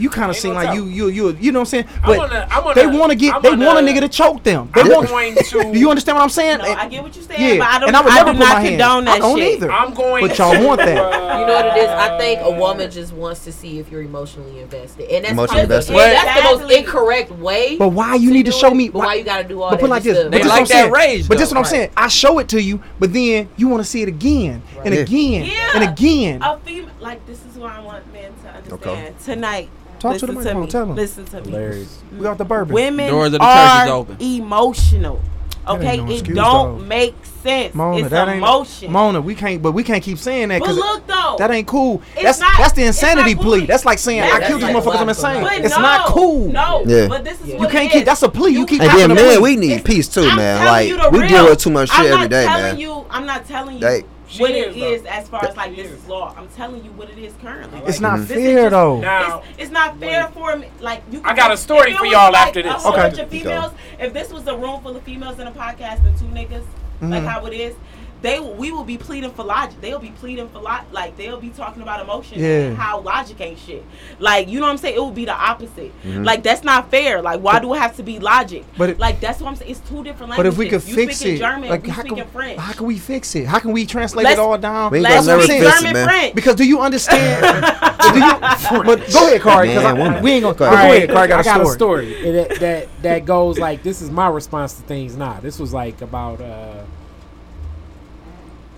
You 0.00 0.08
kind 0.10 0.30
of 0.30 0.36
seem 0.36 0.54
no 0.54 0.60
like 0.62 0.74
you, 0.74 0.86
you, 0.86 1.08
you, 1.08 1.36
you 1.40 1.52
know 1.52 1.60
what 1.60 1.64
I'm 1.64 1.66
saying? 1.66 1.84
I'm 2.02 2.06
But 2.06 2.16
gonna- 2.30 2.48
I'm 2.50 2.62
gonna- 2.62 2.74
they 2.74 2.86
want 2.86 3.10
to 3.12 3.16
get, 3.16 3.34
I'm 3.34 3.42
they 3.42 3.50
want 3.50 3.78
a 3.78 3.82
nigga 3.82 4.00
to 4.00 4.08
choke 4.08 4.42
them. 4.42 4.70
They 4.74 4.80
I'm 4.80 4.88
want, 4.88 5.08
going 5.08 5.34
to. 5.50 5.72
do 5.72 5.78
you 5.78 5.90
understand 5.90 6.16
what 6.16 6.22
I'm 6.24 6.30
saying? 6.30 6.58
No, 6.58 6.64
I 6.64 6.88
get 6.88 7.02
what 7.02 7.14
you're 7.14 7.24
saying, 7.24 7.56
yeah, 7.56 7.58
but 7.58 7.68
I 7.68 7.78
don't. 7.78 7.88
and 7.88 7.96
I 7.96 8.00
would 8.00 8.12
I 8.12 8.14
never 8.16 8.32
do 8.32 8.38
put 8.38 8.40
not 8.40 8.54
my 8.54 8.60
hand. 8.60 8.68
condone 8.80 9.04
that 9.04 9.14
I 9.16 9.18
don't 9.18 9.38
shit. 9.38 9.54
either. 9.56 9.70
I'm 9.72 9.92
going. 9.94 10.26
But 10.26 10.38
y'all 10.38 10.52
to, 10.54 10.66
want 10.66 10.80
that. 10.80 11.20
You 11.40 11.46
know 11.46 11.52
what 11.54 11.66
it 11.66 11.76
is? 11.82 11.88
I 11.88 12.18
think 12.18 12.40
a 12.42 12.50
woman 12.50 12.90
just 12.90 13.12
wants 13.12 13.44
to 13.44 13.52
see 13.52 13.78
if 13.78 13.90
you're 13.90 14.02
emotionally 14.02 14.60
invested, 14.60 15.08
and 15.10 15.24
that's 15.24 15.32
Emotionally 15.32 15.66
probably 15.66 15.84
the- 15.86 15.92
invested. 15.92 16.14
that's 16.26 16.42
the 16.50 16.58
most 16.66 16.72
incorrect 16.72 17.30
way. 17.32 17.76
But 17.76 17.88
why 17.90 18.14
you 18.16 18.28
to 18.28 18.34
need 18.34 18.46
to 18.46 18.52
show 18.52 18.68
it, 18.72 18.74
me? 18.74 18.88
But 18.88 18.98
why 19.00 19.14
you 19.14 19.24
gotta 19.24 19.46
do 19.46 19.60
all 19.62 19.70
But 19.70 19.76
that? 19.76 19.80
put 19.82 19.90
like 19.90 20.02
this. 20.02 20.16
to- 20.18 20.24
But 20.24 20.30
They 20.32 20.38
this 20.38 20.46
like 20.46 20.52
what 20.52 20.60
I'm 20.60 20.66
saying. 20.66 20.92
that 20.92 20.96
rage, 20.98 21.28
But 21.28 21.38
this 21.38 21.48
though. 21.50 21.54
what 21.56 21.66
I'm 21.66 21.70
saying. 21.70 21.90
I 21.96 22.08
show 22.08 22.38
it 22.38 22.48
to 22.48 22.62
you, 22.62 22.82
but 22.98 23.12
then 23.12 23.48
you 23.56 23.68
want 23.68 23.82
to 23.82 23.88
see 23.88 24.02
it 24.02 24.08
again 24.08 24.62
and 24.84 24.94
again 24.94 25.50
and 25.74 25.84
again. 25.84 26.42
A 26.42 26.58
female, 26.58 26.90
like 27.00 27.24
this 27.26 27.38
is 27.46 27.56
what 27.56 27.70
I 27.72 27.80
want 27.80 28.10
men 28.12 28.32
to 28.42 28.48
understand. 28.50 29.18
Tonight, 29.20 29.68
Talk 30.00 30.16
to 30.18 30.26
listen 30.26 30.26
the 30.26 30.32
to, 30.32 30.54
microphone, 30.54 30.62
me. 30.62 30.66
tell 30.70 30.82
'em. 30.82 30.94
Listen 30.96 31.24
to 31.26 31.40
me. 31.42 31.86
We 32.16 32.22
got 32.22 32.38
the 32.38 32.44
bourbon. 32.44 32.74
Women 32.74 33.10
Doors 33.10 33.26
of 33.28 33.32
the 33.32 33.38
church 33.38 33.46
are 33.48 33.84
is 33.84 33.90
open. 33.90 34.16
emotional. 34.20 35.20
Okay, 35.68 35.98
no 35.98 36.06
it 36.06 36.10
excuse, 36.14 36.36
don't 36.36 36.78
though. 36.78 36.84
make 36.86 37.14
sense. 37.42 37.74
Mona, 37.74 37.98
it's 37.98 38.08
that 38.08 38.28
ain't 38.28 38.38
emotion. 38.38 38.90
Mona. 38.90 39.20
We 39.20 39.34
can't, 39.34 39.60
but 39.62 39.72
we 39.72 39.84
can't 39.84 40.02
keep 40.02 40.18
saying 40.18 40.48
that 40.48 40.60
but 40.60 40.68
because 40.68 40.78
look 40.78 41.06
though, 41.06 41.36
that 41.38 41.50
ain't 41.50 41.66
cool. 41.68 42.00
It's 42.14 42.22
That's 42.24 42.40
not- 42.40 42.56
that's 42.58 42.72
the 42.72 42.84
insanity 42.84 43.34
cool. 43.34 43.44
plea. 43.44 43.66
That's 43.66 43.84
like 43.84 43.98
saying 43.98 44.18
Yeah, 44.18 44.24
I 44.24 44.30
that's 44.38 44.46
killed 44.48 44.62
these 44.62 44.74
like 44.74 44.82
motherfuckers. 44.82 45.00
I'm 45.00 45.08
insane. 45.10 45.42
But 45.42 45.52
It's 45.60 45.76
no, 45.76 45.82
not 45.82 46.06
cool. 46.06 46.48
No, 46.50 46.82
Yeah. 46.86 47.06
but 47.08 47.24
this 47.24 47.40
is 47.42 47.48
You 47.48 47.56
what 47.58 47.62
You 47.64 47.78
can't 47.78 47.92
keep. 47.92 48.04
That's 48.06 48.22
a 48.22 48.28
plea. 48.30 48.52
You 48.52 48.64
keep 48.66 48.80
And 48.80 48.90
having 48.90 49.14
then 49.14 49.26
a 49.26 49.30
men, 49.34 49.42
we 49.42 49.56
need 49.56 49.72
It's- 49.72 49.82
peace 49.86 50.08
too, 50.08 50.22
I'm 50.22 50.36
man. 50.36 50.64
Like 50.64 51.12
we 51.12 51.18
real. 51.20 51.28
deal 51.28 51.44
with 51.44 51.58
too 51.58 51.70
much 51.70 51.90
shit 51.90 52.00
I'm 52.00 52.06
every 52.06 52.18
not 52.20 52.30
day, 52.30 52.46
telling 52.46 52.62
man. 52.62 52.78
you. 52.78 53.04
I'm 53.10 53.26
not 53.26 53.46
telling 53.46 53.74
you 53.74 53.80
They- 53.80 54.04
what 54.38 54.50
She 54.50 54.58
it 54.58 54.76
is, 54.76 54.76
is 54.76 55.02
though. 55.02 55.08
as 55.10 55.28
far 55.28 55.44
as 55.44 55.56
like 55.56 55.74
this 55.74 55.90
is 55.90 56.06
law. 56.06 56.34
I'm 56.36 56.48
telling 56.48 56.84
you 56.84 56.90
what 56.92 57.10
it 57.10 57.18
is 57.18 57.32
currently. 57.42 57.78
It's 57.86 58.00
Like, 58.00 58.18
not 58.18 58.28
fair 58.28 58.56
just- 58.62 58.70
though. 58.70 59.00
Now, 59.00 59.38
it's, 59.50 59.58
it's 59.62 59.70
not 59.70 59.98
fair 59.98 60.28
for 60.28 60.56
me. 60.56 60.68
Like 60.80 61.02
you. 61.10 61.20
I 61.24 61.34
got 61.34 61.50
a 61.52 61.56
story 61.56 61.94
for 61.94 62.06
y'all 62.06 62.32
like 62.32 62.48
after 62.48 62.60
A 62.60 62.62
this. 62.64 62.72
whole 62.82 62.92
Okay. 62.92 63.02
bunch 63.02 63.18
of 63.18 63.28
females. 63.28 63.72
If 63.98 64.12
this 64.12 64.32
was 64.32 64.46
a 64.46 64.56
room 64.56 64.80
full 64.82 64.96
of 64.96 65.02
females 65.02 65.38
in 65.38 65.46
a 65.46 65.52
podcast 65.52 66.04
and 66.04 66.16
two 66.18 66.26
niggas, 66.26 66.64
like 67.00 67.22
mm-hmm. 67.22 67.26
how 67.26 67.46
it 67.46 67.54
is, 67.54 67.74
they 68.22 68.38
we 68.40 68.70
will 68.72 68.84
be 68.84 68.98
pleading 68.98 69.30
for 69.30 69.44
logic. 69.44 69.80
They'll 69.80 69.98
be 69.98 70.10
pleading 70.10 70.48
for 70.48 70.60
lot. 70.60 70.86
Like 70.92 71.16
they'll 71.16 71.40
be 71.40 71.50
talking 71.50 71.82
about 71.82 72.00
emotion 72.00 72.38
Yeah. 72.40 72.46
and 72.68 72.76
how 72.76 73.00
logic 73.00 73.40
ain't 73.40 73.58
shit. 73.58 73.84
Like 74.18 74.48
you 74.48 74.60
know 74.60 74.66
what 74.66 74.72
I'm 74.72 74.78
saying? 74.78 74.96
It 74.96 75.00
will 75.00 75.10
be 75.10 75.24
the 75.24 75.32
opposite. 75.34 75.92
Like 76.04 76.42
that's 76.42 76.62
not 76.64 76.90
fair. 76.90 77.22
Like 77.22 77.40
why 77.40 77.58
do 77.60 77.72
it 77.74 77.78
have 77.78 77.96
to 77.96 78.02
be 78.02 78.18
logic? 78.18 78.64
But 78.76 78.90
it- 78.90 78.98
like 78.98 79.20
that's 79.20 79.40
what 79.40 79.48
I'm 79.48 79.56
saying. 79.56 79.70
It's 79.70 79.80
two 79.80 80.04
different 80.04 80.30
languages. 80.30 80.36
But 80.36 80.46
if 80.46 80.58
we 80.58 80.68
could 80.68 80.84
you 80.88 80.94
fix 80.94 81.22
it, 81.22 81.38
German, 81.38 81.68
like 81.70 81.82
we 81.84 81.88
how 81.90 82.02
can, 82.02 82.26
French. 82.28 82.58
how 82.58 82.72
can 82.72 82.86
we 82.86 82.98
fix 82.98 83.34
it? 83.34 83.46
How 83.46 83.58
can 83.58 83.72
we 83.72 83.86
translate 83.86 84.24
Let's- 84.24 84.38
it 84.38 84.40
all 84.40 84.58
down? 84.58 84.90
We 84.92 84.98
ain't 84.98 85.04
Let's 85.04 85.26
gonna 85.26 85.38
never 85.38 85.42
speak 85.42 85.62
fix 85.62 85.70
it, 85.70 85.78
German 85.80 85.92
man. 85.94 86.08
French. 86.08 86.34
Because 86.34 86.54
do 86.56 86.64
you 86.66 86.80
understand? 86.88 87.42
do 88.12 88.18
you, 88.18 88.82
but 88.84 89.12
go 89.12 89.26
ahead, 89.28 89.40
Corey. 89.40 89.68
Because 89.68 89.94
Man, 89.96 90.22
we 90.22 90.32
ain't 90.32 90.42
gonna. 90.42 90.54
Go 90.54 90.66
Go 90.66 90.72
ahead. 90.72 90.96
ahead, 90.96 91.10
Corey. 91.10 91.28
Got 91.28 91.38
I 91.38 91.40
a 91.40 91.44
got 91.44 91.60
a 91.62 91.66
story 91.70 92.32
that, 92.32 92.60
that 92.60 92.88
that 93.02 93.24
goes 93.24 93.58
like 93.58 93.82
this 93.82 94.02
is 94.02 94.10
my 94.10 94.28
response 94.28 94.74
to 94.74 94.82
things. 94.82 95.16
Nah, 95.16 95.40
this 95.40 95.58
was 95.58 95.72
like 95.72 96.00
about 96.02 96.40
uh, 96.40 96.82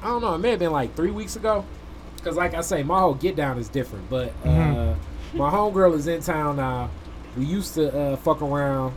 I 0.02 0.06
don't 0.08 0.20
know. 0.20 0.34
It 0.34 0.38
may 0.38 0.50
have 0.50 0.58
been 0.58 0.72
like 0.72 0.94
three 0.96 1.10
weeks 1.10 1.36
ago. 1.36 1.64
Cause 2.24 2.36
like 2.36 2.54
I 2.54 2.60
say, 2.60 2.82
my 2.82 3.00
whole 3.00 3.14
get 3.14 3.34
down 3.36 3.58
is 3.58 3.68
different. 3.68 4.08
But 4.08 4.28
uh, 4.44 4.94
Mm-hmm. 5.32 5.38
my 5.38 5.50
homegirl 5.50 5.94
is 5.94 6.06
in 6.06 6.20
town 6.20 6.56
now. 6.56 6.90
We 7.36 7.44
used 7.46 7.74
to 7.74 7.96
uh, 7.96 8.16
fuck 8.16 8.42
around. 8.42 8.94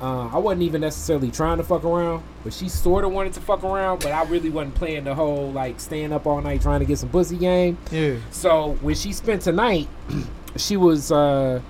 Uh, 0.00 0.28
I 0.28 0.38
wasn't 0.38 0.62
even 0.62 0.80
necessarily 0.82 1.30
trying 1.30 1.56
to 1.58 1.64
fuck 1.64 1.82
around, 1.84 2.22
but 2.42 2.52
she 2.52 2.68
sort 2.68 3.04
of 3.04 3.12
wanted 3.12 3.32
to 3.34 3.40
fuck 3.40 3.64
around. 3.64 4.00
But 4.02 4.12
I 4.12 4.24
really 4.24 4.50
wasn't 4.50 4.74
playing 4.74 5.04
the 5.04 5.14
whole 5.14 5.50
like 5.52 5.80
staying 5.80 6.12
up 6.12 6.26
all 6.26 6.40
night 6.42 6.60
trying 6.62 6.80
to 6.80 6.86
get 6.86 6.98
some 6.98 7.08
pussy 7.08 7.36
game. 7.38 7.78
Yeah. 7.90 8.16
So 8.30 8.72
when 8.82 8.94
she 8.96 9.12
spent 9.12 9.42
tonight, 9.42 9.88
she 10.56 10.76
was 10.76 11.10
uh 11.10 11.60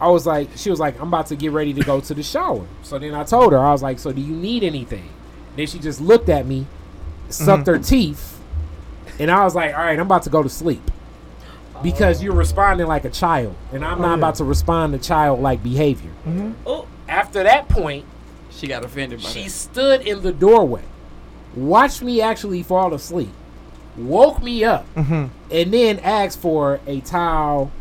I 0.00 0.08
was 0.08 0.26
like 0.26 0.48
she 0.56 0.68
was 0.70 0.80
like, 0.80 1.00
I'm 1.00 1.08
about 1.08 1.28
to 1.28 1.36
get 1.36 1.52
ready 1.52 1.72
to 1.74 1.82
go 1.82 2.00
to 2.00 2.14
the 2.14 2.22
shower. 2.22 2.66
So 2.82 2.98
then 2.98 3.14
I 3.14 3.24
told 3.24 3.52
her, 3.52 3.58
I 3.58 3.70
was 3.72 3.82
like, 3.82 3.98
So 4.00 4.10
do 4.12 4.20
you 4.20 4.34
need 4.34 4.64
anything? 4.64 5.08
Then 5.56 5.66
she 5.66 5.78
just 5.78 6.00
looked 6.00 6.28
at 6.28 6.46
me, 6.46 6.66
sucked 7.34 7.66
her 7.66 7.78
teeth, 7.78 8.38
and 9.18 9.30
I 9.30 9.44
was 9.44 9.54
like, 9.54 9.72
Alright, 9.72 9.98
I'm 9.98 10.06
about 10.06 10.22
to 10.24 10.30
go 10.30 10.42
to 10.42 10.48
sleep. 10.48 10.82
Because 11.82 12.22
you're 12.22 12.34
responding 12.34 12.86
like 12.86 13.04
a 13.04 13.10
child. 13.10 13.56
And 13.72 13.84
I'm 13.84 13.98
Oh, 13.98 14.02
not 14.02 14.10
yeah. 14.12 14.18
about 14.18 14.34
to 14.36 14.44
respond 14.44 14.92
to 14.92 14.98
childlike 15.00 15.62
behavior. 15.64 16.10
Oh, 16.66 16.86
After 17.08 17.42
that 17.42 17.68
point, 17.68 18.04
She 18.50 18.66
got 18.68 18.84
offended 18.84 19.20
by 19.22 19.28
she 19.28 19.44
that. 19.44 19.50
stood 19.50 20.00
in 20.06 20.22
the 20.22 20.32
doorway, 20.32 20.82
watched 21.56 22.00
me 22.02 22.20
actually 22.20 22.62
fall 22.62 22.94
asleep, 22.94 23.32
woke 23.96 24.40
me 24.42 24.62
up, 24.64 24.86
Mm-hmm. 24.94 25.26
and 25.50 25.74
then 25.74 25.98
asked 26.00 26.38
for 26.40 26.78
a 26.86 27.00
towel, 27.00 27.72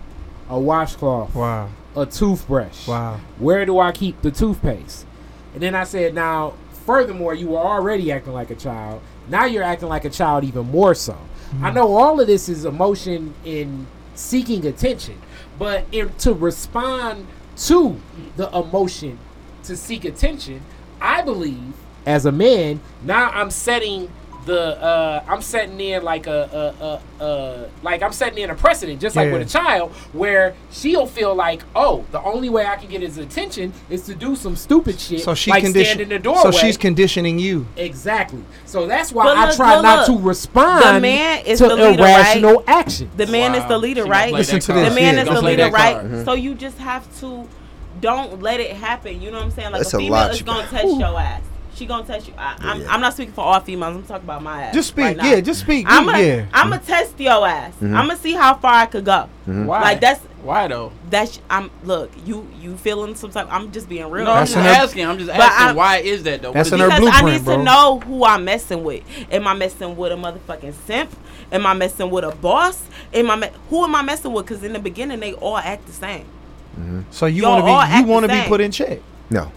a 0.49 0.59
washcloth, 0.59 1.35
Wow. 1.35 1.69
a 1.95 2.05
toothbrush. 2.07 2.87
Wow. 2.87 3.19
Where 3.37 3.65
do 3.67 3.77
I 3.79 3.91
keep 3.91 4.21
the 4.23 4.31
toothpaste? 4.31 5.05
And 5.53 5.61
then 5.61 5.75
I 5.75 5.83
said, 5.83 6.15
now, 6.15 6.53
furthermore, 6.87 7.35
you 7.35 7.49
were 7.49 7.59
already 7.59 8.11
acting 8.11 8.33
like 8.33 8.49
a 8.49 8.55
child. 8.55 9.01
Now 9.31 9.45
you're 9.45 9.63
acting 9.63 9.87
like 9.87 10.05
a 10.05 10.09
child 10.09 10.43
even 10.43 10.69
more 10.69 10.93
so. 10.93 11.17
I 11.61 11.69
hmm. 11.69 11.75
know 11.75 11.95
all 11.95 12.19
of 12.19 12.27
this 12.27 12.49
is 12.49 12.65
emotion 12.65 13.33
in 13.45 13.87
seeking 14.13 14.65
attention, 14.67 15.19
but 15.57 15.85
in, 15.91 16.13
to 16.19 16.33
respond 16.33 17.27
to 17.57 17.99
the 18.35 18.49
emotion 18.55 19.17
to 19.63 19.77
seek 19.77 20.05
attention, 20.05 20.61
I 20.99 21.21
believe 21.21 21.73
as 22.05 22.25
a 22.25 22.31
man, 22.31 22.81
now 23.03 23.29
I'm 23.29 23.51
setting 23.51 24.11
the 24.45 24.81
uh 24.81 25.23
I'm 25.27 25.41
setting 25.41 25.79
in 25.79 26.03
like 26.03 26.25
a 26.27 26.99
a, 27.19 27.23
a, 27.23 27.25
a 27.25 27.69
like 27.83 28.01
I'm 28.01 28.11
setting 28.11 28.39
in 28.39 28.49
a 28.49 28.55
precedent 28.55 28.99
just 28.99 29.15
like 29.15 29.27
Yeah. 29.27 29.33
with 29.33 29.41
a 29.47 29.49
child 29.49 29.91
where 30.13 30.55
she'll 30.71 31.05
feel 31.05 31.35
like 31.35 31.61
oh 31.75 32.03
the 32.11 32.21
only 32.23 32.49
way 32.49 32.65
I 32.65 32.75
can 32.77 32.89
get 32.89 33.01
his 33.01 33.17
attention 33.19 33.71
is 33.89 34.01
to 34.03 34.15
do 34.15 34.35
some 34.35 34.55
stupid 34.55 34.99
shit 34.99 35.21
So 35.21 35.35
she 35.35 35.51
like 35.51 35.63
condition. 35.63 35.85
stand 35.97 36.01
in 36.01 36.09
the 36.09 36.19
doorway 36.19 36.41
So 36.41 36.51
she's 36.51 36.75
conditioning 36.77 37.37
you. 37.37 37.67
exactly 37.77 38.43
so 38.65 38.87
that's 38.87 39.11
why 39.11 39.25
But 39.25 39.37
I 39.37 39.45
look, 39.47 39.55
try 39.55 39.73
look, 39.75 39.83
not 39.83 40.07
look. 40.09 40.17
to 40.21 40.27
respond 40.27 40.95
The 40.95 40.99
man 41.01 41.45
is 41.45 41.59
to 41.59 41.67
the 41.67 41.75
leader, 41.75 42.03
irrational 42.03 42.63
action 42.67 43.09
the 43.17 43.27
man 43.27 43.53
is 43.55 43.65
the 43.67 43.77
leader, 43.77 44.03
She 44.05 44.09
right? 44.09 44.33
Listen 44.33 44.59
to 44.59 44.73
this. 44.73 44.89
the 44.89 44.95
man 44.99 45.15
Yeah, 45.15 45.21
is 45.21 45.27
gonna 45.27 45.41
the 45.41 45.45
leader, 45.47 45.69
right? 45.69 45.93
card. 45.95 46.11
Mhm. 46.11 46.25
So 46.25 46.33
you 46.33 46.55
just 46.55 46.77
have 46.79 47.05
to 47.19 47.47
don't 47.99 48.41
let 48.41 48.59
it 48.59 48.71
happen. 48.75 49.21
You 49.21 49.29
know 49.29 49.37
what 49.37 49.45
I'm 49.45 49.51
saying? 49.51 49.71
Like 49.71 49.81
That's 49.81 49.93
a 49.93 49.97
a 49.97 49.99
female 49.99 50.13
lot 50.13 50.31
is 50.31 50.41
gonna 50.41 50.61
got. 50.63 50.69
test 50.71 50.97
your 50.99 51.19
ass. 51.19 51.41
She 51.75 51.85
gonna 51.85 52.05
test 52.05 52.27
you. 52.27 52.33
I, 52.37 52.55
I'm, 52.59 52.89
I'm 52.89 53.01
not 53.01 53.13
speaking 53.13 53.33
for 53.33 53.41
all 53.41 53.59
females. 53.59 53.95
I'm 53.95 54.03
talking 54.03 54.25
about 54.25 54.43
my 54.43 54.63
ass. 54.63 54.73
Just 54.73 54.89
speak. 54.89 55.17
right 55.17 55.17
yeah, 55.17 55.39
just 55.39 55.61
speak. 55.61 55.85
I'm 55.89 56.05
yeah. 56.07 56.37
gonna 56.41 56.49
I'm 56.53 56.69
gonna 56.69 56.81
test 56.81 57.19
your 57.19 57.47
ass. 57.47 57.73
Mhm. 57.81 57.95
I'm 57.95 58.07
gonna 58.07 58.17
see 58.17 58.33
how 58.33 58.55
far 58.55 58.73
I 58.73 58.85
could 58.87 59.05
go. 59.05 59.29
Why? 59.45 59.81
Like 59.81 60.01
that's 60.01 60.19
why 60.43 60.67
though? 60.67 60.91
that's 61.09 61.39
I'm 61.49 61.71
look 61.83 62.11
you 62.25 62.47
you 62.59 62.75
feeling 62.77 63.15
some 63.15 63.31
type. 63.31 63.47
I'm 63.49 63.71
just 63.71 63.87
being 63.87 64.09
real. 64.09 64.25
No, 64.25 64.33
I'm 64.33 64.45
just 64.45 64.55
her- 64.55 64.61
asking. 64.61 65.05
I'm 65.05 65.17
just 65.17 65.29
asking. 65.31 65.67
I'm- 65.67 65.75
why 65.75 65.97
is 65.97 66.23
that 66.23 66.41
though? 66.41 66.51
That's 66.51 66.71
What 66.71 66.81
in 66.81 66.89
her 66.89 66.95
it? 66.97 66.99
because 66.99 67.21
I 67.21 67.31
need 67.31 67.45
bro. 67.45 67.57
to 67.57 67.63
know 67.63 67.99
who 68.01 68.25
I'm 68.25 68.43
messing 68.43 68.83
with. 68.83 69.03
Am 69.31 69.47
I 69.47 69.53
messing 69.53 69.95
with 69.95 70.11
a 70.11 70.15
motherfucking 70.15 70.73
simp? 70.85 71.15
Am 71.51 71.65
I 71.65 71.73
messing 71.73 72.09
with 72.09 72.23
a 72.23 72.35
boss? 72.35 72.83
Am 73.13 73.29
I 73.31 73.35
me- 73.35 73.49
who 73.69 73.83
am 73.83 73.95
I 73.95 74.01
messing 74.01 74.33
with? 74.33 74.45
Because 74.45 74.63
in 74.63 74.73
the 74.73 74.79
beginning 74.79 75.19
they 75.19 75.33
all 75.33 75.57
act 75.57 75.85
the 75.87 75.93
same. 75.93 76.25
so 77.11 77.25
you 77.27 77.43
want 77.43 77.61
to 77.61 77.65
be 77.65 77.97
you 77.99 78.05
want 78.05 78.25
to 78.25 78.31
be 78.31 78.47
put 78.47 78.61
in 78.61 78.71
check. 78.71 78.99
No. 79.29 79.51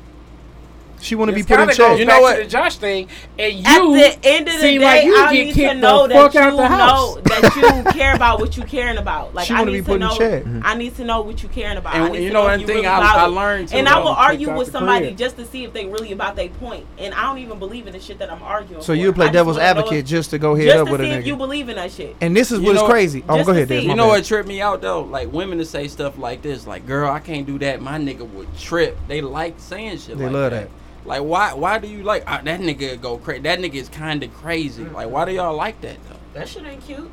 She 1.04 1.14
want 1.14 1.28
to 1.28 1.34
be 1.34 1.42
This 1.42 1.48
put 1.48 1.60
in 1.60 1.68
kinda 1.68 1.74
check. 1.74 1.98
You 1.98 2.06
know 2.06 2.20
what? 2.22 2.36
the 2.38 2.46
Josh 2.46 2.76
thing, 2.76 3.08
and 3.38 3.52
you 3.54 3.62
At 3.66 4.20
the 4.22 4.28
end 4.28 4.48
of 4.48 4.54
the 4.54 4.60
day, 4.62 4.78
like 4.78 5.04
you 5.04 5.16
I 5.16 5.32
get 5.34 5.44
need 5.46 5.54
to 5.56 5.74
know 5.74 6.06
that 6.08 6.14
you 6.34 6.40
out 6.40 6.56
the 6.56 6.68
know 6.68 7.20
that 7.24 7.84
you 7.84 7.92
care 7.92 8.14
about 8.14 8.40
what 8.40 8.56
you 8.56 8.62
caring 8.64 8.96
about. 8.96 9.34
Like 9.34 9.46
She 9.46 9.52
I 9.54 9.58
wanna 9.58 9.72
need 9.72 9.78
be 9.78 9.82
to 9.82 9.86
put 9.86 9.94
in 9.94 10.00
know. 10.00 10.16
check. 10.16 10.44
I 10.62 10.74
need 10.74 10.96
to 10.96 11.04
know 11.04 11.20
what 11.20 11.42
you 11.42 11.48
caring 11.50 11.76
about. 11.76 11.94
And 11.94 12.04
I 12.04 12.08
need 12.08 12.22
you 12.22 12.28
to 12.28 12.32
know 12.32 12.40
if 12.48 12.58
one 12.58 12.66
thing 12.66 12.76
really 12.76 12.86
I- 12.86 13.24
I 13.24 13.26
learned 13.26 13.72
and 13.74 13.86
I 13.88 13.98
will 13.98 14.08
argue 14.08 14.56
with 14.56 14.72
somebody 14.72 15.06
crib. 15.08 15.18
just 15.18 15.36
to 15.36 15.44
see 15.44 15.64
if 15.64 15.72
they 15.74 15.84
really 15.86 16.12
about 16.12 16.36
their 16.36 16.48
point. 16.48 16.86
And 16.98 17.12
I 17.12 17.22
don't 17.24 17.38
even 17.38 17.58
believe 17.58 17.86
in 17.86 17.92
the 17.92 18.00
shit 18.00 18.18
that 18.20 18.32
I'm 18.32 18.42
arguing. 18.42 18.82
So 18.82 18.94
you 18.94 19.12
play 19.12 19.30
devil's 19.30 19.58
advocate 19.58 20.06
just 20.06 20.30
to 20.30 20.38
go 20.38 20.54
head 20.54 20.68
up 20.76 20.88
with 20.90 21.02
a 21.02 21.04
see 21.04 21.10
if 21.10 21.26
you 21.26 21.36
believe 21.36 21.68
in 21.68 21.76
that 21.76 21.92
shit. 21.92 22.16
And 22.22 22.34
this 22.34 22.50
is 22.50 22.60
what 22.60 22.76
is 22.76 22.82
crazy. 22.82 23.22
Oh, 23.28 23.36
just 23.36 23.46
go 23.46 23.52
to 23.52 23.58
ahead. 23.58 23.68
see. 23.68 23.80
Des, 23.82 23.86
You 23.86 23.94
know 23.94 24.08
what 24.08 24.24
tripped 24.24 24.48
me 24.48 24.62
out 24.62 24.80
though? 24.80 25.02
Like 25.02 25.30
women 25.32 25.58
to 25.58 25.66
say 25.66 25.86
stuff 25.88 26.16
like 26.18 26.40
this, 26.40 26.66
like 26.66 26.86
"Girl, 26.86 27.10
I 27.10 27.18
can't 27.20 27.46
do 27.46 27.58
that." 27.58 27.82
My 27.82 27.98
nigga 27.98 28.26
would 28.30 28.48
trip. 28.58 28.96
They 29.08 29.20
like 29.20 29.54
saying 29.58 29.98
shit. 29.98 30.16
They 30.16 30.24
like 30.24 30.32
love 30.32 30.50
that. 30.52 30.68
That. 31.04 31.08
Like 31.08 31.22
why? 31.22 31.52
Why 31.54 31.78
do 31.78 31.88
you 31.88 32.02
like 32.02 32.24
ah, 32.26 32.40
that 32.44 32.60
nigga? 32.60 33.00
Go 33.00 33.18
crazy. 33.18 33.42
That 33.42 33.58
nigga 33.60 33.74
is 33.74 33.88
kind 33.88 34.22
of 34.22 34.32
crazy. 34.34 34.84
Like 34.84 35.08
why 35.10 35.24
do 35.24 35.32
y'all 35.32 35.56
like 35.56 35.80
that 35.82 35.96
though? 36.08 36.16
That 36.34 36.48
shit 36.48 36.64
ain't 36.64 36.84
cute. 36.84 37.10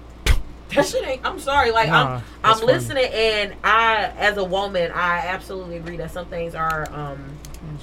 That 0.76 0.86
shit 0.86 1.06
ain't. 1.06 1.26
I'm 1.26 1.40
sorry. 1.40 1.72
Like 1.72 1.90
Nah, 1.90 2.16
I'm, 2.16 2.24
I'm 2.44 2.54
funny. 2.56 2.68
listening, 2.74 3.06
and 3.14 3.54
I, 3.64 4.06
as 4.18 4.38
a 4.38 4.44
woman, 4.44 4.92
I 4.94 5.18
absolutely 5.28 5.76
agree 5.78 5.98
that 5.98 6.12
some 6.12 6.28
things 6.28 6.56
are 6.56 6.90
um, 6.94 7.22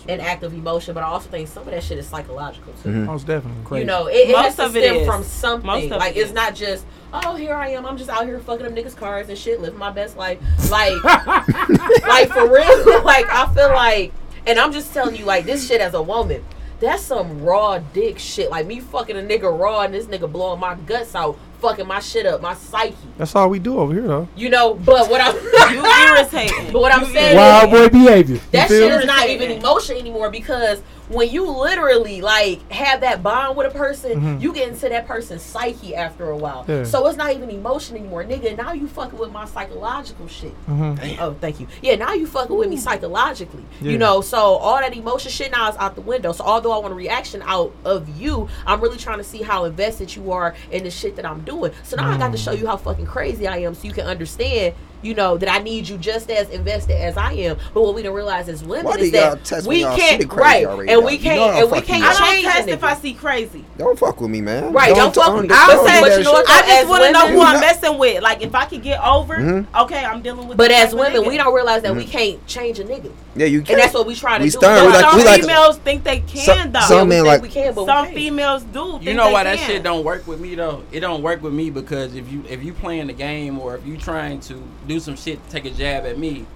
an 0.09 0.21
act 0.21 0.43
of 0.43 0.55
emotion, 0.55 0.95
but 0.95 1.03
I 1.03 1.07
also 1.07 1.29
think 1.29 1.49
some 1.49 1.65
of 1.65 1.71
that 1.71 1.83
shit 1.83 1.99
is 1.99 2.07
psychological 2.07 2.73
too. 2.83 2.89
Mhm. 2.89 3.05
Most 3.05 3.27
definitely. 3.27 3.81
You 3.81 3.85
know, 3.85 4.07
it, 4.07 4.31
it 4.31 4.33
Most 4.33 4.45
has 4.45 4.57
to 4.57 4.65
of 4.67 4.77
it 4.77 4.85
stem 4.85 4.97
is. 4.97 5.07
from 5.07 5.23
something. 5.23 5.67
Most 5.67 5.85
of 5.91 5.99
like 5.99 6.17
it 6.17 6.21
it's 6.21 6.31
is. 6.31 6.35
not 6.35 6.55
just, 6.55 6.87
oh, 7.13 7.35
here 7.37 7.55
I 7.55 7.69
am. 7.69 7.85
I'm 7.85 7.99
just 7.99 8.09
out 8.09 8.25
here 8.25 8.39
fucking 8.41 8.65
up 8.65 8.73
niggas' 8.73 8.97
cars 8.97 9.29
and 9.29 9.37
shit, 9.37 9.61
living 9.61 9.79
my 9.79 9.91
best 9.91 10.17
life. 10.17 10.39
Like, 10.71 11.03
like 11.05 12.29
for 12.31 12.51
real. 12.51 13.03
like 13.05 13.27
I 13.31 13.53
feel 13.55 13.69
like, 13.69 14.13
and 14.47 14.59
I'm 14.59 14.73
just 14.73 14.93
telling 14.93 15.17
you, 15.17 15.25
like 15.25 15.45
this 15.45 15.67
shit 15.69 15.81
as 15.81 15.95
a 15.95 16.03
woman. 16.03 16.45
That's 16.81 17.03
some 17.03 17.43
raw 17.43 17.79
dick 17.79 18.21
shit. 18.21 18.51
Like 18.51 18.67
me 18.67 18.79
fucking 18.79 19.17
a 19.17 19.21
nigga 19.21 19.59
raw 19.59 19.81
and 19.81 19.93
this 19.93 20.07
nigga 20.07 20.31
blowing 20.31 20.61
my 20.61 20.77
guts 20.87 21.13
out, 21.17 21.37
fucking 21.61 21.89
my 21.89 21.99
shit 21.99 22.25
up, 22.25 22.41
my 22.41 22.55
psyche. 22.55 22.95
That's 23.17 23.35
all 23.35 23.51
we 23.51 23.59
do 23.59 23.81
over 23.81 23.93
here, 23.93 24.07
though. 24.07 24.29
You 24.37 24.49
know, 24.49 24.75
but 24.75 25.11
what 25.11 25.21
I'm 25.21 25.35
You 25.75 25.85
irritating. 25.85 26.71
But 26.73 26.81
what 26.81 26.95
I'm 26.95 27.05
saying 27.07 27.37
Wild 27.37 27.71
boy 27.73 27.89
behavior. 27.89 28.39
that 28.53 28.69
shit 28.69 28.93
is 28.93 29.07
not 29.07 29.29
even 29.29 29.51
emotion 29.51 29.97
anymore 29.97 30.31
because 30.31 30.81
when 31.09 31.31
you 31.31 31.49
literally 31.51 32.21
like 32.21 32.71
have 32.71 33.01
that 33.01 33.23
bond 33.23 33.57
with 33.57 33.67
a 33.67 33.77
person, 33.77 34.21
Mhm. 34.21 34.41
you 34.43 34.53
get 34.53 34.69
into 34.69 34.89
that 34.89 35.07
person's 35.07 35.43
psyche 35.43 35.95
after 35.95 36.29
a 36.31 36.37
while. 36.37 36.65
Yeah. 36.69 36.85
So 36.85 37.07
it's 37.07 37.17
not 37.17 37.33
even 37.33 37.51
emotion 37.51 37.97
anymore, 37.97 38.25
nigga. 38.25 38.57
Now 38.57 38.73
you 38.73 38.87
fucking 38.89 39.19
with 39.19 39.33
my 39.33 39.47
psychological 39.47 40.29
shit. 40.29 40.53
Mm-hmm. 40.69 41.21
Oh, 41.23 41.35
thank 41.41 41.61
you. 41.61 41.67
Yeah, 41.83 41.97
now 41.97 42.13
you 42.13 42.27
fucking 42.27 42.55
with 42.57 42.69
me 42.69 42.77
psychologically. 42.77 43.65
Yeah. 43.81 43.93
You 43.93 43.99
know, 43.99 44.21
so 44.21 44.39
all 44.39 44.79
that 44.79 44.95
emotion 44.97 45.31
shit 45.31 45.51
now 45.51 45.69
is 45.71 45.77
out 45.79 45.95
the 45.95 46.01
window. 46.03 46.33
So 46.33 46.45
although 46.45 46.73
I 46.73 46.79
want 46.79 46.93
a 46.93 46.97
reaction 46.97 47.43
out 47.47 47.73
of 47.85 48.09
you, 48.21 48.49
I'm 48.67 48.81
really 48.81 48.99
trying 48.99 49.19
to 49.19 49.25
see 49.25 49.43
how 49.43 49.65
invested 49.65 50.15
you 50.15 50.33
are 50.33 50.55
in 50.71 50.85
the 50.85 50.91
shit 50.91 51.17
that 51.17 51.25
I'm 51.27 51.41
doing. 51.41 51.73
So 51.85 51.97
now 51.97 52.11
I 52.11 52.19
got 52.19 52.33
to 52.33 52.39
show 52.39 52.53
you 52.53 52.67
how 52.67 52.77
fucking 52.77 53.07
crazy 53.07 53.47
I 53.49 53.59
am 53.59 53.75
so 53.75 53.87
you 53.87 53.93
can 53.95 54.07
understand, 54.07 54.75
you 55.03 55.15
know, 55.15 55.37
that 55.39 55.49
I 55.49 55.59
need 55.59 55.89
you 55.89 55.97
just 55.99 56.31
as 56.31 56.49
invested 56.51 56.97
as 56.97 57.17
I 57.17 57.33
am. 57.33 57.57
But 57.75 57.83
what 57.83 57.95
we 57.95 58.03
don't 58.03 58.15
realize 58.15 58.49
as 58.49 58.65
women 58.65 58.87
Why 58.87 58.97
is 58.97 59.13
that 59.13 59.51
we 59.63 59.69
when 59.69 59.79
y'all 59.81 59.97
see 59.97 60.01
can't 60.03 60.23
the 60.23 60.29
crazy 60.29 60.67
right, 60.67 60.79
and 60.81 60.89
though? 60.89 61.01
we 61.07 61.19
can't 61.19 61.37
know 61.39 61.63
and 61.63 61.71
we 61.71 61.81
can't 61.81 62.03
I 62.05 62.13
don't 62.13 62.29
change 62.29 62.45
test 62.47 62.69
a 62.69 62.73
if 62.73 62.85
I 62.85 62.95
see 62.95 63.15
crazy. 63.15 63.65
Don't 63.77 63.99
fuck 63.99 64.21
with 64.21 64.31
me, 64.31 64.41
man. 64.41 64.73
Right, 64.73 64.95
don't 64.95 65.15
fuck 65.15 65.35
with 65.35 65.45
me. 65.45 65.51
I'm 65.53 65.77
But 65.77 65.87
saying, 65.87 66.19
you 66.19 66.25
know 66.25 66.33
what, 66.33 66.49
I 66.49 66.61
just 66.63 66.89
want 66.89 67.05
to 67.05 67.13
know 67.13 67.29
who 67.29 67.41
I'm 67.41 67.55
You 67.55 67.61
messing 67.61 67.99
with. 67.99 68.23
Like, 68.23 68.43
if 68.43 68.55
I 68.55 68.65
could 68.67 68.83
get 68.83 69.01
over, 69.05 69.37
Mhm. 69.37 69.67
okay, 69.83 70.05
I'm 70.05 70.23
dealing 70.23 70.49
with. 70.49 70.57
But 70.59 70.71
as 70.71 70.95
women, 70.95 71.27
we 71.27 71.37
don't 71.37 71.55
realize 71.55 71.83
that 71.83 71.95
we 71.95 72.05
can't 72.05 72.45
change 72.47 72.79
a 72.79 72.85
nigga, 72.85 73.11
Yeah, 73.39 73.47
you 73.47 73.63
can. 73.63 73.75
and 73.75 73.83
that's 73.83 73.95
what 73.95 74.07
we 74.07 74.15
try 74.15 74.39
to 74.39 74.45
We 74.45 74.51
do. 74.51 74.59
stern, 74.59 74.87
we 74.87 74.93
like- 74.93 75.01
some 75.05 75.17
we 75.19 75.25
like- 75.25 75.41
females 75.43 75.77
think 75.79 76.05
they 76.05 76.21
can 76.21 76.45
Some- 76.45 76.73
though. 76.73 76.81
some 76.81 76.97
Yeah, 76.97 77.03
we 77.03 77.09
men 77.09 77.19
think 77.19 77.27
like- 77.27 77.43
we 77.43 77.49
can, 77.49 77.75
but 77.75 77.87
Some 77.87 78.05
can't. 78.07 78.15
females 78.17 78.63
do. 78.65 78.99
You 79.01 79.15
know 79.15 79.27
they 79.27 79.33
why 79.33 79.45
that 79.45 79.59
shit 79.61 79.83
don't 79.83 80.05
work 80.05 80.27
with 80.27 80.41
me 80.41 80.55
though? 80.55 80.83
It 80.93 81.01
don't 81.01 81.23
work 81.23 81.43
with 81.43 81.53
me 81.53 81.71
because 81.71 82.15
if 82.15 82.31
you 82.33 82.43
if 82.49 82.63
you 82.63 82.73
playing 82.73 83.07
the 83.07 83.13
game 83.13 83.59
or 83.59 83.77
if 83.77 83.87
you 83.87 83.97
trying 83.97 84.41
to 84.41 84.63
do 84.87 84.99
some 85.01 85.17
shit, 85.17 85.45
to 85.47 85.51
take 85.53 85.65
a 85.65 85.71
jab 85.71 86.05
at 86.07 86.19
me, 86.19 86.47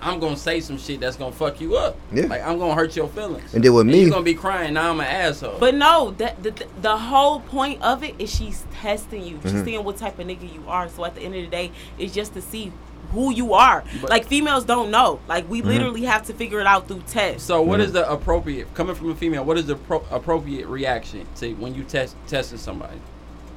I'm 0.00 0.20
gonna 0.20 0.36
say 0.36 0.60
some 0.60 0.78
shit 0.78 1.00
that's 1.00 1.16
gonna 1.16 1.32
fuck 1.32 1.60
you 1.60 1.76
up. 1.76 1.96
Yeah. 2.12 2.26
Like 2.26 2.46
I'm 2.46 2.58
gonna 2.58 2.74
hurt 2.74 2.94
your 2.94 3.08
feelings. 3.08 3.52
And 3.54 3.64
then 3.64 3.72
with 3.74 3.86
me- 3.86 4.02
you're 4.02 4.10
gonna 4.10 4.22
be 4.22 4.34
crying. 4.34 4.74
Now 4.74 4.90
I'm 4.90 5.00
an 5.00 5.06
asshole. 5.06 5.56
But 5.58 5.74
no, 5.74 6.14
that 6.18 6.40
the, 6.42 6.52
the, 6.52 6.66
the 6.82 6.96
whole 6.96 7.40
point 7.40 7.82
of 7.82 8.04
it 8.04 8.14
is 8.18 8.32
she's 8.34 8.64
testing 8.80 9.24
you. 9.24 9.40
She's 9.42 9.52
Mhm. 9.54 9.64
seeing 9.64 9.84
what 9.84 9.96
type 9.96 10.18
of 10.20 10.26
nigga 10.26 10.42
you 10.52 10.62
are. 10.68 10.88
So 10.88 11.04
at 11.04 11.16
the 11.16 11.22
end 11.22 11.34
of 11.34 11.40
the 11.42 11.48
day, 11.48 11.72
it's 11.98 12.14
just 12.14 12.34
to 12.34 12.40
see 12.42 12.72
who 13.12 13.32
you 13.32 13.54
are. 13.54 13.84
But- 14.00 14.10
like 14.10 14.26
females 14.26 14.64
don't 14.64 14.90
know. 14.90 15.20
Like 15.28 15.48
we 15.48 15.60
Mm-hmm. 15.60 15.68
literally 15.68 16.04
have 16.04 16.24
to 16.26 16.32
figure 16.34 16.60
it 16.60 16.66
out 16.66 16.88
through 16.88 17.02
tests. 17.06 17.44
so 17.46 17.62
what 17.62 17.80
Mhm. 17.80 17.84
is 17.84 17.92
the 17.92 18.10
appropriate 18.10 18.72
coming 18.74 18.94
from 18.94 19.10
a 19.10 19.14
female? 19.14 19.44
What 19.44 19.58
is 19.58 19.66
the 19.66 19.76
pro- 19.76 20.04
appropriate 20.10 20.66
reaction 20.66 21.26
to 21.36 21.52
when 21.54 21.74
you 21.74 21.84
test 21.84 22.16
testing 22.26 22.58
somebody? 22.58 22.98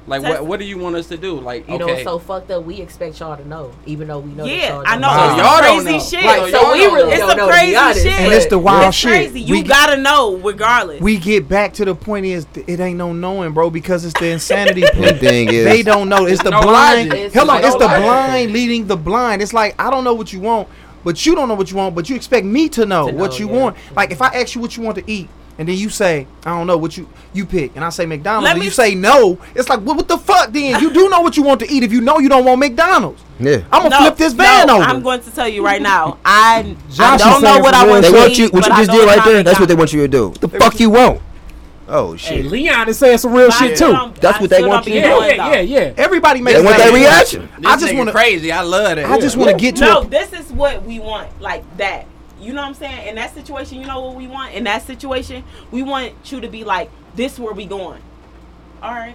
Like 0.06 0.22
Test- 0.22 0.40
what 0.40 0.46
what 0.48 0.58
do 0.58 0.66
you 0.66 0.78
want 0.78 0.96
us 0.96 1.06
to 1.08 1.16
do? 1.16 1.38
Like 1.38 1.68
You 1.68 1.78
know, 1.78 1.86
it's 1.88 2.02
so 2.02 2.18
fucked 2.18 2.50
up. 2.50 2.64
We 2.64 2.80
expect 2.80 3.20
y'all 3.20 3.36
to 3.36 3.46
know, 3.46 3.70
even 3.86 4.08
though 4.08 4.18
we 4.18 4.32
know. 4.32 4.44
yeah, 4.44 4.70
y'all 4.74 4.82
I 4.84 4.92
don't 4.92 5.00
know. 5.02 5.08
Wow. 5.08 5.16
Oh, 5.16 5.28
it's 5.28 5.36
So 5.36 5.42
y'all 5.42 5.60
don't 5.62 5.84
crazy 5.84 5.98
know. 5.98 6.04
shit. 6.22 6.24
Right, 6.24 6.52
So 6.52 6.60
so 6.62 6.72
we 6.72 6.78
really 6.86 7.02
know. 7.02 7.08
It's 7.10 7.18
don't 7.20 7.36
know. 7.36 7.48
crazy 7.48 7.76
honest. 7.76 8.02
shit. 8.02 8.12
And 8.20 8.32
it's 8.32 8.46
the 8.46 8.58
wild 8.58 8.88
It's 8.88 8.96
shit. 8.96 9.10
crazy. 9.10 9.40
You 9.42 9.54
We- 9.54 9.62
gotta 9.62 9.96
know 9.98 10.36
regardless. 10.38 11.00
We 11.00 11.18
get 11.18 11.48
back 11.48 11.72
to 11.74 11.84
the 11.84 11.94
point 11.94 12.26
is 12.26 12.46
it 12.66 12.80
ain't 12.80 12.98
no 12.98 13.12
knowing, 13.12 13.52
bro, 13.52 13.70
because 13.70 14.04
it's 14.04 14.18
the 14.18 14.30
insanity 14.30 14.82
plea. 14.92 15.12
thing 15.12 15.48
is, 15.52 15.64
They 15.66 15.82
don't 15.84 16.08
know. 16.08 16.26
It's 16.26 16.42
the 16.42 16.50
no 16.50 16.62
blind. 16.62 17.10
logic. 17.10 17.26
It's 17.26 17.34
Hello, 17.34 17.58
no 17.60 17.64
it's 17.66 17.76
the 17.76 17.84
logic. 17.84 18.02
blind 18.02 18.52
leading 18.52 18.86
the 18.88 18.96
blind. 18.96 19.40
It's 19.40 19.52
like 19.52 19.74
I 19.80 19.88
don't 19.88 20.02
know 20.02 20.14
what 20.14 20.32
you 20.32 20.40
want, 20.40 20.66
but 21.04 21.24
you 21.24 21.36
don't 21.36 21.46
know 21.46 21.54
what 21.54 21.70
you 21.70 21.76
want, 21.76 21.94
but 21.94 22.10
you 22.10 22.16
expect 22.16 22.44
me 22.44 22.68
to 22.70 22.86
know 22.86 23.06
To 23.08 23.14
what 23.14 23.32
know, 23.32 23.36
you 23.38 23.46
yeah. 23.50 23.56
want. 23.60 23.76
Like 23.94 24.10
if 24.10 24.20
I 24.20 24.28
ask 24.40 24.56
you 24.56 24.60
what 24.60 24.76
you 24.76 24.82
want 24.82 24.96
to 24.96 25.04
eat, 25.08 25.28
and 25.58 25.68
then 25.68 25.76
you 25.76 25.88
say 25.90 26.26
I 26.46 26.50
don't 26.56 26.66
know 26.66 26.76
what 26.78 26.96
you 26.96 27.08
you 27.32 27.46
pick, 27.46 27.76
and 27.76 27.84
I 27.84 27.90
say 27.90 28.06
McDonald's, 28.06 28.44
Let 28.44 28.52
and 28.52 28.60
me 28.60 28.66
you 28.66 28.70
say 28.72 28.94
no. 28.94 29.38
It's 29.54 29.68
like 29.68 29.80
what, 29.80 29.96
what 29.96 30.08
the 30.08 30.18
fuck? 30.18 30.52
Then 30.52 30.80
you 30.80 30.92
do 30.92 31.08
know 31.08 31.20
what 31.20 31.36
you 31.36 31.42
want 31.42 31.60
to 31.60 31.70
eat 31.70 31.82
if 31.82 31.92
you 31.92 32.00
know 32.00 32.18
you 32.18 32.28
don't 32.28 32.44
want 32.44 32.58
McDonald's. 32.60 33.22
yeah. 33.38 33.56
I'm 33.72 33.82
gonna 33.82 33.90
No, 33.90 33.98
flip 33.98 34.16
this 34.16 34.32
van 34.32 34.66
no, 34.66 34.76
over. 34.76 34.84
I'm 34.84 35.02
going 35.02 35.20
to 35.20 35.30
tell 35.30 35.48
you 35.48 35.64
right 35.64 35.80
now. 35.82 36.18
I, 36.24 36.76
I 36.98 37.16
don't 37.18 37.42
know 37.42 37.58
what 37.58 37.74
some 37.74 37.74
I 37.74 37.84
real 37.84 37.90
want 37.92 38.02
They 38.04 38.10
to 38.10 38.16
want 38.16 38.30
eat, 38.32 38.38
you. 38.38 38.48
What 38.50 38.66
you 38.66 38.76
just 38.76 38.90
did 38.90 39.06
right 39.06 39.24
there. 39.24 39.42
That's 39.42 39.60
what 39.60 39.68
they 39.68 39.74
want 39.74 39.92
you 39.92 40.00
to 40.02 40.08
do. 40.08 40.32
The 40.40 40.48
fuck 40.48 40.78
you 40.80 40.90
want? 40.90 41.20
Oh 41.88 42.12
Hey, 42.12 42.42
shit. 42.42 42.46
Leon 42.46 42.88
is 42.88 42.98
saying 42.98 43.18
some 43.18 43.34
real 43.34 43.48
But 43.48 43.54
shit 43.58 43.76
too. 43.76 43.92
That's 44.20 44.38
I 44.38 44.40
what 44.40 44.50
they 44.50 44.62
want 44.64 44.86
you 44.86 44.94
to 44.94 45.00
do. 45.00 45.06
yeah, 45.08 45.26
yeah, 45.52 45.60
yeah. 45.60 45.92
Everybody 45.96 46.40
makes 46.40 46.58
They 46.58 46.64
want 46.64 46.76
that 46.78 46.90
that 46.90 46.94
reaction. 46.94 47.48
This 47.58 47.66
I 47.66 47.76
just 47.78 47.94
want 47.94 48.08
to. 48.08 48.12
crazy. 48.12 48.52
I 48.52 48.62
love 48.62 48.96
that. 48.96 49.04
I 49.04 49.18
just 49.20 49.36
want 49.36 49.50
to 49.50 49.56
get 49.56 49.76
to. 49.76 49.84
No, 49.84 50.04
this 50.04 50.32
is 50.32 50.50
what 50.52 50.82
we 50.84 51.00
want, 51.00 51.28
like 51.40 51.64
that. 51.78 52.06
You 52.42 52.52
know 52.52 52.62
what 52.62 52.68
I'm 52.68 52.74
saying? 52.74 53.08
In 53.08 53.14
that 53.16 53.32
situation, 53.34 53.80
you 53.80 53.86
know 53.86 54.00
what 54.00 54.16
we 54.16 54.26
want? 54.26 54.52
In 54.54 54.64
that 54.64 54.82
situation, 54.82 55.44
we 55.70 55.82
want 55.82 56.12
you 56.32 56.40
to 56.40 56.48
be 56.48 56.64
like, 56.64 56.90
this 57.14 57.38
where 57.38 57.52
we 57.54 57.66
going. 57.66 58.02
All 58.82 58.90
right. 58.92 59.14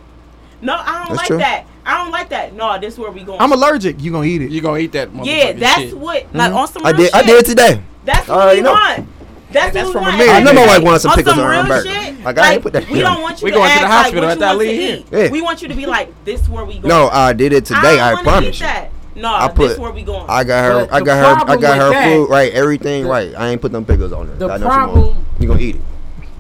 No, 0.61 0.73
I 0.75 0.99
don't 1.05 1.07
That's 1.09 1.17
like 1.17 1.28
true. 1.28 1.38
that. 1.38 1.65
I 1.86 1.97
don't 2.03 2.11
like 2.11 2.30
that. 2.30 2.53
No, 2.53 2.80
this 2.80 2.97
where 2.97 3.11
we 3.11 3.23
going. 3.23 3.39
I'm 3.39 3.51
allergic. 3.51 4.01
You 4.01 4.11
gonna 4.11 4.25
eat 4.25 4.41
it? 4.41 4.49
You 4.51 4.61
gonna 4.61 4.80
eat 4.80 4.91
that? 4.93 5.09
yeah, 5.23 5.51
that's 5.53 5.82
shit. 5.82 5.97
what, 5.97 6.23
like 6.34 6.49
mm-hmm. 6.49 6.57
on 6.57 6.67
some 6.67 6.86
I 6.86 6.89
real 6.91 6.97
did. 6.97 7.13
I 7.13 7.17
shit. 7.19 7.28
did 7.28 7.45
today. 7.45 7.84
That's 8.05 8.28
what 8.28 8.38
already 8.39 8.59
we 8.61 8.63
know. 8.63 8.71
want. 8.73 9.07
That's, 9.49 9.73
That's 9.73 9.86
what 9.88 9.93
from 9.93 10.03
we 10.03 10.09
a 10.09 10.17
want. 10.17 10.28
man. 10.28 10.36
I 10.36 10.39
know 10.43 10.53
my 10.53 10.61
Every 10.61 10.67
wife 10.67 10.80
day. 10.80 10.86
wanted 10.86 10.99
some 10.99 11.11
On 11.11 11.17
pickles 11.17 11.38
on 11.38 11.43
her 11.45 11.51
real 11.51 11.67
burger. 11.67 11.89
shit, 11.89 12.19
Like, 12.23 12.38
I 12.38 12.53
ain't 12.53 12.63
put 12.63 12.73
that 12.73 12.89
We 12.89 12.99
don't 12.99 13.15
on. 13.17 13.21
want 13.21 13.41
you 13.41 13.45
We 13.45 13.51
to 13.51 13.57
going 13.57 13.71
to 13.71 13.80
the 13.80 13.88
hospital 13.88 14.21
what 14.23 14.32
after 14.32 14.39
you 14.43 14.45
I 14.45 14.55
want 14.55 14.61
to 14.61 14.67
leave 14.67 15.09
here. 15.09 15.23
Yeah. 15.25 15.32
We 15.32 15.41
want 15.41 15.61
you 15.61 15.67
to 15.69 15.73
be 15.73 15.86
like, 15.86 16.25
this 16.25 16.49
where 16.49 16.65
we 16.65 16.73
going. 16.73 16.88
No, 16.89 17.07
I 17.07 17.32
did 17.32 17.53
it 17.53 17.63
today. 17.63 17.95
don't 17.95 17.99
I 18.19 18.23
promise 18.23 18.49
eat 18.49 18.59
you. 18.61 18.65
that. 18.67 18.91
No, 19.18 19.34
I 19.34 19.47
this 19.47 19.74
put- 19.74 19.80
where 19.80 19.91
we 19.91 20.03
going. 20.03 20.26
I 20.30 20.43
got 20.43 20.63
her. 20.63 20.86
But 20.86 20.93
I 20.93 21.01
got 21.01 21.18
her. 21.18 21.51
I 21.51 21.55
got 21.55 21.59
with 21.59 21.82
her 21.82 21.89
that- 21.91 22.13
food 22.13 22.30
right. 22.30 22.51
Everything 22.53 23.03
the- 23.03 23.09
right. 23.09 23.34
I 23.36 23.49
ain't 23.49 23.61
put 23.61 23.72
them 23.72 23.86
pickles 23.86 24.13
on 24.13 24.28
her. 24.28 24.36
the 24.36 24.47
I 24.47 24.57
know 24.57 24.65
problem- 24.68 25.26
You 25.39 25.47
gonna 25.47 25.59
eat 25.59 25.76
it? 25.76 25.82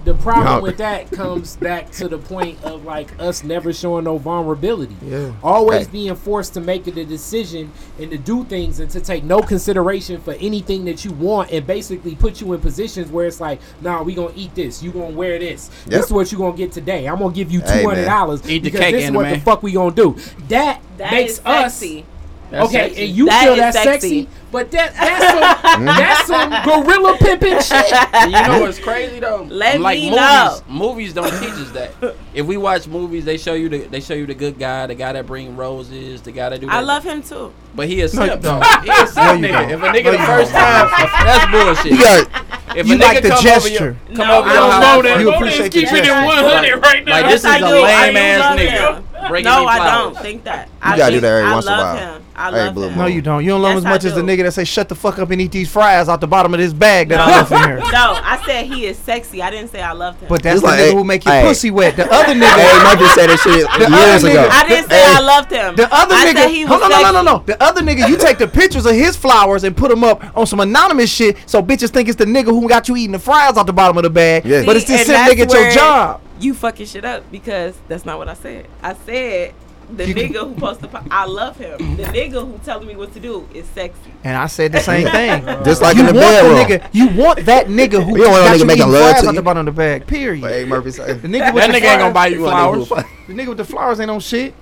The 0.05 0.13
problem 0.13 0.55
No. 0.55 0.61
with 0.61 0.77
that 0.77 1.11
comes 1.11 1.57
back 1.57 1.91
to 1.93 2.07
the 2.07 2.17
point 2.17 2.63
of 2.63 2.85
like 2.85 3.09
us 3.19 3.43
never 3.43 3.73
showing 3.73 4.05
no 4.05 4.17
vulnerability. 4.17 4.95
Yeah. 5.05 5.31
Always 5.43 5.87
Hey. 5.87 5.91
being 5.91 6.15
forced 6.15 6.53
to 6.53 6.61
make 6.61 6.87
it 6.87 6.95
a 6.97 7.03
decision 7.03 7.71
and 7.99 8.09
to 8.11 8.17
do 8.17 8.45
things 8.45 8.79
and 8.79 8.89
to 8.91 9.01
take 9.01 9.25
no 9.25 9.41
consideration 9.41 10.21
for 10.21 10.33
anything 10.39 10.85
that 10.85 11.03
you 11.03 11.11
want 11.11 11.51
and 11.51 11.67
basically 11.67 12.15
put 12.15 12.39
you 12.39 12.53
in 12.53 12.61
positions 12.61 13.11
where 13.11 13.25
it's 13.27 13.41
like, 13.41 13.59
nah, 13.81 14.01
we 14.01 14.13
gonna 14.15 14.31
eat 14.33 14.55
this. 14.55 14.81
You 14.81 14.91
gonna 14.91 15.07
wear 15.13 15.37
this. 15.39 15.69
Yep. 15.87 15.91
This 15.91 16.05
is 16.05 16.11
what 16.13 16.31
you 16.31 16.37
gonna 16.37 16.55
get 16.55 16.71
today. 16.71 17.05
I'm 17.05 17.19
gonna 17.19 17.33
give 17.33 17.51
you 17.51 17.59
two 17.59 17.67
hundred 17.85 18.05
dollars 18.05 18.39
Eat 18.47 18.59
the 18.63 18.69
because 18.69 18.79
cake, 18.79 18.95
this 18.95 19.05
is 19.05 19.11
what 19.11 19.29
the 19.29 19.39
fuck 19.41 19.61
we 19.61 19.73
gonna 19.73 19.91
do. 19.91 20.15
That, 20.47 20.79
That 20.99 21.11
makes 21.11 21.33
is 21.33 21.41
us 21.45 21.73
sexy. 21.73 22.05
That's 22.49 22.67
okay, 22.69 22.87
sexy. 22.89 23.03
and 23.05 23.15
you 23.17 23.25
That 23.25 23.43
feel 23.43 23.55
that 23.57 23.73
sexy. 23.73 23.91
sexy. 23.91 24.29
but 24.51 24.71
that 24.71 24.93
that's 24.93 25.67
some 25.67 25.85
that's 25.85 26.25
some 26.27 26.49
gorilla 26.63 27.17
pimping 27.17 27.59
shit. 27.61 27.85
And 28.13 28.31
you 28.31 28.41
know 28.47 28.61
what's 28.61 28.79
crazy 28.79 29.19
though? 29.19 29.45
Let 29.49 29.81
like 29.81 29.97
me 29.99 30.09
movies, 30.09 30.15
know. 30.17 30.61
movies 30.69 31.13
don't 31.13 31.29
teach 31.39 31.51
us 31.51 31.71
that. 31.71 32.15
If 32.33 32.45
we 32.45 32.55
watch 32.57 32.87
movies, 32.87 33.25
they 33.25 33.37
show 33.37 33.53
you 33.53 33.67
the 33.69 33.79
they 33.79 33.99
show 33.99 34.13
you 34.13 34.25
the 34.25 34.33
good 34.35 34.57
guy, 34.57 34.87
the 34.87 34.95
guy 34.95 35.11
that 35.13 35.25
bring 35.27 35.55
roses, 35.57 36.21
the 36.21 36.31
guy 36.31 36.49
that 36.49 36.61
do. 36.61 36.67
That. 36.67 36.75
I 36.75 36.79
love 36.79 37.03
him 37.03 37.21
too. 37.21 37.53
but 37.75 37.87
he 37.87 38.01
a 38.01 38.07
No, 38.13 38.35
though. 38.37 38.61
He 38.83 38.89
a 38.91 39.07
simp 39.07 39.15
No, 39.41 39.47
nigga. 39.47 39.51
don't. 39.51 39.71
If 39.71 39.81
a 39.83 39.85
nigga 39.87 40.03
No, 40.05 40.11
the 40.11 40.17
first 40.19 40.51
don't. 40.53 40.61
time, 40.61 40.89
that's 41.25 41.51
bullshit. 41.51 41.91
You 41.91 42.01
got 42.01 42.77
if 42.77 42.87
You 42.87 42.93
a 42.95 42.97
nigga 42.97 43.01
like 43.01 43.23
the 43.23 43.29
come 43.29 43.43
gesture. 43.43 43.57
over 43.59 43.69
your, 44.09 44.15
come 44.15 44.27
No, 44.27 44.39
over 44.39 44.49
I 44.49 44.53
your 44.53 44.61
don't 44.61 44.71
house, 44.71 44.81
know 44.81 44.95
like- 44.99 45.03
that. 45.03 45.19
You 45.21 45.33
appreciate 45.33 45.71
the 45.73 45.79
keeping 45.81 45.95
it 45.97 46.03
gesture. 46.05 46.25
100 46.25 46.81
right 46.81 47.05
now. 47.05 47.11
Like 47.11 47.23
Yes, 47.25 47.31
this 47.33 47.39
is 47.41 47.45
I 47.45 47.55
a 47.57 47.59
do. 47.59 47.65
I 47.65 47.69
lame 48.05 48.13
do 48.13 48.19
ass 48.19 48.59
nigga. 48.59 49.43
No, 49.43 49.65
I 49.65 49.79
don't 49.91 50.17
think 50.17 50.43
that. 50.45 50.69
You 50.85 50.97
gotta 50.97 51.11
do 51.15 51.19
that 51.21 51.27
every 51.41 51.51
once 51.51 51.65
in 51.65 51.73
a 51.73 51.75
love 51.77 51.97
while. 51.97 52.21
Him. 52.37 52.43
I 52.43 52.49
love 52.49 52.73
Blue 52.75 52.89
him. 52.89 52.97
No, 52.97 53.05
you 53.07 53.21
don't. 53.21 53.43
You 53.43 53.49
don't 53.51 53.61
love 53.61 53.73
Yes, 53.75 53.77
as 53.79 53.83
much 53.85 54.05
as 54.05 54.13
the 54.15 54.21
nigga 54.21 54.43
that 54.43 54.51
say 54.53 54.63
shut 54.63 54.89
the 54.89 54.95
fuck 54.95 55.17
up 55.19 55.31
and 55.31 55.41
eat 55.41 55.51
these 55.51 55.69
fries 55.71 56.07
out 56.07 56.21
the 56.21 56.27
bottom 56.27 56.53
of 56.53 56.59
this 56.59 56.71
bag 56.73 57.09
that 57.09 57.19
I 57.19 57.25
left 57.27 57.51
in 57.51 57.57
here. 57.57 57.77
No, 57.79 57.85
I 58.23 58.41
said 58.45 58.65
he 58.65 58.85
is 58.85 58.97
sexy. 58.97 59.41
I 59.41 59.49
didn't 59.49 59.69
say 59.71 59.81
I 59.81 59.91
loved 59.93 60.19
him. 60.21 60.29
But 60.29 60.43
that's 60.43 60.55
It's 60.55 60.61
the 60.61 60.67
like, 60.67 60.79
nigga 60.79 60.85
hey, 60.89 60.93
who 60.93 61.03
make 61.03 61.25
your 61.25 61.33
hey. 61.33 61.43
pussy 61.47 61.71
wet. 61.71 61.95
The 61.95 62.05
other 62.11 62.33
Hey, 62.33 62.39
nigga. 62.39 62.83
Murphy 62.83 63.07
said 63.19 63.27
that 63.29 63.39
shit 63.39 63.65
other 63.69 63.89
years 63.89 64.23
nigga- 64.23 64.45
ago. 64.45 64.49
I 64.51 64.67
didn't 64.67 64.89
say 64.89 64.95
Hey, 65.01 65.13
I 65.15 65.19
loved 65.19 65.51
him. 65.51 65.75
The 65.75 65.93
other 65.93 66.15
I 66.15 66.25
nigga, 66.25 66.33
said 66.37 66.49
he 66.49 66.61
hold 66.61 66.81
was 66.81 66.91
on, 66.93 67.01
no, 67.03 67.11
no, 67.11 67.23
no, 67.23 67.37
no. 67.37 67.43
The 67.45 67.63
other 67.63 67.81
nigga, 67.81 68.07
you 68.07 68.17
take 68.17 68.37
the 68.37 68.47
pictures 68.47 68.85
of 68.85 68.93
his 68.93 69.15
flowers 69.17 69.63
and 69.63 69.75
put 69.75 69.89
them 69.89 70.03
up 70.03 70.23
on 70.37 70.45
some 70.45 70.59
anonymous 70.59 71.11
shit, 71.11 71.37
so 71.45 71.61
bitches 71.63 71.89
think 71.89 72.07
it's 72.09 72.17
the 72.17 72.25
nigga 72.25 72.45
who 72.45 72.67
got 72.69 72.87
you 72.87 72.95
eating 72.97 73.11
the 73.13 73.19
fries 73.19 73.57
out 73.57 73.65
the 73.65 73.73
bottom 73.73 73.97
of 73.97 74.03
the 74.03 74.09
bag. 74.09 74.45
Yeah. 74.45 74.63
But 74.65 74.75
it's 74.77 74.85
See, 74.85 74.93
this 74.93 75.09
and 75.09 75.15
simp 75.27 75.37
that's 75.39 75.51
nigga 75.53 75.59
at 75.59 75.63
your 75.65 75.71
job. 75.73 76.21
You 76.39 76.53
fucking 76.53 76.85
shit 76.85 77.03
up 77.03 77.29
because 77.31 77.75
that's 77.87 78.05
not 78.05 78.19
what 78.19 78.29
I 78.29 78.35
said. 78.35 78.67
I 78.83 78.93
said 78.93 79.53
the 79.95 80.07
You 80.07 80.13
can- 80.13 80.33
nigga 80.33 80.47
who 80.49 80.53
posts 80.55 80.81
the 80.81 80.87
po- 80.89 81.03
I 81.09 81.25
love 81.25 81.57
him. 81.57 81.95
The 81.97 82.03
nigga 82.03 82.45
who 82.45 82.59
telling 82.65 82.87
me 82.87 82.95
what 82.95 83.13
to 83.13 83.19
do 83.19 83.47
is 83.53 83.65
sexy. 83.67 84.11
And 84.23 84.35
I 84.35 84.47
said 84.47 84.71
the 84.73 84.79
same 84.79 85.07
thing. 85.07 85.43
Just 85.63 85.81
like 85.81 85.95
you 85.95 86.07
in 86.07 86.13
the 86.13 86.19
want 86.21 86.33
bedroom. 86.33 86.55
the 86.55 86.79
nigga, 86.79 86.89
you 86.93 87.07
want 87.21 87.45
that 87.45 87.67
nigga 87.67 88.03
who 88.03 88.17
You 88.17 88.23
don't 88.23 88.31
want 88.33 88.45
no 88.45 88.51
got 88.51 88.57
nigga 88.59 88.67
making 88.67 88.91
love 88.91 89.11
fries 89.11 89.21
to 89.21 89.27
out 89.27 89.31
you. 89.31 89.35
the 89.37 89.41
bottom 89.43 89.67
of 89.67 89.73
the 89.75 89.77
bag. 89.79 90.05
Period. 90.07 90.41
But 90.41 90.51
hey, 90.51 90.65
Murphy 90.65 90.91
said. 90.91 91.21
The 91.21 91.27
nigga 91.27 91.53
with 91.53 91.63
That 91.63 91.71
the 91.71 91.77
nigga 91.79 91.91
ain't 91.91 91.99
gonna 91.99 92.13
buy 92.13 92.27
you 92.27 92.39
flowers. 92.43 92.89
The 92.89 93.05
nigga 93.33 93.47
with 93.49 93.57
the 93.57 93.65
flowers 93.65 93.99
ain't 93.99 94.11
on 94.11 94.19
shit. 94.19 94.53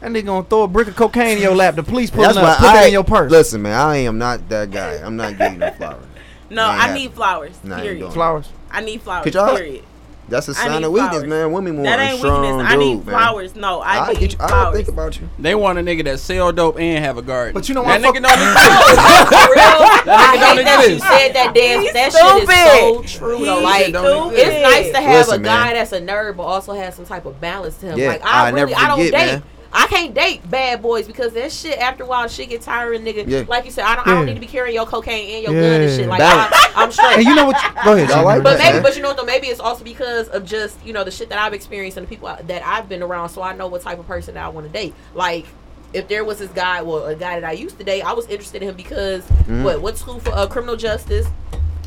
That 0.00 0.10
nigga 0.10 0.26
gonna 0.26 0.44
throw 0.46 0.62
a 0.62 0.68
brick 0.68 0.88
of 0.88 0.96
cocaine 0.96 1.36
in 1.38 1.42
your 1.42 1.54
lap. 1.54 1.74
The 1.76 1.82
police 1.82 2.10
pulling 2.10 2.28
That's 2.28 2.38
up, 2.38 2.44
why 2.44 2.54
put 2.56 2.62
that 2.74 2.84
I 2.84 2.86
in 2.86 2.92
your 2.92 3.04
purse. 3.04 3.30
Listen, 3.30 3.62
man, 3.62 3.74
I 3.78 3.96
am 3.96 4.18
not 4.18 4.48
that 4.48 4.70
guy. 4.70 4.94
I'm 4.96 5.16
not 5.16 5.36
getting 5.38 5.58
no 5.58 5.70
flowers. 5.78 6.04
No, 6.50 6.64
I 6.64 6.92
need 6.94 7.12
flowers. 7.12 7.58
Nah, 7.62 7.80
period. 7.80 8.12
Flowers. 8.12 8.48
I 8.70 8.80
need 8.82 9.02
flowers. 9.02 9.24
Could 9.24 9.34
y'all- 9.34 9.56
Period. 9.56 9.84
That's 10.30 10.48
a 10.48 10.54
sign 10.54 10.84
of 10.84 10.92
weakness, 10.92 11.10
flowers. 11.10 11.28
man. 11.28 11.52
Women 11.52 11.74
want 11.76 11.84
That 11.86 11.98
a 11.98 12.02
ain't 12.02 12.18
strong 12.18 12.40
weakness. 12.42 12.62
dude, 12.62 12.72
I 12.72 12.76
need 12.76 12.94
man. 12.94 13.04
flowers. 13.04 13.54
No, 13.56 13.80
I, 13.80 13.98
I, 13.98 14.12
need 14.12 14.18
get 14.20 14.32
you. 14.32 14.38
Flowers. 14.38 14.52
don't 14.52 14.74
think 14.74 14.88
about 14.88 15.20
you. 15.20 15.28
They 15.38 15.54
want 15.54 15.78
a 15.78 15.82
nigga 15.82 16.04
that 16.04 16.20
sell 16.20 16.52
dope 16.52 16.78
and 16.78 17.04
have 17.04 17.18
a 17.18 17.22
garden. 17.22 17.52
But 17.54 17.68
you 17.68 17.74
know 17.74 17.82
that 17.84 18.00
what, 18.00 18.14
nigga 18.14 18.22
don't 18.22 18.32
exist. 18.32 19.30
For 19.30 19.52
real, 19.52 20.14
I 20.14 20.36
nigga 20.36 20.40
don't 20.40 20.56
hate 20.56 20.64
that 20.64 20.88
you 20.90 20.98
said 21.00 21.32
that 21.34 21.54
dance. 21.54 21.82
He's 21.82 21.92
That 21.92 22.12
shit 22.12 22.48
is 22.48 23.12
so 23.12 23.18
true 23.18 23.38
He's 23.38 23.46
though. 23.46 23.60
Like 23.60 23.86
stupid. 23.86 24.32
it's 24.38 24.62
nice 24.62 24.90
to 24.92 25.00
have 25.00 25.26
Listen, 25.26 25.40
a 25.40 25.44
guy 25.44 25.64
man. 25.66 25.74
that's 25.74 25.92
a 25.92 26.00
nerd 26.00 26.36
but 26.36 26.44
also 26.44 26.72
has 26.74 26.94
some 26.94 27.04
type 27.06 27.26
of 27.26 27.40
balance 27.40 27.76
to 27.78 27.86
him. 27.86 27.98
Yeah, 27.98 28.08
like 28.08 28.24
I, 28.24 28.46
I 28.46 28.50
really 28.50 28.72
never 28.72 28.74
I 28.84 28.88
don't 28.88 29.04
forget, 29.06 29.42
date. 29.42 29.42
Man. 29.72 29.82
I 29.82 29.86
can't 29.86 30.14
date 30.14 30.48
bad 30.50 30.82
boys 30.82 31.06
because 31.06 31.32
that 31.34 31.52
shit 31.52 31.78
after 31.78 32.04
a 32.04 32.06
while 32.06 32.26
shit 32.28 32.48
get 32.48 32.62
tiring, 32.62 33.02
nigga. 33.02 33.26
Yeah. 33.28 33.44
Like 33.48 33.64
you 33.64 33.70
said, 33.70 33.84
I 33.84 33.96
don't, 33.96 34.06
I 34.08 34.14
don't 34.14 34.26
need 34.26 34.34
to 34.34 34.40
be 34.40 34.46
carrying 34.46 34.74
your 34.74 34.86
cocaine 34.86 35.34
and 35.36 35.42
your 35.44 35.52
gun 35.60 35.80
and 35.82 35.90
shit. 35.90 36.08
Like 36.08 36.20
I, 36.22 36.72
I'm 36.76 36.90
straight. 36.92 37.18
And 37.18 37.24
you 37.24 37.34
know 37.34 37.46
what? 37.46 37.62
You, 37.62 37.70
go 37.84 37.92
ahead. 37.94 38.08
Y'all 38.08 38.24
like 38.24 38.42
But 38.42 38.58
that, 38.58 38.64
maybe, 38.64 38.72
man. 38.74 38.82
but 38.82 38.96
you 38.96 39.02
know 39.02 39.08
what 39.08 39.16
though? 39.16 39.24
Maybe 39.24 39.46
it's 39.48 39.60
also 39.60 39.84
because 39.84 40.28
of 40.28 40.44
just 40.44 40.84
you 40.84 40.92
know 40.92 41.04
the 41.04 41.10
shit 41.10 41.28
that 41.28 41.38
I've 41.38 41.54
experienced 41.54 41.96
and 41.96 42.06
the 42.06 42.08
people 42.08 42.28
that 42.42 42.62
I've 42.66 42.88
been 42.88 43.02
around, 43.02 43.28
so 43.30 43.42
I 43.42 43.54
know 43.54 43.66
what 43.68 43.82
type 43.82 43.98
of 43.98 44.06
person 44.06 44.34
that 44.34 44.44
I 44.44 44.48
want 44.48 44.66
to 44.66 44.72
date. 44.72 44.94
Like, 45.14 45.46
if 45.92 46.08
there 46.08 46.24
was 46.24 46.38
this 46.38 46.50
guy, 46.50 46.82
well, 46.82 47.06
a 47.06 47.14
guy 47.14 47.38
that 47.40 47.48
I 47.48 47.52
used 47.52 47.78
to 47.78 47.84
date, 47.84 48.02
I 48.02 48.12
was 48.12 48.26
interested 48.26 48.62
in 48.62 48.68
him 48.70 48.76
because 48.76 49.22
Mm-hmm. 49.24 49.64
what? 49.82 49.96
School 49.98 50.20
for 50.20 50.30
uh, 50.32 50.46
criminal 50.46 50.76
justice, 50.76 51.26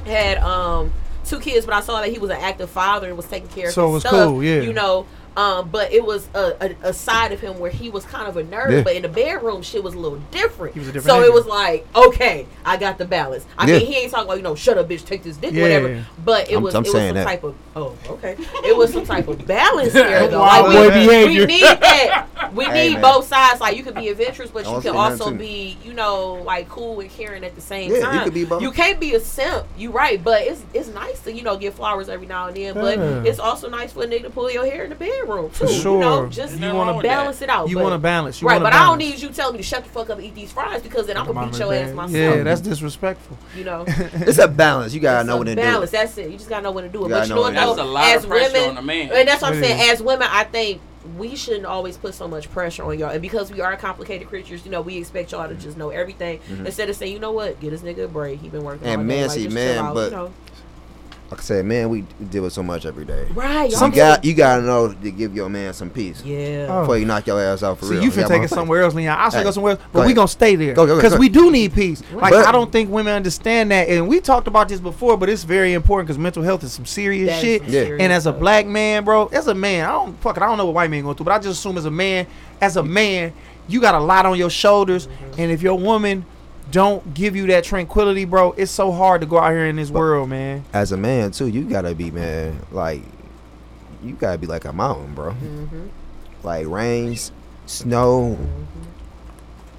had 0.05 0.37
um 0.39 0.91
two 1.25 1.39
kids, 1.39 1.65
but 1.65 1.73
I 1.73 1.79
saw 1.81 2.01
that 2.01 2.09
he 2.11 2.19
was 2.19 2.29
an 2.29 2.37
active 2.41 2.69
father 2.69 3.07
and 3.07 3.15
was 3.15 3.25
taking 3.27 3.47
care 3.49 3.67
of 3.69 3.73
So 3.73 3.87
it 3.89 3.91
was 3.93 4.01
stuff. 4.03 4.11
cool, 4.29 4.43
yeah. 4.43 4.61
You 4.61 4.73
know. 4.73 5.05
Um, 5.35 5.69
but 5.69 5.91
it 5.91 6.05
was 6.05 6.27
a, 6.35 6.55
a, 6.83 6.89
a 6.89 6.93
side 6.93 7.31
of 7.31 7.39
him 7.39 7.57
where 7.59 7.71
he 7.71 7.89
was 7.89 8.05
kind 8.05 8.27
of 8.27 8.37
a 8.37 8.43
nerd, 8.43 8.71
Yeah. 8.71 8.81
but 8.83 8.95
in 8.95 9.01
the 9.01 9.09
bedroom 9.09 9.61
shit 9.63 9.83
was 9.83 9.95
a 9.95 9.99
little 9.99 10.19
different. 10.31 10.75
A 10.75 10.79
different 10.79 11.05
so 11.05 11.21
nigga. 11.21 11.25
it 11.25 11.33
was 11.33 11.45
like, 11.47 11.87
okay, 11.95 12.45
I 12.63 12.77
got 12.77 12.97
the 12.99 13.05
balance. 13.05 13.45
I 13.57 13.65
Yeah. 13.67 13.77
mean, 13.79 13.87
he 13.87 13.95
ain't 13.97 14.11
talking 14.11 14.25
about 14.25 14.37
you 14.37 14.43
know, 14.43 14.53
shut 14.55 14.77
up, 14.77 14.87
bitch, 14.89 15.05
take 15.05 15.23
this 15.23 15.37
dick, 15.37 15.53
Yeah. 15.53 15.61
whatever. 15.63 16.05
But 16.23 16.49
it 16.49 16.53
I'm- 16.53 16.63
was 16.63 16.75
I'm 16.75 16.83
it 16.85 16.93
was 16.93 17.01
some 17.01 17.15
that. 17.15 17.23
type 17.25 17.43
of 17.43 17.55
oh 17.75 17.95
okay, 18.07 18.35
it 18.63 18.77
was 18.77 18.93
some 18.93 19.05
type 19.05 19.27
of 19.27 19.45
balance 19.47 19.93
there 19.93 20.27
though. 20.27 20.39
Like 20.39 20.67
we, 20.67 21.07
we 21.39 21.45
need 21.45 21.63
that. 21.63 22.27
We 22.53 22.65
Hey, 22.65 22.89
need 22.89 22.93
man. 22.95 23.01
both 23.01 23.25
sides. 23.27 23.59
Like 23.59 23.75
you 23.77 23.83
could 23.83 23.95
be 23.95 24.09
adventurous, 24.09 24.51
but 24.51 24.67
you 24.69 24.79
can 24.81 24.95
also 24.95 25.31
be 25.31 25.77
you 25.83 25.93
know 25.93 26.33
like 26.45 26.69
cool 26.69 26.99
and 26.99 27.09
caring 27.09 27.43
at 27.43 27.55
the 27.55 27.61
same 27.61 27.89
Yeah, 27.89 27.97
you 27.97 28.03
time. 28.03 28.23
could 28.25 28.33
be 28.35 28.45
both. 28.45 28.61
You 28.61 28.71
can't 28.71 28.99
be 28.99 29.15
a 29.15 29.19
simp. 29.19 29.65
You 29.77 29.89
right, 29.91 30.23
but 30.23 30.43
it's 30.43 30.61
it's 30.73 30.89
nice 30.89 31.19
to 31.21 31.33
you 31.33 31.41
know 31.41 31.57
get 31.57 31.73
flowers 31.73 32.07
every 32.09 32.27
now 32.27 32.47
and 32.47 32.55
then. 32.55 32.75
But 32.75 32.99
it's 33.25 33.39
also 33.39 33.69
nice 33.69 33.93
for 33.93 34.03
a 34.03 34.07
nigga 34.07 34.23
to 34.23 34.29
pull 34.29 34.51
your 34.51 34.65
hair 34.65 34.83
in 34.83 34.89
the 34.91 34.95
bedroom 34.95 35.22
too. 35.25 35.49
For 35.51 35.65
You 35.65 35.71
know, 35.71 35.81
sure. 35.81 36.27
just 36.29 36.53
You 36.59 36.67
you 36.67 36.73
wanna- 36.73 36.93
want 36.93 37.03
to 37.03 37.07
balance 37.09 37.41
it 37.41 37.49
out. 37.49 37.69
You 37.69 37.79
want 37.79 37.93
to 37.93 37.97
balance. 37.99 38.41
You 38.41 38.47
right, 38.47 38.55
wanna 38.55 38.65
but 38.65 38.73
I 38.73 38.85
don't 38.85 38.97
need 38.97 39.19
you 39.21 39.29
telling 39.29 39.53
me 39.53 39.57
to 39.59 39.63
shut 39.63 39.83
the 39.83 39.89
fuck 39.89 40.09
up 40.09 40.17
and 40.17 40.25
eat 40.27 40.35
these 40.35 40.51
fries 40.51 40.81
because 40.81 41.07
then 41.07 41.17
I'm 41.17 41.25
gonna 41.31 41.49
beat 41.49 41.59
your 41.59 41.69
man. 41.69 41.89
ass 41.89 41.95
myself. 41.95 42.11
Yeah, 42.37 42.43
that's 42.43 42.61
disrespectful. 42.61 43.37
you 43.57 43.63
know. 43.63 43.85
It's 44.13 44.37
a 44.37 44.47
balance. 44.47 44.93
You 44.93 44.99
gotta 44.99 45.19
It's 45.21 45.27
know 45.27 45.35
a 45.35 45.37
when 45.39 45.47
to 45.47 45.55
do 45.55 45.61
balance. 45.61 45.91
That's 45.91 46.17
it. 46.17 46.29
You 46.31 46.37
just 46.37 46.49
gotta 46.49 46.63
know 46.63 46.71
when 46.71 46.83
to 46.85 46.89
do 46.89 46.99
it. 46.99 47.03
You 47.03 47.09
But 47.09 47.15
gotta 47.15 47.27
you 47.29 47.29
know 47.29 47.35
know 47.35 47.41
what 47.41 47.53
though? 47.53 47.75
That's 47.75 47.79
a 47.79 47.83
lot 47.83 48.05
as 48.15 48.23
of 48.23 48.29
pressure 48.29 48.53
women, 48.53 48.69
on 48.71 48.77
a 48.77 48.81
man. 48.81 49.11
and 49.13 49.27
that's 49.27 49.41
what 49.41 49.53
I'm 49.53 49.61
saying. 49.61 49.89
As 49.91 50.01
women, 50.01 50.27
I 50.31 50.43
think 50.45 50.81
we 51.17 51.35
shouldn't 51.35 51.65
always 51.65 51.97
put 51.97 52.13
so 52.13 52.29
much 52.29 52.49
pressure 52.51 52.83
on 52.83 52.97
y'all. 52.97 53.09
And 53.09 53.21
because 53.21 53.51
we 53.51 53.59
are 53.59 53.75
complicated 53.75 54.27
creatures, 54.29 54.63
you 54.63 54.71
know, 54.71 54.79
we 54.81 54.97
expect 54.97 55.33
y'all 55.33 55.47
to 55.49 55.55
just 55.55 55.75
know 55.77 55.89
everything 55.89 56.39
instead 56.65 56.89
of 56.89 56.95
saying, 56.95 57.11
you 57.11 57.19
know 57.19 57.31
what, 57.31 57.59
get 57.59 57.71
this 57.71 57.81
nigga 57.81 58.05
a 58.05 58.07
break. 58.07 58.39
He 58.39 58.47
been 58.47 58.63
working. 58.63 58.87
Mm-hmm. 58.87 58.99
And 59.01 59.01
all 59.01 59.07
day. 59.07 59.15
men 59.15 59.27
like, 59.27 59.31
see 59.35 59.43
just 59.43 59.53
men, 59.53 59.75
chill 59.75 59.83
out, 59.85 59.93
but- 59.93 60.11
you 60.11 60.17
know. 60.17 60.33
Like 61.33 61.39
I 61.39 61.45
said, 61.45 61.65
man, 61.65 61.89
we 61.89 62.01
deal 62.29 62.43
with 62.43 62.53
so 62.53 62.61
much 62.61 62.85
every 62.85 63.05
day. 63.05 63.25
right. 63.33 63.67
You 63.71 63.75
y'all 63.75 63.89
got 63.89 64.23
you 64.23 64.35
gotta 64.35 64.61
know 64.61 64.93
to 64.93 65.09
give 65.11 65.35
your 65.35 65.49
man 65.49 65.73
some 65.73 65.89
peace 65.89 66.23
Yeah. 66.23 66.67
Oh. 66.69 66.81
before 66.81 66.99
you 66.99 67.05
knock 67.05 67.25
your 67.25 67.41
ass 67.41 67.63
out 67.63 67.79
for 67.79 67.85
So 67.85 67.91
real. 67.93 68.01
So 68.01 68.05
you 68.05 68.11
finna 68.11 68.21
got 68.21 68.27
take 68.27 68.43
it 68.43 68.49
somewhere 68.49 68.83
else, 68.83 68.93
Leon. 68.93 69.17
I 69.17 69.29
should 69.29 69.37
Hey, 69.39 69.43
go 69.43 69.49
somewhere 69.49 69.71
else, 69.71 69.81
go 69.81 69.87
but 69.93 69.99
we 70.01 70.05
ahead. 70.05 70.15
gonna 70.17 70.27
stay 70.27 70.55
there 70.55 70.75
Go, 70.75 70.85
go, 70.85 70.95
go, 70.95 71.01
because 71.01 71.17
we 71.17 71.29
do 71.29 71.49
need 71.49 71.73
peace. 71.73 72.03
Like 72.13 72.33
But- 72.33 72.45
I 72.45 72.51
don't 72.51 72.71
think 72.71 72.91
women 72.91 73.15
understand 73.15 73.71
that, 73.71 73.89
and 73.89 74.07
we 74.07 74.19
talked 74.21 74.47
about 74.47 74.69
this 74.69 74.79
before, 74.79 75.17
but 75.17 75.27
it's 75.27 75.43
very 75.43 75.73
important 75.73 76.05
because 76.07 76.19
mental 76.19 76.43
health 76.43 76.63
is 76.63 76.71
some 76.71 76.85
serious 76.85 77.29
That 77.29 77.35
is 77.37 77.41
shit. 77.41 77.61
some 77.63 77.73
Yeah. 77.73 77.81
serious 77.85 78.01
And 78.03 78.13
as 78.13 78.27
a 78.27 78.31
black 78.31 78.67
man, 78.67 79.03
bro, 79.03 79.25
as 79.33 79.47
a 79.47 79.55
man, 79.55 79.85
I 79.85 79.91
don't 79.93 80.21
fuck 80.21 80.37
it. 80.37 80.43
I 80.43 80.45
don't 80.45 80.59
know 80.59 80.65
what 80.67 80.75
white 80.75 80.91
man 80.91 81.01
going 81.01 81.15
through, 81.15 81.25
but 81.25 81.33
I 81.33 81.39
just 81.39 81.57
assume 81.59 81.79
as 81.79 81.85
a 81.85 81.91
man, 81.91 82.27
as 82.61 82.77
a 82.77 82.83
man, 82.83 83.33
you 83.67 83.81
got 83.81 83.95
a 83.95 83.99
lot 83.99 84.27
on 84.27 84.37
your 84.37 84.51
shoulders, 84.51 85.07
mm-hmm. 85.07 85.41
and 85.41 85.51
if 85.51 85.63
your 85.63 85.79
woman 85.79 86.25
don't 86.73 87.13
give 87.13 87.35
you 87.35 87.45
that 87.47 87.63
tranquility, 87.63 88.25
bro, 88.25 88.51
it's 88.53 88.71
so 88.71 88.91
hard 88.91 89.21
to 89.21 89.27
go 89.27 89.37
out 89.37 89.51
here 89.51 89.67
in 89.67 89.75
this 89.75 89.91
world, 89.91 90.27
man. 90.29 90.65
As 90.73 90.91
a 90.91 90.97
man 90.97 91.29
too, 91.31 91.47
you 91.47 91.63
gotta 91.63 91.93
be 91.93 92.09
man. 92.11 92.59
Like 92.71 93.01
you 94.03 94.13
gotta 94.15 94.39
be 94.39 94.47
like 94.47 94.65
a 94.65 94.73
mountain, 94.73 95.13
bro. 95.13 95.31
Mhm. 95.33 95.89
Like 96.41 96.67
rains, 96.67 97.31
snow. 97.67 98.37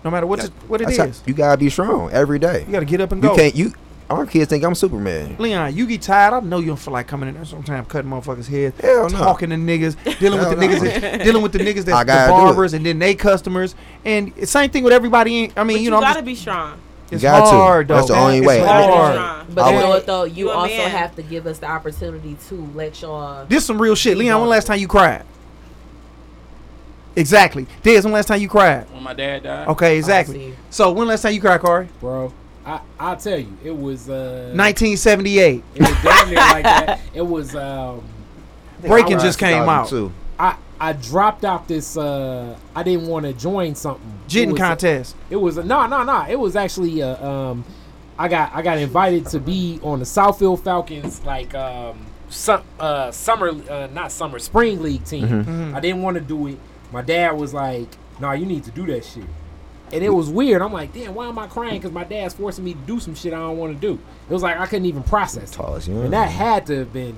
No 0.05 0.11
matter 0.11 0.27
what, 0.27 0.45
it, 0.45 0.51
what 0.69 0.81
it 0.81 0.85
That's 0.87 0.99
is, 0.99 1.19
how- 1.21 1.25
you 1.27 1.35
gotta 1.35 1.59
be 1.59 1.69
strong 1.69 2.11
every 2.13 2.39
day. 2.39 2.65
you 2.67 2.73
got 2.73 2.81
to 2.81 2.85
get 2.87 3.01
up 3.01 3.11
and 3.13 3.23
You 3.23 3.31
go. 3.31 3.37
can't. 3.37 3.55
You 3.55 3.73
our 4.11 4.27
kids 4.27 4.51
think 4.51 4.63
I'm 4.63 4.75
Superman. 4.75 5.37
Leon, 5.39 5.75
you 5.75 5.87
get 5.87 6.03
tired. 6.03 6.35
I 6.35 6.41
know 6.41 6.59
you 6.59 6.67
don't 6.67 6.77
feel 6.77 6.93
like 6.93 7.07
coming 7.07 7.27
in 7.31 7.35
there 7.37 7.45
sometimes, 7.47 7.89
cutting 7.89 8.11
motherfuckers' 8.11 8.47
heads, 8.47 8.79
Hell 8.79 9.09
no. 9.09 9.19
talking 9.19 9.49
to 9.49 9.57
niggas, 9.57 9.97
dealing 10.21 10.39
with 10.41 10.51
the 10.51 10.57
no. 10.57 10.63
niggas, 10.69 11.01
that, 11.01 11.23
dealing 11.25 11.43
with 11.43 11.53
the 11.53 11.59
niggas 11.59 11.89
I 11.91 12.05
that's 12.05 12.05
gotta 12.05 12.27
the 12.27 12.33
barbers, 12.33 12.75
and 12.75 12.85
then 12.85 12.99
they 12.99 13.15
customers, 13.15 13.75
and 14.05 14.31
same 14.47 14.69
thing 14.69 14.85
with 14.85 14.93
everybody. 14.93 15.45
In, 15.45 15.53
I 15.57 15.65
mean, 15.65 15.77
But 15.77 15.81
you 15.81 15.85
you, 15.85 15.91
know, 15.91 15.97
I'm 15.97 16.03
gotta 16.03 16.15
just, 16.17 16.27
be 16.27 16.35
strong. 16.35 16.79
It's 17.11 17.23
got 17.23 17.41
to. 17.51 17.57
hard 17.57 17.89
though. 17.89 17.97
That's 17.97 18.09
the 18.09 18.17
only 18.17 18.39
It's 18.39 18.47
way. 18.47 18.59
You 18.59 18.65
hard. 18.67 19.47
But 19.55 19.63
I 19.65 19.73
you 19.75 19.79
know 19.81 19.89
what 19.91 20.07
though? 20.07 20.25
You, 20.25 20.47
You 20.47 20.51
also 20.51 20.77
man. 20.77 20.91
have 20.91 21.15
to 21.17 21.23
give 21.23 21.47
us 21.47 21.59
the 21.59 21.67
opportunity 21.67 22.37
to 22.49 22.55
let 22.75 23.01
y'all. 23.03 23.47
This 23.47 23.65
some 23.67 23.81
real 23.81 23.95
shit. 23.95 24.17
Leon, 24.17 24.41
when 24.41 24.49
last 24.51 24.67
time 24.67 24.79
you 24.79 24.89
cried? 24.89 25.25
Exactly. 27.17 27.67
Des, 27.83 28.03
when 28.03 28.13
last 28.13 28.27
time 28.27 28.41
you 28.41 28.49
cried? 28.49 28.91
When 28.91 29.03
my 29.03 29.15
dad 29.15 29.45
died. 29.45 29.69
Okay, 29.69 29.95
Oh, 29.95 29.99
exactly. 29.99 30.55
So 30.71 30.91
when 30.93 31.07
last 31.07 31.23
time 31.23 31.33
you 31.35 31.41
cried, 31.41 31.61
Corey? 31.61 31.89
bro. 32.01 32.33
I 32.67 32.81
I'll 32.99 33.17
tell 33.17 33.39
you, 33.39 33.57
it 33.63 33.77
was 33.77 34.09
uh, 34.09 34.51
1978. 34.55 35.63
It 35.75 35.81
was 35.81 35.91
damn 36.03 36.29
near 36.29 36.37
like 36.39 36.63
that. 36.65 37.01
It 37.13 37.21
was 37.23 37.55
um, 37.55 38.03
Breaking 38.81 39.19
just 39.19 39.39
came 39.39 39.69
out. 39.69 39.89
Too. 39.89 40.11
I 40.39 40.57
I 40.89 40.93
dropped 40.93 41.45
out 41.45 41.67
this. 41.69 41.97
uh 41.97 42.57
I 42.77 42.83
didn't 42.83 43.07
want 43.09 43.25
to 43.27 43.33
join 43.33 43.75
something. 43.75 44.07
It 44.27 44.29
Jitting 44.29 44.51
was- 44.53 44.59
contest. 44.61 45.17
It 45.31 45.37
was 45.37 45.57
a, 45.59 45.65
no, 45.65 45.87
no, 45.87 46.03
no. 46.03 46.27
It 46.29 46.39
was 46.39 46.57
actually 46.57 47.03
uh, 47.03 47.27
um, 47.29 47.65
I 48.19 48.29
got 48.29 48.53
I 48.55 48.63
got 48.63 48.79
invited 48.79 49.27
to 49.29 49.41
be 49.41 49.81
on 49.83 49.99
the 49.99 50.05
Southfield 50.05 50.63
Falcons 50.63 51.25
like 51.25 51.55
um, 51.55 51.99
some 52.29 52.63
uh 52.79 53.11
summer 53.11 53.51
uh, 53.71 53.89
not 53.93 54.13
summer 54.13 54.39
spring 54.39 54.83
league 54.83 55.05
team. 55.05 55.27
Mhm. 55.29 55.75
I 55.75 55.81
didn't 55.81 56.03
want 56.03 56.17
to 56.17 56.21
do 56.21 56.47
it. 56.49 56.59
My 56.93 57.03
dad 57.03 57.33
was 57.37 57.53
like, 57.55 57.89
"No, 58.21 58.31
you 58.33 58.47
need 58.47 58.65
to 58.65 58.71
do 58.71 58.87
that 58.87 59.05
shit." 59.05 59.25
And 59.93 60.03
it 60.03 60.11
was 60.11 60.29
weird. 60.29 60.61
I'm 60.63 60.73
like, 60.73 60.93
"Damn, 60.93 61.15
why 61.15 61.27
am 61.29 61.39
I 61.39 61.47
crying? 61.47 61.75
Because 61.79 61.93
my 61.93 62.05
dad's 62.05 62.35
forcing 62.35 62.65
me 62.65 62.73
to 62.75 62.81
do 62.81 62.99
some 63.01 63.15
shit 63.15 63.33
I 63.33 63.39
don't 63.39 63.59
want 63.59 63.75
to 63.75 63.81
do." 63.81 63.95
It 64.29 64.33
was 64.33 64.43
like 64.43 64.59
I 64.59 64.67
couldn't 64.67 64.87
even 64.87 65.03
process. 65.03 65.51
it. 65.53 65.55
Tall 65.55 65.75
as 65.77 65.87
you. 65.89 66.01
And 66.03 66.13
that 66.13 66.31
had 66.31 66.67
to 66.67 66.79
have 66.81 66.93
been 66.93 67.17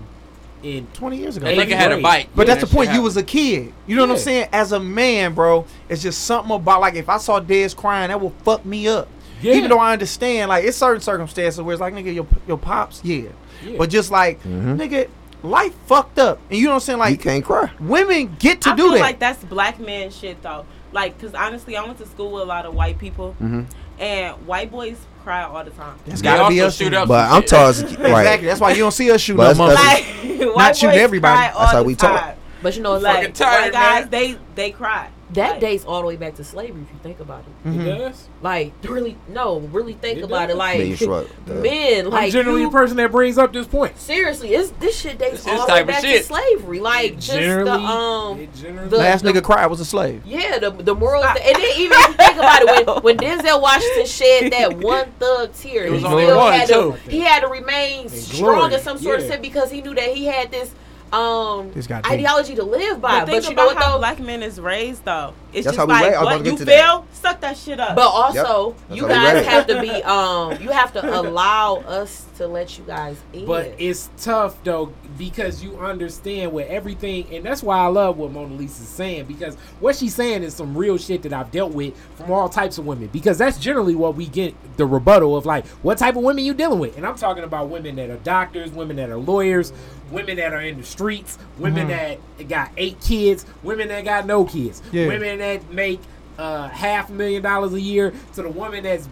in 0.63 0.87
20 0.95 1.17
years 1.19 1.37
ago. 1.37 1.47
That 1.47 1.57
nigga 1.69 1.77
had 1.77 1.93
a 1.93 2.01
bike. 2.01 2.29
But 2.35 2.47
Yeah, 2.47 2.55
that's 2.55 2.69
the 2.69 2.75
point. 2.75 2.89
shit 2.89 2.97
You 2.97 3.03
was 3.03 3.17
a 3.17 3.23
kid. 3.23 3.73
You 3.87 3.97
know 3.97 4.03
what 4.03 4.13
I'm 4.13 4.19
saying? 4.19 4.49
As 4.53 4.73
a 4.73 4.81
man, 4.81 5.35
bro, 5.35 5.67
it's 5.89 6.03
just 6.03 6.25
something 6.25 6.55
about 6.55 6.81
like 6.81 6.95
if 6.95 7.09
I 7.09 7.19
saw 7.19 7.41
Dez 7.41 7.75
crying, 7.77 8.09
that 8.09 8.21
will 8.21 8.35
fuck 8.45 8.65
me 8.65 8.89
up. 8.89 9.09
Yeah. 9.43 9.55
Even 9.55 9.69
though 9.71 9.79
I 9.79 9.93
understand, 9.93 10.49
like 10.49 10.65
it's 10.65 10.77
certain 10.79 11.01
circumstances 11.03 11.61
where 11.61 11.73
it's 11.75 11.81
like, 11.81 11.93
nigga, 11.95 12.15
your 12.15 12.27
your 12.49 12.59
pops, 12.59 13.01
yeah. 13.05 13.29
Yeah. 13.65 13.77
But 13.79 13.91
just 13.91 14.11
like, 14.11 14.43
Mhm. 14.45 14.77
nigga, 14.79 15.09
life 15.43 15.75
fucked 15.87 16.19
up, 16.19 16.39
and 16.51 16.59
you 16.59 16.65
know 16.65 16.71
what 16.71 16.75
I'm 16.77 16.81
saying? 16.81 16.99
Like, 16.99 17.11
you 17.13 17.19
can't 17.19 17.45
cry. 17.45 17.71
women 17.79 18.35
get 18.39 18.63
to 18.63 18.71
I 18.71 18.77
do 18.77 18.85
feel 18.85 18.93
that. 18.93 19.01
like 19.01 19.19
that's 19.19 19.45
black 19.45 19.79
man 19.79 20.11
shit 20.11 20.43
though. 20.43 20.65
Like, 20.93 21.21
cause 21.21 21.35
honestly, 21.35 21.77
I 21.77 21.85
went 21.85 21.99
to 21.99 22.07
school 22.07 22.33
with 22.33 22.43
a 22.45 22.47
lot 22.47 22.65
of 22.65 22.75
white 22.75 22.99
people, 22.99 23.37
Mhm. 23.43 23.67
And 23.99 24.47
white 24.47 24.71
boys 24.71 24.97
cry 25.23 25.43
all 25.45 25.65
the 25.65 25.71
time. 25.71 25.99
That's 26.07 26.21
They 26.21 26.25
gotta 26.25 26.49
be 26.49 26.61
us. 26.61 26.77
shoot 26.77 26.95
up 26.95 27.09
But 27.09 27.31
I'm 27.31 27.43
shit. 27.43 27.51
tossing 27.51 27.89
Exactly. 27.91 28.47
That's 28.49 28.61
why 28.61 28.71
you 28.73 28.79
don't 28.79 28.93
see 28.93 29.11
us 29.11 29.21
shoot 29.21 29.37
But 29.37 29.57
no. 29.57 29.67
Like, 29.67 30.05
white 30.57 30.77
shooting 30.77 30.99
everybody. 30.99 31.37
That's 31.37 31.57
all 31.57 31.67
how 31.67 31.79
the 31.79 31.85
we 31.85 31.95
talk. 31.95 32.37
But 32.63 32.77
you 32.77 32.83
know, 32.83 32.95
it's 32.95 33.05
Like 33.05 33.25
like 33.25 33.35
tired, 33.35 33.63
white 33.65 33.73
guys, 33.73 34.01
man. 34.03 34.11
they 34.11 34.39
they 34.55 34.71
cry. 34.71 35.11
That 35.33 35.53
Like, 35.53 35.61
dates 35.61 35.85
all 35.85 36.01
the 36.03 36.07
way 36.07 36.17
back 36.17 36.37
to 36.37 36.45
slavery 36.45 36.83
if 36.83 36.89
you 36.93 36.99
think 37.03 37.19
about 37.19 37.41
it. 37.41 37.69
Mhm. 37.69 37.81
It 37.87 37.99
does. 37.99 38.29
Like 38.43 38.73
really, 38.85 39.17
no, 39.29 39.59
really 39.59 39.95
think 39.95 40.19
It 40.19 40.25
about 40.25 40.47
does. 40.47 40.55
it. 40.55 40.59
Like 40.59 40.79
Man, 40.79 40.87
you 40.87 40.97
shrug. 40.97 41.27
Duh. 41.47 41.55
men, 41.55 42.07
I'm 42.07 42.13
like 42.13 42.33
generally 42.33 42.61
you, 42.63 42.69
a 42.69 42.71
person 42.71 42.97
that 42.99 43.11
brings 43.11 43.37
up 43.37 43.53
this 43.53 43.67
point. 43.67 43.99
seriously, 43.99 44.55
it's 44.55 44.71
this 44.79 45.01
shit 45.01 45.19
dates 45.19 45.35
It's 45.35 45.45
his 45.47 45.59
all 45.61 45.67
the 45.67 45.73
way 45.73 45.79
type 45.81 45.89
of 45.89 45.95
back 45.95 46.03
to 46.03 46.23
slavery. 46.23 46.81
Like 46.81 47.15
just 47.17 47.33
the 47.33 47.39
generally, 47.41 47.85
um. 47.85 48.41
it 48.41 48.55
generally 48.55 48.89
the- 48.89 48.97
Last 48.99 49.25
nigga 49.25 49.43
cried 49.43 49.67
was 49.67 49.81
a 49.81 49.85
slave. 49.85 50.23
Yeah, 50.25 50.59
the 50.61 50.71
the 50.71 50.95
morals, 50.95 51.25
and 51.27 51.37
then 51.57 51.73
even 51.77 51.97
if 51.99 52.09
you 52.09 52.15
think 52.15 52.37
about 52.37 52.63
it, 52.63 52.87
when 53.03 53.03
when 53.03 53.17
Denzel 53.19 53.61
Washington 53.61 54.07
shed 54.07 54.53
that 54.53 54.77
one 54.79 55.11
thug 55.19 55.53
tear, 55.55 55.93
he 55.93 55.99
still 55.99 56.41
had 56.51 56.69
to 56.69 56.93
he 57.09 57.21
had 57.21 57.41
to 57.41 57.49
remain 57.49 58.09
strong 58.09 58.73
in 58.73 58.81
some 58.81 58.99
sort 58.99 59.21
of 59.21 59.27
sense 59.27 59.41
because 59.43 59.71
he 59.73 59.83
knew 59.83 59.95
that 59.95 60.11
he 60.15 60.27
had 60.27 60.51
this 60.53 60.73
um 61.13 61.71
This 61.73 61.87
got 61.87 62.11
ideology 62.11 62.55
to 62.57 62.65
live 62.65 63.01
by. 63.01 63.21
But 63.21 63.27
But, 63.27 63.33
think 63.43 63.51
you 63.51 63.57
know 63.57 63.65
about 63.65 63.75
what 63.77 63.85
how 63.85 63.93
though? 63.93 63.99
black 63.99 64.19
men 64.21 64.43
is 64.43 64.61
raised 64.61 65.05
though. 65.05 65.35
It's 65.57 65.65
That's 65.65 65.77
just 65.77 65.79
how 65.79 65.87
we 65.87 65.95
like 65.95 66.03
raised. 66.05 66.17
I 66.17 66.21
was 66.23 66.27
about 66.29 66.33
what 66.33 66.39
to 66.39 66.45
you 66.45 66.51
get 66.53 66.59
to 66.59 66.65
that. 66.67 66.85
feel, 66.85 67.07
suck 67.13 67.41
that 67.41 67.57
shit 67.57 67.81
up. 67.81 67.97
But 67.97 68.09
also, 68.09 68.77
That's 68.89 69.01
you 69.01 69.09
guys 69.09 69.47
have 69.47 69.67
to 69.69 69.81
be 69.81 69.91
um 70.03 70.61
you 70.61 70.69
have 70.71 70.93
to 70.93 71.21
allow 71.21 71.77
us 71.77 72.27
to 72.37 72.47
let 72.47 72.77
you 72.77 72.85
guys 72.85 73.17
in. 73.33 73.47
But 73.47 73.73
it's 73.79 74.11
tough 74.19 74.63
though 74.65 74.93
because 75.17 75.63
you 75.65 75.79
understand 75.79 76.53
with 76.53 76.69
everything, 76.69 77.35
and 77.35 77.43
that's 77.45 77.63
why 77.63 77.79
I 77.79 77.87
love 77.87 78.19
what 78.19 78.33
Mona 78.33 78.55
Lisa's 78.55 78.87
saying 78.87 79.25
because 79.25 79.55
what 79.81 79.97
she's 79.97 80.15
saying 80.15 80.43
is 80.43 80.55
some 80.55 80.77
real 80.77 80.99
shit 80.99 81.23
that 81.23 81.33
I've 81.33 81.51
dealt 81.51 81.73
with 81.73 81.95
from 82.17 82.31
all 82.31 82.49
types 82.51 82.77
of 82.77 82.85
women. 82.87 83.09
Because 83.09 83.39
that's 83.39 83.59
generally 83.59 83.95
what 83.95 84.15
we 84.15 84.27
get 84.27 84.55
the 84.77 84.85
rebuttal 84.85 85.37
of 85.37 85.47
like, 85.47 85.67
what 85.83 85.97
type 85.97 86.17
of 86.17 86.23
women 86.23 86.45
you 86.45 86.53
dealing 86.53 86.79
with? 86.79 86.99
And 86.99 87.07
I'm 87.07 87.17
talking 87.17 87.45
about 87.45 87.71
women 87.71 87.97
that 87.97 88.11
are 88.11 88.17
doctors, 88.19 88.71
women 88.73 88.97
that 88.97 89.09
are 89.09 89.17
lawyers, 89.17 89.73
women 90.11 90.37
that 90.37 90.53
are 90.53 90.61
in 90.61 90.77
the 90.77 90.85
streets, 90.85 91.39
women 91.59 91.89
that 91.89 92.19
got 92.49 92.71
eight 92.77 93.01
kids, 93.01 93.47
women 93.63 93.89
that 93.89 94.05
got 94.05 94.27
no 94.27 94.45
kids, 94.45 94.83
Yeah. 94.93 95.07
women 95.07 95.39
that 95.39 95.46
make 95.71 96.01
uh, 96.39 96.69
half 96.69 97.09
a 97.11 97.13
million 97.13 97.43
dollars 97.43 97.73
a 97.73 97.81
year 97.81 98.13
to 98.35 98.43
the 98.43 98.49
woman 98.51 98.85
that's 98.85 99.09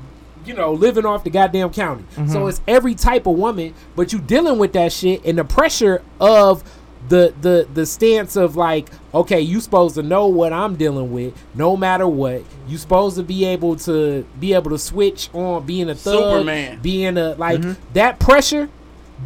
you 0.46 0.52
know, 0.52 0.74
living 0.74 1.06
off 1.06 1.24
the 1.24 1.30
goddamn 1.30 1.70
county. 1.72 2.04
So 2.28 2.46
it's 2.48 2.60
every 2.68 2.94
type 2.94 3.26
of 3.26 3.36
woman, 3.38 3.72
but 3.96 4.12
you 4.12 4.18
dealing 4.18 4.58
with 4.58 4.74
that 4.74 4.92
shit 4.92 5.24
and 5.24 5.38
the 5.38 5.44
pressure 5.44 6.02
of 6.20 6.62
the 7.08 7.34
the 7.40 7.66
the 7.72 7.86
stance 7.86 8.36
of 8.36 8.54
like, 8.56 8.88
okay, 9.14 9.40
you 9.40 9.60
supposed 9.60 9.94
to 9.94 10.02
know 10.02 10.26
what 10.26 10.52
I'm 10.52 10.76
dealing 10.76 11.12
with, 11.12 11.34
no 11.54 11.76
matter 11.78 12.06
what. 12.06 12.42
You 12.68 12.76
supposed 12.76 13.16
to 13.16 13.22
be 13.22 13.44
able 13.46 13.76
to 13.76 14.26
be 14.38 14.52
able 14.52 14.70
to 14.70 14.78
switch 14.78 15.30
on 15.32 15.64
being 15.64 15.88
a 15.88 15.94
thug, 15.94 16.14
Superman. 16.14 16.80
being 16.82 17.16
a 17.16 17.34
like 17.36 17.62
that 17.94 18.18
pressure. 18.18 18.68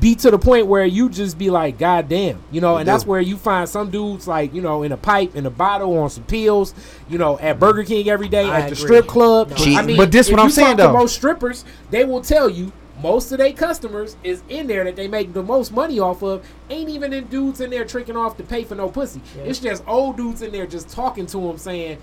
Be 0.00 0.14
to 0.16 0.30
the 0.30 0.38
point 0.38 0.66
where 0.66 0.84
you 0.84 1.08
just 1.08 1.38
be 1.38 1.50
like, 1.50 1.78
God 1.78 2.08
damn, 2.08 2.40
you 2.52 2.60
know, 2.60 2.76
and 2.76 2.86
do. 2.86 2.92
that's 2.92 3.06
where 3.06 3.20
you 3.20 3.36
find 3.36 3.68
some 3.68 3.90
dudes 3.90 4.28
like, 4.28 4.52
you 4.54 4.60
know, 4.60 4.82
in 4.82 4.92
a 4.92 4.96
pipe, 4.96 5.34
in 5.34 5.46
a 5.46 5.50
bottle, 5.50 5.96
on 5.98 6.10
some 6.10 6.24
pills, 6.24 6.74
you 7.08 7.18
know, 7.18 7.38
at 7.38 7.58
Burger 7.58 7.84
King 7.84 8.08
every 8.08 8.28
day, 8.28 8.44
I 8.44 8.60
at 8.60 8.60
the 8.60 8.66
agree. 8.66 8.76
strip 8.76 9.06
club. 9.06 9.50
No. 9.50 9.56
I 9.76 9.82
mean, 9.82 9.96
But 9.96 10.12
this 10.12 10.28
if 10.28 10.32
what 10.32 10.40
I'm 10.40 10.46
you 10.48 10.52
saying, 10.52 10.76
talk 10.76 10.86
to 10.88 10.92
though. 10.92 10.98
most 10.98 11.14
strippers, 11.16 11.64
they 11.90 12.04
will 12.04 12.20
tell 12.20 12.48
you 12.50 12.72
most 13.02 13.30
of 13.32 13.38
their 13.38 13.52
customers 13.52 14.16
is 14.24 14.42
in 14.48 14.66
there 14.66 14.82
that 14.84 14.96
they 14.96 15.06
make 15.08 15.32
the 15.32 15.42
most 15.42 15.72
money 15.72 16.00
off 16.00 16.22
of. 16.22 16.44
Ain't 16.68 16.88
even 16.90 17.12
in 17.12 17.26
dudes 17.26 17.60
in 17.60 17.70
there 17.70 17.84
tricking 17.84 18.16
off 18.16 18.36
to 18.38 18.42
pay 18.42 18.64
for 18.64 18.74
no 18.74 18.88
pussy. 18.88 19.20
It's 19.44 19.60
just 19.60 19.84
old 19.86 20.16
dudes 20.16 20.42
in 20.42 20.50
there 20.52 20.66
just 20.66 20.88
talking 20.88 21.24
to 21.26 21.38
them 21.38 21.58
saying, 21.58 21.98
"Huh," 21.98 22.02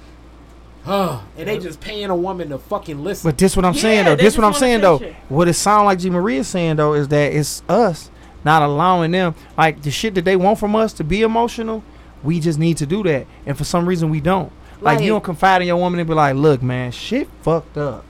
and 0.85 1.47
they 1.47 1.57
just 1.57 1.79
paying 1.81 2.09
a 2.09 2.15
woman 2.15 2.49
to 2.49 2.57
fucking 2.57 3.03
listen. 3.03 3.29
But 3.29 3.37
this 3.37 3.55
what 3.55 3.65
I'm 3.65 3.73
Yeah, 3.73 3.81
saying 3.81 4.05
though. 4.05 4.15
This 4.15 4.37
what 4.37 4.43
I'm 4.43 4.51
want 4.51 4.59
saying 4.59 4.81
though. 4.81 4.95
attention. 4.95 5.17
What 5.29 5.47
it 5.47 5.53
sound 5.53 5.85
like 5.85 5.99
G 5.99 6.09
Marie's 6.09 6.47
saying 6.47 6.75
though 6.77 6.93
is 6.93 7.07
that 7.09 7.33
it's 7.33 7.63
us 7.67 8.09
not 8.43 8.61
allowing 8.61 9.11
them 9.11 9.33
like 9.57 9.81
the 9.81 9.91
shit 9.91 10.15
that 10.15 10.25
they 10.25 10.35
want 10.35 10.59
from 10.59 10.75
us 10.75 10.93
to 10.93 11.03
be 11.03 11.21
emotional. 11.21 11.83
We 12.23 12.39
just 12.39 12.57
need 12.59 12.77
to 12.77 12.85
do 12.85 13.03
that, 13.03 13.27
and 13.45 13.57
for 13.57 13.63
some 13.63 13.87
reason 13.87 14.09
we 14.09 14.19
don't. 14.21 14.51
Like, 14.81 14.99
you 15.01 15.07
don't 15.09 15.23
confide 15.23 15.61
in 15.61 15.67
your 15.67 15.77
woman 15.77 15.99
and 15.99 16.07
be 16.07 16.13
like, 16.15 16.35
"Look, 16.35 16.61
man, 16.61 16.91
shit 16.91 17.27
fucked 17.41 17.77
up. 17.77 18.03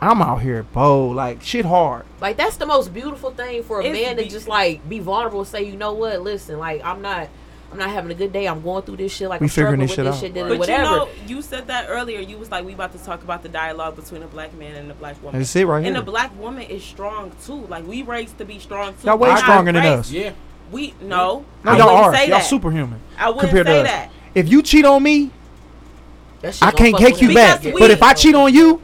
I'm 0.00 0.20
out 0.22 0.42
here 0.42 0.62
bold, 0.62 1.14
like 1.16 1.42
shit 1.42 1.64
hard." 1.64 2.04
Like 2.20 2.36
that's 2.36 2.56
the 2.56 2.66
most 2.66 2.92
beautiful 2.94 3.30
thing 3.30 3.62
for 3.62 3.80
a 3.80 3.84
It's 3.84 3.98
man 3.98 4.16
to 4.16 4.22
be- 4.24 4.28
just 4.28 4.48
like 4.48 4.88
be 4.88 4.98
vulnerable 4.98 5.40
and 5.40 5.48
say, 5.48 5.62
you 5.64 5.76
know 5.76 5.92
what, 5.92 6.22
listen, 6.22 6.58
like 6.58 6.84
I'm 6.84 7.02
not 7.02 7.28
I'm 7.72 7.78
not 7.78 7.90
having 7.90 8.10
a 8.10 8.14
good 8.14 8.32
day. 8.32 8.46
I'm 8.46 8.62
going 8.62 8.82
through 8.84 8.96
this 8.98 9.12
shit. 9.12 9.28
Like 9.28 9.40
We 9.40 9.46
I'm 9.46 9.48
figuring 9.48 9.80
this 9.80 9.90
with 9.90 9.96
shit 9.96 10.04
this 10.06 10.14
out. 10.14 10.20
shit, 10.20 10.34
But 10.34 10.58
whatever. 10.58 10.82
you 10.84 10.96
know, 10.96 11.08
you 11.26 11.42
said 11.42 11.66
that 11.66 11.86
earlier. 11.88 12.20
You 12.20 12.38
was 12.38 12.50
like, 12.50 12.64
we 12.64 12.72
about 12.74 12.92
to 12.92 12.98
talk 12.98 13.22
about 13.24 13.42
the 13.42 13.48
dialogue 13.48 13.96
between 13.96 14.22
a 14.22 14.26
black 14.28 14.54
man 14.54 14.76
and 14.76 14.90
a 14.90 14.94
black 14.94 15.20
woman. 15.22 15.40
That's 15.40 15.54
it 15.56 15.66
right 15.66 15.78
and 15.84 15.96
here. 15.96 15.98
a 16.02 16.04
black 16.04 16.38
woman 16.38 16.62
is 16.62 16.82
strong 16.84 17.32
too. 17.44 17.66
Like 17.66 17.86
we 17.86 18.02
raised 18.02 18.38
to 18.38 18.44
be 18.44 18.58
strong 18.58 18.94
too. 18.94 19.06
Y'all 19.08 19.18
way 19.18 19.30
We're 19.30 19.36
stronger 19.38 19.72
than 19.72 19.84
us. 19.84 20.10
yeah, 20.10 20.32
We 20.70 20.94
no, 21.00 21.44
No, 21.64 21.72
I 21.72 21.76
y'all 21.78 21.88
are. 21.90 22.14
say 22.14 22.28
Y'all 22.28 22.38
that. 22.38 22.46
superhuman 22.46 23.00
I 23.18 23.28
wouldn't 23.30 23.48
compared 23.48 23.66
say 23.66 23.72
to 23.74 23.80
us. 23.80 23.86
that. 23.88 24.10
If 24.34 24.48
you 24.48 24.62
cheat 24.62 24.84
on 24.84 25.02
me, 25.02 25.30
That 26.42 26.54
shit 26.54 26.62
I 26.62 26.70
can't 26.70 26.92
fuck 26.92 27.00
take 27.00 27.20
you 27.20 27.34
back. 27.34 27.62
Because 27.62 27.80
But 27.80 27.90
if 27.90 28.02
I 28.02 28.14
cheat 28.14 28.34
on 28.34 28.54
you 28.54 28.80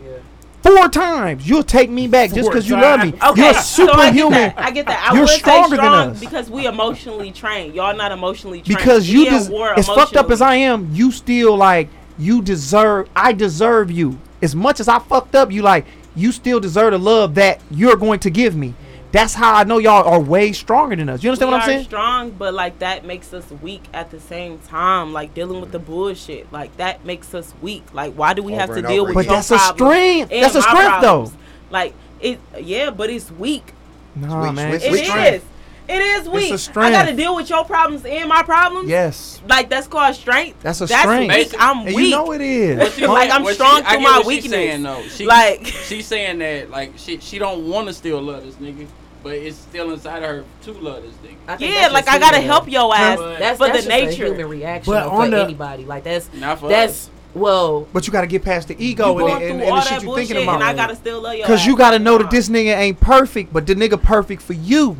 four 0.63 0.89
times, 0.89 1.49
you'll 1.49 1.63
take 1.63 1.91
me 1.91 2.07
back 2.07 2.33
just 2.33 2.49
because 2.49 2.69
you 2.69 2.77
love 2.77 3.01
me. 3.01 3.13
Okay, 3.23 3.45
You're 3.45 3.55
so 3.55 3.91
I 3.91 4.11
superhuman. 4.11 4.55
I 4.57 4.71
get 4.71 4.87
that. 4.87 5.11
I 5.11 5.17
You're 5.17 5.27
stronger 5.27 5.77
say 5.77 5.83
than 5.83 5.85
strong 5.87 6.11
us. 6.11 6.21
because 6.21 6.51
we 6.51 6.67
emotionally 6.67 7.33
trained. 7.33 7.75
Y'all 7.75 7.97
not 7.97 8.13
emotionally 8.13 8.63
trained. 8.63 8.79
because 8.79 9.09
you 9.09 9.25
des- 9.25 9.55
as 9.77 9.87
fucked 9.87 10.17
up 10.17 10.31
as. 10.31 10.41
I 10.43 10.57
am, 10.57 10.89
you 10.93 11.13
still 11.13 11.57
like 11.57 11.89
you 12.19 12.43
deserve. 12.43 13.09
I 13.15 13.33
deserve 13.33 13.91
you 13.91 14.19
as 14.41 14.55
much 14.57 14.81
as 14.81 14.89
I 14.89 14.99
fucked 14.99 15.35
up. 15.35 15.53
You 15.53 15.63
like 15.63 15.87
you 16.15 16.33
still 16.33 16.61
deserve 16.61 16.93
the 16.93 16.99
love 16.99 17.35
that 17.37 17.61
you're 17.71 17.97
going 17.97 18.21
to 18.21 18.31
give 18.31 18.55
me. 18.57 18.75
That's 19.13 19.35
how 19.35 19.55
I 19.55 19.65
know 19.65 19.79
y'all 19.79 20.09
are 20.09 20.21
way 20.21 20.53
stronger 20.53 20.97
than 20.97 21.09
us. 21.11 21.23
You 21.23 21.31
understand 21.31 21.51
we 21.51 21.53
what 21.53 21.63
I'm 21.63 21.69
are 21.69 21.73
saying? 21.73 21.85
strong, 21.85 22.31
but 22.31 22.55
like 22.55 22.79
that 22.79 23.05
makes 23.05 23.33
us 23.35 23.49
weak 23.63 23.83
at 23.93 24.11
the 24.11 24.19
same 24.19 24.59
time. 24.61 25.13
Like 25.13 25.35
dealing 25.35 25.61
with 25.61 25.71
the 25.71 25.79
bullshit, 25.79 26.51
like 26.53 26.75
that 26.79 27.05
makes 27.05 27.35
us 27.35 27.53
weak. 27.61 27.85
Like 27.93 28.15
why 28.15 28.33
do 28.33 28.43
we 28.43 28.55
have 28.55 28.71
to 28.71 28.77
and 28.77 28.87
deal 28.87 29.03
over 29.03 29.09
with 29.09 29.15
But 29.15 29.27
your 29.27 29.35
that's 29.35 29.51
a 29.51 29.59
strength. 29.59 30.31
That's 30.31 30.55
a 30.55 30.61
my 30.61 30.67
strength, 30.69 31.03
though. 31.03 31.33
Like 31.71 31.95
it, 32.21 32.41
yeah, 32.59 32.91
but 32.91 33.11
it's 33.11 33.31
weak. 33.31 33.73
Nah, 34.17 34.47
Switch, 34.47 34.57
man. 34.57 34.81
switch, 34.81 34.85
It 34.85 35.07
switch. 35.07 35.09
is. 35.35 35.43
Strength. 35.85 36.01
It 36.03 36.05
is 36.23 36.29
weak. 36.29 36.51
a 36.51 36.55
I 36.55 36.57
strength. 36.57 36.93
got 36.93 37.05
to 37.07 37.17
deal 37.17 37.35
with 37.35 37.51
your 37.51 37.65
problems 37.65 38.05
and 38.05 38.29
my 38.29 38.43
problems. 38.43 38.89
Yes, 38.89 39.41
Like 39.49 39.69
that's 39.69 39.87
called 39.89 40.15
strength. 40.15 40.61
that's 40.63 40.81
a 40.81 40.87
That's 40.87 41.03
strength. 41.03 41.35
weak. 41.35 41.55
I'm 41.59 41.79
and 41.87 41.87
weak. 41.97 41.97
you 41.99 42.11
know 42.11 42.33
it 42.33 42.41
is. 42.41 42.95
She 42.95 43.07
Like, 43.07 43.31
I'm 43.31 43.45
strong 43.55 43.83
I 43.85 43.91
through 43.95 43.99
get 43.99 44.03
my 44.03 44.17
what 44.19 44.23
she 44.23 44.29
weakness. 44.29 44.53
Saying, 44.53 44.83
though. 44.83 45.03
She, 45.03 45.27
Like- 45.27 45.67
she's 45.67 46.07
saying 46.07 46.39
that 46.39 46.71
like 46.71 46.93
she 46.97 47.19
she 47.19 47.39
don't 47.39 47.69
want 47.69 47.89
to 47.89 47.93
still 47.95 48.21
love 48.23 48.45
this 48.45 48.55
nigga, 48.57 48.87
but 49.23 49.35
it's 49.35 49.57
still 49.59 49.91
inside 49.93 50.23
of 50.23 50.29
her 50.31 50.45
to 50.63 50.73
love 50.73 51.03
this 51.03 51.15
nigga. 51.17 51.37
I 51.49 51.57
think 51.57 51.75
yeah, 51.75 51.89
like 51.89 52.09
I 52.09 52.19
gotta 52.19 52.41
help 52.41 52.71
your 52.71 52.95
ass 52.95 53.19
But- 53.19 53.39
That's 53.39 53.59
for 53.59 53.67
that's 53.67 53.85
the 53.85 53.91
just 53.91 54.03
a 54.03 54.07
nature. 54.07 54.27
human 54.27 54.49
reaction 54.49 54.93
But 54.93 55.07
on 55.07 55.25
for 55.27 55.31
the- 55.37 55.45
anybody. 55.45 55.85
Like 55.85 56.05
that's 56.05 56.33
Not 56.35 56.61
for 56.61 56.69
that's 56.69 56.93
us. 57.07 57.11
well. 57.35 57.87
But 57.93 58.07
you 58.07 58.13
got 58.13 58.21
to 58.23 58.27
get 58.27 58.45
past 58.45 58.69
the 58.69 58.77
ego 58.85 59.15
going 59.15 59.35
and, 59.35 59.43
and, 59.45 59.61
and 59.63 59.71
all 59.71 59.77
the 59.77 59.83
that 59.83 59.89
shit 59.89 60.03
you 60.03 60.07
bullshit, 60.09 60.29
thinking 60.29 60.45
about. 60.45 60.55
and 60.57 60.65
I 60.65 60.75
gotta 60.75 60.97
still 60.97 61.21
love 61.21 61.35
your 61.35 61.47
Cause 61.47 61.61
ass. 61.61 61.67
you 61.67 61.77
gotta 61.77 61.99
know 61.99 62.19
that 62.19 62.31
this 62.31 62.49
nigga 62.49 62.77
ain't 62.77 63.01
perfect, 63.01 63.53
but 63.53 63.67
the 63.67 63.75
nigga 63.75 64.01
perfect 64.01 64.43
for 64.43 64.53
you. 64.55 64.97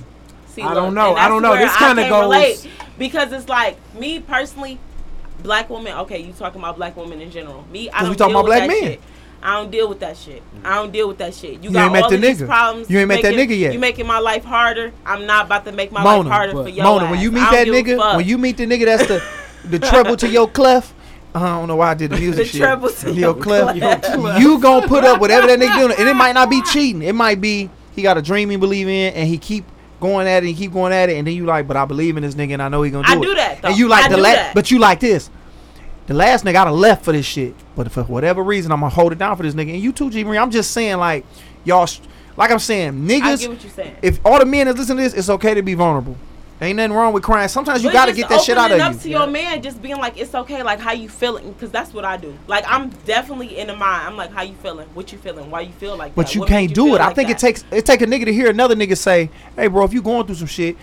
See, 0.55 0.63
I 0.63 0.67
look, 0.67 0.75
don't 0.75 0.95
know. 0.95 1.15
I 1.15 1.29
don't 1.29 1.43
know. 1.43 1.57
This 1.57 1.75
kinda 1.77 2.03
can't 2.03 2.11
goes- 2.11 2.23
relate 2.23 2.69
because 2.99 3.33
it's 3.33 3.49
like 3.49 3.77
me 3.95 4.21
personally, 4.21 4.79
black 5.43 5.71
woman. 5.71 5.95
Okay, 6.01 6.21
you 6.21 6.33
talking 6.33 6.61
about 6.61 6.77
black 6.77 6.97
women 6.97 7.21
in 7.21 7.31
general. 7.31 7.65
Me, 7.73 7.89
I 7.89 7.93
'Cause 7.93 8.01
don't 8.03 8.11
we 8.11 8.17
talking 8.17 8.35
about 8.35 8.47
black 8.47 8.69
men. 8.69 8.83
shit. 8.83 9.01
I 9.45 9.55
don't 9.55 9.73
deal 9.73 9.89
with 9.89 9.99
that 10.01 10.17
shit. 10.17 10.41
Mm-hmm. 10.41 10.67
I 10.67 10.75
don't 10.77 10.93
deal 10.93 11.09
with 11.09 11.19
that 11.19 11.35
shit. 11.35 11.55
You, 11.55 11.59
You 11.63 11.71
got 11.73 11.85
ain't 11.85 11.93
met 11.95 12.03
all 12.05 12.11
the 12.11 12.15
of 12.17 12.23
these 12.23 12.41
nigga. 12.43 12.47
problems. 12.47 12.89
You 12.91 12.99
ain't 13.01 13.09
met 13.09 13.23
that 13.23 13.35
nigga 13.35 13.59
yet. 13.59 13.73
You 13.73 13.79
making 13.81 14.07
my 14.07 14.21
life 14.21 14.45
harder. 14.45 14.93
I'm 15.05 15.27
not 15.27 15.47
about 15.47 15.65
to 15.65 15.73
make 15.73 15.91
my 15.91 16.01
Mona, 16.05 16.29
life 16.29 16.33
harder 16.33 16.53
but- 16.53 16.63
for 16.65 16.69
your 16.69 16.85
Mona, 16.85 17.07
ass. 17.07 17.11
when 17.11 17.21
you 17.21 17.33
meet 17.33 17.51
that 17.51 17.67
nigga, 17.67 18.17
when 18.17 18.25
you 18.27 18.39
meet 18.39 18.57
the 18.57 18.67
nigga 18.67 18.85
that's 18.85 19.07
the 19.09 19.23
the 19.69 19.79
treble 19.81 20.17
to 20.19 20.29
your 20.29 20.49
clef, 20.49 20.95
uh, 21.35 21.39
I 21.39 21.47
don't 21.59 21.67
know 21.67 21.77
why 21.77 21.91
I 21.91 21.95
did 21.95 22.11
the 22.13 22.17
music 22.21 22.45
The 22.47 22.53
shit. 22.53 22.61
treble 22.61 22.91
to 22.91 23.07
your 23.09 23.15
your 23.19 23.35
clef. 23.35 23.75
clef. 23.77 24.41
You 24.41 24.61
gonna 24.61 24.87
put 24.87 25.03
up 25.03 25.19
whatever 25.21 25.49
that 25.49 25.59
nigga 25.59 25.77
doing, 25.77 25.95
and 25.99 26.09
it 26.09 26.15
might 26.15 26.33
not 26.35 26.49
be 26.49 26.63
cheating. 26.63 27.03
It 27.03 27.15
might 27.15 27.41
be 27.41 27.69
he 27.97 28.03
got 28.03 28.17
a 28.17 28.23
dream 28.23 28.49
he 28.49 28.57
believe 28.57 28.87
in, 28.87 29.13
and 29.15 29.29
he 29.29 29.39
keep 29.39 29.65
going 30.03 30.29
at 30.29 30.45
it, 30.45 30.49
and 30.49 30.57
keep 30.57 30.73
going 30.75 30.93
at 30.93 31.09
it, 31.09 31.17
and 31.17 31.27
then 31.27 31.35
you 31.35 31.47
like, 31.47 31.67
but 31.67 31.79
I 31.79 31.87
believe 31.87 32.19
in 32.19 32.23
this 32.23 32.35
nigga, 32.35 32.53
and 32.53 32.63
I 32.63 32.69
know 32.69 32.83
he 32.83 32.91
gonna 32.91 33.07
do 33.07 33.13
I 33.15 33.17
it. 33.17 33.23
do 33.23 33.35
that 33.37 33.63
though. 33.63 33.69
And 33.69 33.79
you 33.79 33.89
like 33.89 34.05
I 34.05 34.09
the 34.09 34.19
last, 34.19 34.55
but 34.55 34.71
you 34.71 34.79
like 34.79 35.01
this. 35.01 35.31
The 36.09 36.15
last 36.15 36.45
nigga 36.45 36.57
I'd 36.57 36.67
have 36.67 36.75
left 36.75 37.05
for 37.05 37.13
this 37.13 37.25
shit, 37.25 37.55
but 37.77 37.91
for 37.91 38.03
whatever 38.03 38.43
reason, 38.43 38.73
I'm 38.73 38.81
gonna 38.81 38.91
hold 38.91 39.13
it 39.13 39.19
down 39.19 39.37
for 39.37 39.45
this 39.45 39.55
nigga. 39.55 39.73
And 39.73 39.81
you 39.81 39.93
too, 39.93 40.11
G 40.11 40.25
Marie. 40.25 40.37
I'm 40.37 40.51
just 40.51 40.73
saying, 40.73 40.99
like 40.99 41.25
y'all, 41.65 41.89
like 42.37 42.51
I'm 42.51 42.59
saying, 42.59 42.93
niggas. 42.93 43.23
I 43.23 43.37
get 43.37 43.49
what 43.51 43.63
you're 43.63 43.73
saying. 43.73 43.97
If 44.03 44.21
all 44.25 44.39
the 44.39 44.45
men 44.45 44.67
that 44.67 44.77
listen 44.77 44.97
to 44.97 45.03
this, 45.03 45.15
it's 45.15 45.31
okay 45.31 45.55
to 45.55 45.63
be 45.63 45.75
vulnerable. 45.75 46.17
Ain't 46.63 46.77
nothing 46.77 46.93
wrong 46.93 47.13
with 47.13 47.25
crying. 47.25 47.49
Sometimes 47.49 47.83
you 47.83 47.89
But 47.91 47.95
got 47.95 48.07
to 48.07 48.13
get 48.13 48.29
that 48.29 48.41
shit 48.41 48.57
out 48.57 48.71
opening 48.71 48.87
of 48.87 48.87
up 48.91 48.95
you. 48.95 49.01
to 49.01 49.09
your 49.11 49.27
man, 49.27 49.61
just 49.63 49.83
being 49.83 49.97
like, 49.99 50.17
it's 50.17 50.33
okay, 50.33 50.63
like 50.63 50.79
how 50.79 50.93
you 50.93 51.09
feeling, 51.09 51.51
because 51.53 51.73
that's 51.73 51.93
what 51.93 52.05
I 52.05 52.17
do. 52.17 52.33
Like 52.47 52.65
I'm 52.69 52.91
definitely 53.05 53.59
in 53.59 53.67
the 53.67 53.75
mind. 53.77 54.07
I'm 54.07 54.17
like, 54.17 54.31
how 54.33 54.43
you 54.43 54.55
feeling? 54.55 54.87
What 54.95 55.11
you 55.11 55.19
feeling? 55.19 55.51
Why 55.51 55.63
you 55.63 55.73
feel 55.73 55.97
like 55.97 56.13
that? 56.13 56.17
But 56.17 56.27
that? 56.27 56.35
you 56.37 56.41
What 56.43 56.49
can't 56.49 56.73
do 56.73 56.85
feel 56.87 56.95
it. 56.95 57.01
I 57.01 57.07
like 57.09 57.17
think 57.17 57.31
it 57.31 57.39
takes 57.39 57.65
it 57.73 57.85
take 57.85 58.01
a 58.01 58.07
nigga 58.07 58.27
to 58.27 58.33
hear 58.33 58.49
another 58.49 58.77
nigga 58.77 58.97
say, 58.97 59.29
"Hey, 59.57 59.67
bro, 59.67 59.85
if 59.85 59.93
you 59.93 60.03
going 60.03 60.25
through 60.27 60.37
some 60.37 60.47
shit, 60.47 60.77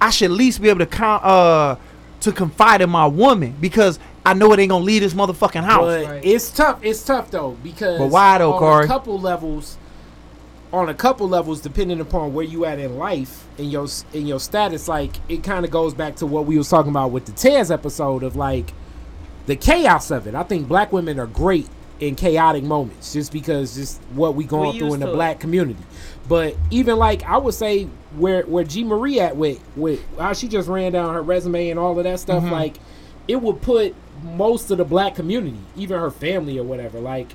I 0.00 0.08
should 0.08 0.30
at 0.30 0.36
least 0.36 0.62
be 0.62 0.70
able 0.70 0.78
to 0.80 0.86
con- 0.86 1.20
uh 1.22 1.76
to 2.20 2.32
confide 2.32 2.80
in 2.80 2.88
my 2.88 3.06
woman 3.06 3.54
because 3.60 3.98
I 4.24 4.32
know 4.32 4.52
it 4.54 4.58
ain't 4.58 4.70
gonna 4.70 4.84
leave 4.84 5.02
this 5.02 5.12
motherfucking 5.12 5.64
house." 5.64 5.84
But 5.84 6.06
Right. 6.06 6.20
it's 6.24 6.50
tough. 6.50 6.78
It's 6.82 7.02
tough 7.02 7.30
though 7.30 7.58
because 7.62 7.98
But 7.98 8.06
why 8.08 8.38
though, 8.38 8.54
on 8.54 8.58
Corey? 8.58 8.84
a 8.84 8.88
couple 8.88 9.20
levels, 9.20 9.76
on 10.76 10.88
a 10.88 10.94
couple 10.94 11.28
levels, 11.28 11.60
depending 11.60 12.00
upon 12.00 12.34
where 12.34 12.44
you 12.44 12.64
at 12.64 12.78
in 12.78 12.96
life 12.96 13.46
in 13.58 13.70
your 13.70 13.86
in 14.12 14.26
your 14.26 14.40
status, 14.40 14.88
like 14.88 15.16
it 15.28 15.42
kind 15.42 15.64
of 15.64 15.70
goes 15.70 15.94
back 15.94 16.16
to 16.16 16.26
what 16.26 16.46
we 16.46 16.58
was 16.58 16.68
talking 16.68 16.90
about 16.90 17.10
with 17.10 17.26
the 17.26 17.32
Tez 17.32 17.70
episode 17.70 18.22
of 18.22 18.36
like 18.36 18.72
the 19.46 19.56
chaos 19.56 20.10
of 20.10 20.26
it. 20.26 20.34
I 20.34 20.42
think 20.42 20.68
black 20.68 20.92
women 20.92 21.18
are 21.18 21.26
great 21.26 21.68
in 21.98 22.14
chaotic 22.14 22.62
moments 22.62 23.14
just 23.14 23.32
because 23.32 23.74
just 23.74 24.02
what 24.12 24.34
we 24.34 24.44
going 24.44 24.72
We 24.72 24.78
through 24.78 24.94
in 24.94 25.00
the 25.00 25.06
to 25.06 25.12
it. 25.12 25.14
black 25.14 25.40
community. 25.40 25.82
But 26.28 26.56
even 26.70 26.96
like 26.96 27.22
I 27.24 27.38
would 27.38 27.54
say 27.54 27.84
where 28.16 28.42
where 28.42 28.64
G 28.64 28.84
Marie 28.84 29.20
at 29.20 29.36
with 29.36 29.60
with 29.76 30.04
how 30.18 30.32
she 30.32 30.48
just 30.48 30.68
ran 30.68 30.92
down 30.92 31.14
her 31.14 31.22
resume 31.22 31.70
and 31.70 31.78
all 31.78 31.96
of 31.96 32.04
that 32.04 32.20
stuff, 32.20 32.42
mm-hmm. 32.42 32.52
like 32.52 32.76
it 33.28 33.40
would 33.40 33.62
put 33.62 33.94
most 34.22 34.70
of 34.70 34.78
the 34.78 34.84
black 34.84 35.14
community, 35.14 35.58
even 35.76 35.98
her 35.98 36.10
family 36.10 36.58
or 36.58 36.64
whatever, 36.64 37.00
like 37.00 37.34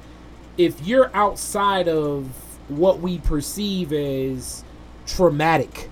if 0.57 0.85
you're 0.85 1.09
outside 1.15 1.87
of 1.87 2.29
what 2.77 2.99
we 2.99 3.17
perceive 3.19 3.91
as 3.93 4.63
traumatic 5.05 5.89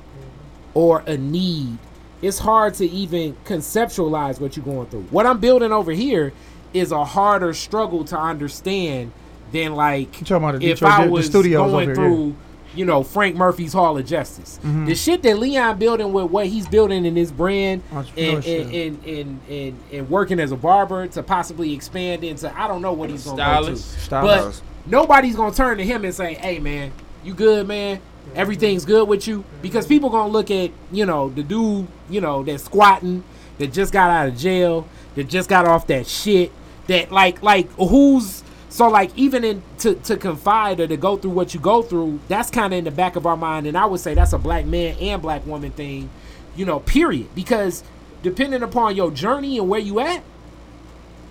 or 0.74 1.00
a 1.06 1.18
need, 1.18 1.78
it's 2.22 2.40
hard 2.40 2.74
to 2.76 2.86
even 2.90 3.36
conceptualize 3.46 4.40
what 4.40 4.56
you're 4.56 4.66
going 4.66 4.88
through. 4.88 5.04
What 5.12 5.26
I'm 5.26 5.40
building 5.40 5.72
over 5.72 5.92
here 5.92 6.34
is 6.74 6.92
a 6.92 7.04
harder 7.04 7.54
struggle 7.54 8.04
to 8.06 8.18
understand 8.18 9.12
than 9.52 9.74
like 9.76 10.20
You 10.20 10.26
talking 10.26 10.36
about 10.50 10.56
if 10.56 10.80
Detroit- 10.80 10.92
I 10.92 11.06
the 11.06 11.12
was 11.12 11.30
going 11.30 11.56
over 11.56 11.72
here, 11.86 11.96
through, 11.96 12.36
you 12.76 12.86
know, 12.86 13.04
Frank 13.04 13.36
Murphy's 13.36 13.74
Hall 13.74 13.98
of 13.98 14.06
Justice. 14.06 14.60
Mhm. 14.64 14.86
The 14.86 14.96
shit 14.96 15.24
that 15.24 15.40
Leon 15.40 15.78
building 15.80 16.14
with 16.14 16.30
what 16.30 16.48
he's 16.48 16.68
building 16.68 17.06
in 17.06 17.16
his 17.16 17.32
brand 17.32 17.82
and 17.92 18.46
and, 18.46 18.74
and, 18.74 19.06
and, 19.06 19.40
and 19.50 19.80
and 19.92 20.10
working 20.10 20.40
as 20.40 20.52
a 20.52 20.56
barber 20.56 21.08
to 21.08 21.24
possibly 21.24 21.74
expand 21.74 22.24
into 22.24 22.52
I 22.60 22.68
don't 22.68 22.82
know 22.82 22.94
what 22.94 23.10
he's 23.10 23.26
going 23.26 23.38
to 23.38 23.44
go 23.44 23.50
to. 23.70 23.76
Stylist. 23.78 24.00
Stylist. 24.06 24.64
But 24.86 24.92
nobody's 24.92 25.36
gonna 25.36 25.54
turn 25.54 25.78
to 25.80 25.84
him 25.86 26.06
and 26.06 26.14
say, 26.14 26.36
"Hey, 26.36 26.60
man, 26.60 26.92
you 27.24 27.34
good, 27.34 27.68
man? 27.68 28.00
Everything's 28.36 28.86
good 28.86 29.08
with 29.08 29.28
you?" 29.28 29.44
Because 29.62 29.88
people 29.88 30.10
gonna 30.10 30.32
look 30.32 30.52
at 30.52 30.70
you 30.92 31.06
know 31.06 31.30
the 31.30 31.42
dude, 31.44 31.88
you 32.10 32.22
know, 32.22 32.44
that's 32.44 32.64
squatting, 32.66 33.24
that 33.58 33.74
just 33.74 33.92
got 33.92 34.10
out 34.12 34.28
of 34.28 34.38
jail, 34.38 34.88
that 35.16 35.28
just 35.28 35.50
got 35.50 35.66
off 35.66 35.88
that 35.88 36.06
shit, 36.06 36.52
that 36.88 37.12
like 37.12 37.42
like 37.42 37.72
who's 37.74 38.44
so 38.80 38.88
like 38.88 39.12
even 39.18 39.44
in 39.44 39.62
to, 39.80 39.94
to 39.96 40.16
confide 40.16 40.80
or 40.80 40.88
to 40.88 40.96
go 40.96 41.18
through 41.18 41.32
what 41.32 41.54
you 41.54 41.60
go 41.60 41.82
through, 41.82 42.18
that's 42.30 42.50
kind 42.50 42.74
of 42.74 42.78
in 42.78 42.86
the 42.86 42.92
back 42.92 43.18
of 43.18 43.26
our 43.26 43.36
mind, 43.36 43.68
and 43.68 43.78
I 43.78 43.86
would 43.86 44.00
say 44.00 44.14
that's 44.14 44.32
a 44.32 44.38
black 44.38 44.66
man 44.66 44.96
and 45.02 45.22
black 45.22 45.46
woman 45.46 45.72
thing, 45.72 46.10
you 46.56 46.66
know, 46.66 46.80
period. 46.80 47.28
Because 47.36 47.84
depending 48.24 48.64
upon 48.64 48.96
your 48.96 49.12
journey 49.12 49.58
and 49.60 49.68
where 49.68 49.82
you 49.82 50.00
at. 50.00 50.24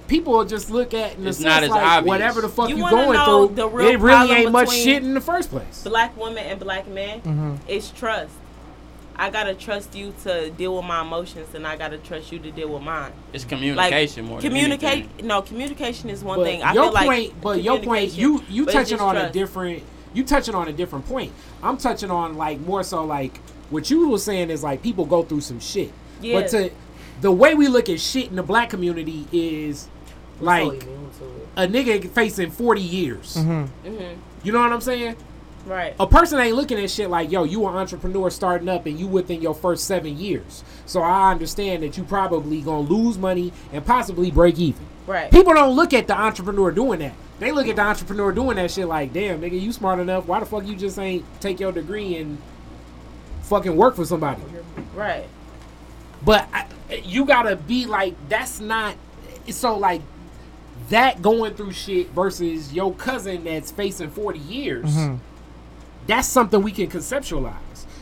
People 0.09 0.33
will 0.35 0.45
just 0.47 0.71
look 0.71 0.93
at 0.95 1.17
in 1.19 1.27
a 1.27 1.29
It's 1.29 1.41
not 1.41 1.63
as 1.63 1.69
like 1.71 1.83
obvious. 1.83 2.09
whatever 2.09 2.41
the 2.43 2.49
fuck 2.49 2.69
You 2.71 2.77
you, 2.77 2.83
wanna 2.83 2.97
going 2.97 3.49
through. 3.49 3.57
the 3.57 3.69
real 3.69 3.89
it 3.89 3.99
really 3.99 4.33
ain't 4.33 4.53
much 4.53 4.71
shit 4.71 5.03
in 5.03 5.13
the 5.15 5.21
first 5.21 5.51
place. 5.51 5.83
black 5.85 6.17
woman 6.17 6.39
and 6.45 6.59
black 6.61 6.87
men 6.89 7.21
Mhm. 7.23 7.59
is 7.69 7.91
trust. 7.91 8.33
I 9.19 9.31
gotta 9.31 9.55
trust 9.55 9.97
you 9.97 10.15
to 10.23 10.51
deal 10.51 10.77
with 10.77 10.85
my 10.85 11.01
emotions, 11.03 11.53
and 11.55 11.67
I 11.67 11.77
gotta 11.77 11.99
trust 11.99 12.31
you 12.31 12.39
to 12.39 12.51
deal 12.53 12.69
with 12.69 12.83
mine. 12.83 13.13
It's 13.33 13.45
communication 13.45 14.27
more. 14.27 14.41
Communicate. 14.41 15.25
No, 15.25 15.43
communication 15.43 16.09
is 16.09 16.23
one 16.23 16.39
But 16.39 16.45
thing. 16.45 16.63
I 16.63 16.73
your 16.73 16.85
feel 16.85 16.93
like 16.93 17.07
point, 17.07 17.41
but 17.41 17.63
your 17.63 17.81
point, 17.81 18.13
you 18.13 18.43
you 18.49 18.65
but 18.65 18.73
touching 18.73 18.99
just 18.99 19.03
on 19.03 19.17
a 19.17 19.33
different, 19.33 19.83
you 20.15 20.25
touching 20.25 20.55
on 20.55 20.69
a 20.69 20.73
different 20.73 21.07
point. 21.09 21.33
I'm 21.63 21.77
touching 21.77 22.11
on 22.11 22.37
like 22.37 22.61
more 22.61 22.85
so 22.85 23.05
like 23.05 23.39
what 23.71 23.91
you 23.91 24.09
were 24.09 24.19
saying 24.19 24.51
is 24.51 24.63
like 24.63 24.83
people 24.83 25.05
go 25.05 25.23
through 25.25 25.41
some 25.41 25.59
shit. 25.59 25.91
Yeah. 26.23 26.41
But 26.41 26.49
to 26.51 26.71
the 27.21 27.33
way 27.33 27.55
we 27.55 27.67
look 27.67 27.89
at 27.89 28.01
shit 28.01 28.29
in 28.29 28.37
the 28.37 28.43
black 28.45 28.71
community 28.71 29.27
is 29.33 29.89
like 30.41 30.63
immune 30.63 31.11
to 31.19 31.25
it. 31.25 31.49
a 31.57 31.67
nigga 31.67 32.09
facing 32.11 32.51
40 32.53 32.81
years. 32.81 33.37
Mhm. 33.37 33.69
Mhm. 33.85 34.17
You 34.45 34.53
know 34.53 34.61
what 34.61 34.73
I'm 34.73 34.81
saying? 34.81 35.17
Right. 35.69 35.95
A 36.01 36.07
person 36.07 36.41
ain't 36.41 36.57
looking 36.57 36.79
at 36.79 36.91
shit 36.91 37.11
like, 37.11 37.31
yo, 37.31 37.45
you 37.45 37.67
an 37.69 37.77
entrepreneur 37.77 38.31
starting 38.31 38.69
up 38.69 38.87
and 38.87 38.99
you 38.99 39.07
within 39.07 39.43
your 39.43 39.55
first 39.55 39.85
seven 39.85 40.17
years. 40.19 40.65
So 40.87 41.03
I 41.03 41.31
understand 41.31 41.83
that 41.83 41.99
you 41.99 42.05
probably 42.05 42.63
gonna 42.63 42.89
lose 42.89 43.19
money 43.19 43.53
and 43.73 43.85
possibly 43.85 44.31
break 44.31 44.59
even. 44.59 44.85
Right. 45.07 45.31
People 45.31 45.55
don't 45.55 45.77
look 45.77 45.93
at 45.93 46.07
the 46.07 46.19
entrepreneur 46.19 46.71
doing 46.71 47.01
that. 47.01 47.13
They 47.39 47.53
look 47.53 47.69
at 47.69 47.77
the 47.77 47.83
entrepreneur 47.83 48.33
doing 48.33 48.57
that 48.57 48.71
shit 48.71 48.89
like, 48.89 49.13
damn, 49.13 49.41
nigga, 49.41 49.61
you 49.61 49.73
smart 49.73 50.01
enough. 50.01 50.27
Why 50.27 50.41
the 50.41 50.47
fuck 50.47 50.67
you 50.67 50.75
just 50.75 50.99
ain't 50.99 51.25
take 51.41 51.61
your 51.61 51.71
degree 51.73 52.17
and 52.17 52.39
fucking 53.43 53.77
work 53.77 53.95
for 53.95 54.05
somebody? 54.05 54.43
Right. 54.95 55.27
But 56.25 56.49
I, 56.53 56.67
you 57.05 57.25
gotta 57.27 57.57
be 57.57 57.87
like, 57.87 58.15
that's 58.29 58.59
not. 58.59 58.97
So 59.51 59.77
like, 59.77 60.03
that 60.91 61.21
going 61.23 61.55
through 61.55 61.73
shit 61.73 62.11
versus 62.11 62.73
your 62.73 62.95
cousin 62.95 63.45
that's 63.45 63.71
facing 63.71 64.11
forty 64.11 64.39
years. 64.39 64.87
Mhm. 64.87 65.19
That's 66.09 66.27
something 66.27 66.63
we 66.63 66.73
can 66.73 66.89
conceptualize. 66.89 67.55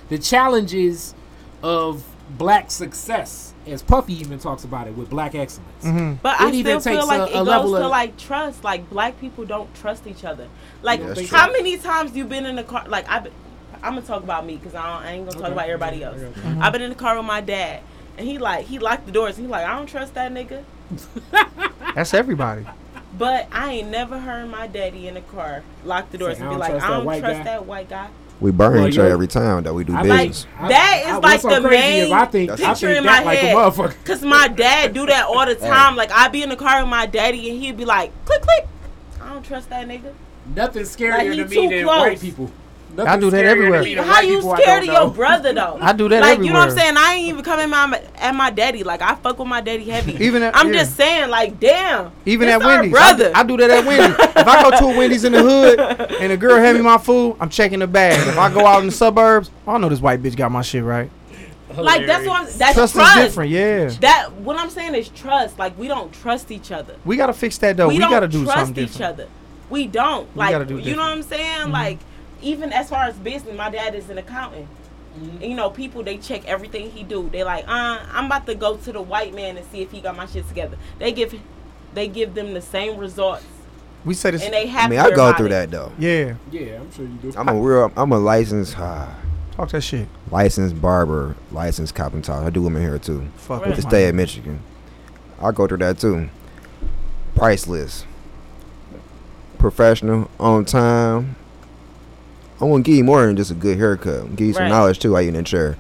The 0.08 0.16
challenges 0.18 1.14
of 1.62 2.02
black 2.38 2.70
success, 2.70 3.52
as 3.66 3.82
Puffy 3.82 4.14
even 4.14 4.38
talks 4.38 4.64
about 4.64 4.86
it 4.88 4.96
with 4.96 5.10
black 5.10 5.34
excellence. 5.34 5.84
Mhm. 5.84 6.18
But 6.22 6.36
It 6.40 6.40
I 6.40 6.50
even 6.52 6.80
still 6.80 6.94
takes 6.94 7.04
feel 7.04 7.06
like 7.06 7.20
a- 7.28 7.32
it 7.32 7.34
goes 7.34 7.46
level 7.46 7.70
to 7.72 7.84
of- 7.84 7.90
like 7.90 8.16
trust. 8.16 8.64
Like 8.64 8.88
black 8.88 9.20
people 9.20 9.44
don't 9.44 9.72
trust 9.74 10.06
each 10.06 10.24
other. 10.24 10.46
Like 10.82 11.00
Yeah, 11.00 11.08
how 11.26 11.44
true. 11.46 11.52
many 11.54 11.76
times 11.76 12.16
you 12.16 12.24
been 12.24 12.46
in 12.46 12.56
the 12.56 12.62
car? 12.64 12.84
Like 12.88 13.08
I've 13.08 13.24
been, 13.24 13.32
I'm 13.82 13.94
gonna 13.94 14.06
talk 14.06 14.22
about 14.22 14.46
me 14.46 14.56
because 14.56 14.74
I, 14.74 15.02
I 15.04 15.10
ain't 15.12 15.24
gonna 15.26 15.32
talk 15.36 15.42
Okay. 15.44 15.52
about 15.52 15.66
everybody 15.68 16.02
else. 16.02 16.18
Mm-hmm. 16.18 16.62
I've 16.62 16.72
been 16.72 16.82
in 16.82 16.90
the 16.90 16.96
car 16.96 17.16
with 17.16 17.26
my 17.26 17.40
dad, 17.40 17.80
and 18.18 18.26
he 18.26 18.38
like 18.38 18.66
he 18.66 18.78
locked 18.78 19.06
the 19.06 19.12
doors. 19.12 19.36
And 19.36 19.46
he 19.46 19.50
like 19.52 19.66
I 19.66 19.76
don't 19.76 19.86
trust 19.88 20.14
that 20.14 20.32
nigga. 20.32 20.62
That's 21.94 22.14
everybody. 22.14 22.64
But 23.18 23.48
I 23.52 23.72
ain't 23.74 23.88
never 23.88 24.18
heard 24.18 24.48
my 24.50 24.66
daddy 24.66 25.08
in 25.08 25.14
the 25.14 25.20
car 25.22 25.62
lock 25.84 26.10
the 26.10 26.18
doors 26.18 26.36
Say, 26.38 26.42
and 26.44 26.48
"I 26.50 26.52
be 26.52 26.54
don't 26.54 26.60
like, 26.60 26.70
trust 26.72 26.84
I 26.86 26.90
don't 26.90 27.04
white 27.04 27.20
trust 27.20 27.38
guy." 27.38 27.44
that 27.44 27.66
white 27.66 27.88
guy. 27.88 28.08
We 28.38 28.50
burn 28.50 28.74
Well, 28.74 28.88
each 28.88 28.98
other 28.98 29.08
every 29.08 29.28
time 29.28 29.62
that 29.62 29.72
we 29.72 29.84
do 29.84 29.96
I 29.96 30.02
business. 30.02 30.46
I- 30.60 30.68
That 30.68 31.02
is 31.06 31.12
I- 31.12 31.16
like 31.18 31.40
so 31.40 31.48
the 31.60 31.66
crazy 31.68 31.84
is 32.00 32.10
main 32.10 32.12
I 32.12 32.24
think, 32.26 32.50
I 32.50 32.56
picture 32.56 32.74
think 32.88 32.98
in 32.98 33.04
my 33.06 33.22
like 33.22 33.38
head. 33.38 33.54
a 33.54 33.58
motherfucker. 33.58 33.94
Cause 34.04 34.22
my 34.22 34.48
dad 34.48 34.92
do 34.92 35.06
that 35.06 35.24
all 35.26 35.46
the 35.46 35.54
time. 35.72 35.96
Like 35.96 36.10
I'd 36.12 36.32
be 36.32 36.42
in 36.42 36.50
the 36.50 36.56
car 36.56 36.82
with 36.82 36.90
my 36.90 37.06
daddy 37.06 37.48
and 37.50 37.58
he'd 37.58 37.78
be 37.78 37.86
like, 37.86 38.12
click 38.26 38.42
click. 38.42 38.66
I 39.22 39.32
don't 39.32 39.42
trust 39.42 39.70
that 39.70 39.88
nigga. 39.88 40.12
Nothing 40.54 40.82
scarier 40.82 41.10
Like, 41.18 41.30
he 41.30 41.36
to 41.38 41.48
too 41.48 41.60
me 41.62 41.68
than 41.76 41.84
close. 41.84 41.98
white 42.00 42.20
people. 42.20 42.50
Nothing 42.94 43.12
I 43.12 43.18
do 43.18 43.30
that 43.30 43.44
everywhere. 43.44 44.02
How 44.04 44.20
you 44.22 44.40
scared 44.40 44.84
of 44.84 44.86
your 44.88 45.10
brother 45.10 45.52
though? 45.52 45.78
I 45.80 45.92
do 45.92 46.08
that 46.08 46.20
like 46.22 46.38
you 46.38 46.46
know 46.52 46.60
what 46.60 46.70
I'm 46.70 46.76
saying? 46.76 46.94
I 46.96 47.14
ain't 47.14 47.28
even 47.28 47.44
coming 47.44 47.68
my, 47.68 48.00
at 48.16 48.34
my 48.34 48.50
daddy. 48.50 48.84
Like 48.84 49.02
I 49.02 49.14
fuck 49.16 49.38
with 49.38 49.48
my 49.48 49.60
daddy 49.60 49.84
heavy. 49.84 50.12
Even 50.24 50.42
at- 50.42 50.56
I'm 50.56 50.68
yeah. 50.72 50.80
just 50.80 50.96
saying, 50.96 51.28
like, 51.28 51.60
damn. 51.60 52.10
Even 52.24 52.48
at 52.48 52.60
Wendy's, 52.60 52.92
brother. 52.92 53.32
I, 53.34 53.40
I 53.40 53.42
do 53.44 53.56
that 53.58 53.70
at 53.70 53.84
Wendy's. 53.84 54.16
if 54.18 54.36
I 54.46 54.62
go 54.62 54.70
to 54.78 54.84
a 54.94 54.96
Wendy's 54.96 55.24
in 55.24 55.32
the 55.32 55.42
hood 55.42 55.78
and 56.20 56.32
a 56.32 56.36
girl 56.36 56.56
hand 56.58 56.78
me 56.78 56.84
my 56.84 56.96
food, 56.98 57.36
I'm 57.40 57.50
checking 57.50 57.80
the 57.80 57.86
bag. 57.86 58.26
If 58.26 58.38
I 58.38 58.52
go 58.52 58.64
out 58.64 58.80
in 58.80 58.86
the 58.86 58.92
suburbs, 58.92 59.50
I 59.66 59.76
know 59.78 59.88
this 59.90 60.00
white 60.00 60.22
bitch 60.22 60.36
got 60.36 60.50
my 60.50 60.62
shit 60.62 60.82
right. 60.82 61.10
like 61.76 62.06
that's 62.06 62.26
what 62.26 62.40
I'm. 62.40 62.58
That's 62.58 62.74
Trust, 62.74 62.94
trust. 62.94 63.18
is 63.18 63.24
different, 63.26 63.50
yeah. 63.50 63.88
That 64.00 64.32
what 64.32 64.56
I'm 64.56 64.70
saying 64.70 64.94
is 64.94 65.10
trust. 65.10 65.58
Like 65.58 65.76
we 65.78 65.88
don't 65.88 66.10
trust 66.12 66.50
each 66.50 66.72
other. 66.72 66.96
We 67.04 67.16
gotta 67.18 67.34
fix 67.34 67.58
that 67.58 67.76
though. 67.76 67.88
we, 67.88 67.94
We, 67.94 68.00
don't 68.00 68.10
gotta 68.10 68.28
do 68.28 68.44
trust 68.44 68.58
something 68.58 68.84
each 68.84 68.92
different. 68.92 69.12
other. 69.20 69.28
We 69.68 69.86
don't. 69.86 70.32
We 70.34 70.38
Like 70.38 70.50
gotta 70.52 70.64
do 70.64 70.78
you 70.78 70.94
know 70.96 71.02
what. 71.02 71.10
I'm 71.12 71.22
saying? 71.22 71.66
Mhm. 71.66 71.72
Like 71.72 71.98
even 72.42 72.72
as 72.72 72.88
far 72.90 73.04
as 73.04 73.16
business, 73.16 73.56
my 73.56 73.70
dad 73.70 73.94
is 73.94 74.10
an 74.10 74.18
accountant. 74.18 74.66
Mm-hmm. 75.18 75.30
And, 75.42 75.42
you 75.50 75.54
know, 75.56 75.70
people 75.70 76.02
they 76.02 76.18
check 76.18 76.44
everything 76.46 76.90
he 76.90 77.02
do. 77.02 77.28
They 77.30 77.42
like, 77.44 77.66
uh, 77.66 78.00
I'm 78.12 78.26
about 78.26 78.46
to 78.46 78.54
go 78.54 78.76
to 78.76 78.92
the 78.92 79.00
white 79.00 79.34
man 79.34 79.56
and 79.56 79.66
see 79.68 79.80
if 79.82 79.90
he 79.90 80.00
got 80.00 80.16
my 80.16 80.26
shit 80.26 80.46
together. 80.48 80.76
They 80.98 81.12
give 81.12 81.34
they 81.94 82.08
give 82.08 82.34
them 82.34 82.52
the 82.52 82.60
same 82.60 82.98
results, 82.98 83.44
We 84.04 84.12
say 84.12 84.30
this. 84.32 84.42
and 84.44 84.52
they 84.52 84.66
have. 84.66 84.84
I 84.86 84.88
mean, 84.90 84.98
I 85.00 85.10
go 85.10 85.32
through 85.32 85.48
that 85.48 85.70
though. 85.70 85.90
yeah, 85.98 86.34
Yeah, 86.50 86.80
I'm 86.80 86.92
sure 86.92 87.06
you 87.06 87.14
do. 87.22 87.32
I'm 87.36 87.48
a 87.48 87.54
real. 87.54 87.90
I'm 87.96 88.12
a 88.12 88.18
licensed, 88.18 88.78
uh, 88.78 89.08
talk 89.52 89.70
that 89.70 89.80
shit. 89.80 90.06
licensed 90.30 90.78
barber, 90.82 91.34
licensed 91.50 91.94
carpenter. 91.94 92.32
I 92.32 92.50
do 92.50 92.62
them 92.64 92.76
in 92.76 92.82
here 92.82 92.98
too. 92.98 93.26
Fuck 93.36 93.60
Right. 93.62 93.68
with 93.70 93.78
To 93.78 93.82
my- 93.84 93.88
stay 93.88 94.08
in 94.08 94.16
Michigan, 94.16 94.60
I 95.40 95.52
go 95.52 95.66
through 95.66 95.78
that 95.78 95.98
too. 95.98 96.28
Priceless, 97.34 98.04
professional, 99.58 100.30
on 100.38 100.66
time. 100.66 101.36
I 102.60 102.64
want 102.64 102.84
to 102.84 102.90
give 102.90 102.96
you 102.98 103.04
more 103.04 103.26
than 103.26 103.36
just 103.36 103.50
a 103.50 103.54
good 103.54 103.76
haircut. 103.78 104.20
I'm 104.22 104.34
Give 104.34 104.48
you 104.48 104.52
some 104.54 104.62
Right. 104.64 104.68
knowledge 104.68 104.98
too 104.98 105.12
while 105.12 105.22
you're 105.22 105.28
in 105.30 105.34
the 105.36 105.42
chair. 105.42 105.76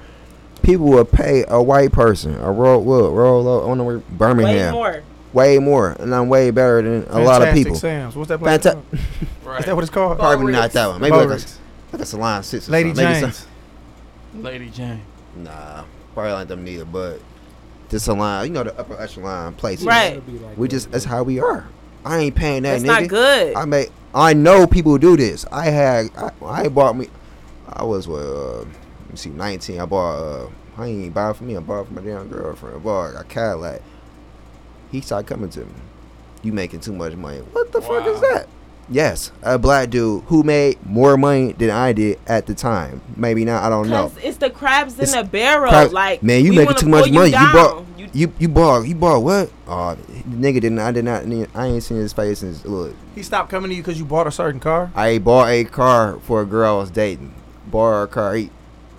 People 0.62 0.86
will 0.86 1.04
pay 1.04 1.44
a 1.48 1.62
white 1.62 1.92
person, 1.92 2.34
a 2.40 2.50
roll, 2.50 2.82
well, 2.82 3.10
roll 3.12 3.46
on 3.70 3.78
the 3.78 3.84
way, 3.84 3.96
Way 3.96 4.02
Birmingham, 4.10 4.74
more. 4.74 5.02
way 5.32 5.58
more, 5.58 5.96
and 6.00 6.14
I'm 6.14 6.28
way 6.28 6.50
better 6.50 6.82
than 6.82 7.06
a 7.10 7.20
lot 7.20 7.42
of 7.42 7.54
people. 7.54 7.76
Sam's. 7.76 8.16
What's 8.16 8.28
that 8.28 8.38
place? 8.38 8.58
Fanta- 8.58 8.82
Right. 9.44 9.60
Is 9.60 9.66
that 9.66 9.74
what 9.76 9.84
it's 9.84 9.92
called? 9.92 10.18
Probably 10.18 10.52
not 10.52 10.72
that 10.72 10.88
one. 10.88 11.00
Maybe 11.00 11.12
like 11.12 11.24
a, 11.24 11.28
Bo-Ricks. 11.28 11.58
like 11.92 12.02
a 12.02 12.06
salon 12.06 12.42
six. 12.42 12.68
or 12.68 12.72
Lady 12.72 12.94
something. 12.94 13.20
James. 13.20 13.46
Lady 14.34 14.68
Jane. 14.70 15.00
Nah, 15.36 15.84
probably 16.14 16.32
like 16.32 16.48
them 16.48 16.64
neither, 16.64 16.84
but 16.84 17.20
this 17.88 18.06
a 18.08 18.14
line, 18.14 18.48
you 18.48 18.52
know, 18.52 18.64
the 18.64 18.76
upper 18.78 19.00
echelon 19.00 19.54
places. 19.54 19.86
Right. 19.86 20.12
It'll 20.16 20.22
be 20.22 20.38
like 20.38 20.58
We 20.58 20.66
just 20.68 20.90
that's 20.90 21.04
how 21.04 21.22
we 21.22 21.38
are. 21.40 21.64
I 22.04 22.18
ain't 22.18 22.34
paying 22.34 22.62
that 22.64 22.82
That's 22.82 22.84
nigga. 22.84 23.00
not 23.02 23.08
good. 23.08 23.54
I 23.54 23.64
may 23.66 23.86
I 24.14 24.32
know 24.32 24.66
people 24.66 24.96
do 24.98 25.16
this. 25.16 25.44
I 25.52 25.66
had 25.66 26.10
I, 26.16 26.30
I 26.44 26.68
bought 26.68 26.96
me 26.96 27.08
I 27.68 27.84
was 27.84 28.08
what 28.08 28.20
uh 28.22 28.58
let 28.60 29.10
me 29.10 29.16
see 29.16 29.30
19. 29.30 29.80
I 29.80 29.86
bought 29.86 30.16
uh 30.18 30.48
I 30.78 30.86
ain't 30.86 30.98
even 31.00 31.12
buy 31.12 31.32
for 31.32 31.44
me. 31.44 31.56
I 31.56 31.60
bought 31.60 31.86
for 31.88 31.94
my 31.94 32.02
damn 32.02 32.28
girlfriend. 32.28 32.76
I 32.76 32.78
bought 32.78 33.14
a 33.16 33.24
Cadillac. 33.24 33.80
He 34.92 35.00
started 35.00 35.26
coming 35.26 35.50
to 35.50 35.60
me. 35.60 35.72
You 36.42 36.52
making 36.52 36.80
too 36.80 36.92
much 36.92 37.14
money. 37.14 37.38
What 37.40 37.72
the 37.72 37.80
fuck 37.80 38.06
is 38.06 38.20
that? 38.20 38.46
Yes, 38.88 39.32
a 39.42 39.58
black 39.58 39.90
dude 39.90 40.22
who 40.24 40.44
made 40.44 40.78
more 40.86 41.16
money 41.16 41.52
than 41.54 41.70
I 41.70 41.92
did 41.92 42.20
at 42.28 42.46
the 42.46 42.54
time. 42.54 43.00
Maybe 43.16 43.44
not. 43.44 43.64
I 43.64 43.68
don't 43.68 43.88
know. 43.88 44.12
It's 44.22 44.36
the 44.36 44.48
crabs 44.48 44.96
It's 44.98 45.12
in 45.12 45.24
the 45.24 45.28
barrel. 45.28 45.70
crabs- 45.70 45.92
like 45.92 46.22
man, 46.22 46.44
you 46.44 46.52
making 46.52 46.76
too 46.76 46.88
much 46.88 47.10
money. 47.10 47.30
You 47.30 47.52
bought- 47.52 47.84
You- 48.12 48.26
You 48.28 48.32
you 48.38 48.48
bought 48.48 48.82
you 48.82 48.94
bought 48.94 49.22
what? 49.22 49.50
Oh, 49.68 49.94
the 49.94 50.36
nigga 50.36 50.60
didn't. 50.60 50.78
I 50.78 50.92
did 50.92 51.04
not. 51.04 51.24
I 51.54 51.66
ain't 51.66 51.82
seen 51.82 51.98
his 51.98 52.12
face 52.12 52.40
since 52.40 52.64
look. 52.64 52.94
He 53.14 53.22
stopped 53.22 53.50
coming 53.50 53.70
to 53.70 53.74
you 53.76 53.82
because 53.82 53.98
you 53.98 54.04
bought 54.04 54.26
a 54.26 54.30
certain 54.32 54.60
car. 54.60 54.90
I 54.94 55.18
bought 55.18 55.48
a 55.48 55.64
car 55.64 56.18
for 56.22 56.42
a 56.42 56.46
girl 56.46 56.76
I 56.76 56.78
was 56.78 56.90
dating. 56.90 57.34
Bought 57.70 58.02
a 58.02 58.06
car. 58.06 58.34
He, 58.34 58.50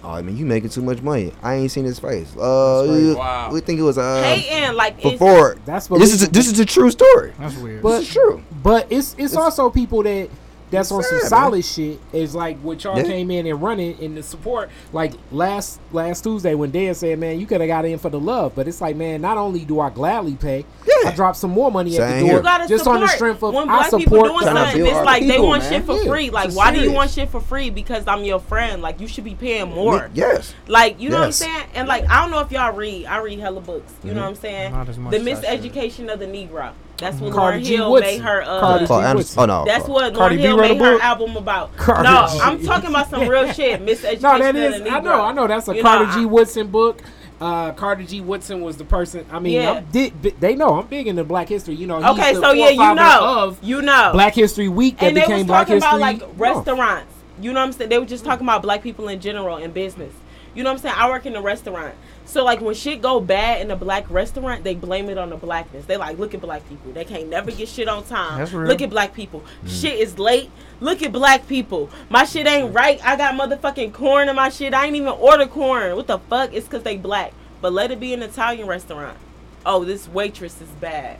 oh, 0.04 0.10
I 0.12 0.22
mean, 0.22 0.38
you 0.38 0.46
making 0.46 0.70
too 0.70 0.82
much 0.82 1.02
money. 1.02 1.32
I 1.42 1.56
ain't 1.56 1.72
seen 1.72 1.86
his 1.86 2.00
face. 2.00 2.36
Uh, 2.36 2.84
crazy. 2.88 3.14
Wow. 3.16 3.50
we 3.52 3.62
think 3.62 3.80
it 3.80 3.84
was 3.84 3.98
uh 3.98 4.22
hating 4.24 4.76
like 4.76 5.02
before. 5.02 5.58
That's 5.66 5.88
This 5.88 6.14
is 6.14 6.24
a, 6.24 6.30
this 6.32 6.48
is 6.52 6.60
a 6.60 6.66
true 6.66 6.92
story. 6.92 7.34
That's 7.40 7.56
weird. 7.58 7.82
But- 7.84 8.02
It's 8.04 8.12
true. 8.12 8.44
But 8.64 8.88
it's 8.92 9.14
it's, 9.14 9.34
It's- 9.34 9.36
also 9.36 9.70
people 9.70 10.04
that 10.04 10.30
that's 10.72 10.88
It's 10.88 10.92
on 10.92 11.04
some 11.04 11.20
sad, 11.20 11.28
solid 11.30 11.66
shit. 11.66 12.00
Is 12.14 12.36
like 12.36 12.58
what 12.60 12.84
y'all 12.84 12.98
Yeah. 12.98 13.04
came 13.04 13.32
in 13.32 13.46
and 13.48 13.62
running 13.62 13.98
in 14.00 14.16
the 14.16 14.24
support. 14.24 14.70
Like 14.94 15.14
last 15.32 15.80
last 15.92 16.24
Tuesday 16.24 16.56
when 16.56 16.72
Dan 16.72 16.94
said, 16.96 17.18
"Man, 17.20 17.40
you 17.40 17.46
could 17.46 17.62
have 17.62 17.68
got 17.68 17.86
in 17.86 17.98
for 18.00 18.10
the 18.10 18.20
love," 18.20 18.54
but 18.56 18.68
it's 18.68 18.82
like, 18.82 18.96
man, 18.96 19.22
not 19.22 19.38
only 19.38 19.66
do 19.66 19.80
I 19.80 19.90
gladly 19.90 20.36
pay, 20.36 20.66
Yeah. 20.86 21.10
I 21.10 21.16
drop 21.16 21.36
some 21.36 21.52
more 21.52 21.72
money 21.72 21.98
at 21.98 22.16
the 22.16 22.20
door 22.28 22.38
You 22.38 22.42
gotta 22.44 22.68
just 22.68 22.84
support. 22.84 22.96
on 22.98 23.02
the 23.02 23.08
strength 23.08 23.44
of 23.44 23.54
when 23.54 23.70
I 23.70 23.78
black 23.78 23.92
people 23.92 24.02
support. 24.02 24.32
doing 24.32 24.44
something, 24.56 24.86
it's 24.86 24.96
our 24.96 25.06
like 25.06 25.28
they 25.28 25.40
want 25.40 25.64
man. 25.64 25.72
shit 25.72 25.86
for 25.86 25.96
Yeah. 26.02 26.10
free. 26.10 26.30
Like, 26.30 26.48
It's 26.48 26.56
why 26.56 26.74
do 26.74 26.82
you 26.82 26.92
want 26.92 27.12
shit 27.12 27.30
for 27.30 27.40
free? 27.40 27.70
Because 27.70 28.04
I'm 28.08 28.24
your 28.24 28.40
friend. 28.40 28.82
Like, 28.82 29.00
you 29.00 29.08
should 29.08 29.24
be 29.24 29.36
paying 29.36 29.74
more. 29.74 30.10
Yes. 30.14 30.54
Like, 30.68 31.00
you 31.00 31.10
know 31.10 31.22
Yes. 31.26 31.42
what 31.42 31.50
I'm 31.50 31.56
saying? 31.56 31.68
And 31.76 31.88
like, 31.88 32.10
I 32.10 32.22
don't 32.22 32.32
know 32.32 32.40
if 32.40 32.52
y'all 32.52 32.74
read. 32.74 33.06
I 33.06 33.18
read 33.20 33.40
hella 33.40 33.62
books. 33.62 33.94
You 34.04 34.14
know 34.14 34.22
what 34.22 34.30
I'm 34.30 34.36
saying? 34.36 34.72
Not 34.74 34.90
as 34.90 34.98
much 34.98 35.12
The 35.12 35.32
as 35.32 35.44
I 35.46 35.58
miseducation 35.58 36.12
of 36.12 36.20
the 36.20 36.26
Negro. 36.26 36.72
That's 36.98 37.20
what 37.20 37.32
Cardi 37.34 37.60
Lauryn 37.62 37.66
G. 37.66 37.76
Hill 37.76 37.92
Woodson. 37.92 38.12
made 38.14 38.22
her. 38.22 38.42
Uh, 38.42 38.60
Cardi 38.60 38.86
G. 38.88 38.94
Anderson. 38.94 39.16
Woodson. 39.18 39.40
Oh 39.40 39.46
no. 39.46 39.66
That's 39.66 39.88
what 39.88 40.14
Cardi 40.16 40.36
Lauryn 40.36 40.38
B 40.38 40.44
Hill 40.44 40.58
made 40.58 40.78
her 40.82 40.94
book? 40.94 41.04
album 41.04 41.38
about. 41.38 41.76
Cardi 41.78 42.04
no, 42.04 42.28
G. 42.32 42.40
I'm 42.42 42.64
talking 42.64 42.90
about 42.90 43.10
some 43.10 43.28
real 43.28 43.52
shit. 43.54 43.86
Miseducation 43.86 44.22
No, 44.22 44.40
that 44.40 44.56
of 44.56 44.56
is. 44.56 44.84
the 44.84 44.90
Negro. 44.90 44.94
I 44.96 45.00
know. 45.02 45.22
I 45.22 45.32
know. 45.34 45.48
That's 45.48 45.68
a 45.68 45.76
You 45.76 45.84
know, 45.84 45.90
Carter 45.90 46.12
G. 46.14 46.22
I- 46.22 46.26
Woodson 46.26 46.68
book. 46.68 47.02
Uh, 47.40 47.72
Carter 47.74 48.02
G. 48.04 48.20
Woodson 48.20 48.62
was 48.62 48.78
the 48.78 48.84
person. 48.84 49.24
I 49.32 49.38
mean, 49.38 49.54
Yeah. 49.54 49.72
I'm 49.74 49.86
di- 49.92 50.10
they 50.10 50.56
know 50.56 50.80
I'm 50.80 50.88
big 50.88 51.06
into 51.06 51.24
Black 51.24 51.48
history. 51.48 51.76
You 51.76 51.86
know. 51.86 51.98
He's 52.00 52.08
Okay, 52.20 52.34
the 52.34 52.42
so 52.42 52.52
yeah, 52.52 52.70
you 52.70 52.96
know, 52.96 53.44
of 53.44 53.60
you 53.64 53.84
know, 53.84 54.10
Black 54.12 54.34
History 54.34 54.68
Week 54.68 54.98
that 54.98 55.10
and 55.10 55.18
they 55.18 55.22
became 55.22 55.38
was 55.38 55.46
Black 55.46 55.68
talking 55.68 55.76
History 55.76 55.90
about 55.90 56.00
like 56.00 56.20
Month. 56.22 56.40
restaurants. 56.40 57.14
You 57.40 57.54
know 57.54 57.60
what 57.60 57.66
I'm 57.68 57.72
saying? 57.74 57.90
They 57.92 58.00
were 58.00 58.06
just 58.08 58.26
talking 58.26 58.44
about 58.48 58.64
black 58.64 58.82
people 58.82 59.08
in 59.10 59.20
general 59.20 59.58
in 59.58 59.70
business. 59.70 60.12
You 60.56 60.64
know 60.64 60.72
what 60.72 60.78
I'm 60.78 60.82
saying? 60.82 60.96
I 60.98 61.08
work 61.12 61.28
in 61.28 61.36
a 61.36 61.42
restaurant. 61.42 61.94
So 62.28 62.44
like 62.44 62.60
when 62.60 62.76
shit 62.76 63.02
go 63.02 63.20
bad 63.22 63.62
in 63.62 63.72
a 63.72 63.76
black 63.76 64.08
restaurant, 64.12 64.64
they 64.66 64.76
blame 64.76 65.10
it 65.10 65.18
on 65.18 65.30
the 65.30 65.38
blackness. 65.38 65.86
They 65.86 65.96
like, 65.96 66.20
look 66.20 66.34
at 66.34 66.42
black 66.42 66.68
people. 66.68 66.92
They 66.92 67.06
can't 67.06 67.30
never 67.30 67.52
get 67.52 67.70
shit 67.70 67.88
on 67.88 68.04
time. 68.04 68.40
That's 68.40 68.52
real. 68.52 68.68
Look 68.68 68.82
at 68.82 68.90
black 68.90 69.14
people. 69.14 69.44
Shit 69.66 69.98
is 69.98 70.20
late. 70.20 70.52
Look 70.82 71.02
at 71.02 71.14
black 71.14 71.48
people. 71.48 71.90
My 72.10 72.26
shit 72.26 72.46
ain't 72.46 72.74
right. 72.76 73.00
I 73.04 73.16
got 73.16 73.34
motherfucking 73.36 73.94
corn 73.94 74.28
in 74.28 74.36
my 74.36 74.50
shit. 74.50 74.74
I 74.74 74.86
ain't 74.88 74.96
even 74.98 75.08
order 75.08 75.48
corn. 75.48 75.96
What 75.96 76.08
the 76.08 76.20
fuck? 76.20 76.54
It's 76.54 76.68
cause 76.68 76.84
they 76.84 76.98
black. 76.98 77.34
But 77.62 77.72
let 77.74 77.92
it 77.92 78.00
be 78.00 78.14
an 78.14 78.22
Italian 78.22 78.68
restaurant. 78.68 79.18
Oh, 79.66 79.86
this 79.86 80.08
waitress 80.10 80.62
is 80.62 80.70
bad. 80.82 81.20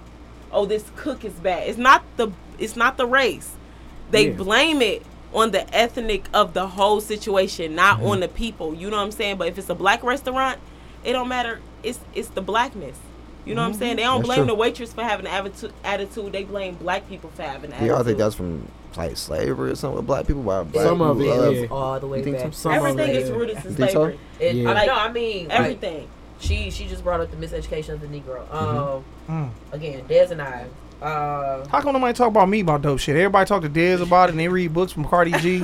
Oh, 0.52 0.66
this 0.66 0.92
cook 0.98 1.24
is 1.26 1.34
bad. 1.34 1.68
It's 1.70 1.78
not 1.78 2.04
the 2.18 2.30
it's 2.60 2.76
not 2.76 2.98
the 2.98 3.06
race. 3.08 3.54
They 4.12 4.28
Yeah. 4.28 4.34
blame 4.34 4.82
it 4.82 5.04
on 5.34 5.52
the 5.52 5.74
ethnic 5.76 6.26
of 6.34 6.54
the 6.54 6.68
whole 6.68 7.00
situation, 7.02 7.76
not 7.76 7.98
Mm-hmm. 8.00 8.08
on 8.08 8.20
the 8.20 8.28
people. 8.28 8.74
You 8.74 8.90
know 8.90 8.98
what 8.98 9.04
I'm 9.04 9.12
saying? 9.12 9.38
But 9.38 9.48
if 9.48 9.58
it's 9.58 9.70
a 9.70 9.76
black 9.76 10.04
restaurant, 10.04 10.60
it 11.08 11.14
don't 11.14 11.28
matter. 11.28 11.60
It's 11.82 12.00
it's 12.14 12.28
the 12.30 12.42
blackness. 12.42 12.98
You 13.46 13.56
know 13.56 13.62
what 13.62 13.70
I'm 13.70 13.74
saying? 13.76 13.96
They 13.96 14.04
don't 14.04 14.20
Mm-hmm. 14.22 14.28
That's 14.28 14.28
blame 14.28 14.38
true. 14.40 14.48
the 14.48 14.56
waitress 14.56 14.94
for 14.94 15.04
having 15.04 15.26
an 15.26 15.32
attitude. 15.32 15.74
Attitude. 15.84 16.32
They 16.34 16.44
blame 16.44 16.76
black 16.76 17.08
people 17.10 17.30
for 17.34 17.44
having 17.44 17.72
an 17.72 17.80
Do 17.80 17.86
y'all 17.86 17.96
attitude. 17.96 18.06
think 18.08 18.18
that's 18.20 18.36
from 18.36 18.68
like 18.98 19.16
slavery 19.16 19.72
or 19.72 19.76
something 19.76 19.98
with 19.98 20.06
black 20.08 20.28
people? 20.28 20.42
Why 20.44 20.64
black 20.64 20.86
Some 20.86 21.02
of 21.02 21.18
people 21.18 21.34
it, 21.34 21.38
love- 21.40 21.56
yeah. 21.56 21.68
all 21.72 22.00
the 22.00 22.08
way 22.08 22.30
back. 22.30 22.54
Some 22.54 22.74
Everything 22.74 23.10
it, 23.10 23.16
is 23.16 23.30
yeah. 23.30 23.36
rooted 23.36 23.58
in 23.58 23.64
You 23.64 23.70
think 23.72 23.90
so? 23.92 23.94
slavery. 24.04 24.20
It, 24.40 24.56
Yeah. 24.58 24.70
I, 24.70 24.74
Like, 24.74 24.88
no, 24.88 24.94
I 24.96 25.12
mean 25.12 25.48
like, 25.48 25.60
Everything. 25.60 26.08
she 26.40 26.70
she 26.72 26.88
just 26.88 27.04
brought 27.06 27.22
up 27.22 27.32
the 27.32 27.38
miseducation 27.38 27.90
of 27.94 28.02
the 28.02 28.08
Negro. 28.08 28.54
Um, 28.54 29.04
Mm. 29.30 29.50
again, 29.72 30.04
Des 30.08 30.28
and 30.32 30.42
I. 30.42 30.66
Uh, 31.02 31.66
How 31.70 31.80
come 31.82 31.94
nobody 31.94 32.14
talk 32.18 32.28
about 32.30 32.50
me 32.50 32.62
about 32.62 32.82
dope 32.82 33.00
shit? 33.00 33.16
Everybody 33.16 33.48
talk 33.48 33.62
to 33.62 33.70
Dez 33.70 34.02
about 34.02 34.30
it 34.30 34.32
and 34.32 34.40
they 34.40 34.48
read 34.48 34.74
books 34.74 34.92
from 34.92 35.06
Cardi 35.06 35.32
G. 35.34 35.60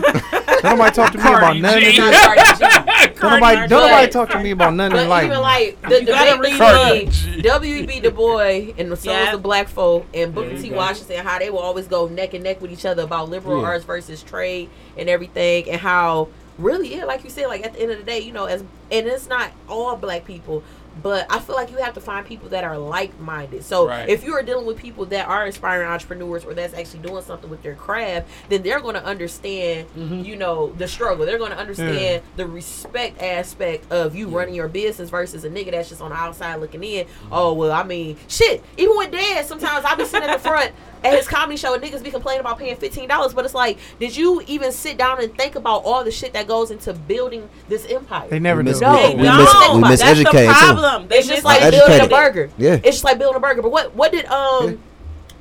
nobody 0.64 0.96
talk 0.96 1.12
to 1.12 1.18
me 1.18 1.24
about 1.24 1.40
Cardi 1.40 1.60
none 1.62 1.78
of 1.78 1.84
G. 1.84 2.00
this. 2.00 2.83
Not 3.08 3.16
Cardi 3.16 3.16
G. 3.16 3.20
Don't 3.22 3.40
nobody, 3.40 3.68
don't 3.68 3.82
nobody 3.90 4.12
talk 4.12 4.30
to 4.32 4.40
me 4.44 4.52
about 4.52 4.74
none 4.74 4.92
of 4.92 4.98
But 4.98 5.08
like. 5.08 5.26
even 5.26 5.42
like 5.42 5.82
the 5.82 6.00
You 6.02 6.06
gotta 6.08 6.36
debate 6.42 7.44
W.E.B. 7.44 8.00
Du 8.00 8.12
Bois 8.12 8.74
and 8.78 8.92
the 8.92 8.96
Souls 8.98 9.06
Yeah. 9.06 9.34
of 9.34 9.44
Black 9.44 9.68
Folk 9.68 10.06
and 10.14 10.34
Booker 10.34 10.50
There 10.50 10.58
you 10.58 10.64
T. 10.64 10.70
go. 10.70 10.76
Washington, 10.78 11.26
how 11.26 11.40
they 11.40 11.50
will 11.50 11.60
always 11.60 11.88
go 11.88 12.08
neck 12.08 12.34
and 12.34 12.44
neck 12.44 12.62
with 12.62 12.72
each 12.72 12.86
other 12.86 13.04
about 13.04 13.30
liberal 13.30 13.62
Yeah. 13.62 13.68
arts 13.68 13.84
versus 13.86 14.24
trade 14.24 14.70
and 14.98 15.10
everything, 15.10 15.70
and 15.70 15.80
how 15.82 16.30
really, 16.58 16.96
yeah, 16.96 17.04
like 17.06 17.24
you 17.24 17.30
said, 17.30 17.48
like 17.48 17.66
at 17.66 17.74
the 17.74 17.82
end 17.82 17.92
of 17.92 17.98
the 17.98 18.04
day, 18.04 18.20
you 18.20 18.32
know, 18.32 18.46
as 18.46 18.62
and 18.92 19.08
it's 19.08 19.28
not 19.28 19.52
all 19.68 19.96
black 19.96 20.24
people. 20.26 20.64
But 21.02 21.26
I 21.30 21.40
feel 21.40 21.56
like 21.56 21.72
you 21.72 21.78
have 21.78 21.94
to 21.96 22.02
find 22.02 22.26
people 22.26 22.50
that 22.50 22.64
are 22.64 22.78
like 22.78 23.20
minded. 23.20 23.64
So 23.64 23.88
Right. 23.88 24.08
if 24.08 24.24
you 24.24 24.34
are 24.34 24.44
dealing 24.44 24.66
with 24.66 24.78
people 24.78 25.06
that 25.08 25.28
are 25.28 25.46
aspiring 25.46 25.88
entrepreneurs 25.88 26.46
or 26.46 26.54
that's 26.54 26.74
actually 26.74 27.00
doing 27.00 27.24
something 27.24 27.50
with 27.50 27.64
their 27.64 27.76
craft, 27.76 28.28
then 28.50 28.62
they're 28.64 28.80
going 28.80 28.96
to 28.96 29.04
understand, 29.04 29.88
mm-hmm. 29.96 30.22
you 30.22 30.36
know, 30.36 30.72
the 30.74 30.88
struggle. 30.88 31.26
They're 31.26 31.38
going 31.38 31.52
to 31.52 31.58
understand 31.58 32.24
the 32.36 32.46
respect 32.48 33.22
aspect 33.22 33.92
of 33.92 34.16
you 34.16 34.28
running 34.28 34.56
your 34.56 34.68
business 34.68 35.10
versus 35.10 35.44
a 35.44 35.50
nigga 35.50 35.72
that's 35.72 35.90
just 35.90 36.02
on 36.02 36.12
the 36.12 36.16
outside 36.16 36.56
looking 36.58 36.84
in. 36.84 37.06
Mm-hmm. 37.06 37.34
Oh 37.34 37.54
well, 37.54 37.72
I 37.72 37.84
mean, 37.84 38.18
shit. 38.28 38.64
Even 38.78 38.98
with 38.98 39.12
Dad, 39.12 39.46
sometimes 39.46 39.86
I 39.86 39.96
be 39.96 40.06
sitting 40.06 40.30
at 40.30 40.42
the 40.42 40.48
front 40.48 40.72
at 41.04 41.16
his 41.18 41.28
comedy 41.28 41.58
show 41.58 41.74
and 41.74 41.84
niggas 41.84 42.04
be 42.04 42.12
complaining 42.12 42.40
about 42.42 42.58
paying 42.60 42.76
fifteen 42.76 43.08
dollars, 43.10 43.34
but 43.34 43.46
it's 43.46 43.54
like, 43.54 43.78
did 44.00 44.16
you 44.16 44.42
even 44.48 44.72
sit 44.72 44.98
down 44.98 45.22
and 45.22 45.36
think 45.38 45.56
about 45.56 45.84
all 45.86 46.04
the 46.04 46.12
shit 46.12 46.34
that 46.34 46.48
goes 46.48 46.72
into 46.72 46.94
building 46.94 47.50
this 47.68 47.86
empire? 47.86 48.28
they 48.30 48.40
never 48.40 48.60
We 48.62 48.66
do. 48.66 48.70
miss- 48.72 48.82
No, 48.82 48.96
They 48.96 49.16
we 49.16 49.24
don't. 49.24 49.82
mis- 49.82 50.00
That's 50.00 50.20
the 50.20 50.24
miseducate, 50.26 50.48
too. 50.48 50.54
problem. 50.54 51.08
They 51.08 51.18
It's 51.18 51.28
just 51.28 51.44
like 51.44 51.62
Educated. 51.62 51.88
building 51.88 52.06
a 52.06 52.10
burger. 52.10 52.50
Yeah. 52.58 52.74
It's 52.76 52.88
just 52.98 53.04
like 53.04 53.18
building 53.20 53.38
a 53.38 53.40
burger. 53.40 53.62
But 53.62 53.72
what 53.72 53.96
what 53.96 54.12
did 54.12 54.26
um 54.28 54.80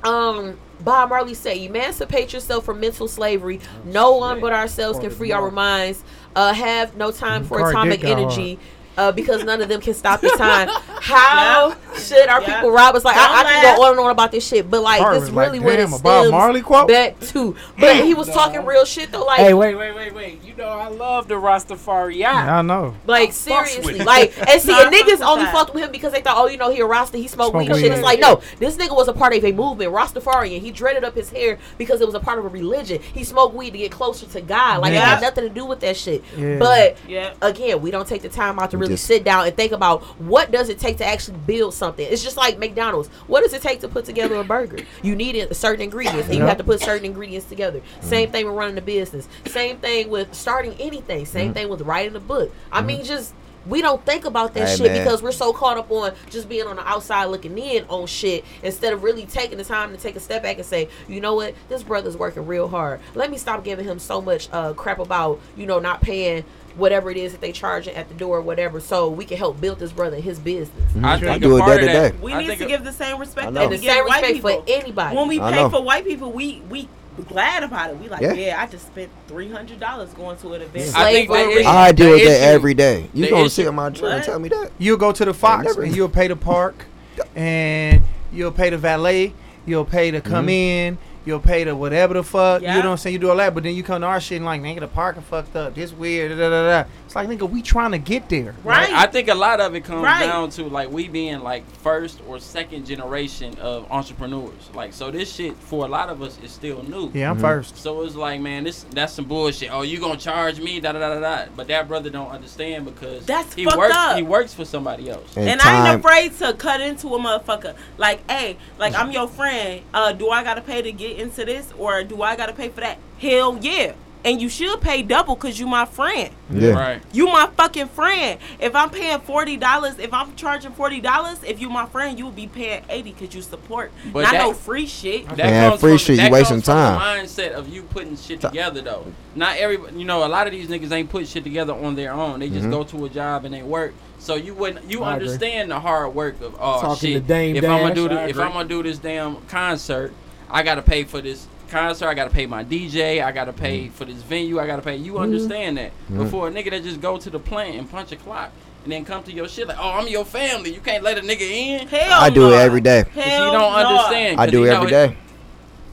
um 0.03 0.57
Bob 0.81 1.09
Marley 1.09 1.33
say? 1.33 1.65
Emancipate 1.65 2.33
yourself 2.33 2.65
from 2.65 2.79
mental 2.81 3.07
slavery. 3.07 3.59
No 3.85 4.17
one 4.17 4.41
but 4.41 4.51
ourselves 4.53 4.99
can 4.99 5.09
free 5.11 5.31
our 5.31 5.49
minds. 5.49 6.03
Uh, 6.35 6.51
have 6.53 6.97
no 6.97 7.11
time 7.11 7.43
for 7.45 7.69
atomic 7.69 8.01
did 8.01 8.07
go 8.07 8.21
energy. 8.23 8.59
Uh, 8.97 9.11
because 9.11 9.43
none 9.43 9.61
of 9.61 9.69
them 9.69 9.81
can 9.81 9.93
stop 9.93 10.21
the 10.21 10.29
time. 10.37 10.67
How 11.01 11.75
should 11.95 12.27
our 12.29 12.41
Yeah. 12.41 12.55
people 12.55 12.71
rob 12.71 12.95
us? 12.95 13.03
Like 13.03 13.15
I, 13.17 13.19
I 13.19 13.43
Don't 13.43 13.51
can 13.51 13.63
laugh. 13.63 13.77
go 13.77 13.83
on 13.85 13.91
and 13.91 13.99
on 13.99 14.11
about 14.11 14.31
this 14.31 14.47
shit, 14.47 14.69
but 14.69 14.81
like 14.81 14.99
Cardi 14.99 15.19
this 15.19 15.29
was 15.29 15.35
like, 15.35 15.47
really 15.47 15.59
what 15.59 15.73
it 15.73 15.77
"Damn, 15.77 15.93
a 15.93 15.99
Bob 15.99 16.21
stems 16.21 16.31
Marley 16.31 16.61
quote?" 16.61 16.87
back 16.87 17.19
to. 17.19 17.55
But 17.79 18.03
he 18.05 18.13
was 18.13 18.29
talking 18.29 18.63
real 18.65 18.85
shit 18.85 19.11
though. 19.11 19.25
Like 19.25 19.39
Hey, 19.39 19.53
wait, 19.53 19.75
wait, 19.75 19.93
wait, 19.95 20.13
wait. 20.13 20.43
You 20.43 20.55
know 20.55 20.67
I 20.67 20.87
love 20.87 21.27
the 21.27 21.35
Rastafari. 21.35 22.23
I 22.25 22.61
know. 22.61 22.95
Like 23.05 23.29
fucks 23.29 23.33
seriously, 23.67 23.99
like 23.99 24.37
and 24.49 24.61
see, 24.61 24.71
and 24.71 24.93
niggas 24.93 25.21
only 25.25 25.45
that. 25.45 25.53
fucked 25.53 25.73
with 25.73 25.83
him 25.83 25.91
because 25.91 26.13
they 26.13 26.21
thought, 26.21 26.37
oh, 26.37 26.47
you 26.47 26.57
know, 26.57 26.69
he 26.71 26.79
a 26.79 26.85
Rasta, 26.85 27.17
he 27.17 27.27
smoked 27.27 27.55
weed 27.55 27.69
and 27.69 27.79
shit. 27.79 27.91
It's 27.91 28.01
like, 28.01 28.19
no, 28.19 28.41
this 28.59 28.77
nigga 28.77 28.95
was 28.95 29.07
a 29.07 29.13
part 29.13 29.33
of 29.35 29.43
a 29.43 29.51
movement, 29.51 29.91
Rastafarian. 29.91 30.61
He 30.61 30.71
dreaded 30.71 31.03
up 31.03 31.15
his 31.15 31.29
hair 31.29 31.57
because 31.77 31.99
it 32.01 32.05
was 32.05 32.15
a 32.15 32.19
part 32.19 32.39
of 32.39 32.45
a 32.45 32.49
religion. 32.49 33.01
He 33.13 33.23
smoked 33.23 33.55
weed 33.55 33.71
to 33.71 33.77
get 33.77 33.91
closer 33.91 34.25
to 34.27 34.41
God. 34.41 34.81
Like 34.81 34.93
it 34.93 35.01
had 35.01 35.21
nothing 35.21 35.43
to 35.43 35.49
do 35.49 35.65
with 35.65 35.79
that 35.81 35.97
shit. 35.97 36.23
Yeah. 36.37 36.59
But 36.59 36.97
Yeah. 37.07 37.33
again, 37.41 37.81
we 37.81 37.91
don't 37.91 38.07
take 38.07 38.21
the 38.21 38.29
time 38.29 38.59
out 38.59 38.71
to 38.71 38.77
We 38.77 38.82
really 38.83 38.93
just- 38.95 39.05
sit 39.05 39.23
down 39.23 39.45
and 39.45 39.55
think 39.55 39.71
about 39.71 40.03
what 40.19 40.51
does 40.51 40.69
it 40.69 40.79
take 40.79 40.97
to 40.97 41.05
actually 41.05 41.37
build 41.45 41.73
something. 41.73 42.05
It's 42.09 42.23
just 42.23 42.37
like 42.37 42.57
McDonald's. 42.59 43.09
What 43.27 43.43
does 43.43 43.53
it 43.53 43.61
take 43.61 43.81
to 43.81 43.87
put 43.87 44.05
together 44.05 44.35
a 44.35 44.43
burger? 44.43 44.77
You 45.01 45.15
need 45.15 45.35
it- 45.35 45.55
certain 45.55 45.81
ingredients, 45.81 46.25
and 46.25 46.35
you 46.35 46.41
Yeah. 46.41 46.49
have 46.49 46.57
to 46.57 46.63
put 46.63 46.81
certain 46.81 47.05
ingredients 47.05 47.47
together. 47.47 47.79
Mm. 47.79 48.09
Same 48.09 48.31
thing 48.31 48.45
with 48.45 48.55
running 48.55 48.77
a 48.77 48.81
business. 48.81 49.27
Same 49.47 49.77
thing 49.77 50.09
with 50.09 50.33
starting 50.33 50.75
anything. 50.79 51.25
Same 51.25 51.51
mm. 51.51 51.53
thing 51.53 51.69
with 51.69 51.81
writing 51.81 52.15
a 52.15 52.19
book. 52.19 52.51
I 52.71 52.81
mm. 52.81 52.85
mean, 52.85 53.03
just 53.03 53.33
we 53.65 53.81
don't 53.81 54.05
think 54.05 54.25
about 54.25 54.53
that 54.55 54.67
Hey, 54.67 54.75
shit 54.75 54.91
man. 54.91 55.03
because 55.03 55.21
we're 55.21 55.31
so 55.31 55.53
caught 55.53 55.77
up 55.77 55.89
on 55.91 56.13
just 56.29 56.49
being 56.49 56.67
on 56.67 56.75
the 56.75 56.87
outside 56.87 57.25
looking 57.25 57.57
in 57.57 57.85
on 57.87 58.07
shit 58.07 58.43
instead 58.61 58.93
of 58.93 59.03
really 59.03 59.25
taking 59.25 59.57
the 59.57 59.63
time 59.63 59.91
to 59.91 59.97
take 59.97 60.15
a 60.15 60.19
step 60.19 60.43
back 60.43 60.57
and 60.57 60.65
say, 60.65 60.89
you 61.07 61.21
know 61.21 61.35
what, 61.35 61.55
this 61.69 61.83
brother's 61.83 62.17
working 62.17 62.45
real 62.45 62.67
hard. 62.67 62.99
Let 63.15 63.31
me 63.31 63.37
stop 63.37 63.63
giving 63.63 63.85
him 63.85 63.99
so 63.99 64.21
much 64.21 64.49
uh, 64.51 64.73
crap 64.73 64.99
about 64.99 65.39
you 65.55 65.65
know 65.65 65.79
not 65.79 66.01
paying 66.01 66.43
whatever 66.75 67.11
it 67.11 67.17
is 67.17 67.31
that 67.33 67.41
they 67.41 67.51
charging 67.51 67.95
at 67.95 68.07
the 68.09 68.15
door 68.15 68.37
or 68.37 68.41
whatever, 68.41 68.79
so 68.79 69.09
we 69.09 69.25
can 69.25 69.37
help 69.37 69.59
build 69.61 69.79
this 69.79 69.91
brother 69.91 70.17
his 70.17 70.39
business. 70.39 70.71
I 71.03 71.13
I 71.13 71.37
do 71.37 71.57
a 71.57 71.63
it 71.63 71.65
day 71.65 71.79
to 71.79 71.85
that. 71.93 72.19
We 72.19 72.33
I 72.33 72.39
need 72.41 72.57
to 72.57 72.65
a- 72.65 72.67
give 72.67 72.83
the 72.83 72.91
same 72.93 73.19
respect 73.19 73.47
I 73.47 73.51
that 73.51 73.59
we 73.59 73.63
And 73.65 73.73
the 73.73 73.77
give 73.77 73.93
same 73.93 74.05
white 74.05 74.21
respect 74.21 74.33
people. 74.33 74.61
for 74.61 74.63
anybody. 74.71 75.15
When 75.15 75.27
we 75.27 75.39
pay 75.39 75.69
for 75.69 75.83
white 75.83 76.05
people, 76.05 76.31
we 76.31 76.61
we 76.69 76.87
glad 77.29 77.61
about 77.63 77.91
it. 77.91 77.99
We 77.99 78.09
like, 78.09 78.21
Yeah. 78.21 78.33
yeah, 78.33 78.61
I 78.61 78.65
just 78.65 78.87
spent 78.87 79.09
three 79.27 79.51
hundred 79.51 79.79
dollars 79.79 80.09
going 80.13 80.35
to 80.37 80.53
an 80.53 80.61
event. 80.63 80.97
I 80.97 81.11
think 81.13 81.29
the 81.29 81.49
issue- 81.59 81.67
I 81.69 81.91
deal 81.91 82.07
the 82.07 82.11
with 82.13 82.23
that 82.23 82.31
issue- 82.41 82.43
every 82.55 82.73
day. 82.73 83.07
You 83.13 83.25
the 83.25 83.29
gonna 83.29 83.41
issue- 83.43 83.49
sit 83.49 83.67
on 83.67 83.75
my 83.75 83.89
chair 83.91 84.09
and 84.09 84.23
tell 84.23 84.39
me 84.39 84.49
that? 84.49 84.71
You'll 84.79 84.97
go 84.97 85.11
to 85.11 85.25
the 85.25 85.33
Fox 85.33 85.65
never- 85.65 85.83
and 85.83 85.95
you'll 85.95 86.09
pay 86.09 86.27
the 86.27 86.35
park, 86.35 86.85
and 87.35 88.01
you'll 88.31 88.51
pay 88.51 88.69
the 88.71 88.77
valet. 88.77 89.33
You'll 89.65 89.85
pay 89.85 90.11
to 90.11 90.19
come 90.21 90.47
Mhm. 90.47 90.51
in. 90.51 90.97
You'll 91.25 91.39
pay 91.39 91.63
to 91.63 91.75
whatever 91.75 92.13
the 92.15 92.23
fuck. 92.23 92.61
Yeah. 92.61 92.75
You 92.75 92.83
know 92.83 92.89
what 92.89 92.93
I'm 92.93 92.97
saying? 92.97 93.13
You 93.13 93.19
do 93.19 93.29
all 93.29 93.37
that, 93.37 93.53
but 93.53 93.63
then 93.63 93.75
you 93.75 93.83
come 93.83 94.01
to 94.01 94.07
our 94.07 94.19
shit 94.19 94.37
and 94.37 94.45
like, 94.45 94.61
nigga, 94.61 94.81
the 94.81 94.87
parking 94.87 95.21
fucked 95.21 95.55
up. 95.55 95.73
This 95.73 95.93
weird. 95.93 96.31
Da, 96.31 96.37
da, 96.37 96.49
da, 96.49 96.83
da. 96.83 96.89
It's 97.13 97.15
like, 97.15 97.29
nigga, 97.29 97.47
we 97.47 97.61
trying 97.61 97.91
to 97.91 97.99
get 97.99 98.27
there. 98.27 98.55
Right. 98.63 98.89
I 98.91 99.05
think 99.05 99.27
a 99.27 99.35
lot 99.35 99.59
of 99.61 99.75
it 99.75 99.83
comes 99.83 100.01
Right. 100.03 100.25
down 100.25 100.49
to 100.49 100.63
like 100.63 100.89
we 100.89 101.07
being 101.07 101.41
like 101.41 101.63
first 101.83 102.19
or 102.27 102.39
second 102.39 102.87
generation 102.87 103.55
of 103.59 103.85
entrepreneurs. 103.91 104.71
Like 104.73 104.93
so 104.93 105.11
this 105.11 105.31
shit 105.31 105.55
for 105.55 105.85
a 105.85 105.87
lot 105.87 106.09
of 106.09 106.23
us 106.23 106.39
is 106.43 106.49
still 106.51 106.81
new. 106.81 107.11
Yeah, 107.13 107.29
I'm 107.29 107.37
Mhm. 107.37 107.41
first. 107.41 107.77
So 107.77 108.01
it's 108.01 108.15
like, 108.15 108.41
man, 108.41 108.63
this 108.63 108.83
that's 108.89 109.13
some 109.13 109.25
bullshit. 109.25 109.71
Oh, 109.71 109.83
you 109.83 109.99
gonna 109.99 110.17
charge 110.17 110.59
me? 110.59 110.79
Da 110.79 110.91
da 110.91 110.97
da 110.97 111.13
da 111.13 111.19
da. 111.19 111.41
But 111.55 111.67
that 111.67 111.87
brother 111.87 112.09
don't 112.09 112.31
understand 112.31 112.85
because 112.85 113.27
That's 113.27 113.53
he 113.53 113.67
works. 113.67 113.93
up. 113.95 114.17
He 114.17 114.23
works 114.23 114.55
for 114.55 114.65
somebody 114.65 115.07
else. 115.11 115.37
And, 115.37 115.47
And 115.47 115.61
I 115.61 115.91
ain't 115.91 115.99
afraid 115.99 116.35
to 116.39 116.53
cut 116.53 116.81
into 116.81 117.09
a 117.09 117.19
motherfucker. 117.19 117.75
Like, 117.99 118.27
hey, 118.27 118.57
like 118.79 118.95
I'm 118.95 119.11
your 119.11 119.27
friend. 119.27 119.81
Uh, 119.93 120.13
do 120.13 120.31
I 120.31 120.43
gotta 120.43 120.61
pay 120.61 120.81
to 120.81 120.91
get 120.91 121.17
into 121.19 121.45
this, 121.45 121.71
or 121.77 122.03
do 122.03 122.23
I 122.23 122.35
gotta 122.35 122.53
pay 122.53 122.69
for 122.69 122.81
that? 122.81 122.97
Hell 123.19 123.59
yeah. 123.61 123.91
And 124.25 124.41
you 124.41 124.47
should 124.47 124.79
pay 124.79 125.01
double 125.03 125.35
cause 125.35 125.59
you 125.59 125.67
my 125.67 125.83
friend. 125.83 126.33
yeah. 126.49 126.71
Right. 126.71 127.01
You 127.11 127.25
my 127.25 127.49
fucking 127.57 127.89
friend. 127.89 128.39
If 128.57 128.73
I'm 128.73 128.89
paying 128.89 129.19
forty 129.19 129.57
dollars, 129.57 129.99
if 129.99 130.13
I'm 130.13 130.33
charging 130.37 130.71
forty 130.71 131.01
dollars, 131.01 131.43
if 131.45 131.59
you 131.59 131.69
my 131.69 131.85
friend, 131.87 132.17
you 132.17 132.23
will 132.23 132.31
be 132.31 132.47
paying 132.47 132.83
eighty 132.89 133.11
because 133.11 133.35
you 133.35 133.41
support. 133.41 133.91
But 134.13 134.21
Not 134.21 134.31
that- 134.31 134.41
no 134.43 134.53
free 134.53 134.87
shit. 134.87 135.27
That 135.27 135.37
Man, 135.37 135.69
comes 135.71 135.81
free 135.81 135.91
from, 135.91 135.97
shit, 135.97 136.09
you 136.15 136.21
that 136.21 136.31
wasting 136.31 136.55
comes 136.61 136.65
from 136.65 136.73
time. 136.75 136.99
The 137.17 137.23
mindset 137.27 137.51
of 137.51 137.67
you 137.67 137.83
putting 137.83 138.15
shit 138.15 138.39
together 138.39 138.81
though. 138.81 139.05
Not 139.35 139.57
every, 139.57 139.77
you 139.97 140.05
know, 140.05 140.25
a 140.25 140.29
lot 140.29 140.47
of 140.47 140.53
these 140.53 140.67
niggas 140.69 140.91
ain't 140.93 141.09
put 141.09 141.27
shit 141.27 141.43
together 141.43 141.73
on 141.73 141.95
their 141.95 142.13
own. 142.13 142.39
They 142.39 142.49
just 142.49 142.67
Mhm. 142.67 142.71
go 142.71 142.83
to 142.85 143.05
a 143.05 143.09
job 143.09 143.43
and 143.43 143.53
they 143.53 143.63
work. 143.63 143.93
So 144.19 144.35
you 144.35 144.53
wouldn't, 144.53 144.89
you 144.89 145.03
I 145.03 145.15
agree. 145.15 145.25
understand 145.27 145.69
the 145.69 145.81
hard 145.81 146.15
work 146.15 146.39
of 146.41 146.55
oh 146.57 146.79
Talking 146.79 146.95
shit. 147.15 147.23
to 147.23 147.27
Dame 147.27 147.57
if 147.57 147.65
I'm 147.65 147.81
gonna 147.81 147.93
do 147.93 148.07
the, 148.07 148.29
if. 148.29 148.39
I'm 148.39 148.53
gonna 148.53 148.69
do 148.69 148.81
this 148.83 148.99
damn 148.99 149.35
concert, 149.47 150.13
I 150.49 150.63
gotta 150.63 150.81
pay 150.81 151.03
for 151.03 151.19
this 151.19 151.45
concert. 151.73 152.07
I 152.07 152.13
gotta 152.13 152.29
pay 152.29 152.45
my 152.45 152.63
DJ. 152.63 153.23
I 153.23 153.31
gotta 153.31 153.53
pay 153.53 153.89
for 153.89 154.05
this 154.05 154.21
venue. 154.23 154.59
I 154.59 154.67
gotta 154.67 154.81
pay. 154.81 154.95
You 154.97 155.17
understand 155.17 155.77
that? 155.77 155.91
Mhm. 156.11 156.17
Before 156.19 156.47
a 156.47 156.51
nigga 156.51 156.69
that 156.71 156.83
just 156.83 157.01
go 157.01 157.17
to 157.17 157.29
the 157.29 157.39
plant 157.39 157.75
and 157.75 157.89
punch 157.89 158.11
a 158.11 158.15
clock. 158.15 158.51
And 158.83 158.91
then 158.91 159.05
come 159.05 159.23
to 159.23 159.31
your 159.31 159.47
shit 159.47 159.67
like, 159.67 159.77
oh, 159.79 159.91
I'm 159.91 160.07
your 160.07 160.25
family. 160.25 160.73
You 160.73 160.81
can't 160.81 161.03
let 161.03 161.17
a 161.17 161.21
nigga 161.21 161.41
in. 161.41 161.87
Hell 161.87 162.21
I 162.21 162.29
do 162.29 162.51
it 162.51 162.55
every 162.55 162.81
day. 162.81 163.03
Cause 163.13 163.23
Hell 163.23 163.45
he 163.45 163.51
don't 163.51 163.61
no. 163.61 163.69
understand. 163.89 164.39
I 164.41 164.45
'cause 164.45 164.51
do 164.51 164.63
it 164.65 164.69
every 164.69 164.89
day. 164.89 164.95
every 165.03 165.15
it- 165.15 165.17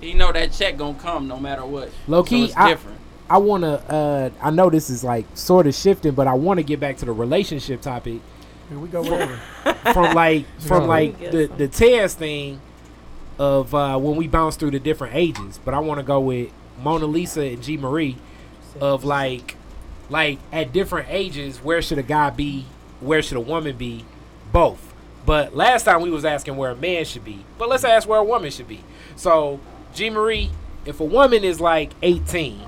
day. 0.01 0.07
He 0.09 0.15
know 0.15 0.33
that 0.33 0.53
check 0.53 0.77
gonna 0.77 0.95
come 0.99 1.29
no 1.29 1.39
matter 1.39 1.65
what. 1.65 1.91
Low 2.09 2.23
So 2.23 2.29
key, 2.31 2.45
it's 2.47 2.57
I, 2.57 2.69
different. 2.71 2.99
I 3.29 3.37
want 3.39 3.63
to. 3.65 3.95
Uh, 3.95 4.31
I 4.43 4.51
know 4.51 4.71
this 4.71 4.91
is 4.91 5.05
like 5.05 5.25
sort 5.35 5.67
of 5.69 5.75
shifting, 5.75 6.13
but 6.13 6.27
I 6.27 6.33
want 6.35 6.59
to 6.59 6.65
get 6.65 6.81
back 6.81 6.97
to 6.99 7.05
the 7.05 7.13
relationship 7.13 7.81
topic 7.81 8.21
Here 8.71 8.79
we 8.79 8.89
go 8.89 9.01
over. 9.01 9.39
from 9.93 10.15
like 10.15 10.47
from 10.61 10.89
like 10.89 11.19
the 11.31 11.49
the 11.57 11.69
Tez 11.69 12.15
thing 12.15 12.61
of 13.41 13.75
uh, 13.75 13.99
when 13.99 14.17
we 14.17 14.29
bounce 14.29 14.57
through 14.57 14.71
the 14.71 14.79
different 14.79 15.15
ages. 15.17 15.59
But 15.65 15.73
I 15.73 15.79
want 15.79 15.99
to 15.99 16.05
go 16.05 16.21
with 16.21 16.53
Mona 16.79 17.07
Lisa 17.07 17.41
and 17.41 17.63
G 17.63 17.79
Marie 17.79 18.19
of 18.81 19.03
like 19.03 19.57
like 20.11 20.39
at 20.53 20.73
different 20.73 21.09
ages, 21.11 21.59
where 21.59 21.81
should 21.81 21.99
a 21.99 22.03
guy 22.03 22.29
be? 22.31 22.67
Where 23.01 23.23
should 23.23 23.39
a 23.39 23.41
woman 23.41 23.77
be? 23.77 24.05
Both. 24.53 24.93
But 25.25 25.57
last 25.57 25.85
time 25.85 26.03
we 26.03 26.11
was 26.11 26.25
asking 26.25 26.57
where 26.57 26.71
a 26.71 26.77
man 26.77 27.05
should 27.07 27.25
be. 27.25 27.45
But 27.57 27.71
let's 27.71 27.85
ask 27.85 28.07
where 28.07 28.19
a 28.19 28.25
woman 28.25 28.51
should 28.51 28.69
be. 28.69 28.85
So 29.17 29.59
G 29.95 30.11
Marie, 30.11 30.51
if 30.85 31.01
a 31.01 31.05
woman 31.05 31.43
is 31.43 31.61
like 31.61 31.93
18, 32.03 32.61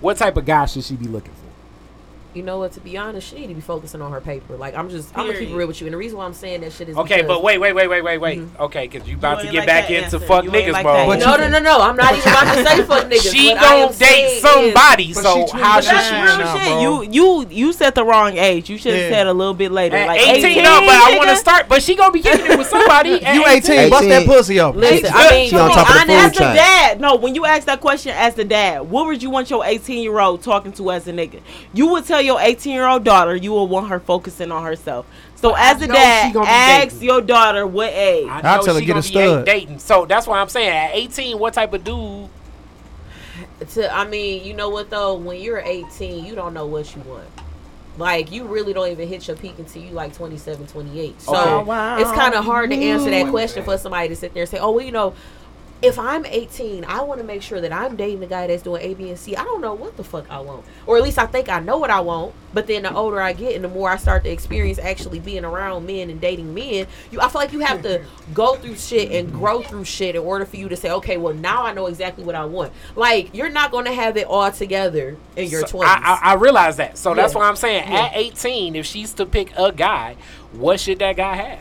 what 0.00 0.16
type 0.16 0.36
of 0.36 0.44
guy 0.44 0.66
should 0.66 0.84
she 0.84 0.96
be 0.96 1.06
looking 1.06 1.32
for? 1.34 1.45
You 2.36 2.42
know 2.42 2.58
what? 2.58 2.72
To 2.72 2.80
be 2.80 2.98
honest, 2.98 3.28
she 3.28 3.36
need 3.40 3.46
to 3.46 3.54
be 3.54 3.60
focusing 3.62 4.02
on 4.02 4.12
her 4.12 4.20
paper. 4.20 4.56
Like 4.56 4.76
I'm 4.76 4.90
just, 4.90 5.16
I'm 5.16 5.26
gonna 5.26 5.38
keep 5.38 5.48
it 5.48 5.54
real 5.54 5.66
with 5.66 5.80
you. 5.80 5.86
And 5.86 5.94
the 5.94 5.96
reason 5.98 6.18
why 6.18 6.26
I'm 6.26 6.34
saying 6.34 6.60
that 6.60 6.72
shit 6.72 6.90
is 6.90 6.96
Okay, 6.98 7.16
because- 7.22 7.28
but 7.28 7.42
wait, 7.42 7.58
wait, 7.58 7.72
wait, 7.72 7.88
wait, 7.88 8.02
wait, 8.02 8.18
wait. 8.18 8.38
Mhm. 8.40 8.60
Okay, 8.60 8.86
because 8.86 9.08
you 9.08 9.16
about 9.16 9.38
You 9.38 9.46
to 9.46 9.52
get 9.52 9.58
like 9.60 9.66
back 9.66 9.90
into 9.90 10.04
answer. 10.04 10.18
fuck 10.20 10.44
You 10.44 10.54
ain't 10.54 10.68
niggas 10.68 10.72
like 10.72 10.84
mode. 10.84 11.18
no, 11.20 11.36
no, 11.36 11.48
no, 11.48 11.58
no. 11.58 11.80
I'm 11.80 11.96
not 11.96 12.12
even 12.14 12.30
about 12.30 12.54
to 12.54 12.64
say 12.66 12.82
fuck 12.84 13.04
niggas. 13.10 13.32
She 13.32 13.54
don't 13.54 13.88
date 13.98 14.06
saying 14.06 14.36
is- 14.36 14.42
somebody, 14.42 15.12
so 15.14 15.22
how 15.22 15.34
twenty 15.46 15.62
But 15.62 15.84
should 15.84 15.94
that's 15.94 16.08
she? 16.08 16.14
real 16.42 16.62
shit. 16.62 16.82
You 16.82 17.02
you 17.10 17.46
you 17.66 17.72
set 17.72 17.94
the 17.94 18.04
wrong 18.04 18.36
age. 18.36 18.68
You 18.68 18.76
should 18.76 18.92
have 18.92 19.02
Yeah. 19.04 19.10
said 19.10 19.26
a 19.28 19.32
little 19.32 19.54
bit 19.54 19.72
later. 19.72 19.96
At 19.96 20.06
like 20.08 20.20
18, 20.20 20.62
no, 20.62 20.80
but 20.80 20.90
I 20.90 21.14
want 21.16 21.30
to 21.30 21.36
start. 21.36 21.66
But 21.70 21.82
she 21.82 21.94
gonna 21.96 22.12
be 22.12 22.20
getting 22.20 22.44
it 22.44 22.58
with 22.58 22.68
somebody. 22.68 23.14
at 23.24 23.34
You 23.34 23.46
18, 23.46 23.88
bust 23.90 24.08
that 24.08 24.26
pussy 24.26 24.60
open. 24.60 24.80
Listen, 24.80 25.10
I 25.14 25.22
Good. 25.22 25.30
mean, 25.32 25.50
She 25.50 25.56
on 25.56 25.70
top 25.70 25.88
of 26.02 26.06
the 26.06 26.12
As 26.12 26.32
the 26.32 26.38
dad, 26.40 27.00
no. 27.00 27.16
When 27.16 27.34
you 27.34 27.46
ask 27.46 27.66
that 27.66 27.80
question 27.80 28.12
as 28.16 28.34
the 28.34 28.44
dad, 28.44 28.90
what 28.90 29.06
would 29.06 29.22
you 29.22 29.30
want 29.30 29.48
your 29.48 29.64
18 29.64 30.02
year 30.02 30.18
old 30.20 30.42
talking 30.42 30.72
to 30.72 30.90
as 30.90 31.06
a 31.08 31.12
nigga? 31.12 31.40
You 31.72 31.86
would 31.88 32.04
tell 32.04 32.20
your 32.26 32.40
18 32.40 32.72
year 32.72 32.86
old 32.86 33.04
daughter 33.04 33.34
you 33.34 33.52
will 33.52 33.68
want 33.68 33.88
her 33.88 34.00
focusing 34.00 34.52
on 34.52 34.62
herself. 34.64 35.06
So 35.36 35.52
I 35.52 35.70
as 35.70 35.82
a 35.82 35.86
dad, 35.86 36.34
gonna 36.34 36.48
ask 36.48 36.88
dating. 36.94 37.02
your 37.02 37.20
daughter 37.20 37.66
what 37.66 37.92
age. 37.92 38.26
I 38.28 38.40
I'll 38.40 38.58
know 38.58 38.64
tell 38.64 38.74
her 38.74 38.80
get 38.80 38.88
gonna 38.88 39.00
a 39.00 39.02
be 39.02 39.08
stud. 39.08 39.46
dating. 39.46 39.78
So 39.78 40.06
that's 40.06 40.26
why 40.26 40.40
I'm 40.40 40.48
saying 40.48 40.68
at 40.68 40.94
18, 40.94 41.38
what 41.38 41.54
type 41.54 41.72
of 41.72 41.84
dude? 41.84 42.28
to 43.70 43.94
I 43.94 44.06
mean, 44.06 44.44
you 44.44 44.54
know 44.54 44.68
what 44.68 44.90
though? 44.90 45.14
When 45.14 45.40
you're 45.40 45.60
18, 45.60 46.24
you 46.24 46.34
don't 46.34 46.54
know 46.54 46.66
what 46.66 46.94
you 46.94 47.02
want. 47.02 47.28
Like 47.98 48.30
you 48.30 48.44
really 48.44 48.72
don't 48.72 48.88
even 48.90 49.08
hit 49.08 49.26
your 49.26 49.36
peak 49.36 49.58
until 49.58 49.82
you 49.82 49.90
like 49.90 50.14
27, 50.14 50.66
28. 50.66 51.20
So 51.20 51.32
Okay. 51.32 51.50
Oh, 51.50 51.62
wow. 51.62 51.98
it's 51.98 52.12
kind 52.12 52.34
of 52.34 52.44
hard 52.44 52.70
to 52.70 52.76
answer 52.76 53.10
that 53.10 53.22
mm-hmm. 53.22 53.30
question 53.30 53.64
for 53.64 53.78
somebody 53.78 54.08
to 54.08 54.16
sit 54.16 54.34
there 54.34 54.42
and 54.42 54.50
say, 54.50 54.58
"Oh, 54.58 54.72
well, 54.72 54.84
you 54.84 54.92
know, 54.92 55.14
if 55.82 55.98
I'm 55.98 56.24
18, 56.24 56.84
I 56.86 57.02
want 57.02 57.20
to 57.20 57.26
make 57.26 57.42
sure 57.42 57.60
that 57.60 57.72
I'm 57.72 57.96
dating 57.96 58.22
a 58.22 58.26
guy 58.26 58.46
that's 58.46 58.62
doing 58.62 58.82
A, 58.82 58.94
B, 58.94 59.10
and 59.10 59.18
C. 59.18 59.36
I 59.36 59.44
don't 59.44 59.60
know 59.60 59.74
what 59.74 59.96
the 59.98 60.04
fuck 60.04 60.30
I 60.30 60.40
want, 60.40 60.64
or 60.86 60.96
at 60.96 61.02
least 61.02 61.18
I 61.18 61.26
think 61.26 61.48
I 61.50 61.60
know 61.60 61.76
what 61.76 61.90
I 61.90 62.00
want. 62.00 62.34
But 62.54 62.66
then 62.66 62.84
the 62.84 62.94
older 62.94 63.20
I 63.20 63.34
get, 63.34 63.54
and 63.54 63.62
the 63.62 63.68
more 63.68 63.90
I 63.90 63.96
start 63.98 64.24
to 64.24 64.30
experience 64.30 64.78
actually 64.78 65.20
being 65.20 65.44
around 65.44 65.86
men 65.86 66.08
and 66.08 66.18
dating 66.18 66.54
men, 66.54 66.86
you, 67.10 67.20
I 67.20 67.28
feel 67.28 67.40
like 67.42 67.52
you 67.52 67.60
have 67.60 67.82
to 67.82 68.02
go 68.32 68.54
through 68.56 68.76
shit 68.76 69.12
and 69.12 69.30
grow 69.30 69.60
through 69.60 69.84
shit 69.84 70.14
in 70.16 70.22
order 70.22 70.46
for 70.46 70.56
you 70.56 70.68
to 70.70 70.76
say, 70.76 70.90
okay, 70.92 71.18
well 71.18 71.34
now 71.34 71.64
I 71.64 71.74
know 71.74 71.86
exactly 71.86 72.24
what 72.24 72.34
I 72.34 72.46
want. 72.46 72.72
Like 72.94 73.34
you're 73.34 73.50
not 73.50 73.70
going 73.70 73.84
to 73.84 73.92
have 73.92 74.16
it 74.16 74.26
all 74.26 74.50
together 74.50 75.18
in 75.36 75.50
your 75.50 75.66
So 75.66 75.78
20s. 75.78 75.84
I, 75.84 76.18
I, 76.22 76.30
I 76.30 76.34
realize 76.36 76.76
that. 76.78 76.96
So 76.96 77.12
that's 77.14 77.34
why 77.34 77.46
I'm 77.46 77.56
saying 77.56 77.92
Yeah. 77.92 78.06
at 78.06 78.16
18, 78.16 78.74
if 78.76 78.86
she's 78.86 79.12
to 79.14 79.26
pick 79.26 79.52
a 79.58 79.70
guy, 79.72 80.16
what 80.52 80.80
should 80.80 80.98
that 81.00 81.16
guy 81.16 81.34
have? 81.36 81.58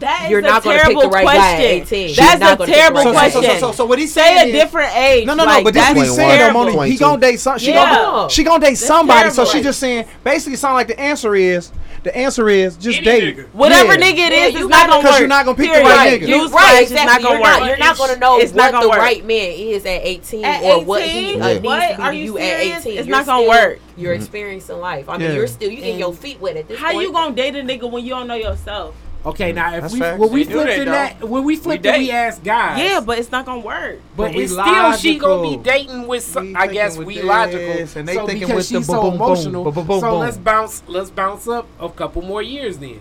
That 0.00 0.24
is 0.26 0.30
You're 0.30 0.38
a 0.38 0.42
not 0.42 0.62
gonna 0.62 0.78
pick 0.84 0.98
the 0.98 1.08
right 1.08 1.24
guy 1.26 1.54
at 1.54 1.60
18. 1.60 2.14
That's 2.16 2.40
not 2.40 2.52
a 2.54 2.56
gonna 2.56 2.56
pick 2.58 2.66
the 2.66 2.72
terrible 2.72 3.12
right 3.12 3.32
So, 3.32 3.42
so, 3.42 3.48
so, 3.48 3.58
so, 3.58 3.72
so 3.72 3.86
what 3.86 3.98
he's 3.98 4.12
Say 4.12 4.20
saying 4.22 4.38
a 4.38 4.56
is- 4.56 4.62
different 4.62 4.94
age. 4.96 5.26
No, 5.26 5.34
no, 5.34 5.44
no. 5.44 5.50
Like, 5.50 5.64
but 5.64 5.74
this 5.74 5.82
that's 5.82 5.96
what 5.96 6.06
he's 6.06 6.14
saying, 6.14 6.28
though, 6.28 6.36
terrible. 6.52 6.74
Moni. 6.76 6.90
He 6.90 6.96
gonna 6.96 7.20
date 7.20 7.40
some. 7.40 7.58
She 7.58 7.70
Yeah. 7.72 7.94
gonna 7.94 8.30
she 8.30 8.44
gonna 8.44 8.60
date 8.64 8.70
That's 8.70 8.86
somebody. 8.86 9.30
So 9.30 9.42
terrible. 9.44 9.52
she 9.52 9.62
just 9.62 9.80
saying 9.80 10.04
basically 10.22 10.56
sound 10.56 10.74
like 10.74 10.86
the 10.88 11.00
answer 11.00 11.34
is 11.34 11.72
the 12.04 12.16
answer 12.16 12.48
is 12.48 12.76
just 12.76 12.98
Any 12.98 13.04
date. 13.04 13.36
nigga. 13.38 13.46
Whatever 13.52 13.94
Yeah. 13.94 14.00
nigga 14.00 14.30
it 14.30 14.32
Yeah, 14.32 14.46
it's 14.46 14.54
not 14.60 14.70
gotta- 14.70 14.88
gonna 14.88 14.98
work. 14.98 15.06
'Cause 15.10 15.18
you're 15.18 15.28
not 15.28 15.44
gonna 15.44 15.56
pick 15.56 15.72
the 15.72 15.80
right 15.80 16.20
nigga. 16.22 16.28
You, 16.28 16.36
Newsflash, 16.48 16.52
right, 16.54 16.82
it's 16.82 16.90
exactly. 16.92 17.12
not 17.12 17.22
gonna 17.22 17.34
you're 17.34 17.44
not, 17.48 17.60
work. 17.60 17.68
you're 17.68 17.78
not 17.78 17.98
going 17.98 18.14
to 18.14 18.20
know 18.20 18.38
It's 18.38 18.52
what 18.52 18.70
gonna 18.70 18.82
the 18.84 18.88
work. 18.90 18.98
right 18.98 19.24
man 19.26 19.50
is 19.50 19.84
at 19.84 20.00
18 20.04 20.44
At 20.44 20.62
or 20.62 20.84
what 20.84 21.02
he 21.02 21.10
18? 21.10 21.38
Yeah. 21.38 21.46
needs 21.54 21.64
What? 21.64 21.80
to 21.90 21.96
be 21.96 22.02
Are 22.02 22.12
you 22.12 22.24
you 22.24 22.38
at 22.38 22.60
18. 22.60 22.98
It's 22.98 23.06
You're 23.08 23.16
not 23.16 23.26
gonna 23.26 23.42
still- 23.42 23.48
work. 23.50 23.80
You're 23.96 24.12
mm-hmm. 24.14 24.22
experiencing 24.22 24.78
life. 24.80 25.08
I 25.08 25.18
mean, 25.18 25.34
you're 25.34 25.48
still, 25.48 25.70
you 25.70 25.78
getting 25.78 25.98
your 25.98 26.12
feet 26.12 26.40
wet 26.40 26.56
at 26.56 26.68
this 26.68 26.78
How 26.78 26.92
point. 26.92 27.02
you 27.02 27.12
gonna 27.12 27.34
date 27.34 27.56
a 27.56 27.62
nigga 27.62 27.90
when 27.90 28.04
you 28.04 28.10
don't 28.10 28.28
know 28.28 28.34
yourself? 28.36 28.94
Okay, 29.26 29.50
mm, 29.52 29.56
now 29.56 29.74
if 29.74 29.82
That's 29.82 29.94
we 29.94 30.00
facts. 30.00 30.18
when 30.20 30.30
we 30.32 30.44
They 30.44 30.52
do 30.52 30.54
flipped 30.60 30.68
that, 30.70 30.78
in 30.78 30.84
that 30.86 31.28
when 31.28 31.44
we 31.44 31.56
flipped 31.56 31.84
it, 31.84 31.90
date. 31.92 31.98
we 31.98 32.10
asked 32.12 32.44
guys. 32.44 32.78
Yeah, 32.78 33.00
but 33.00 33.18
it's 33.18 33.32
not 33.32 33.44
gonna 33.46 33.60
work. 33.60 34.00
But, 34.16 34.26
But 34.28 34.34
we 34.34 34.44
it's 34.44 34.52
still 34.52 34.92
she 34.92 35.18
gonna 35.18 35.42
be 35.42 35.48
logical. 35.56 35.62
dating 35.64 36.06
with 36.06 36.24
some. 36.24 36.46
We 36.48 36.54
I 36.54 36.66
guess 36.68 36.92
thinking 36.92 37.06
we 37.06 37.14
with 37.16 37.24
logical. 37.24 37.58
this, 37.74 37.96
and 37.96 38.08
they 38.08 38.14
so 38.14 38.26
thinking 38.26 38.46
because 38.46 38.56
with 38.56 38.68
the 38.68 38.78
she's 38.78 38.86
boom, 38.86 38.96
so 38.96 39.02
boom, 39.02 39.10
boom, 39.18 39.26
emotional. 39.26 39.64
boom, 39.64 39.74
boom, 39.74 39.86
boom, 39.86 40.00
so 40.00 40.10
boom. 40.12 40.20
let's 40.20 40.36
bounce. 40.36 40.82
Let's 40.86 41.10
bounce 41.10 41.48
up 41.48 41.66
a 41.80 41.88
couple 41.90 42.22
more 42.22 42.42
years 42.42 42.78
then. 42.78 43.00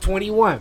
Twenty 0.00 0.30
one. 0.30 0.60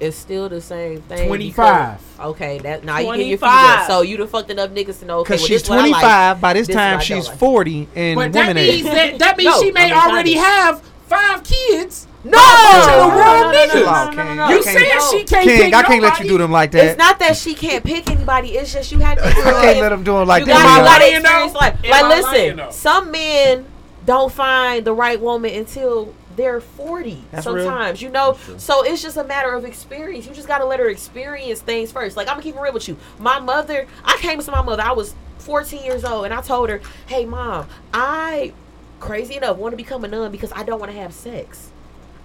It's 0.00 0.16
still 0.16 0.48
the 0.48 0.60
same 0.60 1.02
thing. 1.02 1.26
25. 1.26 1.98
because- 2.16 2.26
Okay, 2.30 2.58
that 2.60 2.84
now 2.84 2.98
you 2.98 3.06
get 3.16 3.26
your 3.26 3.38
feet 3.38 3.38
25. 3.40 3.78
wet. 3.80 3.86
So 3.88 4.02
you 4.02 4.16
done 4.16 4.28
fucked 4.28 4.48
enough 4.50 4.70
niggas 4.70 5.00
to 5.00 5.06
know. 5.06 5.18
Okay, 5.18 5.34
Because 5.34 5.40
well, 5.40 5.48
she's 5.48 5.62
this 5.62 5.68
what 5.70 5.78
I 5.80 5.82
like. 5.88 5.90
25. 6.02 6.40
By 6.40 6.52
this 6.52 6.66
This 6.68 6.76
what 6.76 6.80
time, 6.82 6.98
I 6.98 7.02
she's 7.02 7.24
don't 7.24 7.30
like. 7.32 7.38
40 7.40 7.88
and 7.96 8.14
But 8.14 8.32
that 8.32 8.46
women 8.46 8.56
means 8.64 8.84
that 8.84 9.18
that 9.18 9.36
means 9.36 9.50
No, 9.50 9.60
she 9.60 9.72
may 9.72 9.80
I 9.92 10.06
mean, 10.06 10.12
already 10.12 10.34
kinda. 10.34 10.48
have 10.48 10.82
five 11.08 11.42
kids. 11.44 12.06
No, 12.24 12.32
Bunch 12.32 12.84
of 12.84 12.86
no, 12.86 12.96
the 12.96 12.96
no, 12.96 13.14
real 13.14 13.24
no, 13.24 13.52
no, 13.52 13.58
niggas. 13.58 13.74
no, 13.74 13.80
no, 13.80 13.86
Wow, 13.86 14.04
no, 14.04 14.10
King. 14.10 14.16
no, 14.16 14.34
no. 14.34 14.48
You 14.50 14.58
I 14.58 14.60
saying 14.60 14.78
can't- 14.90 15.02
she 15.02 15.24
can't 15.24 15.44
King, 15.48 15.58
pick 15.60 15.74
I 15.74 15.82
can't 15.82 16.02
let 16.02 16.08
nobody? 16.14 16.24
you 16.24 16.30
do 16.30 16.38
them 16.38 16.52
like 16.52 16.70
that. 16.72 16.84
It's 16.84 16.98
not 16.98 17.18
that 17.20 17.36
she 17.36 17.54
can't 17.54 17.84
pick 17.84 18.10
anybody. 18.10 18.48
It's 18.58 18.72
just 18.72 18.90
you 18.92 18.98
have 18.98 19.18
to. 19.18 19.24
I 19.28 19.32
can't 19.32 19.80
let 19.80 19.88
them 19.90 20.02
do 20.04 20.12
them 20.14 20.26
like 20.28 20.40
you 20.40 20.46
that. 20.46 20.52
got, 20.54 20.62
you 20.62 20.68
Am 20.68 20.82
I 20.82 20.84
got 20.84 20.98
to 20.98 21.04
lying, 21.04 21.14
experience 21.16 21.52
though? 21.52 21.58
life. 21.58 21.84
Am 21.84 21.90
Like, 21.90 22.02
I 22.02 22.08
lying, 22.08 22.22
listen, 22.32 22.56
though? 22.56 22.70
some 22.70 23.10
men 23.12 23.66
don't 24.04 24.32
find 24.32 24.84
the 24.84 24.92
right 24.92 25.20
woman 25.20 25.54
until 25.54 26.14
they're 26.36 26.60
40 26.60 27.24
That's 27.32 27.46
real. 27.46 27.64
sometimes 27.64 28.00
you 28.00 28.08
know 28.10 28.38
so 28.58 28.84
it's 28.84 29.02
just 29.02 29.16
a 29.16 29.24
matter 29.24 29.52
of 29.54 29.64
experience 29.64 30.24
you 30.24 30.32
just 30.32 30.46
got 30.46 30.58
to 30.58 30.64
let 30.64 30.78
her 30.78 30.88
experience 30.88 31.60
things 31.60 31.90
first 31.90 32.16
like 32.16 32.28
i'm 32.28 32.34
gonna 32.34 32.42
keep 32.44 32.54
it 32.54 32.60
real 32.60 32.72
with 32.72 32.86
you 32.88 32.96
my 33.18 33.40
mother 33.40 33.88
i 34.04 34.16
came 34.18 34.38
to 34.40 34.50
my 34.52 34.62
mother 34.62 34.80
i 34.84 34.92
was 34.92 35.16
14 35.40 35.82
years 35.84 36.04
old 36.04 36.26
and 36.26 36.32
i 36.32 36.40
told 36.40 36.70
her 36.70 36.80
hey 37.08 37.24
mom 37.26 37.66
i 37.92 38.52
crazy 39.00 39.36
enough 39.36 39.56
want 39.56 39.72
to 39.72 39.76
become 39.76 40.04
a 40.04 40.08
nun 40.08 40.30
because 40.32 40.52
i 40.52 40.62
don't 40.62 40.80
want 40.80 40.90
to 40.90 40.98
have 40.98 41.12
sex 41.12 41.70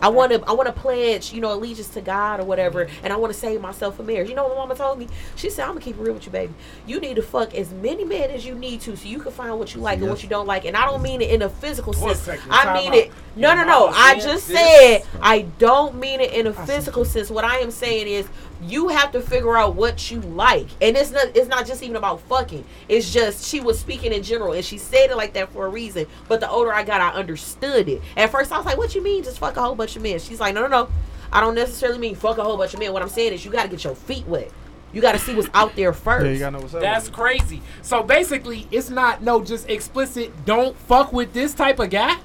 I 0.03 0.09
want 0.09 0.33
to, 0.33 0.43
I 0.45 0.51
want 0.51 0.67
to 0.67 0.73
pledge, 0.73 1.31
you 1.31 1.39
know, 1.39 1.53
allegiance 1.53 1.87
to 1.89 2.01
God 2.01 2.41
or 2.41 2.43
whatever, 2.43 2.89
and 3.03 3.13
I 3.13 3.15
want 3.15 3.31
to 3.31 3.39
save 3.39 3.61
myself 3.61 3.95
for 3.95 4.03
marriage. 4.03 4.27
You 4.27 4.35
know 4.35 4.43
what 4.43 4.55
my 4.55 4.63
mama 4.63 4.75
told 4.75 4.99
me? 4.99 5.07
She 5.37 5.49
said, 5.49 5.63
"I'm 5.63 5.69
gonna 5.69 5.79
keep 5.79 5.97
it 5.97 6.01
real 6.01 6.13
with 6.13 6.25
you, 6.25 6.31
baby. 6.31 6.53
You 6.85 6.99
need 6.99 7.15
to 7.15 7.21
fuck 7.21 7.55
as 7.55 7.71
many 7.71 8.03
men 8.03 8.29
as 8.29 8.45
you 8.45 8.53
need 8.53 8.81
to, 8.81 8.97
so 8.97 9.07
you 9.07 9.19
can 9.19 9.31
find 9.31 9.57
what 9.57 9.73
you 9.73 9.79
like 9.79 9.99
and 9.99 10.09
what 10.09 10.21
you 10.21 10.27
don't 10.27 10.45
like. 10.45 10.65
And 10.65 10.75
I 10.75 10.85
don't 10.85 11.01
mean 11.01 11.21
it 11.21 11.29
in 11.29 11.41
a 11.41 11.47
physical 11.47 11.93
One 11.93 12.15
sense. 12.15 12.19
second, 12.19 12.51
I 12.51 12.73
mean 12.73 12.89
out. 12.89 12.97
it. 12.97 13.11
No, 13.37 13.55
no, 13.55 13.63
no. 13.63 13.87
I 13.87 14.15
just 14.15 14.49
this. 14.49 14.59
said 14.59 15.03
I 15.21 15.43
don't 15.57 15.95
mean 15.95 16.19
it 16.19 16.33
in 16.33 16.47
a 16.47 16.53
physical 16.53 17.05
sense. 17.05 17.29
What 17.29 17.45
I 17.45 17.59
am 17.59 17.71
saying 17.71 18.07
is 18.07 18.27
you 18.69 18.89
have 18.89 19.11
to 19.11 19.21
figure 19.21 19.55
out 19.57 19.75
what 19.75 20.11
you 20.11 20.21
like, 20.21 20.67
and 20.81 20.95
it's 20.97 21.11
not. 21.11 21.35
It's 21.35 21.47
not 21.47 21.65
just 21.65 21.83
even 21.83 21.95
about 21.95 22.21
fucking. 22.21 22.65
It's 22.89 23.11
just 23.11 23.47
she 23.47 23.59
was 23.59 23.79
speaking 23.79 24.13
in 24.13 24.23
general, 24.23 24.53
and 24.53 24.63
she 24.63 24.77
said 24.77 25.11
it 25.11 25.17
like 25.17 25.33
that 25.33 25.51
for 25.53 25.65
a 25.65 25.69
reason. 25.69 26.05
But 26.27 26.39
the 26.39 26.49
older 26.49 26.73
I 26.73 26.83
got, 26.83 27.01
I 27.01 27.11
understood 27.11 27.89
it. 27.89 28.01
At 28.17 28.31
first, 28.31 28.51
I 28.51 28.57
was 28.57 28.65
like, 28.65 28.77
"What 28.77 28.95
you 28.95 29.01
mean? 29.01 29.23
Just 29.23 29.39
fuck 29.39 29.57
a 29.57 29.61
whole 29.61 29.75
bunch 29.75 29.95
of 29.95 30.01
men?" 30.01 30.19
She's 30.19 30.39
like, 30.39 30.53
"No, 30.53 30.61
no, 30.61 30.67
no. 30.67 30.89
I 31.31 31.41
don't 31.41 31.55
necessarily 31.55 31.97
mean 31.97 32.15
fuck 32.15 32.37
a 32.37 32.43
whole 32.43 32.57
bunch 32.57 32.73
of 32.73 32.79
men. 32.79 32.93
What 32.93 33.01
I'm 33.01 33.09
saying 33.09 33.33
is 33.33 33.43
you 33.43 33.51
got 33.51 33.63
to 33.63 33.69
get 33.69 33.83
your 33.83 33.95
feet 33.95 34.27
wet. 34.27 34.51
You 34.93 35.01
got 35.01 35.13
to 35.13 35.19
see 35.19 35.33
what's 35.33 35.49
out 35.55 35.75
there 35.75 35.91
first. 35.91 36.25
Yeah, 36.25 36.31
you 36.31 36.39
gotta 36.39 36.57
know 36.57 36.61
what's. 36.61 36.73
That's 36.73 37.09
crazy. 37.09 37.63
So 37.81 38.03
basically, 38.03 38.67
it's 38.69 38.91
not 38.91 39.23
no 39.23 39.43
just 39.43 39.67
explicit. 39.67 40.45
Don't 40.45 40.77
fuck 40.77 41.11
with 41.11 41.33
this 41.33 41.55
type 41.55 41.79
of 41.79 41.89
guy. 41.89 42.17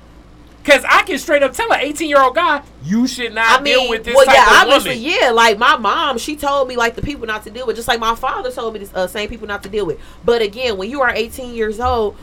Cause 0.69 0.85
I 0.89 1.03
can 1.03 1.19
straight 1.19 1.43
up 1.43 1.53
tell 1.55 1.73
an 1.73 1.81
18 1.81 2.09
year 2.09 2.20
old 2.20 2.35
guy, 2.35 2.62
you 2.85 3.07
should 3.07 3.35
not 3.35 3.61
I 3.61 3.65
deal 3.65 3.89
with 3.89 4.05
this 4.05 4.15
well, 4.15 4.27
type 4.27 4.35
yeah, 4.36 4.62
of 4.62 4.69
obviously, 4.69 5.03
woman. 5.03 5.19
yeah. 5.23 5.31
Like 5.31 5.57
my 5.59 5.77
mom, 5.77 6.19
she 6.19 6.36
told 6.36 6.69
me 6.69 6.77
like 6.77 6.95
the 6.95 7.03
people 7.03 7.27
not 7.27 7.45
to 7.45 7.51
deal 7.51 7.66
with, 7.66 7.77
just 7.77 7.89
like 7.89 8.01
my 8.01 8.15
father 8.15 8.51
told 8.53 8.74
me 8.74 8.81
the 8.81 8.97
uh, 8.99 9.07
same 9.07 9.28
people 9.28 9.47
not 9.47 9.62
to 9.62 9.69
deal 9.69 9.86
with. 9.86 9.99
But 10.24 10.43
again, 10.43 10.77
when 10.77 10.90
you 10.90 11.01
are 11.01 11.11
18 11.11 11.55
years 11.55 11.81
old, 11.81 12.16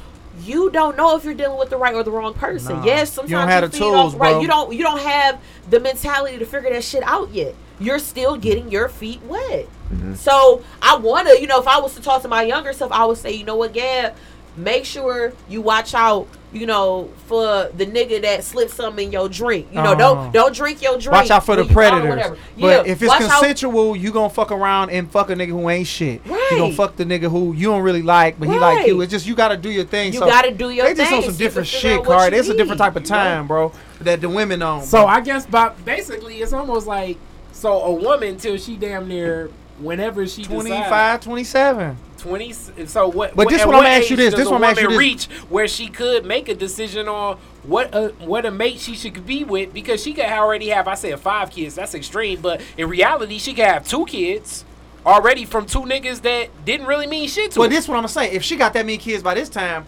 you 0.44 0.70
don't 0.70 0.98
know 0.98 1.16
if 1.16 1.24
you're 1.24 1.34
dealing 1.34 1.58
with 1.58 1.70
the 1.70 1.78
right 1.78 1.96
or 1.96 2.04
the 2.04 2.12
wrong 2.12 2.34
person. 2.34 2.78
Nah. 2.78 2.86
Yes, 2.86 3.14
sometimes 3.14 3.32
You 3.32 3.38
don't 3.38 3.48
have 3.48 3.72
the 3.72 3.78
feed 3.78 3.84
off- 3.86 4.12
tools, 4.12 4.16
right? 4.16 4.32
bro. 4.34 4.42
You 4.42 4.48
don't. 4.48 4.74
You 4.74 4.84
don't 4.84 5.00
have 5.00 5.42
the 5.70 5.80
mentality 5.80 6.38
to 6.38 6.46
figure 6.46 6.70
that 6.72 6.84
shit 6.84 7.04
out 7.04 7.32
yet. 7.32 7.56
You're 7.80 8.00
still 8.00 8.36
getting 8.38 8.70
your 8.70 8.90
feet 8.90 9.22
wet. 9.24 9.68
So 10.16 10.64
I 10.82 10.98
want 10.98 11.28
to, 11.30 11.40
you 11.40 11.48
know, 11.48 11.60
if 11.60 11.68
I 11.68 11.80
was 11.80 11.96
to 11.96 12.02
talk 12.02 12.22
to 12.24 12.28
my 12.28 12.44
younger 12.44 12.74
self, 12.74 12.92
I 12.92 13.06
would 13.06 13.18
say, 13.18 13.32
you 13.34 13.44
know 13.46 13.56
what, 13.56 13.72
Gab, 13.74 14.16
make 14.58 14.84
sure 14.86 15.34
you 15.48 15.62
watch 15.62 15.94
out, 15.94 16.28
you 16.56 16.66
know, 16.66 17.10
for 17.28 17.70
the 17.76 17.86
nigga 17.86 18.22
that 18.22 18.44
slips 18.44 18.74
something 18.76 19.08
in 19.08 19.12
your 19.12 19.28
drink. 19.28 19.68
You 19.72 19.82
know, 19.82 19.92
Uh-huh. 19.92 19.96
don't 19.96 20.32
don't 20.32 20.56
drink 20.56 20.82
your 20.82 20.94
drink. 20.98 21.12
Watch 21.12 21.30
out 21.30 21.46
for 21.46 21.56
the 21.58 21.64
when 21.66 21.74
you 21.74 21.82
out 21.82 21.94
or 21.94 22.02
predators. 22.02 22.38
But 22.58 22.68
Yeah, 22.88 22.92
if 22.92 23.02
it's 23.02 23.10
watch 23.10 23.22
out- 23.24 23.30
consensual, 23.42 23.96
you 23.96 24.12
gonna 24.12 24.30
fuck 24.30 24.52
around 24.52 24.90
and 24.92 25.12
fuck 25.12 25.30
a 25.30 25.36
nigga 25.36 25.50
who 25.50 25.70
ain't 25.70 25.86
shit. 25.86 26.22
Right. 26.26 26.48
You 26.52 26.58
gonna 26.58 26.74
fuck 26.74 26.96
the 26.96 27.04
nigga 27.04 27.30
who 27.30 27.54
you 27.54 27.68
don't 27.68 27.82
really 27.82 28.02
like, 28.02 28.40
but 28.40 28.48
he 28.48 28.58
like 28.58 28.88
you. 28.88 29.02
It's 29.02 29.12
just 29.12 29.28
you 29.28 29.36
gotta 29.36 29.58
do 29.58 29.70
your 29.70 29.84
thing. 29.86 30.14
You 30.14 30.20
so 30.20 30.26
gotta 30.26 30.52
do 30.52 30.70
your 30.70 30.86
They 30.88 30.94
just 30.94 31.10
thing 31.10 31.18
on 31.20 31.26
some 31.26 31.36
different 31.36 31.68
shit, 31.68 32.00
out 32.00 32.06
card. 32.06 32.32
you 32.34 32.40
It's 32.40 32.48
a 32.50 32.56
different 32.56 32.80
type 32.80 32.96
of 32.96 33.04
you 33.04 33.10
know? 33.10 33.16
time, 33.16 33.48
bro. 33.48 33.72
That 34.02 34.22
the 34.22 34.30
women 34.30 34.62
on. 34.62 34.84
So 34.84 35.06
I 35.06 35.20
guess, 35.22 35.46
but 35.46 35.84
basically, 35.84 36.38
it's 36.38 36.54
almost 36.54 36.88
like 36.88 37.18
so 37.52 37.74
a 37.82 37.92
woman 37.92 38.38
till 38.38 38.58
she 38.58 38.76
damn 38.78 39.08
near 39.10 39.50
whenever 39.80 40.26
she 40.26 40.44
25, 40.44 40.84
decides, 40.84 41.26
27. 41.26 41.98
20 42.18 42.54
so 42.54 43.08
what 43.08 43.36
But 43.36 43.46
what, 43.46 43.50
this 43.50 43.66
what 43.66 43.76
I'm 43.76 43.80
what 43.80 43.84
gonna 43.84 43.96
ask 43.96 44.10
you 44.10 44.16
this, 44.16 44.34
this 44.34 44.48
what 44.50 44.64
I'm 44.64 44.78
you 44.78 44.90
this. 44.90 44.98
reach 44.98 45.26
where 45.50 45.68
she 45.68 45.88
could 45.88 46.26
make 46.26 46.50
a 46.50 46.56
decision 46.56 47.08
on 47.08 47.38
what 47.64 47.94
a 47.94 48.10
what 48.20 48.46
a 48.46 48.52
mate 48.52 48.80
she 48.80 48.96
should 48.96 49.26
be 49.26 49.44
with 49.44 49.74
because 49.74 50.02
she 50.02 50.14
could 50.14 50.26
already 50.26 50.70
have 50.70 50.88
I 50.88 50.96
said 50.96 51.20
five 51.20 51.52
kids 51.52 51.76
that's 51.76 51.94
extreme 51.94 52.42
but 52.42 52.62
in 52.78 52.90
reality 52.90 53.38
she 53.38 53.54
could 53.54 53.66
have 53.66 53.88
two 53.88 54.06
kids 54.06 54.66
already 55.06 55.46
from 55.46 55.66
two 55.66 55.82
niggas 55.82 56.22
that 56.24 56.50
didn't 56.66 56.88
really 56.88 57.08
mean 57.08 57.28
shit 57.28 57.52
to 57.52 57.62
her. 57.62 57.66
But 57.66 57.72
her. 57.72 57.78
this 57.78 57.88
what 57.88 57.98
I'm 57.98 58.08
saying. 58.08 58.34
If 58.34 58.44
she 58.44 58.56
got 58.56 58.74
that 58.74 58.86
many 58.86 58.98
kids 58.98 59.22
by 59.22 59.36
this 59.36 59.50
time, 59.50 59.86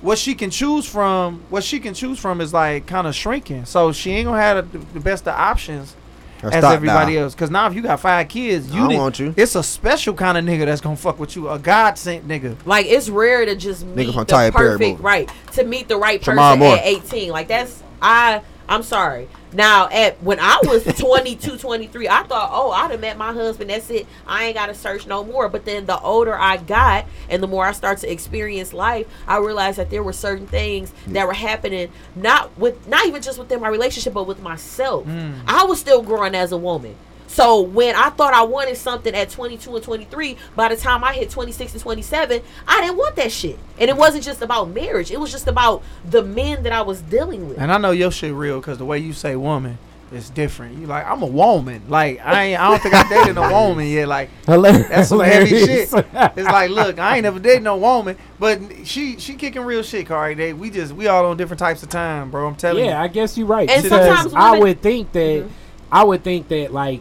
what 0.00 0.18
she 0.18 0.34
can 0.34 0.50
choose 0.50 0.86
from, 0.86 1.42
what 1.48 1.64
she 1.64 1.80
can 1.80 1.92
choose 1.94 2.18
from 2.18 2.40
is 2.40 2.52
like 2.52 2.86
kind 2.86 3.06
of 3.06 3.14
shrinking. 3.14 3.64
So 3.64 3.92
she 3.92 4.12
ain't 4.12 4.26
gonna 4.26 4.40
have 4.40 4.70
the, 4.70 4.78
the 4.78 5.00
best 5.00 5.26
of 5.26 5.34
options 5.34 5.96
Or 6.42 6.52
as 6.52 6.64
everybody 6.64 7.16
now. 7.16 7.22
else. 7.22 7.34
Cause 7.34 7.50
now 7.50 7.66
if 7.66 7.74
you 7.74 7.82
got 7.82 8.00
five 8.00 8.28
kids, 8.28 8.70
I 8.70 8.74
you 8.74 8.88
don't 8.88 8.96
want 8.96 9.18
you. 9.18 9.34
It's 9.36 9.54
a 9.54 9.62
special 9.62 10.14
kind 10.14 10.38
of 10.38 10.44
nigga 10.44 10.66
that's 10.66 10.80
gonna 10.80 10.96
fuck 10.96 11.18
with 11.18 11.34
you. 11.36 11.48
A 11.48 11.58
God 11.58 11.98
sent 11.98 12.28
nigga. 12.28 12.56
Like 12.64 12.86
it's 12.86 13.08
rare 13.08 13.44
to 13.44 13.56
just 13.56 13.84
meet 13.86 14.12
from 14.12 14.20
the 14.20 14.24
Tyler 14.24 14.52
Perry 14.52 14.78
perfect 14.78 15.00
right 15.00 15.30
to 15.52 15.64
meet 15.64 15.88
the 15.88 15.96
right 15.96 16.20
person 16.20 16.38
Shemar 16.38 16.58
Moore. 16.58 16.76
at 16.76 16.84
18. 16.84 17.30
Like 17.30 17.48
that's 17.48 17.82
I 18.00 18.42
I'm 18.68 18.82
sorry. 18.82 19.28
Now 19.52 19.88
at 19.88 20.22
when 20.22 20.38
I 20.40 20.58
was 20.64 20.84
22, 20.84 21.58
23, 21.58 22.08
I 22.08 22.22
thought, 22.24 22.50
"Oh, 22.52 22.70
I'd 22.70 22.90
have 22.90 23.00
met 23.00 23.16
my 23.16 23.32
husband. 23.32 23.70
That's 23.70 23.90
it. 23.90 24.06
I 24.26 24.44
ain't 24.44 24.54
got 24.54 24.66
to 24.66 24.74
search 24.74 25.06
no 25.06 25.24
more." 25.24 25.48
But 25.48 25.64
then 25.64 25.86
the 25.86 25.98
older 26.00 26.36
I 26.36 26.58
got 26.58 27.06
and 27.28 27.42
the 27.42 27.46
more 27.46 27.66
I 27.66 27.72
start 27.72 27.98
to 27.98 28.12
experience 28.12 28.72
life, 28.72 29.06
I 29.26 29.38
realized 29.38 29.78
that 29.78 29.90
there 29.90 30.02
were 30.02 30.12
certain 30.12 30.46
things 30.46 30.92
mm. 31.06 31.12
that 31.14 31.26
were 31.26 31.32
happening 31.32 31.90
not 32.14 32.56
with 32.58 32.86
not 32.88 33.06
even 33.06 33.22
just 33.22 33.38
within 33.38 33.60
my 33.60 33.68
relationship 33.68 34.14
but 34.14 34.26
with 34.26 34.42
myself. 34.42 35.06
Mm. 35.06 35.40
I 35.46 35.64
was 35.64 35.80
still 35.80 36.02
growing 36.02 36.34
as 36.34 36.52
a 36.52 36.58
woman. 36.58 36.96
So 37.28 37.60
when 37.60 37.94
I 37.94 38.10
thought 38.10 38.34
I 38.34 38.42
wanted 38.42 38.76
something 38.76 39.14
at 39.14 39.30
22 39.30 39.76
and 39.76 39.84
23, 39.84 40.36
by 40.56 40.68
the 40.68 40.76
time 40.76 41.04
I 41.04 41.12
hit 41.14 41.30
26 41.30 41.74
and 41.74 41.82
27, 41.82 42.42
I 42.66 42.80
didn't 42.80 42.96
want 42.96 43.16
that 43.16 43.30
shit. 43.30 43.58
And 43.78 43.88
it 43.88 43.96
wasn't 43.96 44.24
just 44.24 44.42
about 44.42 44.70
marriage. 44.70 45.10
It 45.10 45.20
was 45.20 45.30
just 45.30 45.46
about 45.46 45.82
the 46.04 46.22
men 46.22 46.62
that 46.64 46.72
I 46.72 46.82
was 46.82 47.02
dealing 47.02 47.48
with. 47.48 47.58
And 47.58 47.70
I 47.70 47.78
know 47.78 47.92
your 47.92 48.10
shit 48.10 48.32
real 48.32 48.60
because 48.60 48.78
the 48.78 48.84
way 48.84 48.98
you 48.98 49.12
say 49.12 49.36
woman 49.36 49.78
is 50.10 50.30
different. 50.30 50.78
You 50.78 50.86
like 50.86 51.06
I'm 51.06 51.22
a 51.22 51.26
woman. 51.26 51.82
Like 51.88 52.20
I 52.24 52.44
ain't. 52.44 52.60
I 52.60 52.70
don't 52.70 52.82
think 52.82 52.94
I 52.94 53.08
dated 53.08 53.36
a 53.36 53.48
woman 53.52 53.86
yet. 53.86 54.08
Like 54.08 54.30
that's 54.46 55.10
some 55.10 55.20
heavy 55.20 55.50
shit. 55.50 55.92
It's 56.38 56.46
like, 56.46 56.70
look, 56.70 56.98
I 56.98 57.16
ain't 57.16 57.24
never 57.24 57.38
dated 57.38 57.62
no 57.62 57.76
woman, 57.76 58.16
but 58.38 58.60
she 58.84 59.18
she 59.18 59.34
kicking 59.34 59.62
real 59.62 59.82
shit, 59.82 60.06
Kari. 60.06 60.34
They 60.34 60.52
we 60.54 60.70
just 60.70 60.94
we 60.94 61.06
all 61.08 61.26
on 61.26 61.36
different 61.36 61.58
types 61.58 61.82
of 61.82 61.90
time, 61.90 62.30
bro. 62.30 62.46
I'm 62.46 62.56
telling 62.56 62.84
yeah, 62.84 62.90
you. 62.90 62.96
Yeah, 62.96 63.02
I 63.02 63.08
guess 63.08 63.36
you're 63.36 63.46
right. 63.46 63.68
And 63.68 63.82
because 63.82 64.06
sometimes 64.06 64.34
I 64.34 64.58
would 64.58 64.80
think 64.80 65.12
that 65.12 65.44
Mhm. 65.44 65.50
I 65.92 66.04
would 66.04 66.24
think 66.24 66.48
that 66.48 66.72
like 66.72 67.00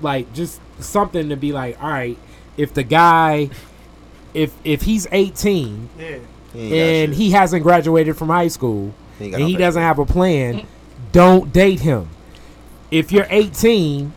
like 0.00 0.32
just 0.32 0.60
something 0.80 1.28
to 1.30 1.36
be 1.36 1.52
like, 1.52 1.82
all 1.82 1.90
right, 1.90 2.18
if 2.56 2.72
the 2.74 2.82
guy 2.82 3.50
if 4.34 4.52
if 4.64 4.82
he's 4.82 5.06
18 5.12 5.88
Yeah. 5.98 6.18
He 6.52 6.80
and 6.80 7.14
he 7.14 7.30
hasn't 7.32 7.62
graduated 7.62 8.16
from 8.16 8.28
high 8.28 8.48
school 8.48 8.94
He 9.18 9.26
and 9.26 9.32
no 9.32 9.38
he 9.38 9.52
paper. 9.52 9.58
doesn't 9.58 9.82
have 9.82 9.98
a 9.98 10.06
plan, 10.06 10.66
don't 11.12 11.52
date 11.52 11.80
him. 11.80 12.08
If 12.90 13.12
you're 13.12 13.26
18, 13.30 14.12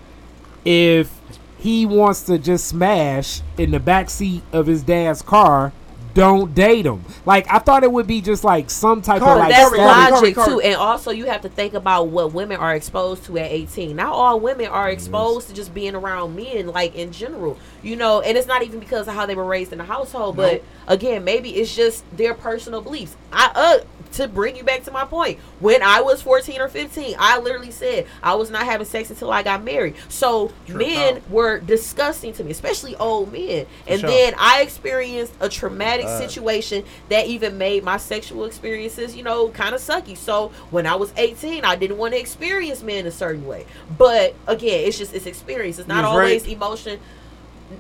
if 0.64 1.12
he 1.58 1.86
wants 1.86 2.22
to 2.24 2.38
just 2.38 2.68
smash 2.68 3.42
in 3.58 3.72
the 3.72 3.80
back 3.80 4.10
seat 4.10 4.44
of 4.54 4.68
his 4.68 4.84
dad's 4.84 5.22
car, 5.22 5.74
don't 6.20 6.54
date 6.54 6.84
them. 6.84 7.04
Like 7.26 7.52
I 7.52 7.60
thought 7.60 7.84
it 7.84 7.92
would 7.92 8.08
be 8.08 8.22
just 8.22 8.44
like 8.44 8.70
some 8.70 9.02
type 9.02 9.20
Carter, 9.22 9.42
of 9.42 9.48
like 9.48 9.50
That's 9.52 9.70
Corey, 9.70 9.80
Corey, 9.80 9.92
status- 9.92 10.22
logic 10.22 10.36
too, 10.36 10.60
and 10.62 10.76
also 10.76 11.12
you 11.12 11.26
have 11.26 11.42
to 11.42 11.50
think 11.50 11.74
about 11.74 12.08
what 12.08 12.34
women 12.34 12.58
are 12.58 12.76
exposed 12.76 13.24
to 13.26 13.38
at 13.38 13.52
18. 13.52 13.96
Not 13.96 14.14
all 14.14 14.40
women 14.40 14.68
are 14.68 14.90
exposed 14.90 15.48
to 15.48 15.54
just 15.54 15.74
being 15.74 15.96
around 15.96 16.36
men, 16.36 16.68
like 16.68 16.96
in 16.96 17.12
general, 17.12 17.58
you 17.82 17.96
know. 17.96 18.22
And 18.22 18.38
it's 18.38 18.48
not 18.48 18.64
even 18.64 18.80
because 18.80 19.08
of 19.08 19.14
how 19.14 19.26
they 19.26 19.36
were 19.36 19.46
raised 19.46 19.72
in 19.72 19.78
the 19.78 19.84
household, 19.84 20.36
but 20.36 20.64
again, 20.88 21.24
maybe 21.24 21.52
it's 21.56 21.76
just 21.76 22.04
their 22.16 22.34
personal 22.34 22.82
beliefs. 22.82 23.16
I 23.32 23.52
uh 23.54 23.86
to 24.14 24.28
bring 24.28 24.56
you 24.56 24.64
back 24.64 24.84
to 24.84 24.92
my 24.92 25.06
point, 25.06 25.40
when 25.60 25.84
I 25.84 26.02
was 26.02 26.22
14 26.22 26.62
or 26.62 26.68
15, 26.68 27.16
I 27.20 27.40
literally 27.40 27.72
said 27.72 28.08
I 28.24 28.36
was 28.36 28.50
not 28.50 28.64
having 28.64 28.88
sex 28.88 29.10
until 29.10 29.32
I 29.32 29.44
got 29.44 29.64
married. 29.64 29.96
So 30.08 30.52
men 30.68 31.18
out. 31.18 31.30
were 31.30 31.60
disgusting 31.60 32.34
to 32.34 32.44
me, 32.44 32.52
especially 32.52 32.96
old 32.96 33.32
men. 33.32 33.66
And 33.88 34.02
sure. 34.02 34.10
then 34.10 34.34
I 34.38 34.62
experienced 34.62 35.34
a 35.40 35.50
traumatic 35.50 36.06
Uh, 36.06 36.18
situation 36.18 36.84
that 37.10 37.28
even 37.28 37.58
made 37.58 37.84
my 37.84 37.98
sexual 37.98 38.46
experiences, 38.46 39.16
you 39.16 39.24
know, 39.24 39.50
kind 39.50 39.76
of 39.76 39.82
sucky. 39.82 40.18
So 40.18 40.52
when 40.72 40.88
I 40.88 40.96
was 40.96 41.14
18, 41.16 41.64
I 41.64 41.76
didn't 41.76 41.98
want 41.98 42.14
to 42.14 42.20
experience 42.20 42.82
men 42.82 43.06
a 43.06 43.12
certain 43.12 43.46
way. 43.46 43.66
But 43.98 44.34
again, 44.48 44.88
it's 44.88 44.98
just 44.98 45.14
it's 45.14 45.26
experience. 45.26 45.78
It's 45.78 45.88
not 45.88 46.04
always 46.04 46.48
emotion. 46.48 47.00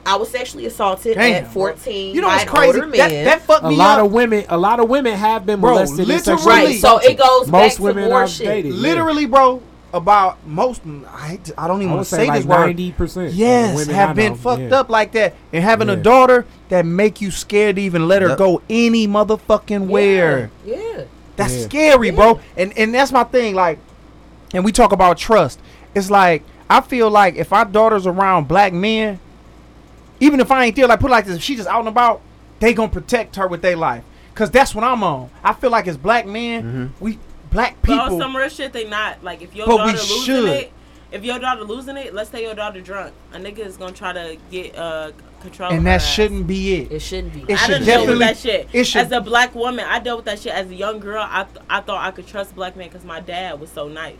I 0.06 0.16
was 0.16 0.30
sexually 0.30 0.66
assaulted 0.66 1.16
Damn, 1.16 1.45
at 1.45 1.52
14 1.52 2.16
You 2.16 2.22
know 2.22 2.28
by 2.28 2.34
what's 2.36 2.44
an 2.44 2.49
crazy? 2.49 2.68
older 2.82 2.91
That, 2.98 3.11
man. 3.11 3.26
that 3.26 3.41
fucked 3.41 3.66
a 3.66 3.70
me 3.70 3.76
lot 3.76 3.99
up. 3.99 4.06
of 4.06 4.11
women 4.11 4.45
a 4.49 4.57
lot 4.57 4.80
of 4.80 4.90
women 4.90 5.14
have 5.16 5.45
been 5.45 5.60
Bro, 5.61 5.72
molested 5.72 6.07
literally- 6.07 6.45
right. 6.45 6.80
So 6.80 6.98
it 6.99 7.18
goes 7.18 7.48
most 7.48 7.52
back 7.52 7.74
to 7.76 7.82
women 7.84 8.10
more 8.10 8.24
I've 8.24 8.30
shit. 8.30 8.45
dated, 8.48 8.74
yeah. 8.74 8.80
Literally, 8.82 9.26
bro. 9.26 9.61
About 9.91 10.38
most, 10.45 10.84
I, 11.07 11.40
I 11.57 11.68
don't 11.68 11.82
even 11.82 11.94
I 11.94 11.95
want 11.95 12.07
to 12.07 12.16
say, 12.16 12.18
say 12.18 12.28
like 12.28 12.38
this 12.41 12.45
word. 12.45 12.60
ninety 12.68 12.91
percent. 12.91 13.34
Yes, 13.34 13.88
have 13.88 14.16
been 14.16 14.36
fucked 14.36 14.72
up 14.72 14.88
like 14.88 15.14
that, 15.14 15.34
and 15.52 15.64
having 15.64 15.90
a 15.90 15.95
daughter 15.95 16.45
that 16.70 16.86
make 16.86 17.22
you 17.22 17.32
scared 17.32 17.78
to 17.78 17.82
even 17.82 18.07
let 18.07 18.22
her 18.22 18.28
Yep. 18.30 18.38
go 18.38 18.61
any 18.70 19.07
motherfucking 19.07 19.88
where. 19.88 20.52
Yeah. 20.64 20.76
yeah. 20.76 21.03
That's 21.38 21.56
Yeah. 21.56 21.64
scary, 21.64 22.11
bro. 22.11 22.40
And 22.56 22.72
and 22.78 22.94
that's 22.94 23.11
my 23.11 23.24
thing. 23.24 23.56
Like, 23.56 23.80
and 24.53 24.64
we 24.64 24.72
talk 24.72 24.91
about 24.91 25.18
trust. 25.18 25.60
It's 25.95 26.11
like 26.11 26.44
I 26.70 26.82
feel 26.82 27.10
like 27.10 27.36
if 27.38 27.52
our 27.52 27.66
daughter's 27.66 28.06
around 28.06 28.48
black 28.48 28.74
men, 28.74 29.20
even 30.20 30.40
if 30.40 30.52
I 30.52 30.66
ain't 30.66 30.76
there, 30.76 30.88
like 30.88 31.00
put 31.00 31.08
it 31.10 31.12
like 31.12 31.26
this, 31.26 31.38
if 31.38 31.44
she 31.44 31.56
just 31.56 31.68
out 31.68 31.80
and 31.80 31.88
about, 31.88 32.22
they 32.60 32.74
gonna 32.74 32.90
protect 32.91 33.36
her 33.38 33.48
with 33.48 33.62
their 33.62 33.76
life. 33.76 34.04
Cause 34.36 34.50
that's 34.52 34.74
what 34.74 34.84
I'm 34.84 35.04
on. 35.04 35.30
I 35.44 35.54
feel 35.54 35.70
like 35.70 35.88
as 35.88 35.98
black 35.98 36.26
men, 36.26 36.94
we 37.00 37.20
black 37.52 37.76
But 37.82 37.91
on 37.91 38.00
people. 38.06 38.20
some 38.20 38.36
real 38.38 38.48
shit, 38.50 38.72
they 38.74 38.88
not 38.88 39.24
like 39.24 39.41
if 39.41 39.54
your 39.56 39.68
But 39.68 39.78
daughter 39.78 39.91
losing 39.98 40.24
should. 40.24 40.46
it. 40.50 40.72
If 41.12 41.26
your 41.26 41.40
daughter 41.40 41.64
losing 41.64 41.98
it, 41.98 42.14
let's 42.14 42.30
say 42.30 42.44
your 42.44 42.54
daughter 42.54 42.80
drunk, 42.82 43.14
a 43.34 43.38
nigga 43.38 43.60
is 43.60 43.78
gonna 43.78 43.91
try 43.94 44.14
to 44.14 44.38
get 44.52 44.78
uh 44.78 45.12
control. 45.41 45.70
and 45.72 45.80
of 45.80 45.84
that 45.86 45.90
her 45.90 45.96
ass. 45.96 46.06
shouldn't 46.14 46.46
be 46.48 46.76
it. 46.76 46.91
It 46.91 47.00
shouldn't 47.00 47.34
be. 47.34 47.41
It 47.52 47.54
I 47.60 47.66
should 47.66 47.72
done 47.80 47.86
dealt 47.86 48.08
with 48.08 48.20
that 48.20 48.38
shit. 48.38 48.70
it 48.72 48.84
should- 48.86 49.02
As 49.02 49.12
a 49.12 49.20
black 49.20 49.56
woman, 49.56 49.86
I 49.90 50.00
dealt 50.00 50.18
with 50.20 50.26
that 50.26 50.40
shit 50.40 50.54
as 50.54 50.70
a 50.70 50.76
young 50.76 51.00
girl. 51.00 51.26
I 51.28 51.44
th- 51.46 51.66
I 51.70 51.82
thought 51.82 52.06
I 52.06 52.12
could 52.12 52.28
trust 52.28 52.56
black 52.56 52.76
men 52.78 52.88
because 52.90 53.04
my 53.04 53.20
dad 53.22 53.60
was 53.60 53.72
so 53.72 53.88
nice. 53.88 54.20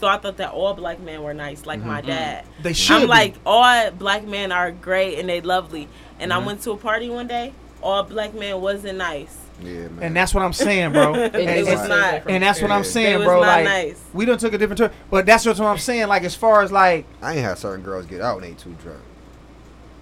So 0.00 0.06
I 0.08 0.16
thought 0.16 0.38
that 0.38 0.52
all 0.52 0.72
black 0.72 0.98
men 0.98 1.22
were 1.22 1.34
nice, 1.34 1.66
like 1.66 1.84
my 1.84 2.00
dad. 2.00 2.46
They 2.62 2.72
should. 2.72 3.02
I'm 3.02 3.08
like, 3.08 3.34
all 3.44 3.90
black 3.90 4.24
men 4.26 4.50
are 4.50 4.72
great 4.72 5.18
and 5.18 5.28
they 5.28 5.42
lovely. 5.42 5.88
And 6.18 6.32
Mm-hmm. 6.32 6.42
I 6.42 6.46
went 6.46 6.62
to 6.62 6.70
a 6.72 6.76
party 6.78 7.10
one 7.10 7.26
day, 7.26 7.52
all 7.82 8.02
black 8.02 8.32
men 8.34 8.60
wasn't 8.62 8.96
nice. 8.98 9.36
Yeah, 9.62 9.88
man. 9.88 9.98
and 10.04 10.16
that's 10.16 10.32
what 10.32 10.42
I'm 10.42 10.54
saying, 10.54 10.92
bro. 10.92 11.14
It, 11.16 11.34
and, 11.34 11.66
was 11.66 11.80
and- 11.80 11.88
not. 11.90 12.30
and 12.30 12.42
that's 12.42 12.62
what 12.62 12.70
I'm 12.70 12.82
saying, 12.84 13.16
It 13.16 13.18
was 13.18 13.26
bro. 13.26 13.40
not 13.42 13.46
Like 13.62 13.64
nice. 13.66 14.02
we 14.14 14.24
done 14.24 14.38
took 14.38 14.54
a 14.54 14.58
different 14.58 14.78
turn, 14.78 14.90
but 15.10 15.26
that's 15.26 15.44
what 15.44 15.60
I'm 15.60 15.76
saying. 15.76 16.08
Like 16.08 16.24
as 16.24 16.34
far 16.34 16.62
as 16.62 16.72
like, 16.72 17.04
I 17.20 17.32
ain't 17.34 17.44
had 17.44 17.58
certain 17.58 17.84
girls 17.84 18.06
get 18.06 18.22
out 18.22 18.42
and 18.42 18.50
they 18.50 18.54
too 18.58 18.74
drunk. 18.82 19.00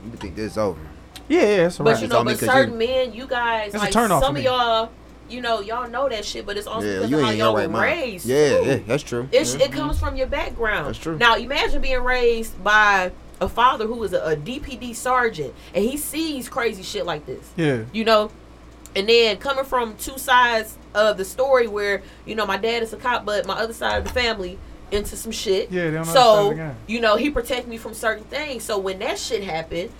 You 0.04 0.12
think 0.12 0.36
this 0.36 0.56
over? 0.56 0.78
yeah, 1.28 1.40
yeah, 1.40 1.46
it's 1.66 1.78
But 1.78 1.86
alright. 1.88 2.02
you 2.02 2.08
know, 2.08 2.18
on 2.20 2.26
me 2.26 2.34
certain 2.36 2.80
you- 2.80 2.86
men, 2.86 3.12
you 3.12 3.26
guys, 3.26 3.74
like 3.74 3.92
some 3.92 4.36
of 4.36 4.42
y'all, 4.42 4.90
you 5.30 5.40
know, 5.40 5.60
y'all 5.60 5.88
know 5.88 6.08
that 6.08 6.24
shit, 6.24 6.46
but 6.46 6.56
it's 6.56 6.66
also 6.66 6.86
Yeah, 6.86 6.94
because 6.96 7.10
you 7.10 7.18
of 7.18 7.24
how 7.24 7.30
y'all 7.30 7.56
right 7.56 7.66
were 7.66 7.72
mind. 7.72 7.84
raised. 7.84 8.26
Yeah, 8.26 8.58
too. 8.58 8.64
yeah, 8.66 8.76
that's 8.86 9.02
true. 9.02 9.28
It's, 9.32 9.54
Yeah. 9.54 9.64
It 9.66 9.72
comes 9.72 9.98
from 9.98 10.16
your 10.16 10.26
background. 10.26 10.86
That's 10.88 10.98
true. 10.98 11.18
Now 11.18 11.36
imagine 11.36 11.80
being 11.82 12.02
raised 12.02 12.62
by 12.62 13.12
a 13.40 13.48
father 13.48 13.86
who 13.86 14.02
is 14.02 14.12
a, 14.12 14.20
a 14.20 14.36
DPD 14.36 14.94
sergeant 14.96 15.54
and 15.74 15.84
he 15.84 15.96
sees 15.96 16.48
crazy 16.48 16.82
shit 16.82 17.06
like 17.06 17.24
this. 17.26 17.50
yeah, 17.56 17.84
You 17.92 18.04
know, 18.04 18.30
and 18.96 19.08
then 19.08 19.36
coming 19.36 19.64
from 19.64 19.96
two 19.96 20.18
sides 20.18 20.76
of 20.94 21.16
the 21.18 21.24
story 21.24 21.68
where 21.68 22.02
you 22.26 22.34
know 22.34 22.46
my 22.46 22.56
dad 22.56 22.82
is 22.82 22.92
a 22.92 22.96
cop, 22.96 23.24
but 23.24 23.46
my 23.46 23.54
other 23.54 23.72
side 23.74 23.98
of 23.98 24.04
the 24.04 24.10
family 24.10 24.58
into 24.90 25.14
some 25.16 25.30
shit. 25.30 25.70
Yeah, 25.70 25.84
they 25.84 25.90
don't 25.92 26.04
so 26.06 26.48
understand 26.48 26.50
the 26.58 26.72
game. 26.74 26.76
you 26.88 27.00
know 27.00 27.16
he 27.16 27.28
protect 27.30 27.68
me 27.68 27.76
from 27.76 27.92
certain 27.94 28.24
things. 28.24 28.64
So 28.64 28.78
when 28.78 28.98
that 29.00 29.18
shit 29.18 29.44
happened. 29.44 29.90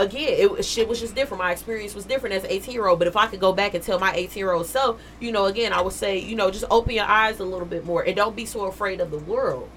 Again, 0.00 0.28
it 0.36 0.50
was- 0.50 0.66
shit 0.68 0.88
was 0.88 0.98
just 1.00 1.14
different. 1.14 1.42
My 1.42 1.52
experience 1.52 1.94
was 1.94 2.04
different 2.04 2.34
as 2.34 2.44
an 2.44 2.50
18 2.50 2.74
year 2.74 2.86
old. 2.86 2.98
But 2.98 3.08
if 3.08 3.16
I 3.16 3.26
could 3.26 3.40
go 3.40 3.52
back 3.52 3.74
and 3.74 3.82
tell 3.82 3.98
my 3.98 4.12
18 4.14 4.40
year 4.40 4.52
old 4.52 4.66
self, 4.66 5.00
you 5.20 5.30
know, 5.32 5.46
again, 5.46 5.72
I 5.72 5.80
would 5.80 5.92
say, 5.92 6.18
you 6.18 6.36
know, 6.36 6.50
just 6.50 6.64
open 6.70 6.94
your 6.94 7.04
eyes 7.04 7.38
a 7.40 7.44
little 7.44 7.66
bit 7.66 7.84
more 7.84 8.02
and 8.02 8.16
don't 8.16 8.34
be 8.34 8.46
so 8.46 8.64
afraid 8.64 9.00
of 9.00 9.10
the 9.10 9.18
world. 9.18 9.68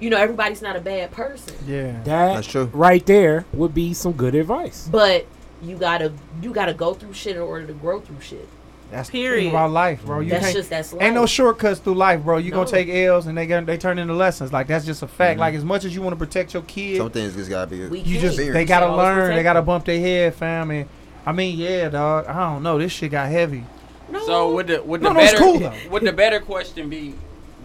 You 0.00 0.08
know, 0.10 0.16
everybody's 0.16 0.62
not 0.62 0.76
a 0.76 0.80
bad 0.80 1.10
person, 1.10 1.54
yeah. 1.66 1.92
That 2.04 2.34
That's 2.34 2.46
true. 2.46 2.70
right 2.72 3.04
there 3.04 3.44
would 3.52 3.74
be 3.74 3.92
some 3.92 4.12
good 4.12 4.34
advice. 4.34 4.88
but 4.90 5.26
you 5.62 5.76
gotta 5.76 6.10
you 6.40 6.52
gotta 6.54 6.72
go 6.72 6.94
through 6.94 7.12
shit 7.12 7.36
in 7.36 7.42
order 7.42 7.66
to 7.66 7.74
grow 7.74 8.00
through 8.00 8.20
shit. 8.22 8.48
That's 8.90 9.08
the 9.08 9.18
Period. 9.20 9.42
thing 9.44 9.50
about 9.50 9.70
life, 9.70 10.04
bro. 10.04 10.20
You 10.20 10.30
That's 10.30 10.44
can't. 10.46 10.56
just 10.56 10.70
that's 10.70 10.92
life. 10.92 11.02
Ain't 11.02 11.14
no 11.14 11.24
shortcuts 11.26 11.78
through 11.80 11.94
life, 11.94 12.22
bro. 12.22 12.38
You 12.38 12.50
No. 12.50 12.58
gonna 12.58 12.70
take 12.70 12.88
L's 12.88 13.26
and 13.26 13.38
they 13.38 13.46
gonna 13.46 13.64
they 13.66 13.76
turn 13.78 13.98
into 13.98 14.14
lessons. 14.14 14.52
Like 14.52 14.66
that's 14.66 14.84
just 14.84 15.02
a 15.02 15.06
fact. 15.06 15.36
Mhm. 15.36 15.40
Like 15.40 15.54
as 15.54 15.64
much 15.64 15.84
as 15.84 15.94
you 15.94 16.02
want 16.02 16.12
to 16.18 16.24
protect 16.24 16.54
your 16.54 16.62
kid, 16.64 16.96
Some 16.98 17.10
things 17.10 17.34
just 17.36 17.48
gotta 17.50 17.70
be. 17.70 17.86
We 17.86 18.00
you 18.00 18.20
just 18.20 18.36
Fear. 18.36 18.52
they 18.52 18.64
gotta 18.64 18.86
should 18.86 18.90
always 18.92 19.04
learn. 19.04 19.36
They 19.36 19.42
gotta 19.42 19.62
bump 19.62 19.84
their 19.84 20.00
head, 20.00 20.34
fam. 20.34 20.70
And 20.72 20.88
I 21.24 21.32
mean, 21.32 21.56
yeah, 21.58 21.88
dog. 21.88 22.26
I 22.26 22.32
don't 22.50 22.62
know. 22.62 22.78
This 22.78 22.90
shit 22.92 23.10
got 23.12 23.28
heavy. 23.28 23.64
No. 24.10 24.26
So 24.26 24.54
would 24.54 24.66
the 24.66 24.82
would 24.82 25.00
the 25.02 25.04
No, 25.04 25.12
no, 25.12 25.20
better 25.20 25.36
cool, 25.38 25.72
would 25.90 26.02
the 26.02 26.12
better 26.12 26.40
question 26.40 26.88
be, 26.88 27.14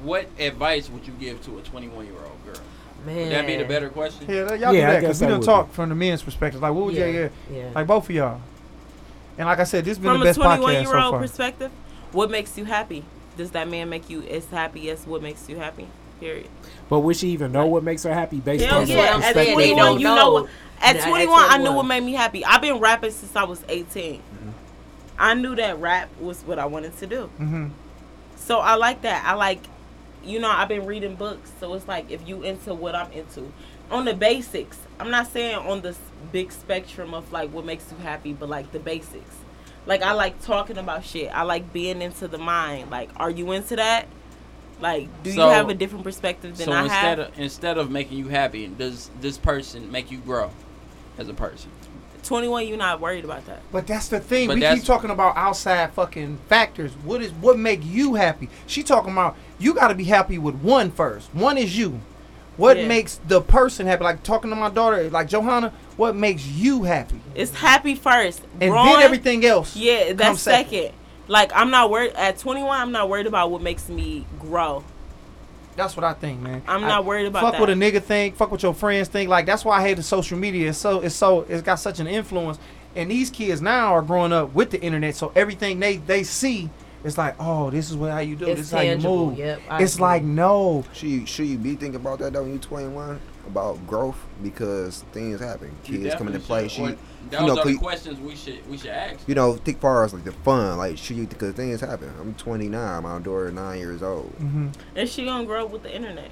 what 0.03 0.27
advice 0.39 0.89
would 0.91 1.07
you 1.07 1.13
give 1.19 1.43
to 1.45 1.57
a 1.57 1.61
21 1.61 2.05
year 2.05 2.13
old 2.23 2.45
girl? 2.45 2.63
man, 3.03 3.15
Would 3.17 3.31
that 3.31 3.47
be 3.47 3.55
the 3.55 3.65
better 3.65 3.89
question? 3.89 4.27
Yeah, 4.29 4.53
y'all 4.53 4.57
Yeah, 4.59 4.67
I 4.67 4.71
do 4.71 4.81
that 4.81 4.99
because 5.01 5.21
we 5.21 5.25
that 5.25 5.31
done 5.31 5.39
would 5.39 5.45
talk 5.45 5.73
from 5.73 5.89
the 5.89 5.95
men's 5.95 6.21
perspective. 6.21 6.61
Like, 6.61 6.73
what 6.73 6.85
would 6.85 6.93
Yeah, 6.95 7.05
you? 7.07 7.19
Yeah, 7.51 7.57
yeah. 7.57 7.63
like 7.73 7.87
both 7.87 8.07
of 8.09 8.15
y'all. 8.15 8.41
And 9.37 9.47
like 9.47 9.59
I 9.59 9.63
said, 9.63 9.85
this 9.85 9.97
been 9.97 10.11
From 10.11 10.21
the 10.21 10.29
a 10.31 10.33
21 10.33 10.73
year 10.83 10.97
old 10.97 11.19
perspective, 11.19 11.71
what 12.11 12.31
makes 12.31 12.57
you 12.57 12.65
happy? 12.65 13.03
Does 13.37 13.51
that 13.51 13.67
man 13.67 13.89
make 13.89 14.09
you 14.09 14.23
as 14.23 14.45
happy 14.47 14.89
as 14.89 15.05
what 15.05 15.21
makes 15.21 15.49
you 15.49 15.57
happy? 15.57 15.87
Period. 16.19 16.47
But 16.87 17.01
would 17.01 17.17
she 17.17 17.29
even 17.29 17.51
know 17.51 17.65
what 17.65 17.83
makes 17.83 18.03
her 18.03 18.13
happy 18.13 18.39
based 18.39 18.63
Hell 18.63 18.79
on 18.81 18.87
That's 18.87 18.91
what 18.91 18.97
what 18.97 19.05
yeah. 19.09 19.15
I'm 19.15 19.21
At 19.23 19.33
saying. 19.33 19.53
21, 19.53 19.77
don't 19.77 19.99
you 19.99 20.07
know 20.07 20.15
know. 20.15 20.31
what? 20.33 20.49
At 20.81 20.95
Nah, 20.95 21.01
at 21.01 21.09
21, 21.09 21.45
I 21.49 21.57
knew 21.57 21.73
what 21.73 21.83
made 21.83 22.01
me 22.03 22.13
happy. 22.13 22.45
I've 22.45 22.61
been 22.61 22.79
rapping 22.79 23.11
since 23.11 23.35
I 23.35 23.43
was 23.43 23.63
18. 23.67 24.21
I 25.17 25.33
knew 25.33 25.55
that 25.55 25.79
rap 25.79 26.09
was 26.19 26.41
what 26.43 26.59
I 26.59 26.65
wanted 26.65 26.97
to 26.99 27.07
do. 27.07 27.27
hmm 27.37 27.67
So 28.35 28.59
I 28.59 28.75
like 28.75 29.01
that. 29.01 29.25
I 29.25 29.33
like, 29.33 29.59
you 30.23 30.39
know, 30.39 30.49
I've 30.49 30.67
been 30.69 30.85
reading 30.85 31.15
books. 31.15 31.51
So 31.59 31.73
it's 31.73 31.87
like 31.87 32.09
if 32.11 32.25
you 32.27 32.43
into 32.43 32.73
what 32.73 32.95
I'm 32.95 33.11
into, 33.11 33.51
on 33.91 34.05
the 34.05 34.13
basics. 34.13 34.77
I'm 34.99 35.11
not 35.11 35.27
saying 35.27 35.55
on 35.55 35.81
this 35.81 35.97
big 36.31 36.51
spectrum 36.51 37.13
of 37.13 37.31
like 37.31 37.51
what 37.51 37.65
makes 37.65 37.85
you 37.91 37.97
happy, 37.97 38.33
but 38.33 38.49
like 38.49 38.71
the 38.71 38.79
basics. 38.79 39.35
Like 39.85 40.01
I 40.01 40.13
like 40.13 40.41
talking 40.41 40.77
about 40.77 41.03
shit. 41.03 41.29
I 41.35 41.43
like 41.43 41.71
being 41.71 42.01
into 42.01 42.27
the 42.27 42.37
mind. 42.37 42.89
Like, 42.89 43.09
are 43.17 43.29
you 43.29 43.51
into 43.51 43.75
that? 43.75 44.07
Like, 44.81 45.07
do 45.23 45.31
So- 45.31 45.47
you 45.47 45.53
have 45.53 45.69
a 45.69 45.73
different 45.73 46.03
perspective 46.03 46.57
than 46.57 46.65
So 46.65 46.71
I 46.71 46.83
instead 46.83 47.17
have? 47.19 47.27
of 47.29 47.39
instead 47.39 47.77
of 47.77 47.91
making 47.91 48.17
you 48.17 48.27
happy, 48.29 48.67
does 48.67 49.09
this 49.21 49.37
person 49.37 49.91
make 49.91 50.11
you 50.11 50.17
grow 50.19 50.51
as 51.17 51.29
a 51.29 51.33
person? 51.33 51.69
21, 52.23 52.67
you're 52.67 52.75
not 52.77 52.99
worried 52.99 53.23
about 53.23 53.45
that. 53.45 53.61
But 53.71 53.85
that's 53.85 54.07
the 54.07 54.19
thing. 54.19 54.47
But 54.47 54.55
we 54.55 54.61
keep 54.61 54.83
talking 54.83 55.11
about 55.11 55.37
outside 55.37 55.93
fucking 55.93 56.39
factors. 56.49 56.91
What 57.03 57.21
is 57.21 57.31
what 57.33 57.59
make 57.59 57.85
you 57.85 58.15
happy? 58.15 58.49
She 58.65 58.81
talking 58.81 59.11
about 59.11 59.37
you 59.59 59.73
got 59.75 59.89
to 59.89 59.95
be 59.95 60.05
happy 60.05 60.39
with 60.39 60.55
one 60.55 60.89
first. 60.91 61.33
One 61.35 61.57
is 61.59 61.77
you. 61.77 61.99
What 62.57 62.77
Yeah. 62.77 62.87
makes 62.87 63.19
the 63.27 63.41
person 63.41 63.85
happy? 63.85 64.03
Like 64.03 64.23
talking 64.23 64.49
to 64.49 64.55
my 64.55 64.69
daughter, 64.69 65.09
like 65.09 65.27
Johanna. 65.27 65.73
What 65.97 66.15
makes 66.15 66.45
you 66.45 66.83
happy? 66.83 67.19
It's 67.35 67.53
happy 67.53 67.95
first. 67.95 68.41
And 68.61 68.71
Growing- 68.71 68.93
then 68.93 69.01
everything 69.01 69.45
else. 69.45 69.75
Yeah, 69.75 70.13
that's 70.13 70.41
second. 70.41 70.91
Like 71.27 71.51
I'm 71.55 71.71
not 71.71 71.89
worried 71.89 72.13
at 72.15 72.37
21. 72.37 72.79
I'm 72.79 72.91
not 72.91 73.09
worried 73.09 73.27
about 73.27 73.51
what 73.51 73.61
makes 73.61 73.89
me 73.89 74.25
grow. 74.39 74.83
That's 75.75 75.97
what 75.97 76.03
I 76.05 76.13
think, 76.13 76.39
man. 76.41 76.61
I'm 76.67 76.83
I- 76.85 76.87
not 76.87 77.05
worried 77.05 77.25
about 77.27 77.41
fuck 77.43 77.51
that. 77.53 77.61
what 77.61 77.69
a 77.69 77.73
nigga 77.73 78.01
think. 78.01 78.35
Fuck 78.37 78.51
what 78.51 78.63
your 78.63 78.73
friends 78.73 79.07
think. 79.09 79.29
Like 79.29 79.45
that's 79.45 79.65
why 79.65 79.79
I 79.79 79.81
hate 79.81 79.95
the 79.97 80.03
social 80.03 80.37
media. 80.37 80.69
It's 80.69 80.77
so 80.77 81.01
it's 81.01 81.15
so 81.15 81.45
it's 81.49 81.61
got 81.61 81.75
such 81.75 81.99
an 81.99 82.07
influence. 82.07 82.57
And 82.95 83.11
these 83.11 83.29
kids 83.29 83.61
now 83.61 83.93
are 83.93 84.01
growing 84.01 84.31
up 84.31 84.53
with 84.53 84.71
the 84.71 84.81
internet, 84.81 85.15
so 85.15 85.33
everything 85.35 85.79
they 85.81 85.97
they 85.97 86.23
see 86.23 86.69
is 87.05 87.17
like, 87.17 87.35
oh, 87.39 87.69
this 87.69 87.89
is 87.89 87.97
what 87.97 88.11
how 88.11 88.19
you 88.19 88.35
do. 88.35 88.47
It's 88.47 88.59
this 88.59 88.67
is 88.67 88.71
how 88.73 88.81
you 88.81 88.97
move. 88.97 89.37
Yep, 89.37 89.61
it's 89.71 89.95
agree. 89.95 90.01
like 90.03 90.23
no. 90.23 90.83
Should 90.93 91.09
you, 91.09 91.25
should 91.25 91.47
you 91.47 91.57
be 91.57 91.75
thinking 91.75 91.95
about 91.95 92.19
that 92.19 92.33
though 92.33 92.43
when 92.43 92.53
you 92.53 92.59
21 92.59 93.19
about 93.47 93.85
growth 93.85 94.17
because 94.41 95.03
things 95.11 95.39
happen, 95.39 95.71
kids 95.83 96.15
come 96.15 96.27
into 96.27 96.39
play. 96.39 96.67
should. 96.67 96.97
She, 96.97 97.29
Those 97.29 97.41
you 97.41 97.47
know, 97.47 97.59
are 97.59 97.65
the 97.65 97.77
questions 97.77 98.19
we 98.19 98.35
should 98.35 98.67
we 98.69 98.77
should 98.77 98.89
ask. 98.89 99.27
you 99.27 99.35
know, 99.35 99.55
think 99.55 99.79
far 99.79 100.03
as 100.03 100.13
like 100.13 100.23
the 100.23 100.31
fun, 100.31 100.77
like 100.77 100.97
should 100.97 101.17
you 101.17 101.27
because 101.27 101.53
things 101.53 101.81
happen. 101.81 102.11
I'm 102.19 102.33
29, 102.33 103.03
my 103.03 103.19
daughter 103.19 103.51
nine 103.51 103.79
years 103.79 104.01
old. 104.01 104.31
hmm 104.39 104.69
And 104.95 105.07
she 105.07 105.25
gonna 105.25 105.45
grow 105.45 105.65
up 105.65 105.71
with 105.71 105.83
the 105.83 105.95
internet. 105.95 106.31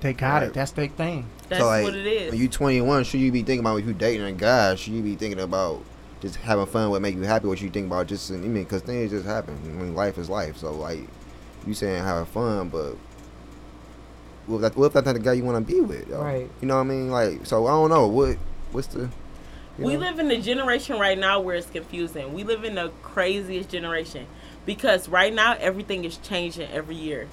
They 0.00 0.12
got 0.12 0.42
it. 0.42 0.52
That's 0.52 0.72
their 0.72 0.88
thing. 0.88 1.26
That's 1.48 1.62
so 1.62 1.66
like 1.66 1.84
what 1.84 1.94
it 1.94 2.06
is. 2.06 2.32
when 2.32 2.40
you 2.40 2.48
21, 2.48 3.04
should 3.04 3.20
you 3.20 3.32
be 3.32 3.42
thinking 3.42 3.60
about 3.60 3.76
if 3.78 3.86
you 3.86 3.94
dating 3.94 4.26
a 4.26 4.32
guy? 4.32 4.74
Should 4.74 4.92
you 4.92 5.02
be 5.02 5.14
thinking 5.14 5.40
about 5.40 5.82
just 6.24 6.36
having 6.36 6.66
fun? 6.66 6.90
What 6.90 7.02
make 7.02 7.14
you 7.14 7.22
happy? 7.22 7.46
What 7.46 7.60
you 7.60 7.68
think 7.68 7.86
about 7.86 8.06
just 8.06 8.30
I 8.30 8.36
mean, 8.36 8.64
because 8.64 8.82
things 8.82 9.10
just 9.10 9.26
happen. 9.26 9.58
I 9.62 9.68
mean, 9.68 9.94
life 9.94 10.16
is 10.16 10.30
life. 10.30 10.56
So 10.56 10.72
like 10.72 11.00
you 11.66 11.74
saying 11.74 12.02
having 12.02 12.24
fun, 12.26 12.70
but 12.70 12.96
what 14.46 14.56
if, 14.56 14.62
that, 14.62 14.76
what 14.76 14.86
if 14.86 14.92
that's 14.94 15.06
not 15.06 15.12
the 15.14 15.18
guy 15.20 15.34
you 15.34 15.44
want 15.44 15.66
to 15.66 15.72
be 15.72 15.80
with? 15.80 16.08
Though? 16.08 16.22
Right. 16.22 16.50
You 16.60 16.68
know 16.68 16.76
what 16.76 16.80
I 16.82 16.84
mean? 16.84 17.10
Like 17.10 17.44
so 17.46 17.66
I 17.66 17.70
don't 17.70 17.90
know 17.90 18.06
what 18.06 18.38
what's 18.72 18.86
the. 18.88 19.00
you 19.00 19.10
we 19.78 19.94
know? 19.94 20.00
live 20.00 20.18
in 20.18 20.30
a 20.30 20.40
generation 20.40 20.98
right 20.98 21.18
now 21.18 21.40
where 21.40 21.56
it's 21.56 21.68
confusing. 21.68 22.32
We 22.32 22.42
live 22.42 22.64
in 22.64 22.74
the 22.74 22.90
craziest 23.02 23.68
generation 23.68 24.26
because 24.64 25.08
right 25.08 25.32
now 25.32 25.56
everything 25.60 26.04
is 26.04 26.16
changing 26.16 26.70
every 26.70 26.96
year. 26.96 27.28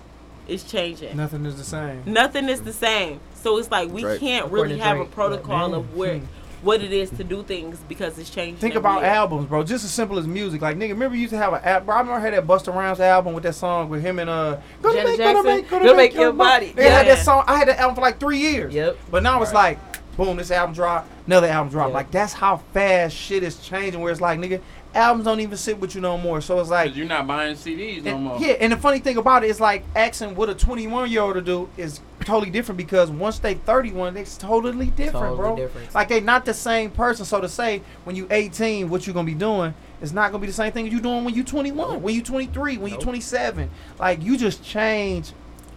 It's 0.48 0.70
changing. 0.70 1.16
Nothing 1.16 1.46
is 1.46 1.56
the 1.56 1.64
same. 1.64 2.04
Nothing 2.06 2.50
is 2.50 2.62
the 2.62 2.74
same. 2.74 3.22
So 3.36 3.58
it's 3.58 3.72
like 3.72 3.90
we 3.90 4.02
Drake. 4.02 4.20
can't 4.20 4.52
really 4.52 4.76
to 4.76 4.84
have 4.84 5.00
a 5.00 5.06
protocol 5.06 5.74
of 5.74 5.96
where 5.96 6.18
Hmm. 6.18 6.26
What 6.62 6.82
it 6.82 6.92
is 6.94 7.10
to 7.12 7.24
do 7.24 7.42
things 7.44 7.80
because 7.88 8.18
it's 8.20 8.30
changing. 8.30 8.58
Think 8.58 8.76
about 8.76 9.02
year. 9.02 9.10
albums, 9.12 9.48
bro. 9.48 9.64
Just 9.64 9.84
as 9.84 9.92
simple 9.92 10.20
as 10.20 10.28
music. 10.28 10.62
Like 10.62 10.78
nigga, 10.78 10.90
remember 10.90 11.16
you 11.16 11.22
used 11.24 11.32
to 11.34 11.38
have 11.38 11.54
an 11.54 11.62
app. 11.64 11.86
Bro, 11.86 11.96
I 11.96 12.00
remember 12.00 12.20
I 12.20 12.24
had 12.24 12.34
that 12.34 12.46
Busta 12.48 12.74
Rhymes 12.74 13.00
album 13.00 13.34
with 13.34 13.44
that 13.44 13.56
song 13.56 13.90
with 13.90 14.02
him 14.02 14.20
and 14.20 14.30
uh. 14.30 14.58
Gonna 14.82 14.96
Janet 14.96 15.10
make, 15.12 15.18
gonna 15.20 15.34
Jackson? 15.34 15.46
make, 15.56 15.70
gonna 15.70 15.86
Gonna 15.86 15.98
make 15.98 16.14
make 16.14 16.20
your 16.22 16.34
body. 16.34 16.74
They 16.76 16.90
had 16.90 17.08
that 17.08 17.20
song. 17.20 17.44
I 17.48 17.58
had 17.58 17.68
that 17.68 17.80
album 17.80 17.96
for 17.96 18.02
like 18.02 18.20
three 18.20 18.40
years. 18.40 18.74
Yep. 18.74 18.98
But 19.10 19.24
now 19.24 19.42
it's 19.42 19.54
like, 19.54 19.80
boom, 20.18 20.38
this 20.38 20.52
album 20.52 20.76
drop, 20.76 21.08
another 21.26 21.48
album 21.48 21.72
drop. 21.72 21.90
Yeah. 21.90 21.94
Like 21.96 22.12
that's 22.12 22.34
how 22.34 22.58
fast 22.74 23.16
shit 23.16 23.44
is 23.44 23.58
changing. 23.60 24.00
Where 24.02 24.12
it's 24.12 24.22
like, 24.22 24.40
nigga, 24.40 24.62
albums 24.94 25.26
don't 25.26 25.40
even 25.40 25.58
sit 25.58 25.80
with 25.80 25.96
you 25.96 26.02
no 26.02 26.18
more. 26.18 26.42
So 26.42 26.60
it's 26.60 26.70
like, 26.70 26.96
you're 26.96 27.08
not 27.08 27.26
buying 27.26 27.56
CDs 27.56 28.04
no 28.04 28.12
and- 28.16 28.24
more. 28.24 28.38
yeah. 28.40 28.54
And 28.60 28.72
the 28.74 28.78
funny 28.78 29.00
thing 29.00 29.18
about 29.18 29.44
it 29.44 29.50
is 29.50 29.60
like 29.60 29.84
asking 29.96 30.36
what 30.36 30.50
a 30.50 30.54
21 30.54 31.10
year 31.10 31.22
old 31.22 31.34
to 31.36 31.42
do 31.42 31.70
is 31.78 32.02
totally 32.22 32.50
different 32.52 32.78
because 32.78 33.10
once 33.12 33.40
they 33.40 33.54
31, 33.56 34.18
it's 34.18 34.38
totally 34.38 34.88
different, 34.88 35.12
Totally 35.38 35.38
bro. 35.38 35.56
different. 35.56 35.94
Like 35.94 36.08
they 36.10 36.20
not 36.22 36.46
the 36.46 36.54
same 36.54 36.90
person. 36.92 37.26
So 37.26 37.42
to 37.42 37.50
say 37.50 37.82
when 38.04 38.16
you 38.16 38.28
18, 38.32 38.90
what 38.90 39.06
you 39.08 39.14
gonna 39.14 39.26
be 39.26 39.34
doing 39.34 39.74
is 40.02 40.14
not 40.14 40.32
gonna 40.32 40.42
be 40.42 40.48
the 40.48 40.54
same 40.54 40.72
thing 40.72 40.88
you 40.88 41.00
doing 41.02 41.24
when 41.24 41.34
you 41.34 41.44
21, 41.44 42.02
when 42.02 42.16
you 42.16 42.22
23, 42.24 42.78
when 42.78 42.88
you 42.88 42.96
Nope. 42.98 43.04
27. 43.04 43.70
Like 44.00 44.24
you 44.24 44.38
just 44.38 44.64
change 44.64 45.32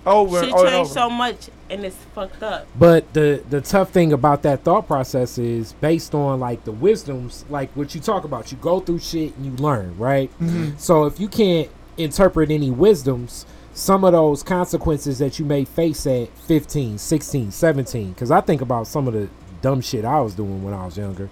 over 0.06 0.40
Shit 0.40 0.50
and 0.50 0.54
over. 0.54 0.64
changed 0.70 0.90
over. 0.90 1.00
so 1.00 1.08
much 1.10 1.48
and 1.70 1.84
it's 1.84 1.96
fucked 2.14 2.42
up. 2.42 2.66
But 2.78 3.10
the 3.14 3.42
the 3.48 3.60
tough 3.62 3.90
thing 3.90 4.12
about 4.12 4.42
that 4.42 4.62
thought 4.62 4.86
process 4.86 5.38
is 5.38 5.72
based 5.80 6.14
on 6.14 6.40
like 6.40 6.64
the 6.64 6.72
wisdoms, 6.72 7.44
like 7.48 7.70
what 7.74 7.94
you 7.94 8.00
talk 8.02 8.24
about. 8.24 8.52
You 8.52 8.58
go 8.58 8.80
through 8.80 8.98
shit 8.98 9.34
and 9.36 9.46
you 9.46 9.52
learn, 9.52 9.96
right? 9.98 10.30
Mhm. 10.42 10.78
So 10.78 11.06
if 11.06 11.18
you 11.18 11.28
can't 11.28 11.68
interpret 11.96 12.50
any 12.50 12.70
wisdoms, 12.70 13.46
some 13.74 14.05
of 14.05 14.12
those 14.12 14.42
consequences 14.42 15.18
that 15.18 15.38
you 15.38 15.44
may 15.44 15.64
face 15.64 16.06
at 16.06 16.28
15, 16.38 16.96
16, 16.98 17.51
17 17.51 18.14
cuz 18.14 18.30
I 18.30 18.40
think 18.40 18.60
about 18.60 18.86
some 18.86 19.06
of 19.09 19.14
the 19.14 19.28
dumb 19.60 19.80
shit 19.80 20.05
I 20.05 20.20
was 20.20 20.34
doing 20.34 20.62
when 20.62 20.72
I 20.74 20.84
was 20.84 20.96
younger. 20.96 21.28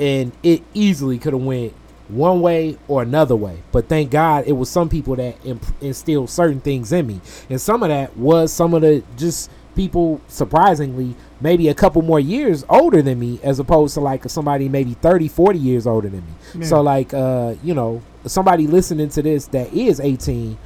And 0.00 0.32
it 0.42 0.62
easily 0.74 1.18
could 1.18 1.32
have 1.32 1.42
went 1.42 1.72
one 2.08 2.40
way 2.40 2.78
or 2.86 3.02
another 3.02 3.34
way. 3.36 3.58
But 3.72 3.88
thank 3.88 4.10
God 4.10 4.44
it 4.46 4.52
was 4.52 4.68
some 4.68 4.88
people 4.88 5.16
that 5.16 5.36
imp- 5.44 5.66
instilled 5.80 6.30
certain 6.30 6.60
things 6.60 6.92
in 6.92 7.06
me. 7.06 7.20
And 7.50 7.60
some 7.60 7.82
of 7.82 7.88
that 7.88 8.16
was 8.16 8.52
some 8.52 8.74
of 8.74 8.82
the 8.82 9.02
just 9.16 9.50
people 9.74 10.20
surprisingly 10.28 11.14
maybe 11.40 11.68
a 11.68 11.74
couple 11.74 12.00
more 12.00 12.18
years 12.20 12.64
older 12.70 13.02
than 13.02 13.18
me 13.18 13.38
as 13.42 13.58
opposed 13.58 13.92
to 13.94 14.00
like 14.00 14.26
somebody 14.30 14.68
maybe 14.70 14.94
30 14.94 15.28
40 15.28 15.58
years 15.58 15.86
older 15.86 16.08
than 16.08 16.24
me. 16.24 16.64
So 16.64 16.80
like 16.80 17.12
uh 17.12 17.54
you 17.62 17.74
know 17.74 18.00
somebody 18.24 18.66
listening 18.66 19.08
to 19.10 19.22
this 19.22 19.46
that 19.48 19.72
is 19.74 20.00
18 20.00 20.56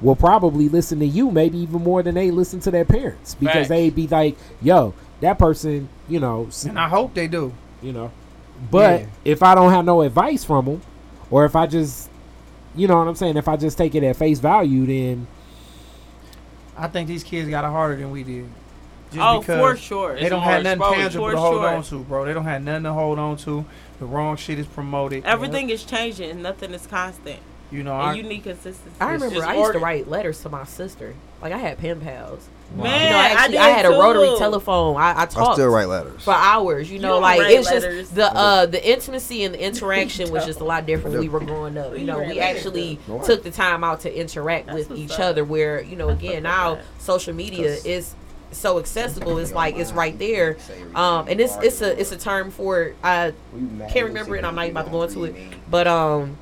will 0.00 0.16
probably 0.16 0.68
listen 0.68 0.98
to 1.00 1.06
you 1.06 1.30
maybe 1.30 1.58
even 1.58 1.82
more 1.82 2.02
than 2.02 2.14
they 2.14 2.30
listen 2.30 2.60
to 2.60 2.70
their 2.70 2.84
parents 2.84 3.34
because 3.34 3.54
Facts. 3.54 3.68
they 3.68 3.88
be 3.90 4.06
like 4.08 4.36
yo 4.60 4.92
that 5.20 5.38
person 5.38 5.88
you 6.08 6.20
know 6.20 6.48
And 6.66 6.78
I 6.78 6.88
hope 6.88 7.14
they 7.14 7.26
do. 7.28 7.52
you 7.82 7.92
know. 7.92 8.10
But 8.70 9.00
Yeah. 9.02 9.06
if 9.24 9.42
I 9.42 9.54
don't 9.54 9.70
have 9.72 9.84
no 9.84 10.02
advice 10.02 10.44
from 10.44 10.64
them, 10.66 10.82
or 11.30 11.44
if 11.44 11.54
I 11.56 11.66
just, 11.66 12.08
you 12.74 12.86
know 12.88 12.96
what 12.98 13.08
I'm 13.08 13.14
saying, 13.14 13.36
if 13.36 13.48
I 13.48 13.56
just 13.56 13.76
take 13.76 13.94
it 13.94 14.02
at 14.02 14.16
face 14.16 14.38
value, 14.38 14.86
then 14.86 15.26
I 16.76 16.88
think 16.88 17.08
these 17.08 17.24
kids 17.24 17.48
got 17.48 17.64
it 17.64 17.70
harder 17.70 17.96
than 17.96 18.10
we 18.10 18.22
did. 18.22 18.46
Just 19.12 19.20
oh, 19.22 19.40
because 19.40 19.58
for 19.60 19.76
sure. 19.76 20.14
They 20.14 20.22
It's 20.22 20.30
don't 20.30 20.42
have 20.42 20.62
nothing 20.62 20.80
exposure, 20.80 21.00
tangible 21.02 21.24
for 21.26 21.32
to 21.32 21.38
hold 21.38 21.54
sure. 21.54 21.68
on 21.68 21.82
to, 21.84 21.98
bro. 22.04 22.24
They 22.24 22.34
don't 22.34 22.44
have 22.44 22.62
nothing 22.62 22.82
to 22.84 22.92
hold 22.92 23.18
on 23.18 23.36
to. 23.38 23.64
The 23.98 24.04
wrong 24.06 24.36
shit 24.36 24.58
is 24.58 24.66
promoted. 24.66 25.24
Everything 25.24 25.70
is 25.70 25.84
changing. 25.84 26.30
and 26.30 26.42
Nothing 26.42 26.72
is 26.74 26.86
constant. 26.86 27.40
You 27.76 27.82
know, 27.82 27.92
And 27.92 28.10
I, 28.10 28.14
you 28.14 28.22
need 28.22 28.42
consistency. 28.42 28.96
I 29.00 29.12
remember 29.12 29.44
I 29.44 29.56
used 29.56 29.72
to 29.74 29.78
write 29.78 30.08
letters 30.08 30.40
to 30.42 30.48
my 30.48 30.64
sister. 30.64 31.14
Like 31.42 31.52
I 31.52 31.58
had 31.58 31.78
pen 31.78 32.00
pals. 32.00 32.48
Man, 32.74 32.78
you 32.78 33.10
know, 33.10 33.16
I 33.16 33.22
actually, 33.28 33.52
did 33.52 33.60
I, 33.60 33.68
had 33.68 33.86
a 33.86 33.90
rotary 33.90 34.38
telephone. 34.38 34.96
I, 34.96 35.12
I 35.12 35.22
I 35.22 35.26
talked 35.26 35.54
still 35.56 35.68
write 35.68 35.88
letters. 35.88 36.24
for 36.24 36.32
hours. 36.34 36.90
You 36.90 36.98
know, 36.98 37.12
don't 37.14 37.22
like 37.22 37.40
it's 37.42 37.70
letters. 37.70 38.00
just 38.08 38.14
the 38.16 38.24
uh 38.34 38.66
the 38.66 38.84
intimacy 38.90 39.44
and 39.44 39.54
the 39.54 39.62
interaction 39.64 40.30
was 40.32 40.44
just 40.46 40.60
a 40.60 40.64
lot 40.64 40.86
different 40.86 41.12
when 41.12 41.20
we 41.20 41.28
were 41.28 41.40
growing 41.40 41.76
up. 41.78 41.96
You 41.96 42.04
know, 42.04 42.18
we 42.20 42.40
actually 42.40 42.98
No, 43.06 43.22
took 43.22 43.42
the 43.44 43.50
time 43.52 43.84
out 43.84 44.00
to 44.00 44.18
interact 44.18 44.66
That's 44.68 44.88
with 44.88 44.98
each 44.98 45.12
up. 45.12 45.20
other. 45.20 45.44
Where 45.44 45.80
you 45.82 45.94
know, 45.96 46.08
again, 46.08 46.42
now 46.44 46.80
social 46.98 47.34
media 47.34 47.76
is 47.84 48.14
so 48.50 48.78
accessible. 48.78 49.38
It's 49.38 49.52
like 49.52 49.76
it's 49.76 49.92
right 49.92 50.18
there. 50.18 50.56
Um, 50.94 51.28
and 51.28 51.38
it's 51.40 51.54
it's 51.56 51.82
a 51.82 52.00
it's 52.00 52.10
a 52.10 52.16
term 52.18 52.50
for 52.50 52.82
it. 52.82 52.96
I 53.04 53.32
can't 53.90 54.06
remember 54.06 54.34
it. 54.36 54.44
I'm 54.44 54.54
not 54.56 54.64
even 54.64 54.76
about 54.78 54.86
to 54.86 54.90
go 54.90 55.02
into 55.02 55.24
it. 55.24 55.36
But 55.70 55.86
um, 55.86 56.36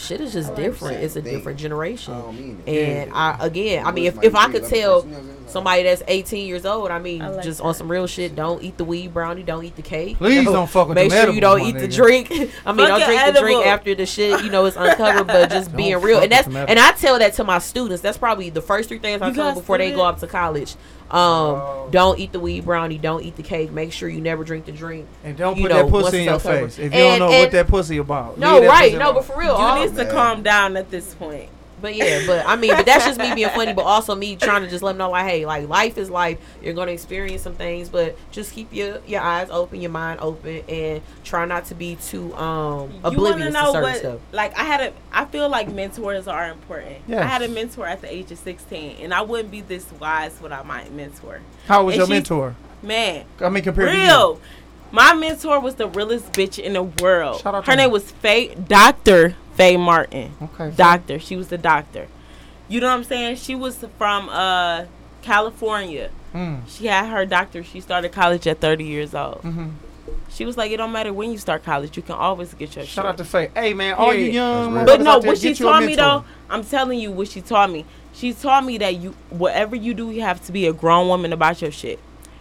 shit 0.00 0.20
is 0.20 0.32
just 0.32 0.54
different. 0.54 0.98
It's 0.98 1.16
a 1.16 1.22
different 1.22 1.58
generation. 1.58 2.62
And 2.66 3.12
I 3.12 3.36
again, 3.40 3.86
I 3.86 3.92
mean, 3.92 4.06
if, 4.06 4.22
if 4.22 4.34
I 4.34 4.50
could 4.50 4.64
tell 4.64 5.06
somebody 5.46 5.82
that's 5.82 6.02
18 6.06 6.46
years 6.46 6.64
old, 6.64 6.90
I 6.90 6.98
mean, 6.98 7.22
I 7.22 7.28
like 7.28 7.44
just 7.44 7.58
that. 7.58 7.64
on 7.64 7.74
some 7.74 7.90
real 7.90 8.06
shit, 8.06 8.34
don't 8.36 8.62
eat 8.62 8.76
the 8.78 8.84
weed 8.84 9.12
brownie, 9.12 9.42
don't 9.42 9.64
eat 9.64 9.76
the 9.76 9.82
cake. 9.82 10.16
Please 10.18 10.36
You 10.36 10.42
know, 10.44 10.52
don't 10.52 10.70
fuck 10.70 10.88
with 10.88 10.94
Make 10.94 11.10
them 11.10 11.26
sure 11.26 11.34
you 11.34 11.40
don't 11.40 11.60
my 11.60 11.68
eat 11.68 11.72
the 11.78 11.88
drink. 11.88 12.30
I 12.66 12.72
mean, 12.72 12.86
don't 12.88 13.04
drink 13.04 13.20
an 13.20 13.34
the 13.34 13.40
drink 13.40 13.66
after 13.66 13.94
the 13.94 14.06
shit, 14.06 14.44
you 14.44 14.50
know, 14.50 14.64
it's 14.66 14.76
uncovered. 14.76 15.26
But 15.26 15.50
just 15.50 15.70
Don't 15.70 15.76
being 15.76 16.00
real, 16.00 16.20
and 16.20 16.30
that's 16.30 16.48
and 16.48 16.78
I 16.78 16.92
tell 16.92 17.18
that 17.18 17.34
to 17.34 17.44
my 17.44 17.58
students. 17.58 18.02
That's 18.02 18.18
probably 18.18 18.50
the 18.50 18.62
first 18.62 18.88
three 18.88 18.98
things 18.98 19.22
I 19.22 19.28
You 19.28 19.34
tell 19.34 19.46
them 19.46 19.54
before 19.54 19.78
they 19.78 19.90
go 19.90 19.96
students? 19.98 20.22
up 20.22 20.28
to 20.28 20.32
college. 20.32 20.76
Um, 21.12 21.90
don't 21.90 22.18
eat 22.20 22.32
the 22.32 22.40
weed 22.40 22.64
brownie, 22.64 22.98
don't 22.98 23.22
eat 23.24 23.36
the 23.36 23.42
cake. 23.42 23.72
Make 23.72 23.92
sure 23.92 24.08
you 24.08 24.20
never 24.20 24.44
drink 24.44 24.66
the 24.66 24.72
drink. 24.72 25.06
and 25.24 25.36
don't 25.36 25.56
you 25.56 25.64
put 25.64 25.72
know, 25.72 25.82
that 25.84 25.90
pussy 25.90 26.18
in 26.20 26.24
your 26.24 26.34
it's 26.36 26.44
uncovered. 26.44 26.70
face 26.72 26.78
if 26.78 26.94
you 26.94 27.00
And- 27.00 27.18
don't 27.20 27.30
know 27.30 27.38
what 27.38 27.50
that 27.50 27.66
pussy 27.68 27.96
about. 27.98 28.38
No, 28.38 28.64
right? 28.66 28.84
pussy 28.92 28.96
No, 28.98 29.04
alone. 29.06 29.14
but 29.14 29.24
for 29.24 29.36
real, 29.38 29.48
You 29.58 29.64
all, 29.64 29.84
need 29.86 29.96
to 29.96 30.04
calm 30.06 30.42
down 30.42 30.76
at 30.76 30.90
this 30.90 31.14
point. 31.14 31.48
But 31.80 31.94
yeah, 31.94 32.22
but 32.26 32.46
I 32.46 32.56
mean, 32.56 32.70
but 32.76 32.84
that's 32.86 33.04
just 33.06 33.18
me 33.18 33.34
being 33.34 33.48
funny, 33.50 33.72
but 33.72 33.82
also 33.82 34.14
me 34.14 34.36
trying 34.36 34.62
to 34.62 34.68
just 34.68 34.82
let 34.82 34.92
them 34.92 34.98
know, 34.98 35.10
like, 35.10 35.26
hey, 35.26 35.46
like 35.46 35.68
life 35.68 35.96
is 35.98 36.10
life. 36.10 36.38
You're 36.62 36.74
gonna 36.74 36.92
experience 36.92 37.42
some 37.42 37.54
things, 37.54 37.88
but 37.88 38.16
just 38.30 38.52
keep 38.52 38.72
your 38.72 39.00
your 39.06 39.20
eyes 39.22 39.48
open, 39.50 39.80
your 39.80 39.90
mind 39.90 40.20
open, 40.20 40.62
and 40.68 41.00
try 41.24 41.44
not 41.44 41.64
to 41.66 41.74
be 41.74 41.96
too 41.96 42.34
um 42.36 42.90
oblivious 43.04 43.30
wanna 43.32 43.44
to 43.46 43.50
know 43.50 43.72
certain 43.72 43.82
what? 43.82 43.96
stuff. 43.96 44.20
Like 44.32 44.56
I 44.58 44.64
had 44.64 44.80
a, 44.80 44.92
I 45.12 45.24
feel 45.24 45.48
like 45.48 45.68
mentors 45.72 46.28
are 46.28 46.48
important. 46.50 46.96
Yes. 47.08 47.22
I 47.22 47.26
had 47.26 47.42
a 47.42 47.48
mentor 47.48 47.86
at 47.86 48.00
the 48.00 48.12
age 48.12 48.30
of 48.30 48.38
16, 48.38 48.96
and 49.00 49.14
I 49.14 49.22
wouldn't 49.22 49.50
be 49.50 49.60
this 49.62 49.90
wise 50.00 50.40
without 50.40 50.66
my 50.66 50.88
mentor. 50.90 51.40
How 51.66 51.84
was 51.84 51.94
And 51.94 51.98
your 52.00 52.06
she- 52.06 52.12
mentor? 52.12 52.54
Man, 52.82 53.26
I 53.40 53.48
mean, 53.50 53.62
compared 53.62 53.90
to 53.90 53.96
you. 53.96 54.02
real. 54.04 54.40
My 54.92 55.14
mentor 55.14 55.60
was 55.60 55.76
the 55.76 55.86
realest 55.86 56.32
bitch 56.32 56.58
in 56.58 56.72
the 56.72 56.82
world. 56.82 57.40
Shout 57.42 57.54
out 57.54 57.64
Her 57.66 57.72
her. 57.72 57.76
name 57.76 57.90
was 57.92 58.10
Faye, 58.10 58.54
Doctor 58.54 59.36
Faye 59.60 59.76
Martin. 59.76 60.32
Okay. 60.42 60.72
Doctor. 60.74 61.18
She 61.18 61.36
was 61.36 61.48
the 61.48 61.58
doctor. 61.58 62.08
You 62.68 62.80
know 62.80 62.86
what 62.88 62.94
I'm 62.94 63.04
saying? 63.04 63.36
She 63.36 63.54
was 63.54 63.84
from 63.98 64.28
uh 64.30 64.84
California. 65.22 66.10
Mm. 66.34 66.60
She 66.66 66.86
had 66.86 67.06
her 67.10 67.26
doctor. 67.26 67.62
She 67.62 67.80
started 67.80 68.10
college 68.12 68.46
at 68.46 68.60
30 68.60 68.84
years 68.84 69.14
old. 69.14 69.42
Mhm. 69.42 69.72
She 70.30 70.44
was 70.44 70.56
like, 70.56 70.70
it 70.70 70.76
don't 70.78 70.92
matter 70.92 71.12
when 71.12 71.30
you 71.32 71.38
start 71.38 71.64
college, 71.64 71.96
you 71.96 72.02
can 72.02 72.14
always 72.14 72.54
get 72.54 72.74
your 72.76 72.84
Shout 72.86 73.04
shit. 73.04 73.04
out 73.04 73.18
to 73.18 73.24
Faye. 73.24 73.50
Hey 73.54 73.74
man, 73.74 73.94
all 73.94 74.14
you 74.14 74.30
young 74.30 74.74
That's 74.74 74.86
But 74.90 75.00
no, 75.02 75.10
out 75.12 75.26
what 75.26 75.38
she 75.38 75.48
get 75.48 75.58
taught 75.58 75.82
me 75.84 75.94
though, 75.96 76.24
I'm 76.48 76.64
telling 76.64 76.98
you 76.98 77.10
what 77.12 77.28
she 77.28 77.40
taught 77.42 77.70
me. 77.70 77.84
She 78.14 78.32
taught 78.32 78.64
me 78.64 78.78
that 78.78 78.94
you, 78.96 79.14
whatever 79.28 79.76
you 79.76 79.92
do, 79.92 80.10
you 80.10 80.22
have 80.22 80.42
to 80.46 80.52
be 80.52 80.66
a 80.66 80.72
grown 80.72 81.08
woman 81.08 81.32
about 81.32 81.60
your 81.60 81.70
shit. 81.72 81.98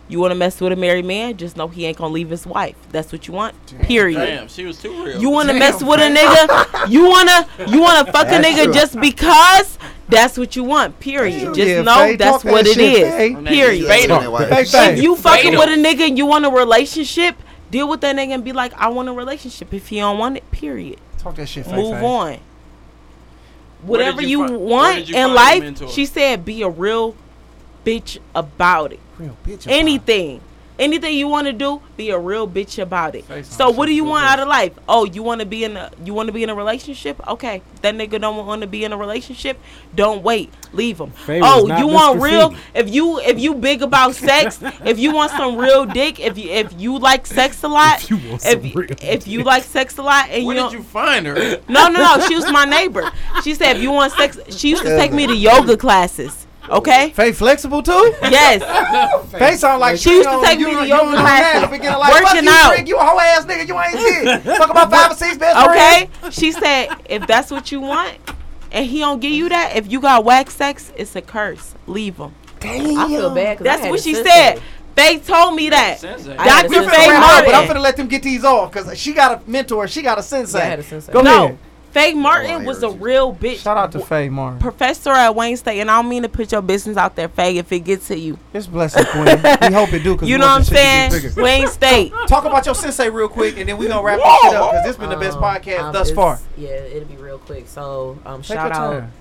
You 0.10 0.20
want 0.20 0.32
to 0.32 0.36
mess 0.36 0.60
with 0.60 0.74
a 0.74 0.76
married 0.76 1.06
man? 1.06 1.38
Just 1.38 1.56
know 1.56 1.68
he 1.68 1.86
ain't 1.86 1.96
gonna 1.98 2.12
leave 2.12 2.32
his 2.32 2.46
wife. 2.48 2.76
That's 2.92 3.12
what 3.12 3.28
you 3.28 3.34
want. 3.36 3.54
Period. 3.84 4.18
Damn, 4.18 4.48
she 4.48 4.66
was 4.66 4.82
too 4.82 5.04
real. 5.06 5.22
You 5.22 5.30
want 5.30 5.50
to 5.50 5.54
mess 5.54 5.84
with 5.84 6.00
a 6.00 6.10
nigga? 6.14 6.90
You 6.90 7.08
wanna 7.08 7.48
you 7.68 7.80
wanna 7.80 8.12
fuck 8.12 8.26
a 8.28 8.32
That's 8.32 8.48
nigga 8.48 8.64
true. 8.66 8.74
just 8.74 9.00
because? 9.00 9.78
That's 10.08 10.38
what 10.38 10.56
you 10.56 10.64
want. 10.64 11.00
Period. 11.00 11.40
Hell 11.40 11.54
Just 11.54 11.68
yeah, 11.68 11.82
know 11.84 11.94
Faye, 11.98 12.16
that's 12.16 12.44
what 12.44 12.66
that 12.66 12.72
it 12.72 12.74
shit, 12.74 13.04
is. 13.04 13.14
Faye. 13.14 13.36
Period. 13.46 13.86
Faye, 13.86 14.66
Faye. 14.66 14.94
If 14.94 15.04
you 15.04 15.16
fucking 15.16 15.52
Fatal. 15.54 15.60
with 15.60 15.70
a 15.70 15.82
nigga 15.82 16.08
and 16.08 16.18
you 16.18 16.26
want 16.26 16.46
a 16.46 16.50
relationship, 16.50 17.36
deal 17.70 17.88
with 17.88 18.02
that 18.02 18.16
nigga 18.16 18.30
and 18.30 18.44
be 18.44 18.52
like, 18.52 18.74
I 18.74 18.88
want 18.90 19.08
a 19.10 19.14
relationship. 19.14 19.72
If 19.74 19.90
he 19.90 19.98
don't 19.98 20.18
want 20.18 20.38
it, 20.38 20.50
period. 20.50 21.00
Talk 21.20 21.36
that 21.36 21.48
shit. 21.48 21.66
Faye, 21.68 21.76
Move 21.76 22.00
Faye. 22.00 22.06
on. 22.06 22.40
Whatever 23.84 24.22
you, 24.24 24.42
you 24.42 24.48
fi- 24.48 24.56
want 24.56 25.08
you 25.10 25.16
in 25.16 25.34
life, 25.36 25.92
she 25.92 26.06
said, 26.08 26.44
be 26.44 26.64
a 26.64 26.70
real 26.70 27.16
bitch 27.86 28.18
about 28.34 28.94
it. 28.94 29.00
Real 29.20 29.38
bitch. 29.46 29.66
about. 29.66 29.74
Anything. 29.74 30.42
Anything 30.80 31.14
you 31.18 31.28
want 31.28 31.46
to 31.48 31.52
do, 31.52 31.82
be 31.98 32.10
a 32.12 32.18
real 32.18 32.48
bitch 32.48 32.82
about 32.82 33.14
it. 33.14 33.26
Face 33.26 33.54
So 33.54 33.70
what 33.70 33.88
do 33.88 33.94
you 33.94 34.06
want 34.06 34.26
out 34.26 34.40
of 34.40 34.48
life? 34.48 34.72
Oh, 34.88 35.04
you 35.04 35.22
want 35.22 35.42
to 35.42 35.46
be 35.46 35.66
in 35.66 35.76
a 35.76 35.92
you 36.06 36.14
want 36.14 36.28
to 36.28 36.32
be 36.34 36.42
in 36.42 36.50
a 36.50 36.56
relationship? 36.56 37.20
Okay, 37.28 37.62
that 37.82 37.96
nigga 37.96 38.22
don't 38.22 38.48
want 38.48 38.62
to 38.62 38.68
be 38.68 38.86
in 38.86 38.94
a 38.94 38.98
relationship. 38.98 39.60
Don't 39.94 40.24
wait, 40.24 40.54
leave 40.72 41.02
him. 41.02 41.12
Faye 41.12 41.42
Oh, 41.44 41.66
not 41.66 41.80
you 41.80 41.88
want 41.88 42.22
real? 42.22 42.52
Figgy. 42.52 42.58
If 42.76 42.94
you 42.94 43.20
if 43.20 43.38
you 43.38 43.56
big 43.56 43.82
about 43.82 44.16
sex, 44.16 44.60
if 44.86 44.98
you 44.98 45.14
want 45.14 45.32
some 45.32 45.58
real 45.58 45.86
dick, 45.86 46.18
if 46.22 46.38
you 46.38 46.50
if 46.50 46.72
you 46.80 46.98
like 46.98 47.26
sex 47.28 47.62
a 47.64 47.68
lot, 47.68 48.02
If 48.02 48.12
you 48.12 48.30
want 48.30 48.46
if, 48.46 48.76
real 48.76 48.88
if 49.02 49.28
you 49.28 49.44
like 49.44 49.64
sex 49.64 49.98
a 49.98 50.02
lot, 50.02 50.30
and 50.30 50.46
Where 50.46 50.56
you 50.56 50.62
did 50.64 50.70
don't, 50.70 50.74
you 50.80 50.84
find 50.84 51.28
her? 51.28 51.60
no, 51.68 51.90
no, 51.90 52.00
no. 52.00 52.26
She 52.26 52.36
was 52.36 52.50
my 52.54 52.64
neighbor. 52.64 53.12
She 53.44 53.54
said, 53.54 53.76
if 53.76 53.84
you 53.84 53.92
want 53.92 54.14
sex, 54.14 54.40
she 54.56 54.70
used 54.70 54.84
to 54.84 54.96
take 54.98 55.12
me 55.12 55.28
to 55.28 55.36
yoga 55.36 55.76
classes. 55.76 56.48
Okay. 56.70 57.10
Faye 57.12 57.32
flexible 57.32 57.82
too? 57.84 58.14
Yes. 58.22 58.62
Faye 59.32 59.56
sound 59.56 59.80
like 59.82 59.98
She 59.98 60.12
used 60.12 60.30
to 60.30 60.36
you 60.36 60.46
take 60.46 60.60
know, 60.60 60.68
me 60.68 60.72
to 60.72 60.78
know- 60.82 60.84
yoga 60.84 61.12
you 61.12 61.18
classes, 61.18 61.56
at 61.56 61.62
the 61.62 61.68
beginning 61.68 61.94
of 61.94 62.00
life. 62.00 62.14
Fuck 62.14 62.24
working 62.24 62.44
you, 62.46 62.50
out. 62.52 62.74
Trick, 62.74 62.88
you 62.88 62.98
a 62.98 63.04
whole 63.04 63.20
ass 63.20 63.46
nigga. 63.46 63.68
You 63.68 63.80
ain't 63.80 64.44
shit. 64.44 64.58
Fuck 64.58 64.70
about 64.70 64.92
five 64.92 65.12
or 65.12 65.16
six 65.16 65.38
best 65.38 65.68
Okay. 65.70 66.10
friends. 66.20 66.36
She 66.36 66.52
said, 66.52 66.90
if 67.10 67.26
that's 67.28 67.50
what 67.52 67.72
you 67.72 67.82
want, 67.82 68.18
and 68.72 68.86
he 68.86 69.00
don't 69.00 69.20
give 69.20 69.32
you 69.32 69.50
that, 69.50 69.76
if 69.76 69.92
you 69.92 70.00
got 70.00 70.24
whack 70.24 70.52
sex, 70.52 70.92
it's 70.96 71.16
a 71.16 71.22
curse. 71.22 71.74
Leave 71.88 72.18
him. 72.18 72.34
Damn. 72.60 72.98
I 73.00 73.08
feel 73.08 73.34
bad. 73.34 73.58
'cause 73.58 73.68
I 73.68 73.78
That's 73.78 73.90
what 73.90 74.00
she 74.02 74.14
sensei. 74.14 74.30
said. 74.30 74.62
Faye 74.96 75.18
told 75.20 75.56
me 75.56 75.70
that. 75.70 76.00
Sensei. 76.00 76.36
I 76.38 76.48
had 76.48 76.66
a 76.66 76.68
Dr. 76.70 76.74
sensei. 76.84 76.96
Faye 76.98 77.10
Wrap 77.10 77.24
up, 77.40 77.46
but 77.46 77.56
I'm 77.56 77.64
going 77.64 77.76
to 77.78 77.82
let 77.82 77.96
them 77.98 78.08
get 78.08 78.22
these 78.22 78.44
off 78.44 78.72
because 78.72 79.00
she 79.00 79.14
got 79.14 79.32
a 79.42 79.50
mentor. 79.50 79.88
She 79.88 80.02
got 80.02 80.18
a 80.20 80.24
sensei. 80.24 80.60
I 80.60 80.66
had 80.66 80.80
a 80.80 80.84
sensei. 80.84 81.12
Go 81.14 81.22
No. 81.22 81.46
ahead. 81.46 81.58
Faye 81.92 82.12
I 82.12 82.14
Martin 82.14 82.66
was 82.66 82.84
a 82.84 82.90
real 82.90 83.34
bitch. 83.34 83.58
Shout 83.64 83.78
out 83.78 83.92
to 83.94 84.00
Faye 84.00 84.30
Martin. 84.30 84.60
Professor 84.60 85.10
at 85.12 85.34
Wayne 85.36 85.58
State, 85.58 85.80
and 85.80 85.90
I 85.90 86.02
don't 86.02 86.10
mean 86.10 86.24
to 86.24 86.30
put 86.30 86.52
your 86.52 86.62
business 86.62 86.98
out 86.98 87.16
there, 87.16 87.28
Faye, 87.30 87.58
if 87.58 87.72
it 87.72 87.80
gets 87.80 88.08
to 88.10 88.18
you. 88.18 88.38
It's 88.54 88.68
blessing, 88.68 89.06
Queen. 89.06 89.26
we 89.26 89.74
hope 89.74 89.92
it 89.94 90.04
do. 90.04 90.16
Cause 90.18 90.28
You 90.30 90.38
know 90.38 90.46
what 90.46 90.52
I'm 90.52 90.56
want 90.62 90.66
this 90.68 90.70
shit 90.70 90.78
to 90.78 90.84
saying? 90.84 91.12
get 91.12 91.22
bigger. 91.36 91.42
Wayne 91.44 91.68
State. 91.68 92.14
Talk 92.28 92.46
about 92.46 92.66
your 92.66 92.76
sensei 92.76 93.10
real 93.10 93.28
quick, 93.30 93.58
and 93.58 93.68
then 93.68 93.78
we 93.78 93.88
gonna 93.88 94.04
wrap 94.04 94.20
this 94.20 94.42
shit 94.42 94.54
up 94.54 94.72
because 94.72 94.86
this 94.86 94.96
been 94.98 95.10
the 95.10 95.16
best 95.18 95.38
Um, 95.38 95.44
podcast 95.44 95.80
um, 95.80 95.94
thus 95.94 96.12
far. 96.12 96.40
Yeah, 96.58 96.70
it'll 96.70 97.08
be 97.10 97.16
real 97.18 97.40
quick. 97.40 97.68
So, 97.68 98.20
um, 98.26 98.42
shout 98.44 98.72
out 98.72 98.92
time. 99.00 99.12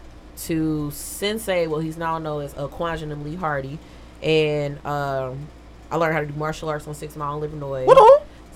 to 0.44 0.90
Sensei. 0.90 1.66
Well, 1.66 1.80
he's 1.80 1.96
now 1.96 2.18
known 2.18 2.42
as 2.42 2.54
uh, 2.54 2.68
Quanjanum 2.68 3.24
Lee 3.24 3.34
Hardy, 3.36 3.78
and 4.22 4.84
um, 4.84 5.38
I 5.90 5.96
learned 5.96 6.14
how 6.14 6.20
to 6.20 6.26
do 6.26 6.34
martial 6.34 6.68
arts 6.68 6.86
on 6.86 6.94
Six 6.94 7.16
Mile, 7.16 7.42
Illinois. 7.42 7.84
What 7.86 7.96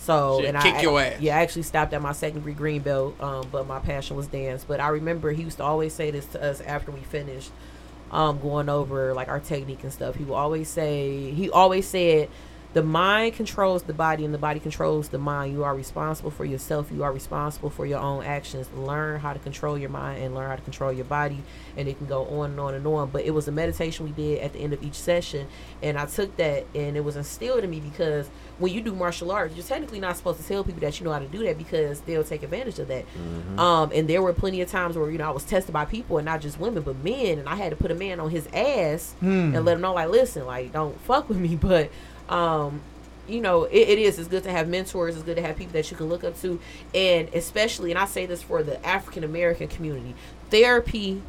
So 0.02 0.44
and 0.44 0.58
kick 0.58 0.74
I 0.74 0.82
your 0.82 1.00
ass. 1.00 1.20
yeah, 1.20 1.38
I 1.38 1.42
actually 1.42 1.62
stopped 1.62 1.92
at 1.92 2.02
my 2.02 2.12
second 2.12 2.40
degree 2.40 2.54
green 2.54 2.82
belt, 2.82 3.20
um, 3.22 3.46
but 3.52 3.68
my 3.68 3.78
passion 3.78 4.16
was 4.16 4.26
dance. 4.26 4.64
But 4.64 4.80
I 4.80 4.88
remember 4.88 5.30
he 5.30 5.44
used 5.44 5.58
to 5.58 5.64
always 5.64 5.92
say 5.94 6.10
this 6.10 6.26
to 6.26 6.42
us 6.42 6.60
after 6.60 6.90
we 6.90 7.00
finished, 7.00 7.52
um, 8.10 8.40
going 8.40 8.68
over 8.68 9.14
like 9.14 9.28
our 9.28 9.38
technique 9.38 9.84
and 9.84 9.92
stuff. 9.92 10.16
He 10.16 10.24
would 10.24 10.34
always 10.34 10.68
say 10.68 11.30
he 11.30 11.50
always 11.50 11.86
said, 11.86 12.28
the 12.74 12.82
mind 12.82 13.34
controls 13.34 13.82
the 13.82 13.92
body 13.92 14.24
and 14.24 14.32
the 14.32 14.38
body 14.38 14.58
controls 14.58 15.10
the 15.10 15.18
mind. 15.18 15.52
You 15.52 15.62
are 15.64 15.74
responsible 15.74 16.30
for 16.30 16.44
yourself. 16.46 16.90
You 16.90 17.02
are 17.04 17.12
responsible 17.12 17.68
for 17.70 17.84
your 17.84 17.98
own 18.00 18.24
actions. 18.24 18.66
Learn 18.74 19.20
how 19.20 19.34
to 19.34 19.38
control 19.38 19.76
your 19.76 19.90
mind 19.90 20.22
and 20.22 20.34
learn 20.34 20.48
how 20.48 20.56
to 20.56 20.62
control 20.62 20.90
your 20.92 21.04
body. 21.04 21.42
And 21.76 21.86
it 21.88 21.98
can 21.98 22.06
go 22.06 22.24
on 22.40 22.52
and 22.52 22.60
on 22.60 22.74
and 22.74 22.86
on. 22.86 23.10
But 23.10 23.24
it 23.24 23.30
was 23.32 23.46
a 23.48 23.52
meditation 23.52 24.06
we 24.06 24.12
did 24.12 24.40
at 24.40 24.54
the 24.54 24.60
end 24.60 24.72
of 24.72 24.82
each 24.82 24.94
session. 24.94 25.48
And 25.82 25.98
I 25.98 26.06
took 26.06 26.34
that 26.38 26.64
and 26.74 26.96
it 26.96 27.04
was 27.04 27.16
instilled 27.16 27.62
in 27.62 27.68
me 27.70 27.80
because 27.80 28.30
when 28.58 28.72
you 28.72 28.80
do 28.80 28.94
martial 28.94 29.30
arts, 29.32 29.54
you're 29.54 29.64
technically 29.64 30.00
not 30.00 30.16
supposed 30.16 30.40
to 30.40 30.46
tell 30.48 30.64
people 30.64 30.80
that 30.80 30.98
you 30.98 31.04
know 31.04 31.12
how 31.12 31.18
to 31.18 31.26
do 31.26 31.42
that 31.44 31.58
because 31.58 32.00
they'll 32.02 32.24
take 32.24 32.42
advantage 32.42 32.78
of 32.78 32.88
that. 32.88 33.04
Um, 33.58 33.90
and 33.94 34.08
there 34.08 34.22
were 34.22 34.32
plenty 34.32 34.60
of 34.62 34.70
times 34.70 34.96
where, 34.96 35.10
you 35.10 35.18
know, 35.18 35.26
I 35.28 35.30
was 35.30 35.44
tested 35.44 35.72
by 35.72 35.84
people 35.84 36.16
and 36.18 36.24
not 36.24 36.40
just 36.40 36.58
women, 36.58 36.82
but 36.82 36.96
men. 37.04 37.38
And 37.38 37.48
I 37.48 37.56
had 37.56 37.70
to 37.70 37.76
put 37.76 37.90
a 37.90 37.94
man 37.94 38.18
on 38.20 38.30
his 38.30 38.46
ass 38.54 39.12
Hmm. 39.20 39.54
and 39.54 39.64
let 39.64 39.74
him 39.74 39.80
know, 39.82 39.92
like, 39.94 40.08
listen, 40.08 40.46
like, 40.46 40.72
don't 40.72 40.98
fuck 41.02 41.28
with 41.28 41.38
me. 41.38 41.56
But, 41.62 41.90
um, 42.28 42.82
you 43.28 43.40
know, 43.40 43.64
it, 43.64 43.88
it 43.88 43.98
is. 43.98 44.18
It's 44.18 44.28
good 44.28 44.42
to 44.44 44.50
have 44.50 44.68
mentors. 44.68 45.14
It's 45.14 45.24
good 45.24 45.36
to 45.36 45.42
have 45.42 45.56
people 45.56 45.72
that 45.74 45.90
you 45.90 45.96
can 45.96 46.08
look 46.08 46.24
up 46.24 46.38
to, 46.40 46.60
and 46.94 47.28
especially, 47.34 47.90
and 47.90 47.98
I 47.98 48.06
say 48.06 48.26
this 48.26 48.42
for 48.42 48.62
the 48.62 48.84
African 48.84 49.24
American 49.24 49.68
community, 49.68 50.14
therapy 50.50 51.22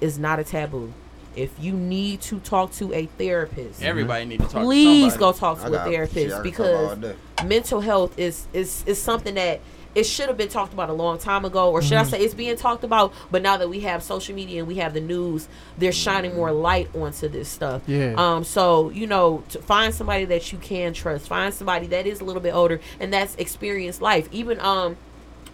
is 0.00 0.18
not 0.18 0.38
a 0.38 0.44
taboo. 0.44 0.92
If 1.34 1.58
you 1.58 1.72
need 1.72 2.20
to 2.22 2.40
talk 2.40 2.72
to 2.72 2.92
a 2.92 3.06
therapist, 3.06 3.82
Everybody 3.82 4.26
need 4.26 4.40
to 4.40 4.48
talk. 4.48 4.62
please 4.64 5.14
to 5.14 5.18
go 5.18 5.32
talk 5.32 5.60
to 5.60 5.66
a 5.68 5.84
therapist 5.84 6.42
because 6.42 6.98
mental 7.44 7.80
health 7.80 8.18
is 8.18 8.46
is 8.52 8.84
is 8.86 9.00
something 9.00 9.34
that 9.36 9.60
it 9.94 10.04
should 10.04 10.28
have 10.28 10.36
been 10.38 10.48
talked 10.48 10.72
about 10.72 10.88
a 10.88 10.92
long 10.92 11.18
time 11.18 11.44
ago 11.44 11.70
or 11.70 11.82
should 11.82 11.98
i 11.98 12.02
say 12.02 12.18
it's 12.20 12.34
being 12.34 12.56
talked 12.56 12.82
about 12.84 13.12
but 13.30 13.42
now 13.42 13.56
that 13.56 13.68
we 13.68 13.80
have 13.80 14.02
social 14.02 14.34
media 14.34 14.58
and 14.60 14.66
we 14.68 14.76
have 14.76 14.94
the 14.94 15.00
news 15.00 15.48
they're 15.78 15.92
shining 15.92 16.34
more 16.34 16.50
light 16.52 16.88
onto 16.94 17.28
this 17.28 17.48
stuff 17.48 17.82
Yeah. 17.86 18.14
um 18.16 18.44
so 18.44 18.90
you 18.90 19.06
know 19.06 19.42
to 19.50 19.58
find 19.60 19.94
somebody 19.94 20.24
that 20.26 20.50
you 20.52 20.58
can 20.58 20.92
trust 20.94 21.28
find 21.28 21.52
somebody 21.52 21.86
that 21.88 22.06
is 22.06 22.20
a 22.20 22.24
little 22.24 22.42
bit 22.42 22.54
older 22.54 22.80
and 23.00 23.12
that's 23.12 23.34
experienced 23.36 24.00
life 24.00 24.28
even 24.32 24.58
um 24.60 24.96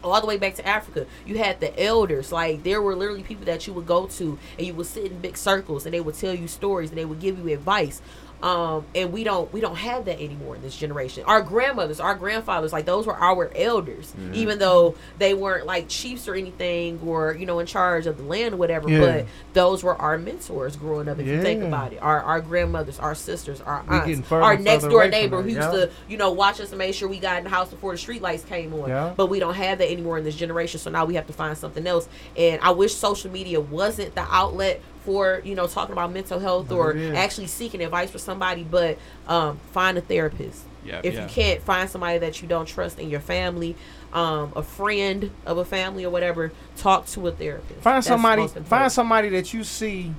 all 0.05 0.21
the 0.21 0.29
way 0.29 0.37
back 0.37 0.55
to 0.55 0.65
Africa, 0.65 1.07
you 1.27 1.39
had 1.39 1.59
the 1.59 1.77
elders. 1.83 2.31
Like 2.31 2.63
there 2.63 2.81
were 2.81 2.95
literally 2.95 3.25
people 3.25 3.45
that 3.47 3.67
you 3.67 3.73
would 3.73 3.87
go 3.87 4.07
to, 4.07 4.39
and 4.57 4.65
you 4.65 4.73
would 4.75 4.87
sit 4.87 5.11
in 5.11 5.19
big 5.19 5.37
circles, 5.37 5.87
and 5.87 5.93
they 5.93 6.01
would 6.01 6.15
tell 6.15 6.33
you 6.33 6.47
stories, 6.47 6.91
and 6.91 6.97
they 6.97 7.05
would 7.05 7.19
give 7.19 7.37
you 7.37 7.53
advice. 7.53 8.01
Um, 8.43 8.87
and 8.95 9.13
we 9.13 9.25
don't 9.25 9.53
we 9.53 9.61
don't 9.61 9.77
have 9.77 10.05
that 10.05 10.21
anymore 10.21 10.55
in 10.55 10.63
this 10.63 10.77
generation. 10.77 11.25
Our 11.27 11.43
grandmothers, 11.43 11.99
our 11.99 12.15
grandfathers, 12.15 12.73
like 12.73 12.85
those 12.85 13.07
were 13.07 13.17
our 13.17 13.51
elders, 13.55 14.15
even 14.33 14.59
though 14.59 14.95
they 15.19 15.35
weren't 15.35 15.67
like 15.67 15.89
chiefs 15.89 16.29
or 16.29 16.35
anything, 16.35 17.01
or 17.05 17.35
you 17.35 17.47
know 17.47 17.59
in 17.59 17.67
charge 17.67 18.07
of 18.07 18.17
the 18.17 18.23
land 18.23 18.55
or 18.55 18.57
whatever. 18.57 18.89
Yeah. 18.89 19.01
But 19.01 19.27
those 19.55 19.83
were 19.83 19.97
our 19.97 20.19
mentors 20.19 20.77
growing 20.77 21.09
up. 21.09 21.19
If 21.19 21.27
you 21.27 21.43
think 21.43 21.65
about 21.65 21.93
it, 21.93 21.99
our 22.01 22.21
our 22.21 22.41
grandmothers, 22.41 23.01
our 23.01 23.15
sisters, 23.15 23.61
our 23.61 23.85
aunts, 23.89 24.31
our 24.31 24.57
next 24.57 24.85
door 24.85 25.09
neighbor 25.09 25.43
who 25.43 25.55
that, 25.55 25.73
used 25.73 25.79
yeah. 25.79 25.87
to 25.87 25.91
you 26.09 26.17
know 26.17 26.31
watch 26.31 26.61
us 26.61 26.71
and 26.71 26.79
make 26.79 26.95
sure 26.95 27.09
we 27.09 27.19
got 27.19 27.39
in 27.39 27.45
the 27.45 27.51
house 27.51 27.71
before 27.71 27.93
the 27.93 27.99
street 27.99 28.23
lights 28.23 28.45
came 28.45 28.73
on. 28.75 28.89
Yeah. 28.89 29.15
But 29.17 29.27
we 29.27 29.41
don't 29.41 29.55
have 29.55 29.79
that 29.79 29.91
anymore 29.91 30.17
in 30.19 30.25
this 30.25 30.37
generation. 30.37 30.79
So 30.79 30.91
now 30.91 31.05
we 31.05 31.17
have 31.17 31.27
to 31.27 31.33
find 31.33 31.59
something 31.59 31.87
else. 31.87 32.09
And 32.37 32.61
I 32.63 32.71
wish 32.71 32.95
social 32.95 33.31
media 33.31 33.61
wasn't 33.61 34.15
the 34.15 34.23
outlet 34.23 34.81
for 35.05 35.41
you 35.45 35.55
know 35.55 35.67
talking 35.67 35.93
about 35.93 36.13
mental 36.13 36.39
health 36.39 36.69
But 36.69 36.75
or 36.75 36.91
it 36.93 36.97
is. 36.99 37.17
actually 37.17 37.47
seeking 37.47 37.83
advice 37.83 38.11
for 38.11 38.19
somebody. 38.19 38.65
But 38.65 38.99
um, 39.27 39.59
find 39.73 39.99
a 39.99 40.01
therapist. 40.01 40.65
Yeah, 40.85 41.01
if 41.03 41.15
yeah. 41.15 41.23
you 41.23 41.29
can't 41.29 41.61
find 41.63 41.89
somebody 41.89 42.19
that 42.19 42.41
you 42.41 42.49
don't 42.49 42.67
trust 42.67 42.99
in 42.99 43.11
your 43.11 43.21
family, 43.21 43.77
um, 44.13 44.53
a 44.57 44.63
friend 44.63 45.31
of 45.45 45.59
a 45.59 45.65
family 45.65 46.05
or 46.05 46.11
whatever, 46.11 46.53
talk 46.77 47.07
to 47.09 47.27
a 47.27 47.33
therapist. 47.33 47.81
Find 47.81 47.97
That's 47.97 48.07
somebody. 48.07 48.43
most. 48.43 48.59
Find 48.61 48.91
somebody 48.91 49.29
that 49.31 49.53
you 49.53 49.65
see 49.65 50.15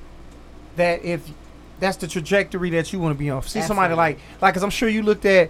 that 0.76 1.04
if 1.04 1.28
that's 1.80 1.98
the 1.98 2.08
trajectory 2.08 2.70
that 2.72 2.92
you 2.94 3.00
want 3.00 3.16
to 3.16 3.20
be 3.20 3.30
on. 3.30 3.42
See 3.44 3.62
somebody 3.62 3.94
like 3.96 4.20
like, 4.42 4.54
cause 4.54 4.64
I'm 4.64 4.70
sure 4.70 4.90
you 4.90 5.02
looked 5.02 5.26
at 5.26 5.50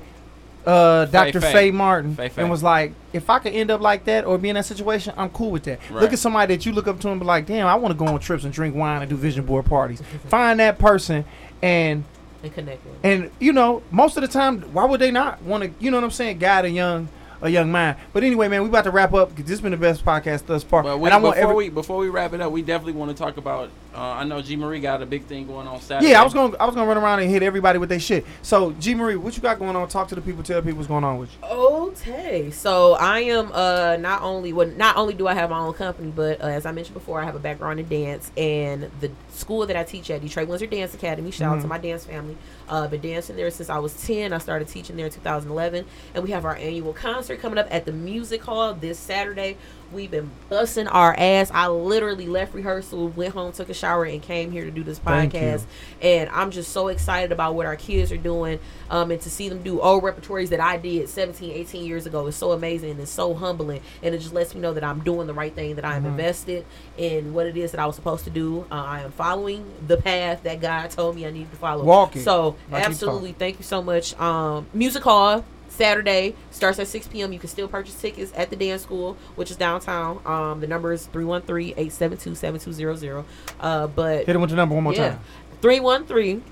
uh, 0.69 1.05
Dr. 1.05 1.41
Faye. 1.41 1.51
Faye 1.51 1.71
Martin 1.71 2.15
Faye 2.15 2.29
Faye. 2.29 2.41
and 2.41 2.51
was 2.51 2.61
like, 2.61 2.93
if 3.11 3.29
I 3.29 3.39
could 3.39 3.53
end 3.53 3.71
up 3.71 3.81
like 3.81 4.05
that 4.05 4.25
or 4.25 4.37
be 4.37 4.49
in 4.49 4.55
that 4.55 4.65
situation, 4.65 5.13
I'm 5.17 5.29
cool 5.29 5.51
with 5.51 5.63
that. 5.63 5.79
Right. 5.89 6.01
Look 6.01 6.13
at 6.13 6.19
somebody 6.19 6.55
that 6.55 6.65
you 6.65 6.71
look 6.71 6.87
up 6.87 6.99
to 7.01 7.09
and 7.09 7.19
be 7.19 7.25
like, 7.25 7.45
damn, 7.45 7.67
I 7.67 7.75
want 7.75 7.91
to 7.91 7.97
go 7.97 8.05
on 8.05 8.19
trips 8.19 8.43
and 8.43 8.53
drink 8.53 8.75
wine 8.75 9.01
and 9.01 9.09
do 9.09 9.15
vision 9.15 9.45
board 9.45 9.65
parties. 9.65 10.01
Find 10.27 10.59
that 10.59 10.77
person 10.77 11.25
and 11.61 12.03
and 12.41 12.53
connect 12.53 12.81
and 13.03 13.31
you 13.39 13.51
know, 13.51 13.83
most 13.91 14.15
of 14.15 14.21
the 14.21 14.27
time, 14.27 14.61
why 14.73 14.85
would 14.85 15.01
they 15.01 15.11
not 15.11 15.41
want 15.41 15.63
to? 15.63 15.71
You 15.83 15.91
know 15.91 15.97
what 15.97 16.03
I'm 16.05 16.11
saying? 16.11 16.37
Guide 16.37 16.65
a 16.65 16.69
young, 16.69 17.09
a 17.41 17.49
young 17.49 17.71
mind. 17.71 17.97
But 18.13 18.23
anyway, 18.23 18.47
man, 18.47 18.63
we 18.63 18.69
about 18.69 18.83
to 18.85 18.91
wrap 18.91 19.13
up. 19.13 19.29
'cause 19.29 19.39
this 19.45 19.49
has 19.49 19.61
been 19.61 19.71
the 19.71 19.77
best 19.77 20.03
podcast 20.05 20.45
thus 20.45 20.63
far. 20.63 20.83
But 20.83 20.99
we, 20.99 21.05
and 21.05 21.13
I 21.13 21.17
before 21.17 21.29
want 21.29 21.37
every, 21.39 21.55
we 21.55 21.69
before 21.69 21.97
we 21.97 22.09
wrap 22.09 22.33
it 22.33 22.41
up, 22.41 22.51
we 22.51 22.61
definitely 22.61 22.93
want 22.93 23.15
to 23.15 23.17
talk 23.23 23.37
about. 23.37 23.69
Uh, 23.95 24.01
I 24.01 24.23
know 24.23 24.41
G 24.41 24.55
Marie 24.55 24.79
got 24.79 25.01
a 25.01 25.05
big 25.05 25.25
thing 25.25 25.47
going 25.47 25.67
on 25.67 25.81
Saturday. 25.81 26.11
yeah, 26.11 26.21
I 26.21 26.23
was 26.23 26.33
gonna, 26.33 26.55
I 26.57 26.65
was 26.65 26.75
gonna 26.75 26.87
run 26.87 26.97
around 26.97 27.19
and 27.21 27.29
hit 27.29 27.41
everybody 27.41 27.79
with 27.79 27.89
their 27.89 27.99
shit. 27.99 28.23
So, 28.43 28.71
G 28.79 28.93
Marie, 28.93 29.15
what 29.15 29.35
you 29.35 29.41
got 29.41 29.57
going 29.57 29.75
on? 29.75 29.87
Talk 29.87 30.07
to 30.09 30.15
the 30.15 30.21
people. 30.21 30.43
Tell 30.43 30.61
people 30.61 30.77
what's 30.77 30.87
going 30.87 31.03
on 31.03 31.17
with 31.17 31.29
you. 31.41 31.47
Okay, 31.49 32.51
so 32.51 32.93
I 32.93 33.21
am 33.21 33.51
uh 33.53 33.97
not 33.99 34.21
only 34.21 34.53
well 34.53 34.67
not 34.77 34.95
only 34.97 35.13
do 35.15 35.27
I 35.27 35.33
have 35.33 35.49
my 35.49 35.59
own 35.59 35.73
company, 35.73 36.11
but 36.15 36.39
uh, 36.41 36.45
as 36.45 36.65
I 36.65 36.71
mentioned 36.71 36.93
before, 36.93 37.19
I 37.21 37.25
have 37.25 37.35
a 37.35 37.39
background 37.39 37.79
in 37.79 37.87
dance 37.87 38.31
and 38.37 38.89
the 39.01 39.09
school 39.31 39.65
that 39.65 39.75
I 39.75 39.83
teach 39.83 40.09
at 40.11 40.21
Detroit 40.21 40.47
Windsor 40.47 40.67
Dance 40.67 40.93
Academy. 40.93 41.31
Shout 41.31 41.55
out 41.55 41.61
to 41.61 41.65
Mhm. 41.65 41.69
my 41.69 41.77
dance 41.79 42.05
family. 42.05 42.37
Uh, 42.69 42.87
been 42.87 43.01
dancing 43.01 43.35
there 43.35 43.49
since 43.49 43.69
I 43.69 43.79
was 43.79 43.93
ten. 44.05 44.31
I 44.31 44.37
started 44.37 44.67
teaching 44.67 44.95
there 44.95 45.07
in 45.07 45.11
2011, 45.11 45.85
and 46.13 46.23
we 46.23 46.29
have 46.31 46.45
our 46.45 46.55
annual 46.55 46.93
concert 46.93 47.41
coming 47.41 47.57
up 47.57 47.67
at 47.71 47.85
the 47.85 47.91
Music 47.91 48.43
Hall 48.43 48.75
this 48.75 48.99
Saturday. 48.99 49.57
We've 49.91 50.11
been 50.11 50.29
busting 50.49 50.87
our 50.87 51.15
ass. 51.17 51.49
I 51.53 51.67
literally 51.67 52.27
left 52.27 52.53
rehearsal, 52.53 53.07
went 53.09 53.33
home, 53.33 53.51
took 53.51 53.69
a 53.69 53.73
shower, 53.73 54.05
and 54.05 54.21
came 54.21 54.51
here 54.51 54.63
to 54.63 54.69
do 54.71 54.83
this 54.83 54.99
podcast. 54.99 55.65
And 56.01 56.29
I'm 56.29 56.51
just 56.51 56.71
so 56.71 56.89
excited 56.89 57.31
about 57.31 57.55
what 57.55 57.65
our 57.65 57.75
kids 57.75 58.11
are 58.11 58.17
doing 58.17 58.59
um, 58.91 59.09
and 59.09 59.19
to 59.21 59.29
see 59.29 59.49
them 59.49 59.63
do 59.63 59.81
old 59.81 60.03
repertories 60.03 60.51
that 60.51 60.59
I 60.59 60.77
did 60.77 61.09
17, 61.09 61.51
18 61.51 61.85
years 61.85 62.05
ago 62.05 62.27
is 62.27 62.35
so 62.35 62.51
amazing 62.51 62.91
and 62.91 62.99
it's 62.99 63.09
so 63.11 63.33
humbling. 63.33 63.81
And 64.03 64.13
it 64.13 64.19
just 64.19 64.33
lets 64.33 64.53
me 64.53 64.61
know 64.61 64.73
that 64.73 64.83
I'm 64.83 64.99
doing 64.99 65.25
the 65.25 65.33
right 65.33 65.53
thing, 65.55 65.75
that 65.75 65.85
I 65.85 65.95
am 65.95 66.03
Mhm. 66.03 66.09
invested 66.09 66.65
in 66.97 67.33
what 67.33 67.47
it 67.47 67.57
is 67.57 67.71
that 67.71 67.79
I 67.79 67.85
was 67.87 67.95
supposed 67.95 68.25
to 68.25 68.29
do. 68.29 68.65
Uh, 68.71 68.75
I 68.75 69.01
am 69.01 69.11
following 69.11 69.65
the 69.87 69.97
path 69.97 70.43
that 70.43 70.61
God 70.61 70.91
told 70.91 71.15
me 71.15 71.25
I 71.25 71.31
needed 71.31 71.49
to 71.51 71.57
follow. 71.57 71.83
Walk 71.83 72.15
it. 72.15 72.23
So, 72.23 72.55
Like 72.71 72.85
absolutely, 72.85 73.31
thank 73.31 73.57
you 73.57 73.63
so 73.63 73.81
much. 73.81 74.17
Um, 74.19 74.67
Music 74.73 75.03
Hall. 75.03 75.43
Saturday 75.79 76.35
starts 76.51 76.77
at 76.77 76.89
6 76.89 77.07
p.m. 77.07 77.31
You 77.31 77.39
can 77.39 77.47
still 77.47 77.69
purchase 77.69 77.95
tickets 77.95 78.33
at 78.35 78.49
the 78.49 78.57
dance 78.57 78.81
school, 78.81 79.15
which 79.35 79.49
is 79.49 79.55
downtown. 79.55 80.19
Um, 80.25 80.59
the 80.59 80.67
number 80.67 80.91
is 80.91 81.07
313-872-7200. 81.07 83.23
Uh, 83.61 83.87
but 83.87 84.25
Hit 84.25 84.35
him 84.35 84.41
with 84.41 84.49
the 84.49 84.57
number 84.57 84.75
one 84.75 84.83
more 84.83 84.93
yeah. 84.93 85.11
time. 85.11 85.21
313 85.61 86.43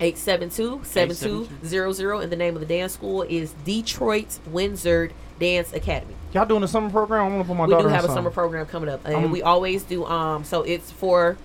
872 0.00 0.82
7200. 0.84 2.20
And 2.20 2.30
the 2.30 2.36
name 2.36 2.54
of 2.54 2.60
the 2.60 2.66
dance 2.66 2.92
school 2.92 3.22
is 3.22 3.50
Detroit 3.64 4.38
Windsor 4.46 5.10
Dance 5.40 5.72
Academy. 5.72 6.14
Y'all 6.32 6.46
doing 6.46 6.62
a 6.62 6.68
summer 6.68 6.88
program? 6.88 7.24
I 7.24 7.28
want 7.30 7.42
to 7.42 7.48
put 7.48 7.56
my 7.56 7.64
we 7.64 7.72
daughter 7.72 7.86
We 7.86 7.90
do 7.90 7.94
have 7.96 8.04
a 8.04 8.08
summer 8.08 8.30
program 8.30 8.66
coming 8.66 8.88
up. 8.88 9.04
And 9.04 9.16
Um, 9.16 9.32
we 9.32 9.42
always 9.42 9.82
do, 9.82 10.06
um, 10.06 10.44
so 10.44 10.62
it's 10.62 10.92
for 10.92 11.36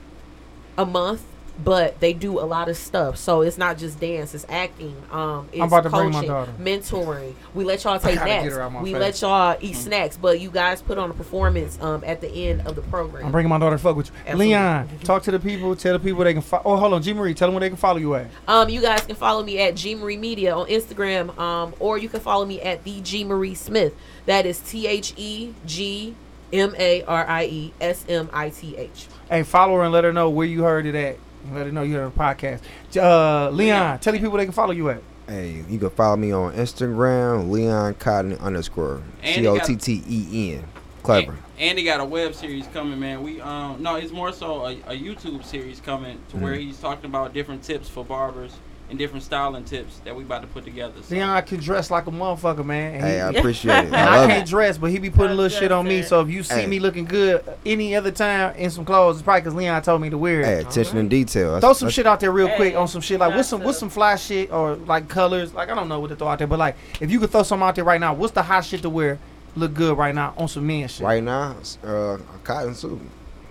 a 0.77 0.85
month. 0.85 1.23
But 1.63 1.99
they 1.99 2.13
do 2.13 2.39
a 2.39 2.47
lot 2.47 2.67
of 2.67 2.75
stuff, 2.77 3.15
so 3.17 3.41
it's 3.41 3.59
not 3.59 3.77
just 3.77 3.99
dance; 3.99 4.33
it's 4.33 4.45
acting. 4.49 4.95
Um, 5.11 5.47
it's 5.51 5.61
about 5.61 5.83
to 5.83 5.91
bring 5.91 6.07
my 6.09 6.13
coaching, 6.13 6.27
daughter. 6.29 6.51
mentoring. 6.59 7.35
We 7.53 7.63
let 7.63 7.83
y'all 7.83 7.99
take 7.99 8.15
naps. 8.15 8.47
her 8.47 8.59
out 8.61 8.71
my 8.73 8.81
We 8.81 8.91
face. 8.93 8.99
let 8.99 9.21
y'all 9.21 9.57
eat 9.61 9.73
snacks, 9.75 10.17
but 10.17 10.39
you 10.39 10.49
guys 10.49 10.81
put 10.81 10.97
on 10.97 11.11
a 11.11 11.13
performance 11.13 11.77
um, 11.79 12.03
at 12.07 12.21
the 12.21 12.27
end 12.49 12.65
of 12.65 12.73
the 12.75 12.81
program. 12.81 13.27
I'm 13.27 13.31
bringing 13.31 13.49
my 13.49 13.59
daughter 13.59 13.75
to 13.75 13.81
fuck 13.83 13.95
with 13.95 14.07
you. 14.07 14.13
Absolutely. 14.21 14.47
Leon, 14.47 14.89
talk 15.03 15.21
to 15.23 15.31
the 15.31 15.39
people. 15.39 15.75
Tell 15.75 15.93
the 15.93 15.99
people 16.03 16.23
they 16.23 16.33
can. 16.33 16.41
Fo- 16.41 16.63
oh, 16.65 16.75
hold 16.75 16.91
on, 16.93 17.03
G 17.03 17.13
Marie. 17.13 17.35
Tell 17.35 17.49
them 17.49 17.53
where 17.53 17.59
they 17.61 17.69
can 17.69 17.77
follow 17.77 17.99
you 17.99 18.15
at. 18.15 18.27
Um, 18.47 18.69
you 18.69 18.81
guys 18.81 19.01
can 19.05 19.15
follow 19.15 19.43
me 19.43 19.59
at 19.59 19.75
G 19.75 19.93
Marie 19.93 20.17
Media 20.17 20.55
on 20.55 20.65
Instagram, 20.67 21.37
um, 21.37 21.75
or 21.79 21.99
you 21.99 22.09
can 22.09 22.19
follow 22.19 22.45
me 22.45 22.61
at 22.63 22.83
the 22.83 22.99
G 23.01 23.23
Marie 23.23 23.53
Smith. 23.53 23.93
That 24.25 24.47
is 24.47 24.57
T 24.59 24.87
H 24.87 25.13
E 25.17 25.53
G 25.67 26.15
M 26.51 26.73
A 26.79 27.03
R 27.03 27.27
I 27.27 27.45
E 27.45 27.73
S 27.79 28.05
M 28.09 28.27
I 28.33 28.49
T 28.49 28.75
H. 28.75 29.05
Hey, 29.29 29.43
follow 29.43 29.75
her 29.75 29.83
and 29.83 29.93
let 29.93 30.03
her 30.03 30.11
know 30.11 30.31
where 30.31 30.47
you 30.47 30.63
heard 30.63 30.87
it 30.87 30.95
at. 30.95 31.17
Let 31.51 31.65
her 31.65 31.71
know 31.71 31.83
you 31.83 31.95
heard 31.95 32.13
the 32.13 32.19
podcast. 32.19 32.61
Uh, 32.95 33.49
Leon, 33.49 33.55
Leon. 33.57 33.99
tell 33.99 34.13
the 34.13 34.19
people 34.19 34.37
they 34.37 34.45
can 34.45 34.53
follow 34.53 34.71
you 34.71 34.89
at. 34.89 35.01
Hey, 35.27 35.63
you 35.69 35.79
can 35.79 35.89
follow 35.89 36.15
me 36.17 36.31
on 36.31 36.53
Instagram, 36.53 37.49
Leon 37.49 37.95
Cotten 37.95 38.39
underscore 38.41 39.01
And 39.21 39.35
C 39.35 39.41
you 39.41 39.47
O 39.49 39.57
got- 39.57 39.65
T 39.65 39.75
T 39.75 40.03
E 40.07 40.53
N. 40.55 40.63
Clever. 41.01 41.37
And 41.59 41.77
he 41.77 41.83
got 41.83 41.99
a 41.99 42.05
web 42.05 42.33
series 42.33 42.65
coming, 42.67 42.97
man. 42.99 43.23
We 43.23 43.41
um 43.41 43.81
no, 43.83 43.95
it's 43.95 44.11
more 44.13 44.31
so 44.31 44.65
a, 44.65 44.71
a 44.87 44.97
YouTube 44.97 45.43
series 45.43 45.81
coming 45.81 46.17
to 46.29 46.37
where 46.37 46.53
Mhm. 46.53 46.59
he's 46.61 46.79
talking 46.79 47.05
about 47.05 47.33
different 47.33 47.61
tips 47.63 47.89
for 47.89 48.05
barbers 48.05 48.53
and 48.89 48.99
different 48.99 49.23
styling 49.23 49.63
tips 49.63 49.99
that 50.05 50.15
we 50.15 50.23
about 50.23 50.41
to 50.41 50.47
put 50.47 50.63
together. 50.63 50.93
So, 51.01 51.15
Leon 51.15 51.43
can 51.43 51.59
dress 51.59 51.89
like 51.89 52.05
a 52.05 52.11
motherfucker, 52.11 52.63
man. 52.63 52.93
And 52.95 53.03
Hey, 53.03 53.15
he- 53.15 53.19
I 53.21 53.29
appreciate 53.31 53.71
it. 53.75 53.85
and 53.85 53.95
I 53.95 54.05
I, 54.15 54.17
love 54.19 54.29
can't 54.29 54.47
it. 54.47 54.49
dress, 54.49 54.77
but 54.77 54.91
he 54.91 54.99
be 54.99 55.09
putting 55.09 55.31
a 55.31 55.35
little 55.35 55.57
shit 55.57 55.71
on 55.71 55.87
me. 55.87 56.03
So 56.03 56.21
if 56.21 56.29
you 56.29 56.43
see 56.43 56.53
Hey. 56.61 56.67
me 56.67 56.79
looking 56.79 57.05
good 57.05 57.43
any 57.65 57.95
other 57.95 58.11
time 58.11 58.55
in 58.55 58.69
some 58.69 58.85
clothes, 58.85 59.15
it's 59.15 59.23
probably 59.23 59.41
because 59.41 59.55
Leon 59.55 59.81
told 59.81 60.01
me 60.01 60.09
to 60.11 60.17
wear 60.17 60.41
it. 60.41 60.45
Hey, 60.45 60.59
attention 60.59 60.97
and 60.99 61.09
detail. 61.09 61.59
Throw 61.59 61.73
some 61.73 61.87
that's- 61.87 61.93
shit 61.95 62.05
out 62.05 62.19
there 62.19 62.31
real 62.31 62.47
Hey, 62.47 62.55
quick 62.57 62.75
on 62.75 62.87
some 62.87 63.01
shit 63.01 63.19
like 63.19 63.33
what's 63.35 63.47
some 63.49 63.63
what's 63.63 63.79
some 63.79 63.89
fly 63.89 64.15
shit 64.15 64.51
or 64.51 64.75
like 64.75 65.07
colors 65.07 65.53
like 65.53 65.69
I 65.69 65.75
don't 65.75 65.89
know 65.89 65.99
what 65.99 66.09
to 66.09 66.15
throw 66.15 66.27
out 66.27 66.37
there, 66.37 66.47
but 66.47 66.59
like 66.59 66.75
if 67.01 67.09
you 67.09 67.19
could 67.19 67.31
throw 67.31 67.43
something 67.43 67.67
out 67.67 67.75
there 67.75 67.83
right 67.85 67.99
now, 68.01 68.13
what's 68.13 68.33
the 68.33 68.43
hot 68.43 68.65
shit 68.65 68.81
to 68.83 68.89
wear? 68.89 69.17
Look 69.55 69.73
good 69.73 69.97
right 69.97 70.13
now 70.13 70.33
on 70.37 70.47
some 70.47 70.65
men 70.67 70.87
shit. 70.87 71.03
Right 71.05 71.23
now, 71.23 71.55
uh, 71.83 71.89
a 72.17 72.19
cotton 72.43 72.73
suit. 72.75 72.99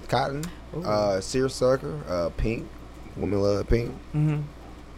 Cotton, 0.09 0.44
uh, 0.84 1.20
seersucker, 1.20 2.00
uh, 2.09 2.28
pink. 2.36 2.68
Women 3.16 3.40
love 3.40 3.68
pink. 3.68 3.90
hmm 4.12 4.40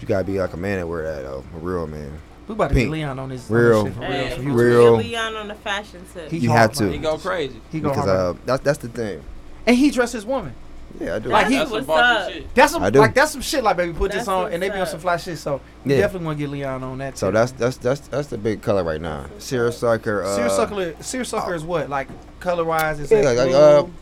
You 0.00 0.06
gotta 0.08 0.24
be 0.24 0.38
like 0.40 0.52
a 0.52 0.56
man 0.56 0.78
that 0.80 0.86
wear 0.86 1.02
that 1.02 1.22
though. 1.22 1.44
A 1.54 1.58
real 1.58 1.86
man. 1.86 2.12
We 2.46 2.52
about 2.54 2.68
to 2.68 2.74
Pink. 2.74 2.88
get 2.88 2.92
Leon 2.92 3.18
on 3.18 3.28
this. 3.30 3.48
Real. 3.48 3.78
On 3.78 3.84
this 3.86 3.94
shit 3.94 4.02
for 4.02 4.10
real. 4.10 4.10
Hey, 4.10 4.30
so 4.30 4.38
we 4.38 4.44
he- 4.44 4.50
Real. 4.50 4.96
get 4.98 5.06
Leon 5.06 5.36
on 5.36 5.48
the 5.48 5.54
fashion 5.54 6.04
tip. 6.12 6.30
he 6.30 6.38
You 6.38 6.50
hard, 6.50 6.60
have 6.60 6.72
to. 6.74 6.90
He 6.92 6.98
go 6.98 7.16
crazy. 7.16 7.60
He 7.72 7.80
go 7.80 7.88
Because 7.90 8.04
hard. 8.04 8.36
uh, 8.36 8.38
that's 8.44 8.62
that's 8.62 8.78
the 8.78 8.88
thing. 8.88 9.22
and 9.66 9.76
he 9.76 9.90
dressed 9.90 10.12
his 10.12 10.26
woman. 10.26 10.54
Yeah, 11.00 11.16
I 11.16 11.18
do. 11.18 11.28
Like 11.28 11.46
he- 11.48 11.56
That's 11.56 11.70
some 11.70 11.86
What's 11.86 12.00
up? 12.00 12.30
shit. 12.32 12.54
That's 12.54 12.72
some 12.72 12.82
I 12.84 12.90
do. 12.90 12.98
like 13.00 13.14
that's 13.14 13.32
some 13.32 13.40
shit. 13.40 13.64
Like 13.64 13.76
baby, 13.76 13.92
put 13.92 14.12
That's 14.12 14.22
this 14.22 14.28
on, 14.28 14.52
and 14.52 14.62
they 14.62 14.68
be 14.68 14.74
on 14.74 14.78
what's 14.80 14.92
some 14.92 15.00
fly 15.00 15.16
shit. 15.16 15.38
So 15.38 15.60
you 15.84 15.94
Yeah. 15.94 16.02
definitely 16.02 16.26
want 16.26 16.38
to 16.38 16.44
get 16.44 16.50
Leon 16.50 16.82
on 16.84 16.98
that. 16.98 17.18
so 17.18 17.28
tip. 17.28 17.34
that's 17.34 17.52
that's 17.52 17.76
that's 17.78 18.00
that's 18.08 18.28
the 18.28 18.38
big 18.38 18.62
color 18.62 18.84
right 18.84 19.00
now. 19.00 19.26
Seersucker. 19.38 20.22
Uh, 20.22 20.36
seersucker. 20.36 20.94
Seersucker 21.02 21.54
is 21.54 21.64
what 21.64 21.88
like 21.90 22.08
color 22.38 22.64
wise? 22.64 23.00
Is 23.00 23.10
Yeah, 23.10 23.22
that 23.22 23.36
like, 23.36 23.48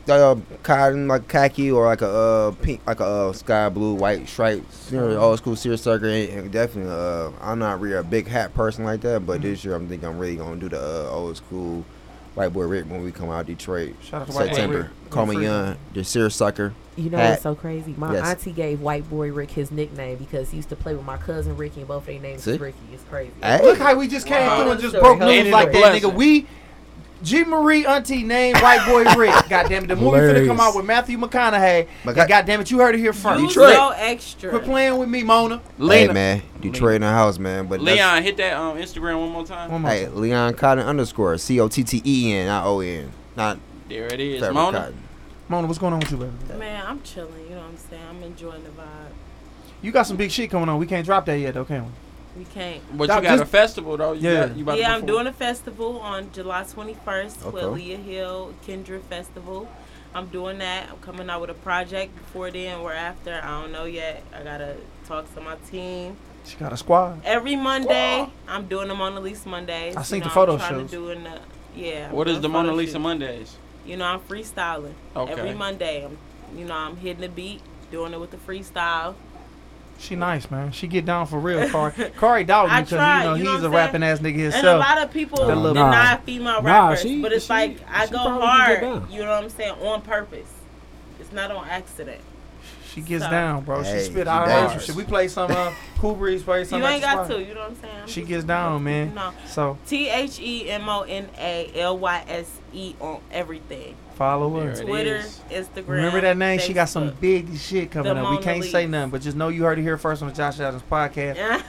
blue? 0.07 0.15
uh, 0.15 0.33
uh, 0.33 0.37
cotton, 0.63 1.09
like 1.09 1.29
khaki, 1.29 1.71
or 1.71 1.87
like 1.87 2.03
a 2.03 2.09
uh, 2.09 2.51
pink, 2.63 2.81
like 2.87 3.01
a 3.01 3.05
uh, 3.05 3.33
sky 3.33 3.69
blue, 3.71 3.95
white 3.95 4.29
stripes. 4.29 4.91
You 4.93 4.99
know, 5.01 5.17
old 5.19 5.39
school 5.39 5.57
seersucker. 5.57 6.07
And, 6.07 6.29
and 6.31 6.53
definitely, 6.53 6.93
uh, 6.93 7.31
I'm 7.41 7.59
not 7.59 7.81
really 7.81 7.97
a 7.97 8.03
big 8.03 8.27
hat 8.29 8.53
person 8.55 8.85
like 8.85 9.01
that, 9.03 9.25
but 9.25 9.41
this 9.43 9.65
year 9.65 9.75
I'm 9.75 9.89
thinking 9.89 10.09
I'm 10.09 10.19
really 10.19 10.37
gonna 10.37 10.57
do 10.61 10.69
the 10.69 10.79
uh, 11.07 11.11
old 11.11 11.37
school 11.39 11.85
white 12.35 12.53
boy 12.53 12.65
Rick 12.65 12.87
when 12.91 13.03
we 13.05 13.13
come 13.13 13.31
out 13.31 13.41
of 13.41 13.47
Detroit. 13.47 13.95
Shout 14.03 14.23
out 14.23 14.29
to 14.29 14.33
White 14.35 14.49
Boy 14.49 14.55
September. 14.55 14.79
Rick. 14.79 15.11
Call 15.11 15.27
me 15.27 15.43
young. 15.43 15.77
The 15.95 16.03
seersucker. 16.05 16.75
You 16.97 17.09
know 17.11 17.17
Hat. 17.19 17.31
what's 17.31 17.43
so 17.43 17.55
crazy? 17.55 17.95
My 17.97 18.13
Yes. 18.13 18.27
auntie 18.27 18.53
gave 18.53 18.81
White 18.83 19.09
Boy 19.09 19.33
Rick 19.33 19.51
his 19.53 19.71
nickname 19.71 20.19
because 20.19 20.51
he 20.51 20.57
used 20.59 20.69
to 20.69 20.77
play 20.77 20.95
with 20.95 21.07
my 21.07 21.17
cousin 21.17 21.57
Ricky, 21.57 21.81
and 21.81 21.89
both 21.89 22.05
their 22.07 22.19
names 22.21 22.43
See? 22.45 22.53
is 22.53 22.61
Ricky. 22.61 22.77
It's 22.93 23.03
crazy. 23.11 23.33
Hey. 23.43 23.63
Look 23.63 23.79
how 23.79 23.95
we 23.95 24.09
just 24.09 24.27
came 24.27 24.47
Wow. 24.47 24.63
through 24.63 24.71
and 24.73 24.81
just 24.81 24.97
Story. 24.97 25.17
broke 25.17 25.29
news 25.29 25.51
like 25.53 25.73
that, 25.73 26.03
nigga. 26.03 26.13
We 26.15 26.47
G 27.23 27.45
Marie 27.45 27.87
Auntie 27.87 28.25
named 28.25 28.61
White 28.61 28.85
Boy 28.85 29.05
Rick. 29.17 29.35
God 29.49 29.69
damn 29.69 29.85
it, 29.85 29.87
the 29.87 29.95
movie 29.95 30.17
finna 30.19 30.27
Hilarious. 30.27 30.49
come 30.49 30.59
out 30.61 30.75
with 30.75 30.85
Matthew 30.85 31.17
McConaughey. 31.19 31.87
But 32.05 32.19
And 32.19 32.29
God 32.29 32.47
damn 32.47 32.61
it, 32.61 32.69
you 32.71 32.79
heard 32.81 32.95
it 32.97 32.99
here 32.99 33.07
You 33.07 33.13
first. 33.13 33.47
Detroit. 33.47 33.75
so 33.77 33.91
extra. 33.97 34.51
Quit 34.51 34.65
playing 34.65 34.99
with 34.99 35.09
me, 35.09 35.23
Mona. 35.23 35.63
Hey 35.79 36.09
man, 36.09 36.43
Detroit 36.61 36.97
in 36.97 37.03
the 37.03 37.09
house, 37.09 37.39
man. 37.39 37.69
But 37.69 37.81
Leon, 37.81 38.23
hit 38.25 38.37
that 38.39 38.55
um, 38.57 38.77
Instagram 38.77 39.21
one 39.21 39.31
more 39.31 39.47
time. 39.47 39.71
One 39.71 39.83
more 39.83 39.91
Hey, 39.93 40.05
time. 40.07 40.21
Leon 40.21 40.55
Cotten 40.55 40.85
underscore 40.85 41.39
C 41.39 41.61
O 41.61 41.69
T 41.69 41.85
T 41.85 42.03
E 42.05 42.33
N, 42.35 42.47
not 42.49 42.67
O 42.67 42.81
N, 42.81 43.13
not 43.37 43.59
There 43.89 44.07
it 44.13 44.19
is. 44.21 44.43
Mona. 44.43 44.77
Cotton. 44.79 44.95
Mona, 45.53 45.67
what's 45.67 45.79
going 45.79 45.93
on 45.93 46.01
with 46.01 46.11
you, 46.11 46.17
baby? 46.17 46.59
Man, 46.59 46.83
I'm 46.87 47.03
chilling. 47.03 47.35
You 47.45 47.51
know 47.51 47.57
what 47.61 47.65
I'm 47.69 47.77
saying? 47.77 48.03
I'm 48.09 48.23
enjoying 48.23 48.65
the 48.65 48.71
vibe. 48.71 49.13
You 49.83 49.93
got 49.93 50.05
some 50.05 50.17
big 50.17 50.31
shit 50.31 50.51
coming 50.51 50.67
on. 50.71 50.79
We 50.79 50.87
can't 50.87 51.05
drop 51.05 51.27
that 51.27 51.39
yet, 51.39 51.53
though, 51.53 51.67
can 51.67 51.85
we? 51.85 51.91
We 52.39 52.45
can't. 52.47 52.81
But 52.97 53.09
Dog, 53.09 53.23
you 53.23 53.29
got 53.29 53.35
just- 53.39 53.43
a 53.43 53.47
festival 53.47 53.99
though. 53.99 54.13
You 54.15 54.31
Yeah. 54.31 54.47
got, 54.47 54.57
you 54.57 54.63
about 54.63 54.75
to 54.77 54.81
Yeah, 54.81 54.95
I'm 54.95 55.05
doing 55.05 55.27
a 55.27 55.33
festival 55.35 56.01
on 56.01 56.33
July 56.33 56.65
21st 56.65 57.53
with 57.53 57.65
Leah 57.65 57.99
Hill 57.99 58.55
Kindred 58.65 59.03
Festival. 59.11 59.69
I'm 60.15 60.29
doing 60.29 60.57
that. 60.59 60.89
I'm 60.91 60.97
coming 61.01 61.29
out 61.29 61.43
with 61.43 61.51
a 61.51 61.55
project 61.55 62.17
before 62.17 62.51
then 62.51 62.79
or 62.79 62.95
after. 62.95 63.39
I 63.45 63.61
don't 63.61 63.73
know 63.73 63.85
yet. 63.85 64.23
I 64.35 64.43
gotta 64.43 64.77
talk 65.07 65.33
to 65.35 65.43
my 65.43 65.57
team. 65.71 66.17
She 66.47 66.57
got 66.57 66.73
a 66.73 66.79
squad. 66.79 67.21
Every 67.27 67.57
Monday, 67.57 68.27
I'm 68.49 68.67
doing 68.69 68.89
the 68.89 68.95
Mona 68.95 69.21
Lisa 69.21 69.51
Mondays. 69.51 69.95
I 69.97 70.03
You 70.15 70.21
know, 70.21 70.25
the 70.25 70.31
photo 70.31 70.53
I'm 70.55 70.59
trying 70.59 70.81
shoots. 70.81 70.91
To 70.93 70.97
do 70.97 71.11
in 71.11 71.25
the, 71.25 71.39
yeah. 71.77 72.09
I'm 72.09 72.17
What 72.17 72.29
is 72.29 72.41
the 72.41 72.49
Mona 72.49 72.73
Lisa 72.73 72.93
shoots. 72.93 73.03
Mondays? 73.03 73.57
You 73.85 73.97
know, 73.97 74.05
I'm 74.05 74.21
freestyling. 74.21 74.95
Okay. 75.17 75.33
Every 75.33 75.55
Monday, 75.55 76.05
I'm, 76.05 76.17
you 76.57 76.65
know, 76.65 76.75
I'm 76.75 76.97
hitting 76.97 77.21
the 77.23 77.29
beat, 77.29 77.61
doing 77.91 78.13
it 78.13 78.21
with 78.21 78.31
the 78.31 78.37
freestyle. 78.37 79.15
She 79.99 80.17
nice, 80.17 80.51
man. 80.51 80.73
She 80.73 80.87
get 80.89 81.05
down 81.05 81.27
for 81.27 81.39
real, 81.39 81.69
Kari. 81.69 81.93
Kari 82.19 82.45
doubt 82.45 82.67
you 82.67 82.71
I 82.73 82.81
because 82.83 82.93
you 82.93 82.99
know 83.29 83.35
you 83.35 83.45
know 83.45 83.53
he's 83.53 83.63
what 83.63 83.65
a 83.65 83.67
I'm 83.69 83.73
rapping 83.75 84.03
ass 84.03 84.19
nigga 84.19 84.37
himself. 84.37 84.65
And 84.65 84.77
a 84.77 84.79
lot 84.79 84.99
of 85.03 85.13
people 85.13 85.47
That 85.47 85.55
little- 85.57 85.75
deny 85.75 86.15
Nah. 86.15 86.17
female 86.19 86.63
Nah, 86.63 86.89
rappers, 86.89 87.03
she- 87.03 87.23
but 87.23 87.33
it's 87.33 87.45
she- 87.47 87.53
like 87.53 87.79
I 87.89 88.07
go 88.09 88.19
hard. 88.19 88.83
You 89.11 89.21
know 89.21 89.31
what 89.31 89.45
I'm 89.45 89.51
saying? 89.51 89.75
On 89.81 90.01
purpose. 90.03 90.51
It's 91.21 91.33
not 91.33 91.51
on 91.53 91.69
accident. 91.69 92.21
She 92.95 93.01
gets 93.01 93.25
So- 93.25 93.31
down, 93.31 93.65
bro. 93.65 93.83
Hey, 93.83 93.99
she 93.99 94.05
spit 94.05 94.27
she 94.27 94.29
out 94.31 94.47
her 94.49 94.69
bars. 94.69 94.85
shit. 94.85 94.95
We 94.95 95.05
play 95.05 95.29
some 95.29 95.51
uh, 95.51 95.73
Cool 95.99 96.15
Breeze, 96.15 96.43
play 96.43 96.65
some. 96.65 96.81
You 96.81 96.87
ain't 96.87 97.03
got 97.03 97.27
spot. 97.27 97.29
to. 97.39 97.43
You 97.45 97.55
know 97.55 97.61
what 97.61 97.71
I'm 97.71 97.77
saying? 97.77 97.95
I'm 98.03 98.09
She 98.09 98.23
gets 98.23 98.45
down, 98.45 98.85
man. 98.85 99.15
No. 99.15 99.33
So 99.47 99.79
T 99.87 100.09
H 100.09 100.39
E 100.41 100.69
M 100.71 100.89
O 100.89 101.03
N 101.03 101.29
A 101.39 101.71
L 101.77 101.99
Y 101.99 102.25
S 102.29 102.51
E 102.75 102.95
on 103.01 103.21
everything. 103.31 103.95
follow 104.15 104.61
her. 104.61 104.71
it 104.73 104.85
Twitter, 104.87 105.17
is. 105.17 105.41
Instagram. 105.51 105.89
Remember 105.89 106.21
that 106.21 106.37
name? 106.37 106.59
She 106.61 106.73
got 106.73 106.89
some 106.89 107.13
big 107.21 107.57
shit 107.57 107.91
coming 107.91 108.13
The 108.15 108.21
up. 108.21 108.27
We 108.29 108.35
Mona 108.35 108.43
can't 108.45 108.63
say 108.65 108.81
Lisa. 108.85 108.89
nothing, 108.89 109.11
but 109.11 109.23
just 109.23 109.37
know 109.37 109.49
you 109.49 109.63
heard 109.65 109.79
it 109.79 109.83
here 109.83 109.97
first 109.99 110.23
on 110.23 110.29
the 110.29 110.35
Josh 110.35 110.61
Adams 110.61 110.83
podcast. 110.91 111.63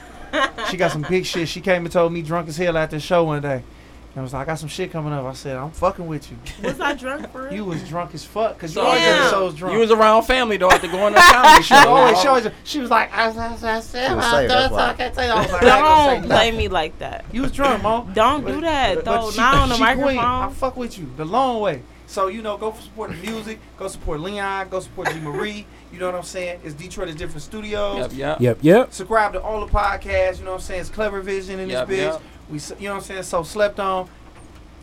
She 0.70 0.78
got 0.78 0.92
some 0.92 1.04
big 1.08 1.26
shit. 1.26 1.48
She 1.48 1.62
came 1.62 1.86
and 1.86 1.92
told 1.92 2.12
me 2.12 2.22
drunk 2.22 2.50
as 2.50 2.58
hell 2.58 2.76
at 2.78 2.90
the 2.92 3.00
show 3.00 3.24
one 3.24 3.42
day. 3.42 3.64
And 4.16 4.20
I 4.20 4.24
was 4.24 4.32
like, 4.34 4.44
I 4.44 4.52
got 4.52 4.60
some 4.60 4.70
shit 4.70 4.92
coming 4.92 5.12
up. 5.12 5.26
I 5.26 5.34
said, 5.34 5.58
I'm 5.58 5.72
fucking 5.72 6.06
with 6.06 6.30
you. 6.30 6.38
Was 6.64 6.80
I 6.80 6.94
drunk 6.94 7.32
for 7.32 7.44
real? 7.46 7.54
You 7.54 7.66
was 7.66 7.88
drunk 7.90 8.14
as 8.14 8.24
fuck 8.24 8.54
because 8.54 8.76
you 8.76 8.82
always 8.82 9.02
at 9.02 9.08
yeah. 9.08 9.30
shows 9.32 9.56
drunk. 9.56 9.74
You 9.74 9.80
was 9.80 9.90
around 9.90 10.24
family 10.24 10.58
though 10.58 10.70
after 10.70 10.88
going 10.88 11.14
to 11.16 11.20
a 11.20 11.24
comedy 11.32 11.64
she 11.64 11.74
show. 11.74 11.90
always, 11.90 12.22
she, 12.22 12.28
always, 12.28 12.48
she 12.64 12.80
was 12.80 12.92
like, 12.92 13.12
I, 13.12 13.24
I, 13.24 13.48
I, 13.48 13.54
I 13.54 13.56
said, 13.56 13.70
I, 13.70 13.80
safe, 13.80 14.50
that's 14.50 14.72
why. 14.72 14.90
I 14.90 14.94
can't. 14.94 15.18
I 15.18 15.42
was 15.42 15.52
like, 15.52 15.64
I 15.64 16.16
ain't 16.16 16.24
say 16.24 16.28
Don't 16.28 16.38
play 16.38 16.52
me 16.52 16.68
like 16.68 16.98
that. 17.00 17.26
You 17.32 17.42
was 17.42 17.52
drunk, 17.52 17.82
Mo. 17.82 18.08
Don't 18.14 18.46
do 18.46 18.62
that 18.62 19.04
though. 19.04 19.32
Not 19.32 19.56
on 19.56 19.70
the 19.70 19.76
she 19.76 20.02
queen. 20.02 20.20
I 20.20 20.50
fuck 20.52 20.78
with 20.78 21.00
you 21.00 21.12
the 21.18 21.26
long 21.26 21.62
way. 21.62 21.82
So 22.06 22.28
you 22.28 22.44
know, 22.44 22.58
go 22.58 22.72
support 22.74 23.10
the 23.10 23.18
music. 23.18 23.60
Go 23.78 23.88
support 23.88 24.20
Leon. 24.20 24.70
Go 24.70 24.80
support 24.80 25.10
G 25.12 25.20
Marie. 25.20 25.66
You 25.92 25.98
know 25.98 26.06
what 26.08 26.16
I'm 26.16 26.24
saying? 26.24 26.62
It's 26.64 26.76
Detroit 26.76 27.10
is 27.10 27.16
different 27.16 27.42
studios. 27.42 27.98
Yep, 27.98 28.12
yep. 28.14 28.40
Yep, 28.40 28.58
yep. 28.62 28.94
Subscribe 28.94 29.34
to 29.34 29.42
all 29.42 29.66
the 29.66 29.72
podcasts. 29.72 30.38
You 30.38 30.46
know 30.46 30.52
what 30.52 30.58
I'm 30.58 30.64
saying? 30.64 30.82
It's 30.82 30.90
Clever 30.92 31.22
Vision 31.22 31.60
in 31.60 31.70
Yep, 31.70 31.88
this 31.88 31.98
bitch. 31.98 32.12
yep. 32.14 32.22
We, 32.50 32.60
you 32.80 32.88
know 32.88 32.96
what 32.96 32.98
I'm 32.98 33.02
saying? 33.04 33.24
So 33.24 33.44
slept 33.44 33.80
on. 33.80 34.10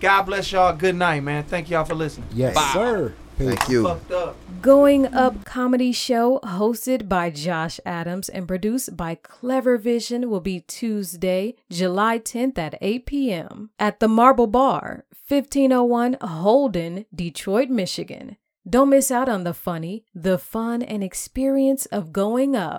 God 0.01 0.23
bless 0.23 0.51
y'all. 0.51 0.75
Good 0.75 0.97
night, 0.97 1.23
man. 1.23 1.45
Thank 1.45 1.69
y'all 1.71 1.85
for 1.85 1.95
listening. 1.95 2.29
Yes, 2.33 2.55
Bow. 2.55 2.73
sir. 2.73 3.15
Thank 3.37 3.69
you. 3.71 3.89
Up. 3.89 4.37
Going 4.61 5.07
Up 5.07 5.47
Comedy 5.47 5.93
Show, 5.93 6.41
hosted 6.43 7.09
by 7.09 7.31
Josh 7.31 7.81
Adams 7.87 8.29
and 8.29 8.47
produced 8.47 8.99
by 8.99 9.15
Clever 9.15 9.79
Vision, 9.79 10.29
will 10.29 10.41
be 10.41 10.61
Tuesday, 10.61 11.55
July 11.71 12.19
10th 12.19 12.59
at 12.59 12.77
8 12.83 13.07
p.m. 13.07 13.71
at 13.79 13.99
the 13.99 14.09
Marble 14.09 14.47
Bar, 14.47 15.07
1501 15.27 16.19
Holden, 16.21 17.07
Detroit, 17.15 17.71
Michigan. 17.71 18.37
Don't 18.69 18.91
miss 18.91 19.11
out 19.11 19.29
on 19.29 19.45
the 19.45 19.55
funny, 19.55 20.05
the 20.15 20.37
fun, 20.37 20.83
and 20.83 21.03
experience 21.03 21.87
of 21.87 22.13
going 22.13 22.55
up. 22.55 22.79